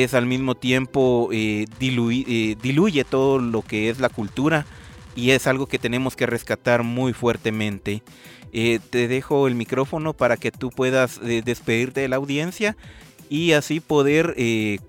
es 0.03 0.13
al 0.13 0.27
mismo 0.27 0.57
tiempo 0.57 1.29
eh, 1.33 1.67
eh, 1.81 2.57
diluye 2.61 3.05
todo 3.05 3.39
lo 3.39 3.63
que 3.63 3.91
es 3.91 4.01
la 4.01 4.09
cultura 4.09 4.67
y 5.15 5.31
es 5.31 5.47
algo 5.47 5.67
que 5.67 5.79
tenemos 5.79 6.17
que 6.17 6.27
rescatar 6.27 6.83
muy 6.83 7.13
fuertemente. 7.13 8.03
Eh, 8.53 8.81
te 8.91 9.07
dejo 9.07 9.47
el 9.47 9.55
micrófono 9.55 10.13
para 10.13 10.37
que 10.37 10.51
tú 10.51 10.71
puedas 10.71 11.21
despedirte 11.21 12.01
de 12.01 12.09
la 12.09 12.17
audiencia 12.17 12.77
y 13.29 13.53
así 13.53 13.79
poder 13.79 14.35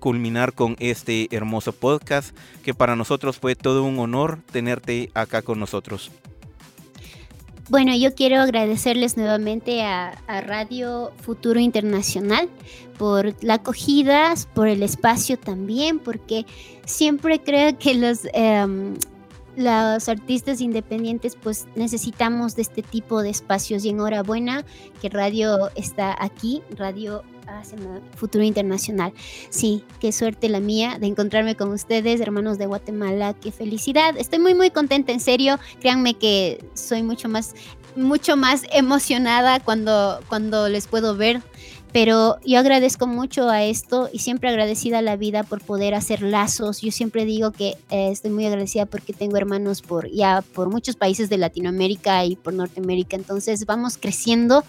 culminar 0.00 0.52
con 0.52 0.74
este 0.80 1.28
hermoso 1.30 1.72
podcast 1.72 2.36
que 2.64 2.74
para 2.74 2.96
nosotros 2.96 3.38
fue 3.38 3.54
todo 3.54 3.84
un 3.84 4.00
honor 4.00 4.40
tenerte 4.50 5.10
acá 5.14 5.42
con 5.42 5.60
nosotros. 5.60 6.10
Bueno, 7.68 7.96
yo 7.96 8.14
quiero 8.14 8.40
agradecerles 8.40 9.16
nuevamente 9.16 9.82
a, 9.82 10.14
Radio 10.46 11.10
Futuro 11.20 11.58
Internacional 11.58 12.48
por 12.96 13.34
la 13.42 13.54
acogida, 13.54 14.34
por 14.54 14.68
el 14.68 14.84
espacio 14.84 15.36
también, 15.36 15.98
porque 15.98 16.46
siempre 16.84 17.40
creo 17.40 17.76
que 17.76 17.94
los, 17.94 18.20
em, 18.34 18.94
los 19.56 20.08
artistas 20.08 20.60
independientes 20.60 21.36
pues 21.42 21.66
necesitamos 21.74 22.54
de 22.54 22.62
este 22.62 22.82
tipo 22.82 23.20
de 23.20 23.30
espacios. 23.30 23.84
Y 23.84 23.88
enhorabuena 23.88 24.64
que 25.02 25.08
Radio 25.08 25.68
está 25.74 26.16
aquí, 26.20 26.62
Radio 26.76 27.24
Futuro 28.16 28.44
Internacional. 28.44 29.12
Sí, 29.50 29.84
qué 30.00 30.12
suerte 30.12 30.48
la 30.48 30.60
mía 30.60 30.98
de 31.00 31.06
encontrarme 31.06 31.56
con 31.56 31.70
ustedes, 31.70 32.20
hermanos 32.20 32.58
de 32.58 32.66
Guatemala, 32.66 33.34
qué 33.34 33.52
felicidad. 33.52 34.16
Estoy 34.16 34.38
muy 34.38 34.54
muy 34.54 34.70
contenta, 34.70 35.12
en 35.12 35.20
serio. 35.20 35.58
Créanme 35.80 36.14
que 36.14 36.64
soy 36.74 37.02
mucho 37.02 37.28
más 37.28 37.54
mucho 37.94 38.36
más 38.36 38.62
emocionada 38.72 39.60
cuando 39.60 40.20
cuando 40.28 40.68
les 40.68 40.86
puedo 40.86 41.16
ver 41.16 41.42
pero 41.92 42.38
yo 42.44 42.58
agradezco 42.58 43.06
mucho 43.06 43.48
a 43.48 43.64
esto 43.64 44.10
y 44.12 44.18
siempre 44.18 44.50
agradecida 44.50 44.98
a 44.98 45.02
la 45.02 45.16
vida 45.16 45.44
por 45.44 45.62
poder 45.62 45.94
hacer 45.94 46.22
lazos. 46.22 46.80
Yo 46.82 46.92
siempre 46.92 47.24
digo 47.24 47.52
que 47.52 47.76
eh, 47.90 48.10
estoy 48.10 48.30
muy 48.30 48.44
agradecida 48.46 48.86
porque 48.86 49.12
tengo 49.12 49.36
hermanos 49.36 49.82
por 49.82 50.10
ya 50.10 50.42
por 50.54 50.68
muchos 50.68 50.96
países 50.96 51.30
de 51.30 51.38
Latinoamérica 51.38 52.24
y 52.24 52.36
por 52.36 52.52
Norteamérica. 52.52 53.16
Entonces 53.16 53.64
vamos 53.66 53.96
creciendo 53.98 54.64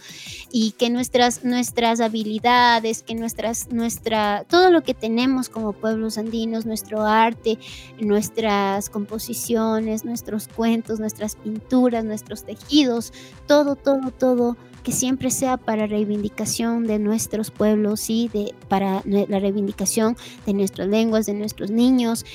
y 0.52 0.72
que 0.72 0.90
nuestras 0.90 1.44
nuestras 1.44 2.00
habilidades, 2.00 3.04
que 3.04 3.16
nuestras 3.16 3.72
nuestra 3.72 4.46
todo 4.50 4.72
lo 4.72 4.82
que 4.82 4.94
tenemos 4.94 5.50
como 5.50 5.74
pueblos 5.74 6.18
andinos, 6.18 6.66
nuestro 6.66 7.02
arte, 7.02 7.58
nuestras 8.00 8.90
composiciones, 8.90 10.06
nuestros 10.06 10.48
cuentos, 10.48 11.00
nuestras 11.00 11.36
pinturas, 11.36 12.06
nuestros 12.06 12.46
tejidos, 12.46 13.12
todo 13.48 13.76
todo 13.76 14.12
todo 14.12 14.56
que 14.88 14.94
siempre 14.94 15.32
sea 15.32 15.58
para 15.58 15.86
reivindicación 15.86 16.88
de 16.88 16.98
nuestros 16.98 17.52
pueblos 17.52 18.10
y 18.10 18.30
de, 18.30 18.56
para 18.70 19.02
la 19.04 19.38
reivindicación 19.38 20.16
de 20.46 20.54
nuestras 20.54 20.88
lenguas, 20.88 21.26
de 21.26 21.34
nuestros 21.34 21.72
niños. 21.72 22.26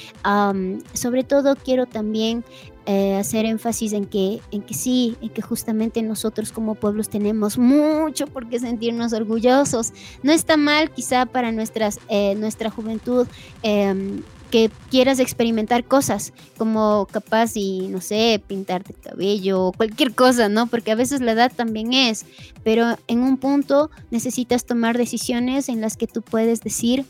sobre 0.92 1.24
todo 1.24 1.56
quiero 1.56 1.86
también 1.86 2.44
eh, 2.84 3.16
hacer 3.16 3.46
énfasis 3.46 3.94
en 3.94 4.04
que, 4.04 4.40
en 4.50 4.60
que 4.60 4.74
sí, 4.74 5.16
en 5.22 5.30
que 5.30 5.40
justamente 5.40 6.02
nosotros 6.02 6.52
como 6.52 6.74
pueblos 6.74 7.08
tenemos 7.08 7.56
mucho 7.56 8.26
por 8.26 8.46
qué 8.50 8.60
sentirnos 8.60 9.14
orgullosos. 9.14 9.94
No 10.22 10.30
está 10.30 10.58
mal 10.58 10.90
quizá 10.90 11.24
para 11.24 11.52
nuestras, 11.52 12.00
eh, 12.10 12.34
nuestra 12.34 12.68
juventud 12.68 13.26
em, 13.62 14.20
que 14.52 14.70
quieras 14.90 15.18
experimentar 15.18 15.82
cosas, 15.82 16.34
como 16.58 17.08
capaz 17.10 17.56
y, 17.56 17.88
no 17.88 18.02
sé, 18.02 18.40
pintarte 18.46 18.92
el 18.92 19.00
cabello 19.00 19.62
o 19.62 19.72
cualquier 19.72 20.14
cosa, 20.14 20.50
¿no? 20.50 20.66
Porque 20.66 20.92
a 20.92 20.94
veces 20.94 21.22
la 21.22 21.32
edad 21.32 21.50
también 21.56 21.94
es, 21.94 22.26
pero 22.62 22.98
en 23.08 23.20
un 23.20 23.38
punto 23.38 23.90
necesitas 24.10 24.66
tomar 24.66 24.98
decisiones 24.98 25.70
en 25.70 25.80
las 25.80 25.96
que 25.96 26.06
tú 26.06 26.20
puedes 26.20 26.60
decir 26.60 27.06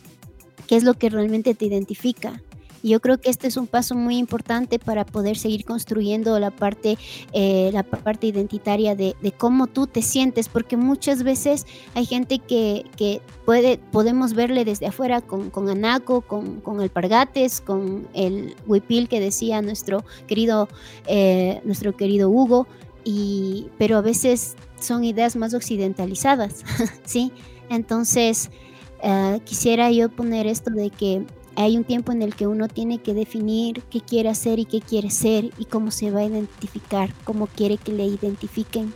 qué 0.69 0.77
es 0.77 0.85
lo 0.85 0.95
que 0.95 1.11
realmente 1.11 1.57
te 1.57 1.65
identifica 1.65 2.41
y 2.83 2.91
yo 2.91 3.01
creo 3.01 3.21
que 3.21 3.31
este 3.31 3.47
es 3.47 3.57
un 3.57 3.67
paso 3.67 3.95
muy 3.95 4.19
importante 4.19 4.79
para 4.79 5.07
poder 5.07 5.39
seguir 5.39 5.65
construyendo 5.65 6.39
la 6.41 6.51
parte, 6.51 6.99
eh, 7.33 7.71
la 7.73 7.85
parte 7.85 8.27
identitaria 8.27 8.97
de, 8.97 9.15
cómo 9.39 9.67
tú 9.67 9.87
te 9.87 10.03
sientes, 10.03 10.49
porque 10.49 10.77
muchas 10.77 11.23
veces 11.23 11.67
hay 11.95 12.07
gente 12.07 12.39
que, 12.39 12.85
que 12.97 13.23
puede, 13.45 13.79
podemos 13.79 14.35
verle 14.35 14.65
desde 14.65 14.87
afuera 14.87 15.21
con, 15.21 15.51
con 15.51 15.69
Anaco, 15.69 16.23
con, 16.23 16.61
con 16.61 16.81
Alpargates, 16.81 17.61
con 17.61 18.09
el 18.15 18.57
Huipil 18.67 19.09
que 19.09 19.21
decía 19.21 19.63
nuestro 19.63 20.05
querido, 20.27 20.69
eh, 21.07 21.61
nuestro 21.65 21.97
querido 21.97 22.31
Hugo, 22.31 22.67
y, 23.05 23.69
pero 23.79 23.97
a 23.97 24.01
veces 24.01 24.57
son 24.81 25.05
ideas 25.05 25.37
más 25.37 25.55
occidentalizadas, 25.55 26.65
¿sí? 27.05 27.33
Entonces, 27.69 28.51
eh, 29.03 29.41
quisiera 29.45 29.91
yo 29.91 30.09
poner 30.09 30.47
esto 30.47 30.71
de 30.71 30.91
que 30.91 31.25
hay 31.57 31.77
un 31.77 31.85
tiempo 31.85 32.13
en 32.13 32.23
el 32.23 32.35
que 32.35 32.47
uno 32.47 32.69
tiene 32.69 32.99
que 32.99 33.15
definir 33.15 33.83
qué 33.91 34.01
quiere 34.01 34.29
hacer 34.29 34.59
y 34.59 34.65
qué 34.65 34.81
quiere 34.81 35.11
ser 35.11 35.51
y 35.59 35.67
cómo 35.67 35.91
se 35.91 36.11
va 36.11 36.21
a 36.21 36.25
identificar, 36.25 37.13
cómo 37.25 37.47
quiere 37.47 37.77
que 37.77 37.93
le 37.93 38.07
identifiquen 38.07 38.95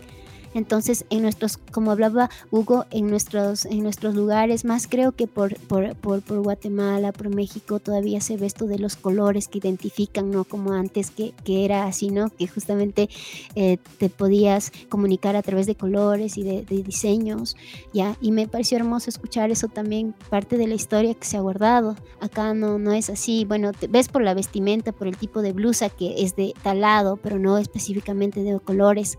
entonces, 0.56 1.04
en 1.10 1.20
nuestros, 1.20 1.58
como 1.58 1.90
hablaba 1.90 2.30
Hugo, 2.50 2.86
en 2.90 3.08
nuestros, 3.08 3.66
en 3.66 3.82
nuestros 3.82 4.14
lugares, 4.14 4.64
más 4.64 4.86
creo 4.86 5.12
que 5.12 5.26
por, 5.26 5.54
por, 5.60 5.94
por, 5.96 6.22
Guatemala, 6.22 7.12
por 7.12 7.28
México, 7.28 7.78
todavía 7.78 8.22
se 8.22 8.38
ve 8.38 8.46
esto 8.46 8.66
de 8.66 8.78
los 8.78 8.96
colores 8.96 9.48
que 9.48 9.58
identifican, 9.58 10.30
¿no? 10.30 10.44
Como 10.44 10.72
antes 10.72 11.10
que, 11.10 11.34
que 11.44 11.66
era 11.66 11.84
así, 11.84 12.08
¿no? 12.08 12.30
Que 12.30 12.48
justamente 12.48 13.10
eh, 13.54 13.76
te 13.98 14.08
podías 14.08 14.72
comunicar 14.88 15.36
a 15.36 15.42
través 15.42 15.66
de 15.66 15.74
colores 15.74 16.38
y 16.38 16.42
de, 16.42 16.64
diseños, 16.64 17.54
¿ya? 17.92 18.16
Y 18.22 18.32
me 18.32 18.48
pareció 18.48 18.78
hermoso 18.78 19.10
escuchar 19.10 19.50
eso 19.50 19.68
también, 19.68 20.14
parte 20.30 20.56
de 20.56 20.68
la 20.68 20.74
historia 20.74 21.12
que 21.12 21.26
se 21.26 21.36
ha 21.36 21.40
guardado. 21.40 21.96
Acá 22.18 22.54
no, 22.54 22.78
no 22.78 22.92
es 22.94 23.10
así, 23.10 23.44
bueno, 23.44 23.72
te, 23.74 23.88
ves 23.88 24.08
por 24.08 24.22
la 24.22 24.32
vestimenta, 24.32 24.92
por 24.92 25.06
el 25.06 25.18
tipo 25.18 25.42
de 25.42 25.52
blusa 25.52 25.90
que 25.90 26.22
es 26.22 26.34
de 26.34 26.54
talado, 26.62 27.18
pero 27.18 27.38
no 27.38 27.58
específicamente 27.58 28.42
de 28.42 28.58
colores. 28.58 29.18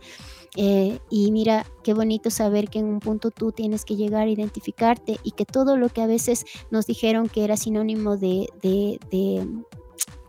Eh, 0.60 0.98
y 1.12 1.32
mira, 1.32 1.68
qué 1.84 1.94
bonito 1.94 2.32
saber 2.32 2.68
que 2.68 2.80
en 2.80 2.86
un 2.86 3.00
punto 3.00 3.30
tú 3.30 3.52
tienes 3.52 3.86
que 3.86 3.96
llegar 3.96 4.24
a 4.24 4.32
identificarte 4.32 5.18
y 5.22 5.32
que 5.32 5.46
todo 5.46 5.78
lo 5.78 5.90
que 5.90 6.02
a 6.02 6.08
veces 6.08 6.46
nos 6.72 6.88
dijeron 6.88 7.30
que 7.30 7.44
era 7.44 7.58
sinónimo 7.58 8.18
de, 8.18 8.50
de, 8.64 9.00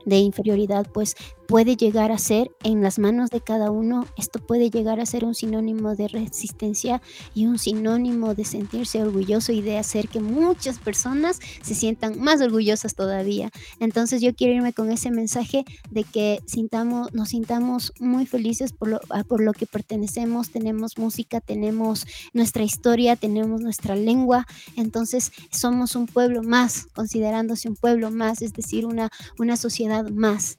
de 0.05 0.17
inferioridad, 0.19 0.87
pues 0.93 1.17
puede 1.49 1.77
llegar 1.77 2.13
a 2.13 2.19
ser 2.19 2.51
en 2.63 2.83
las 2.83 2.99
manos 2.99 3.31
de 3.31 3.41
cada 3.41 3.71
uno, 3.71 4.07
esto 4.19 4.39
puede 4.39 4.69
llegar 4.69 5.01
a 5.01 5.07
ser 5.07 5.25
un 5.25 5.35
sinónimo 5.35 5.97
de 5.97 6.07
resistencia 6.07 7.01
y 7.35 7.47
un 7.47 7.59
sinónimo 7.59 8.35
de 8.35 8.45
sentirse 8.45 9.03
orgulloso 9.03 9.53
y 9.53 9.63
de 9.63 9.79
hacer 9.79 10.09
que 10.09 10.21
muchas 10.21 10.79
personas 10.79 11.41
se 11.63 11.75
sientan 11.75 12.21
más 12.21 12.43
orgullosas 12.43 12.95
todavía. 12.95 13.51
Entonces 13.81 14.21
yo 14.21 14.35
quiero 14.35 14.53
irme 14.53 14.75
con 14.75 14.93
ese 14.93 15.11
mensaje 15.11 15.65
de 15.91 16.05
que 16.05 16.43
sintamos, 16.45 17.15
nos 17.15 17.31
sintamos 17.31 17.95
muy 17.99 18.27
felices 18.27 18.75
por 18.75 18.89
lo, 18.89 19.01
por 19.27 19.41
lo 19.41 19.55
que 19.55 19.65
pertenecemos, 19.65 20.51
tenemos 20.51 20.99
música, 20.99 21.41
tenemos 21.41 22.07
nuestra 22.35 22.63
historia, 22.63 23.17
tenemos 23.17 23.63
nuestra 23.63 23.97
lengua, 23.97 24.47
entonces 24.77 25.33
somos 25.51 25.97
un 25.97 26.05
pueblo 26.05 26.43
más, 26.43 26.89
considerándose 26.95 27.71
un 27.71 27.77
pueblo 27.77 28.11
más, 28.11 28.43
es 28.43 28.53
decir, 28.53 28.85
una, 28.85 29.09
una 29.39 29.57
sociedad 29.57 30.11
más. 30.11 30.59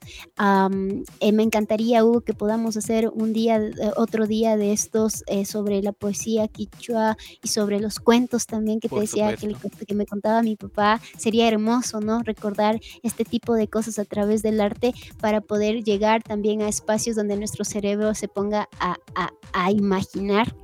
Eh, 1.19 1.31
me 1.31 1.43
encantaría, 1.43 2.03
Hugo, 2.03 2.21
que 2.21 2.33
podamos 2.33 2.77
hacer 2.77 3.09
un 3.13 3.33
día, 3.33 3.57
eh, 3.57 3.73
otro 3.95 4.27
día 4.27 4.57
de 4.57 4.71
estos 4.73 5.23
eh, 5.27 5.45
sobre 5.45 5.81
la 5.81 5.91
poesía 5.91 6.47
quichua 6.47 7.17
y 7.43 7.47
sobre 7.47 7.79
los 7.79 7.99
cuentos 7.99 8.45
también 8.45 8.79
que 8.79 8.89
te 8.89 8.99
decía 8.99 9.35
que, 9.35 9.55
que, 9.85 9.95
me 9.95 10.05
contaba 10.05 10.41
mi 10.41 10.55
papá. 10.55 11.01
Sería 11.17 11.47
hermoso, 11.47 11.99
¿no? 11.99 12.23
Recordar 12.23 12.79
este 13.03 13.25
tipo 13.25 13.55
de 13.55 13.67
cosas 13.67 13.99
a 13.99 14.05
través 14.05 14.41
del 14.41 14.61
arte 14.61 14.93
para 15.19 15.41
poder 15.41 15.83
llegar 15.83 16.23
también 16.23 16.61
a 16.61 16.69
espacios 16.69 17.15
donde 17.15 17.37
nuestro 17.37 17.65
cerebro 17.65 18.13
se 18.13 18.27
ponga 18.27 18.69
a, 18.79 18.95
a, 19.15 19.29
a 19.53 19.71
imaginar 19.71 20.55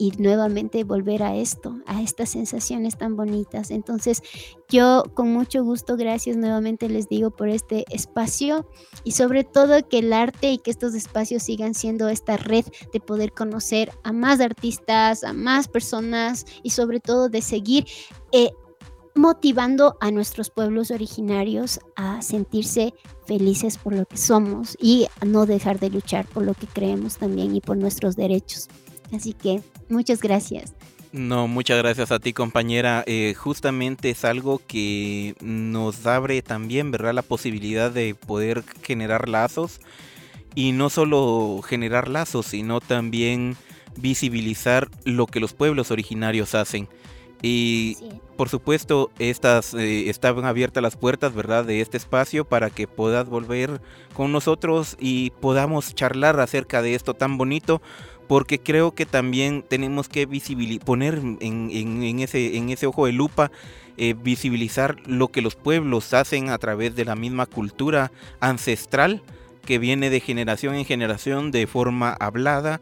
y 0.00 0.12
nuevamente 0.12 0.82
volver 0.82 1.22
a 1.22 1.36
esto, 1.36 1.78
a 1.84 2.00
estas 2.00 2.30
sensaciones 2.30 2.96
tan 2.96 3.16
bonitas. 3.16 3.70
Entonces, 3.70 4.22
yo 4.70 5.04
con 5.12 5.30
mucho 5.30 5.62
gusto, 5.62 5.98
gracias 5.98 6.38
nuevamente 6.38 6.88
les 6.88 7.06
digo 7.06 7.30
por 7.30 7.50
este 7.50 7.84
espacio 7.90 8.66
y 9.04 9.12
sobre 9.12 9.44
todo 9.44 9.86
que 9.86 9.98
el 9.98 10.14
arte 10.14 10.52
y 10.52 10.58
que 10.58 10.70
estos 10.70 10.94
espacios 10.94 11.42
sigan 11.42 11.74
siendo 11.74 12.08
esta 12.08 12.38
red 12.38 12.64
de 12.94 13.00
poder 13.00 13.32
conocer 13.32 13.92
a 14.02 14.12
más 14.12 14.40
artistas, 14.40 15.22
a 15.22 15.34
más 15.34 15.68
personas 15.68 16.46
y 16.62 16.70
sobre 16.70 17.00
todo 17.00 17.28
de 17.28 17.42
seguir 17.42 17.84
eh, 18.32 18.52
motivando 19.14 19.98
a 20.00 20.10
nuestros 20.10 20.48
pueblos 20.48 20.90
originarios 20.90 21.78
a 21.94 22.22
sentirse 22.22 22.94
felices 23.26 23.76
por 23.76 23.94
lo 23.94 24.06
que 24.06 24.16
somos 24.16 24.78
y 24.80 25.08
a 25.20 25.26
no 25.26 25.44
dejar 25.44 25.78
de 25.78 25.90
luchar 25.90 26.26
por 26.26 26.44
lo 26.44 26.54
que 26.54 26.66
creemos 26.66 27.18
también 27.18 27.54
y 27.54 27.60
por 27.60 27.76
nuestros 27.76 28.16
derechos. 28.16 28.68
Así 29.12 29.34
que 29.34 29.62
muchas 29.90 30.20
gracias. 30.20 30.74
No, 31.12 31.48
muchas 31.48 31.78
gracias 31.78 32.12
a 32.12 32.20
ti 32.20 32.32
compañera. 32.32 33.02
Eh, 33.06 33.34
justamente 33.36 34.10
es 34.10 34.24
algo 34.24 34.60
que 34.66 35.34
nos 35.40 36.06
abre 36.06 36.40
también, 36.40 36.92
¿verdad? 36.92 37.14
La 37.14 37.22
posibilidad 37.22 37.90
de 37.90 38.14
poder 38.14 38.62
generar 38.82 39.28
lazos. 39.28 39.80
Y 40.54 40.72
no 40.72 40.88
solo 40.88 41.60
generar 41.62 42.08
lazos, 42.08 42.46
sino 42.46 42.80
también 42.80 43.56
visibilizar 43.96 44.88
lo 45.04 45.26
que 45.26 45.40
los 45.40 45.52
pueblos 45.52 45.90
originarios 45.90 46.54
hacen. 46.54 46.88
Y 47.42 47.96
por 48.36 48.48
supuesto, 48.48 49.10
estas 49.18 49.74
eh, 49.74 50.08
estaban 50.10 50.44
abiertas 50.44 50.82
las 50.82 50.96
puertas, 50.96 51.34
¿verdad?, 51.34 51.64
de 51.64 51.80
este 51.80 51.96
espacio 51.96 52.44
para 52.44 52.70
que 52.70 52.86
puedas 52.86 53.28
volver 53.28 53.80
con 54.14 54.32
nosotros 54.32 54.96
y 54.98 55.30
podamos 55.40 55.94
charlar 55.94 56.38
acerca 56.40 56.82
de 56.82 56.94
esto 56.94 57.14
tan 57.14 57.36
bonito, 57.38 57.82
porque 58.30 58.60
creo 58.60 58.92
que 58.94 59.06
también 59.06 59.64
tenemos 59.66 60.08
que 60.08 60.24
poner 60.84 61.20
en, 61.40 62.20
ese, 62.20 62.86
ojo 62.86 63.06
de 63.06 63.12
lupa, 63.12 63.50
eh, 63.96 64.14
visibilizar 64.14 64.98
lo 65.04 65.32
que 65.32 65.42
los 65.42 65.56
pueblos 65.56 66.14
hacen 66.14 66.48
a 66.48 66.58
través 66.58 66.94
de 66.94 67.04
la 67.04 67.16
misma 67.16 67.46
cultura 67.46 68.12
ancestral 68.38 69.20
que 69.66 69.80
viene 69.80 70.10
de 70.10 70.20
generación 70.20 70.76
en 70.76 70.84
generación 70.84 71.50
de 71.50 71.66
forma 71.66 72.12
hablada, 72.12 72.78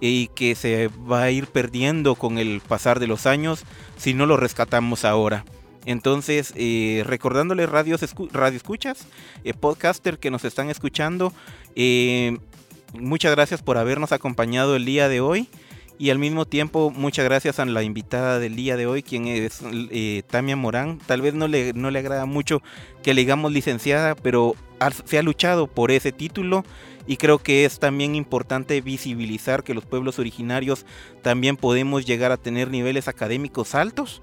y 0.00 0.28
que 0.28 0.54
se 0.54 0.88
va 0.88 1.24
a 1.24 1.30
ir 1.30 1.48
perdiendo 1.48 2.14
con 2.14 2.38
el 2.38 2.62
pasar 2.66 2.98
de 2.98 3.06
los 3.06 3.26
años 3.26 3.64
si 3.98 4.14
no 4.14 4.24
lo 4.24 4.38
rescatamos 4.38 5.04
ahora. 5.04 5.44
Entonces, 5.84 6.54
eh, 6.56 7.04
recordándole 7.06 7.66
radios 7.66 8.00
radio 8.32 8.56
escuchas, 8.56 9.06
eh, 9.44 9.52
podcaster 9.52 10.18
que 10.18 10.30
nos 10.30 10.46
están 10.46 10.70
escuchando, 10.70 11.34
eh, 11.74 12.38
muchas 12.94 13.32
gracias 13.34 13.62
por 13.62 13.78
habernos 13.78 14.12
acompañado 14.12 14.76
el 14.76 14.84
día 14.84 15.08
de 15.08 15.20
hoy. 15.20 15.48
Y 15.98 16.10
al 16.10 16.18
mismo 16.18 16.44
tiempo, 16.44 16.90
muchas 16.90 17.24
gracias 17.24 17.58
a 17.58 17.64
la 17.64 17.82
invitada 17.82 18.38
del 18.38 18.54
día 18.54 18.76
de 18.76 18.86
hoy, 18.86 19.02
quien 19.02 19.26
es 19.26 19.62
eh, 19.90 20.22
Tamia 20.26 20.54
Morán. 20.54 20.98
Tal 21.06 21.22
vez 21.22 21.32
no 21.32 21.48
le, 21.48 21.72
no 21.72 21.90
le 21.90 21.98
agrada 21.98 22.26
mucho 22.26 22.60
que 23.02 23.14
le 23.14 23.22
digamos 23.22 23.50
licenciada, 23.50 24.14
pero 24.14 24.56
se 25.06 25.18
ha 25.18 25.22
luchado 25.22 25.66
por 25.68 25.90
ese 25.90 26.12
título 26.12 26.64
y 27.06 27.16
creo 27.16 27.38
que 27.38 27.64
es 27.64 27.78
también 27.78 28.14
importante 28.14 28.80
visibilizar 28.80 29.62
que 29.62 29.74
los 29.74 29.86
pueblos 29.86 30.18
originarios 30.18 30.84
también 31.22 31.56
podemos 31.56 32.04
llegar 32.04 32.32
a 32.32 32.36
tener 32.36 32.70
niveles 32.70 33.08
académicos 33.08 33.74
altos 33.74 34.22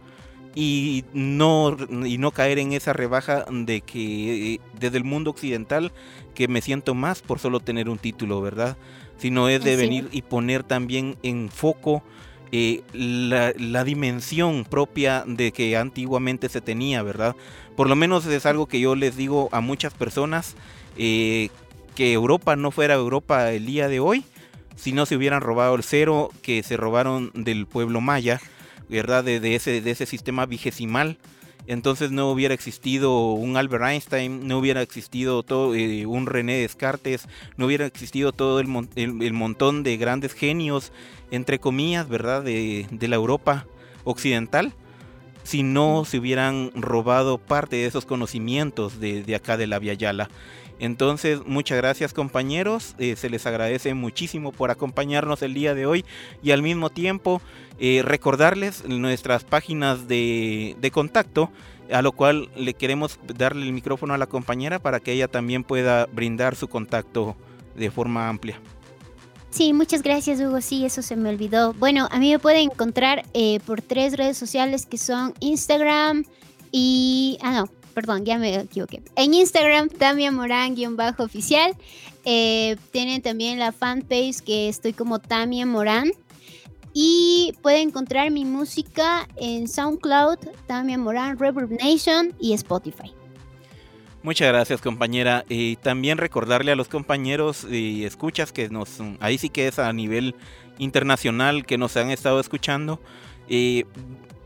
y 0.56 1.04
no, 1.14 1.76
y 2.06 2.18
no 2.18 2.32
caer 2.32 2.60
en 2.60 2.74
esa 2.74 2.94
rebaja 2.94 3.46
de 3.50 3.82
que 3.82 4.54
eh, 4.54 4.60
desde 4.80 4.98
el 4.98 5.04
mundo 5.04 5.32
occidental 5.32 5.92
que 6.34 6.48
me 6.48 6.62
siento 6.62 6.94
más 6.94 7.22
por 7.22 7.40
solo 7.40 7.60
tener 7.60 7.90
un 7.90 7.98
título, 7.98 8.42
¿verdad? 8.42 8.78
Sino 9.18 9.50
es 9.50 9.64
de 9.64 9.76
venir 9.76 10.10
y 10.12 10.22
poner 10.22 10.64
también 10.64 11.18
en 11.24 11.50
foco 11.50 12.04
eh, 12.56 12.84
la, 12.94 13.84
dimensión 13.84 14.64
propia 14.64 15.24
de 15.26 15.52
que 15.52 15.76
antiguamente 15.76 16.50
se 16.50 16.62
tenía, 16.62 17.02
¿verdad? 17.02 17.36
Por 17.76 17.90
lo 17.90 17.96
menos 17.96 18.28
es 18.28 18.46
algo 18.46 18.68
que 18.68 18.80
yo 18.80 18.94
les 18.94 19.18
digo 19.18 19.50
a 19.52 19.60
muchas 19.60 19.96
personas, 19.96 20.56
eh, 20.96 21.50
que 21.96 22.14
Europa 22.14 22.56
no 22.56 22.70
fuera 22.70 22.94
Europa 22.94 23.52
el 23.52 23.66
día 23.66 23.88
de 23.88 24.00
hoy, 24.00 24.24
si 24.76 24.92
no 24.92 25.08
se 25.08 25.16
hubieran 25.16 25.42
robado 25.42 25.74
el 25.74 25.82
cero 25.82 26.30
que 26.44 26.62
se 26.62 26.78
robaron 26.78 27.32
del 27.34 27.66
pueblo 27.66 28.02
maya, 28.02 28.40
¿verdad? 28.88 29.24
De, 29.24 29.56
ese, 29.56 29.82
de 29.82 29.90
ese 29.90 30.06
sistema 30.06 30.46
vigesimal. 30.46 31.18
Entonces 31.66 32.12
no 32.12 32.30
hubiera 32.30 32.54
existido 32.54 33.32
un 33.32 33.56
Albert 33.56 33.86
Einstein, 33.86 34.48
no 34.48 34.58
hubiera 34.58 34.82
existido 34.82 35.44
todo, 35.44 35.76
eh, 35.76 36.06
un 36.06 36.26
René 36.26 36.58
Descartes, 36.58 37.28
no 37.56 37.68
hubiera 37.68 37.86
existido 37.86 38.34
todo 38.34 38.60
el, 38.60 38.68
montón 38.68 39.84
de 39.84 39.98
grandes 39.98 40.34
genios, 40.34 40.92
entre 41.32 41.60
comillas, 41.60 42.10
¿verdad? 42.10 42.44
De, 42.44 42.88
la 43.00 43.16
Europa 43.16 43.66
occidental, 44.04 44.74
si 45.44 45.64
no 45.64 46.04
se 46.06 46.20
hubieran 46.20 46.72
robado 46.76 47.38
parte 47.38 47.78
de 47.78 47.86
esos 47.86 48.06
conocimientos 48.06 49.00
de, 49.00 49.24
de 49.24 49.36
acá 49.36 49.56
de 49.56 49.68
la 49.68 49.80
Via 49.80 49.94
Yala. 49.94 50.30
Entonces, 50.80 51.42
muchas 51.46 51.78
gracias 51.78 52.14
compañeros, 52.14 52.96
eh, 52.98 53.16
se 53.16 53.30
les 53.30 53.46
agradece 53.46 53.94
muchísimo 53.94 54.52
por 54.52 54.72
acompañarnos 54.72 55.42
el 55.42 55.54
día 55.54 55.76
de 55.76 55.86
hoy 55.86 56.04
y 56.42 56.52
al 56.52 56.62
mismo 56.62 56.90
tiempo 56.90 57.42
eh, 57.80 58.02
recordarles 58.04 58.86
nuestras 58.88 59.44
páginas 59.44 60.08
de, 60.08 60.92
contacto, 60.94 61.52
a 61.92 62.02
lo 62.02 62.12
cual 62.12 62.50
le 62.56 62.74
queremos 62.74 63.20
darle 63.38 63.66
el 63.66 63.74
micrófono 63.74 64.14
a 64.14 64.18
la 64.18 64.28
compañera 64.28 64.80
para 64.80 65.00
que 65.00 65.14
ella 65.14 65.28
también 65.28 65.64
pueda 65.64 66.06
brindar 66.08 66.56
su 66.56 66.68
contacto 66.68 67.36
de 67.76 67.90
forma 67.92 68.30
amplia. 68.30 68.60
Sí, 69.50 69.72
muchas 69.72 70.02
gracias 70.02 70.40
Hugo. 70.40 70.62
Sí, 70.62 70.84
eso 70.84 71.02
se 71.02 71.16
me 71.16 71.30
olvidó. 71.30 71.74
Bueno, 71.74 72.08
a 72.12 72.20
mí 72.20 72.32
me 72.32 72.40
pueden 72.40 72.72
encontrar 72.72 73.24
eh, 73.34 73.60
por 73.66 73.82
tres 73.82 74.18
redes 74.18 74.38
sociales 74.38 74.86
que 74.86 74.98
son 74.98 75.34
Instagram 75.40 76.26
y... 76.72 77.38
Ah, 77.42 77.52
no, 77.52 77.70
perdón, 77.94 78.26
ya 78.26 78.38
me 78.38 78.56
equivoqué. 78.56 79.02
En 79.16 79.34
Instagram, 79.34 79.90
Tamia 79.90 80.32
Morán-oficial. 80.32 81.76
Eh, 82.26 82.78
tienen 82.92 83.22
también 83.22 83.60
la 83.60 83.72
fanpage 83.72 84.42
que 84.42 84.70
estoy 84.70 84.94
como 84.94 85.20
Tamia 85.20 85.66
Morán. 85.66 86.12
Y 86.94 87.56
pueden 87.62 87.90
encontrar 87.90 88.30
mi 88.30 88.46
música 88.46 89.28
en 89.36 89.68
SoundCloud, 89.68 90.38
Tamia 90.68 90.98
Morán, 90.98 91.40
Reverb 91.40 91.72
Nation 91.72 92.34
y 92.40 92.54
Spotify. 92.54 93.14
Muchas 94.22 94.48
gracias 94.48 94.80
compañera. 94.80 95.44
Y 95.50 95.76
también 95.78 96.18
recordarle 96.18 96.72
a 96.72 96.76
los 96.76 96.88
compañeros 96.88 97.68
y 97.70 98.06
escuchas 98.06 98.54
que 98.54 98.70
nos, 98.70 99.00
ahí 99.20 99.38
sí 99.38 99.50
que 99.50 99.68
es 99.68 99.80
a 99.80 99.92
nivel 99.92 100.36
internacional 100.78 101.66
que 101.66 101.78
nos 101.78 101.98
han 101.98 102.10
estado 102.10 102.40
escuchando. 102.40 103.02
Eh, 103.50 103.86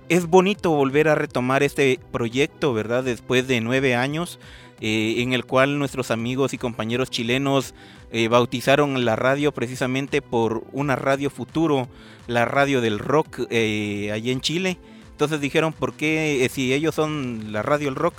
es 0.10 0.28
bonito 0.28 0.72
volver 0.72 1.10
a 1.10 1.16
retomar 1.16 1.64
este 1.64 2.00
proyecto, 2.12 2.74
¿verdad? 2.74 3.04
Después 3.04 3.48
de 3.48 3.62
nueve 3.62 3.96
años, 3.96 4.40
eh, 4.80 5.16
en 5.18 5.34
el 5.34 5.46
cual 5.46 5.80
nuestros 5.80 6.12
amigos 6.12 6.54
y 6.54 6.58
compañeros 6.58 7.10
chilenos 7.10 7.74
eh, 8.12 8.28
bautizaron 8.28 9.04
la 9.06 9.16
radio 9.16 9.52
precisamente 9.52 10.22
por 10.22 10.64
una 10.72 10.96
radio 10.96 11.30
futuro, 11.30 11.90
la 12.28 12.46
radio 12.46 12.80
del 12.80 13.00
rock 13.00 13.42
eh, 13.50 14.12
allí 14.14 14.32
en 14.32 14.42
Chile. 14.42 14.78
Entonces 15.12 15.42
dijeron, 15.42 15.74
¿por 15.74 15.94
qué 15.94 16.48
si 16.52 16.74
ellos 16.74 16.96
son 16.96 17.52
la 17.52 17.64
radio 17.64 17.88
del 17.88 17.96
rock? 17.96 18.16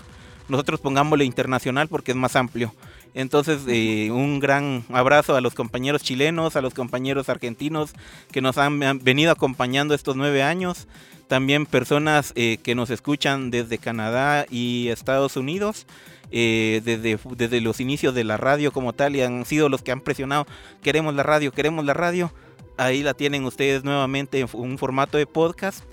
Nosotros 0.49 0.81
pongámosle 0.81 1.25
internacional 1.25 1.89
porque 1.89 2.11
es 2.11 2.17
más 2.17 2.35
amplio. 2.35 2.75
Entonces, 3.15 3.63
un 4.11 4.39
gran 4.39 4.85
abrazo 4.91 5.35
a 5.35 5.41
los 5.41 5.55
compañeros 5.55 6.03
chilenos, 6.03 6.57
a 6.57 6.61
los 6.61 6.75
compañeros 6.75 7.29
argentinos 7.29 7.93
que 8.31 8.41
nos 8.41 8.59
han 8.59 8.79
venido 9.03 9.33
acompañando 9.33 9.95
estos 9.95 10.17
nueve 10.17 10.43
años 10.43 10.87
también 11.29 11.67
personas 11.67 12.33
eh, 12.35 12.59
que 12.63 12.75
nos 12.75 12.91
escuchan 12.91 13.51
desde 13.51 13.79
Canadá 13.79 14.47
y 14.51 14.89
Estados 14.89 15.37
Unidos. 15.37 15.87
Eh, 16.31 16.83
desde, 16.85 17.19
desde 17.37 17.63
los 17.63 17.81
inicios 17.81 18.15
de 18.15 18.23
la 18.23 18.37
radio 18.37 18.71
como 18.71 18.93
tal 18.93 19.17
y 19.17 19.23
han 19.23 19.47
sido 19.47 19.71
los 19.71 19.81
que 19.81 19.93
han 19.93 20.03
presionado 20.03 20.47
queremos 20.83 21.15
la 21.15 21.23
radio, 21.23 21.53
queremos 21.53 21.85
la 21.85 21.95
radio. 21.95 22.33
Ahí 22.77 23.03
la 23.03 23.15
tienen 23.15 23.45
ustedes 23.45 23.83
nuevamente 23.83 24.41
en 24.41 24.49
un 24.53 24.77
formato 24.77 25.17
de 25.17 25.27
podcast 25.27 25.85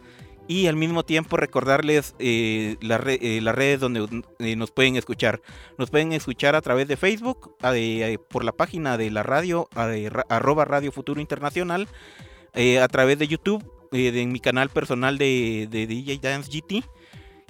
y 0.48 0.68
al 0.68 0.76
mismo 0.76 1.04
tiempo 1.04 1.38
recordarles 1.38 2.16
eh, 2.20 2.78
las 2.82 3.00
redes 3.02 3.80
donde 3.80 4.24
nos 4.56 4.72
pueden 4.72 4.96
escuchar. 4.96 5.42
Nos 5.78 5.90
pueden 5.90 6.14
escuchar 6.14 6.56
a 6.56 6.62
través 6.62 6.88
de 6.88 6.98
Facebook, 6.98 7.56
por 8.30 8.44
la 8.44 8.52
página 8.52 8.98
de 8.98 9.12
la 9.12 9.24
radio, 9.24 9.70
arroba 10.30 10.66
Radio 10.66 10.92
Futuro 10.92 11.20
Internacional, 11.20 11.88
a 12.54 12.88
través 12.88 13.20
de 13.20 13.28
YouTube 13.28 13.64
eh, 13.96 14.12
en 14.22 14.32
mi 14.32 14.40
canal 14.40 14.70
personal 14.70 15.18
de, 15.18 15.68
DJ 15.72 16.20
Dance 16.22 16.50
GT. 16.52 16.84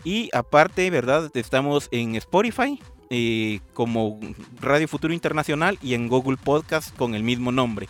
Y 0.04 0.30
aparte, 0.34 0.90
¿verdad? 0.92 1.32
Estamos 1.34 1.88
en 1.92 2.16
Spotify 2.16 2.80
eh, 3.10 3.60
como 3.74 4.20
Radio 4.62 4.88
Futuro 4.88 5.14
Internacional 5.14 5.80
y 5.82 5.96
en 5.96 6.08
Google 6.08 6.38
Podcast 6.38 6.96
con 6.96 7.16
el 7.16 7.24
mismo 7.24 7.52
nombre. 7.52 7.88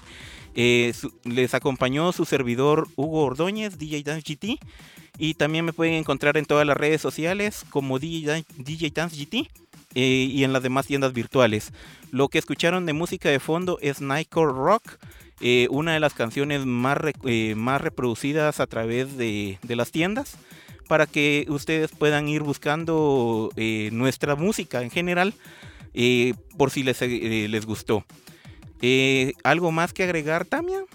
Eh, 0.56 0.94
les 1.24 1.54
acompañó 1.54 2.12
su 2.12 2.26
servidor 2.26 2.88
Hugo 2.96 3.26
Ordóñez, 3.26 3.78
DJ 3.78 4.04
Dance 4.04 4.34
GT. 4.34 4.60
Y 5.18 5.36
también 5.36 5.64
me 5.64 5.74
pueden 5.74 5.94
encontrar 5.94 6.38
en 6.38 6.46
todas 6.46 6.66
las 6.68 6.76
redes 6.76 7.02
sociales 7.02 7.66
como 7.70 8.00
DJ, 8.00 8.46
DJ 8.58 8.92
Dance 8.94 9.16
GT. 9.16 9.50
y 9.94 10.44
en 10.44 10.52
las 10.52 10.64
demás 10.64 10.88
tiendas 10.88 11.14
virtuales. 11.14 11.72
Lo 12.12 12.28
que 12.28 12.38
escucharon 12.38 12.86
de 12.86 12.94
música 12.94 13.30
de 13.30 13.40
fondo 13.40 13.78
es 13.82 14.02
Nightcore 14.02 14.52
Rock 14.52 14.98
eh, 15.42 15.68
una 15.70 15.94
de 15.94 16.00
las 16.00 16.14
canciones 16.14 16.66
más, 16.66 16.98
eh, 17.26 17.56
más 17.56 17.82
reproducidas 17.82 18.62
a 18.62 18.68
través 18.68 19.18
de, 19.18 19.58
las 19.68 19.92
tiendas 19.92 20.38
para 20.88 21.08
que 21.08 21.46
ustedes 21.50 21.92
puedan 21.92 22.30
ir 22.30 22.42
buscando 22.42 23.52
eh, 23.58 23.90
nuestra 23.92 24.36
música 24.36 24.82
en 24.82 24.92
general 24.92 25.34
por 26.58 26.72
si 26.72 26.84
les, 26.84 27.02
les 27.02 27.66
gustó. 27.66 28.06
¿Algo 29.44 29.72
más 29.72 29.94
que 29.94 30.04
agregar, 30.04 30.46
Tamia? 30.46 30.86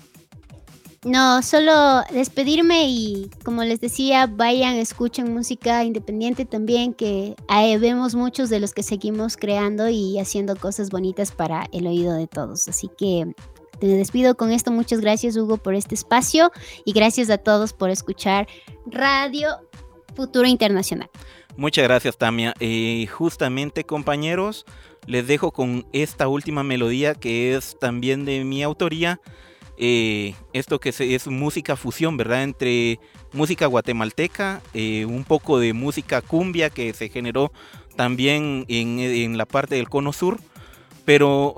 No, 1.02 1.42
solo 1.42 2.02
despedirme 2.12 2.84
y 2.88 3.30
como 3.42 3.64
les 3.64 3.80
decía, 3.80 4.26
vayan, 4.26 4.76
escuchen 4.76 5.32
música 5.32 5.82
independiente 5.82 6.44
también, 6.44 6.92
que 6.92 7.34
vemos 7.80 8.14
muchos 8.14 8.50
de 8.50 8.60
los 8.60 8.74
que 8.74 8.82
seguimos 8.82 9.38
creando 9.38 9.88
y 9.88 10.18
haciendo 10.18 10.56
cosas 10.56 10.90
bonitas 10.90 11.32
para 11.32 11.66
el 11.72 11.86
oído 11.86 12.12
de 12.12 12.26
todos. 12.26 12.68
Así 12.68 12.90
que 12.98 13.32
te 13.78 13.86
despido 13.86 14.36
con 14.36 14.52
esto. 14.52 14.70
Muchas 14.72 15.00
gracias, 15.00 15.38
Hugo, 15.38 15.56
por 15.56 15.74
este 15.74 15.94
espacio 15.94 16.52
y 16.84 16.92
gracias 16.92 17.30
a 17.30 17.38
todos 17.38 17.72
por 17.72 17.88
escuchar 17.88 18.46
Radio 18.84 19.48
Futuro 20.14 20.46
Internacional. 20.46 21.08
Muchas 21.56 21.84
gracias, 21.84 22.18
Tamia. 22.18 22.52
Eh, 22.60 23.06
justamente, 23.06 23.84
compañeros, 23.84 24.66
les 25.06 25.26
dejo 25.26 25.50
con 25.50 25.86
esta 25.92 26.28
última 26.28 26.62
melodía 26.62 27.14
que 27.14 27.54
es 27.56 27.78
también 27.78 28.24
de 28.24 28.44
mi 28.44 28.62
autoría. 28.62 29.20
Eh, 29.76 30.34
esto 30.52 30.78
que 30.78 30.90
es 30.90 31.26
música 31.26 31.74
fusión, 31.76 32.16
¿verdad? 32.16 32.42
Entre 32.42 33.00
música 33.32 33.66
guatemalteca, 33.66 34.60
eh, 34.74 35.06
un 35.06 35.24
poco 35.24 35.58
de 35.58 35.72
música 35.72 36.20
cumbia 36.20 36.68
que 36.68 36.92
se 36.92 37.08
generó 37.08 37.52
también 37.96 38.66
en, 38.68 39.38
la 39.38 39.46
parte 39.46 39.76
del 39.76 39.88
cono 39.88 40.12
sur, 40.12 40.38
pero 41.04 41.56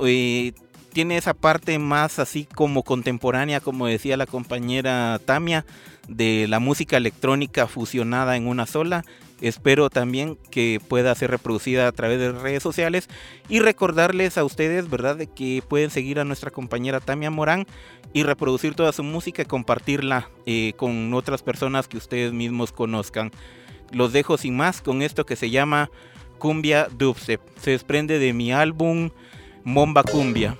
tiene 0.93 1.17
esa 1.17 1.35
parte 1.35 1.79
más 1.79 2.19
así 2.19 2.45
como 2.45 2.83
contemporánea, 2.83 3.61
como 3.61 3.87
decía 3.87 4.17
la 4.17 4.27
compañera 4.27 5.21
Tamia, 5.25 5.65
de 6.09 6.47
la 6.49 6.59
música 6.59 6.97
electrónica 6.97 7.67
fusionada 7.67 8.37
en 8.37 8.47
una 8.47 8.67
sola 8.67 9.05
Espero 9.43 9.91
también 9.91 10.39
que 10.53 10.81
pueda 10.87 11.13
ser 11.17 11.33
reproducida 11.33 11.89
a 11.89 11.93
través 11.93 12.21
de 12.21 12.31
redes 12.31 12.63
sociales 12.63 13.09
y 13.49 13.59
recordarles 13.59 14.39
a 14.39 14.45
ustedes, 14.45 14.89
¿verdad?, 14.89 15.17
de 15.17 15.27
que 15.27 15.65
pueden 15.67 15.91
seguir 15.91 16.21
a 16.21 16.25
nuestra 16.25 16.53
compañera 16.53 17.01
Tamia 17.01 17.29
Morán 17.33 17.67
y 18.13 18.23
reproducir 18.23 18.75
toda 18.75 18.93
su 18.93 19.03
música 19.03 19.43
y 19.43 19.47
compartirla 19.47 20.31
eh, 20.47 20.75
con 20.77 21.13
otras 21.13 21.43
personas 21.43 21.89
que 21.89 21.97
ustedes 21.97 22.33
mismos 22.33 22.71
conozcan. 22.71 23.33
Los 23.91 24.13
dejo 24.13 24.39
sin 24.39 24.57
más 24.57 24.81
con 24.81 25.03
esto 25.03 25.27
que 25.27 25.35
se 25.35 25.51
llama 25.51 25.91
Cumbia 26.39 26.87
Dubstep. 26.97 27.41
Se 27.61 27.73
desprende 27.73 28.21
de 28.21 28.33
mi 28.33 28.53
álbum 28.53 29.11
Momba 29.65 30.05
Cumbia. 30.05 30.57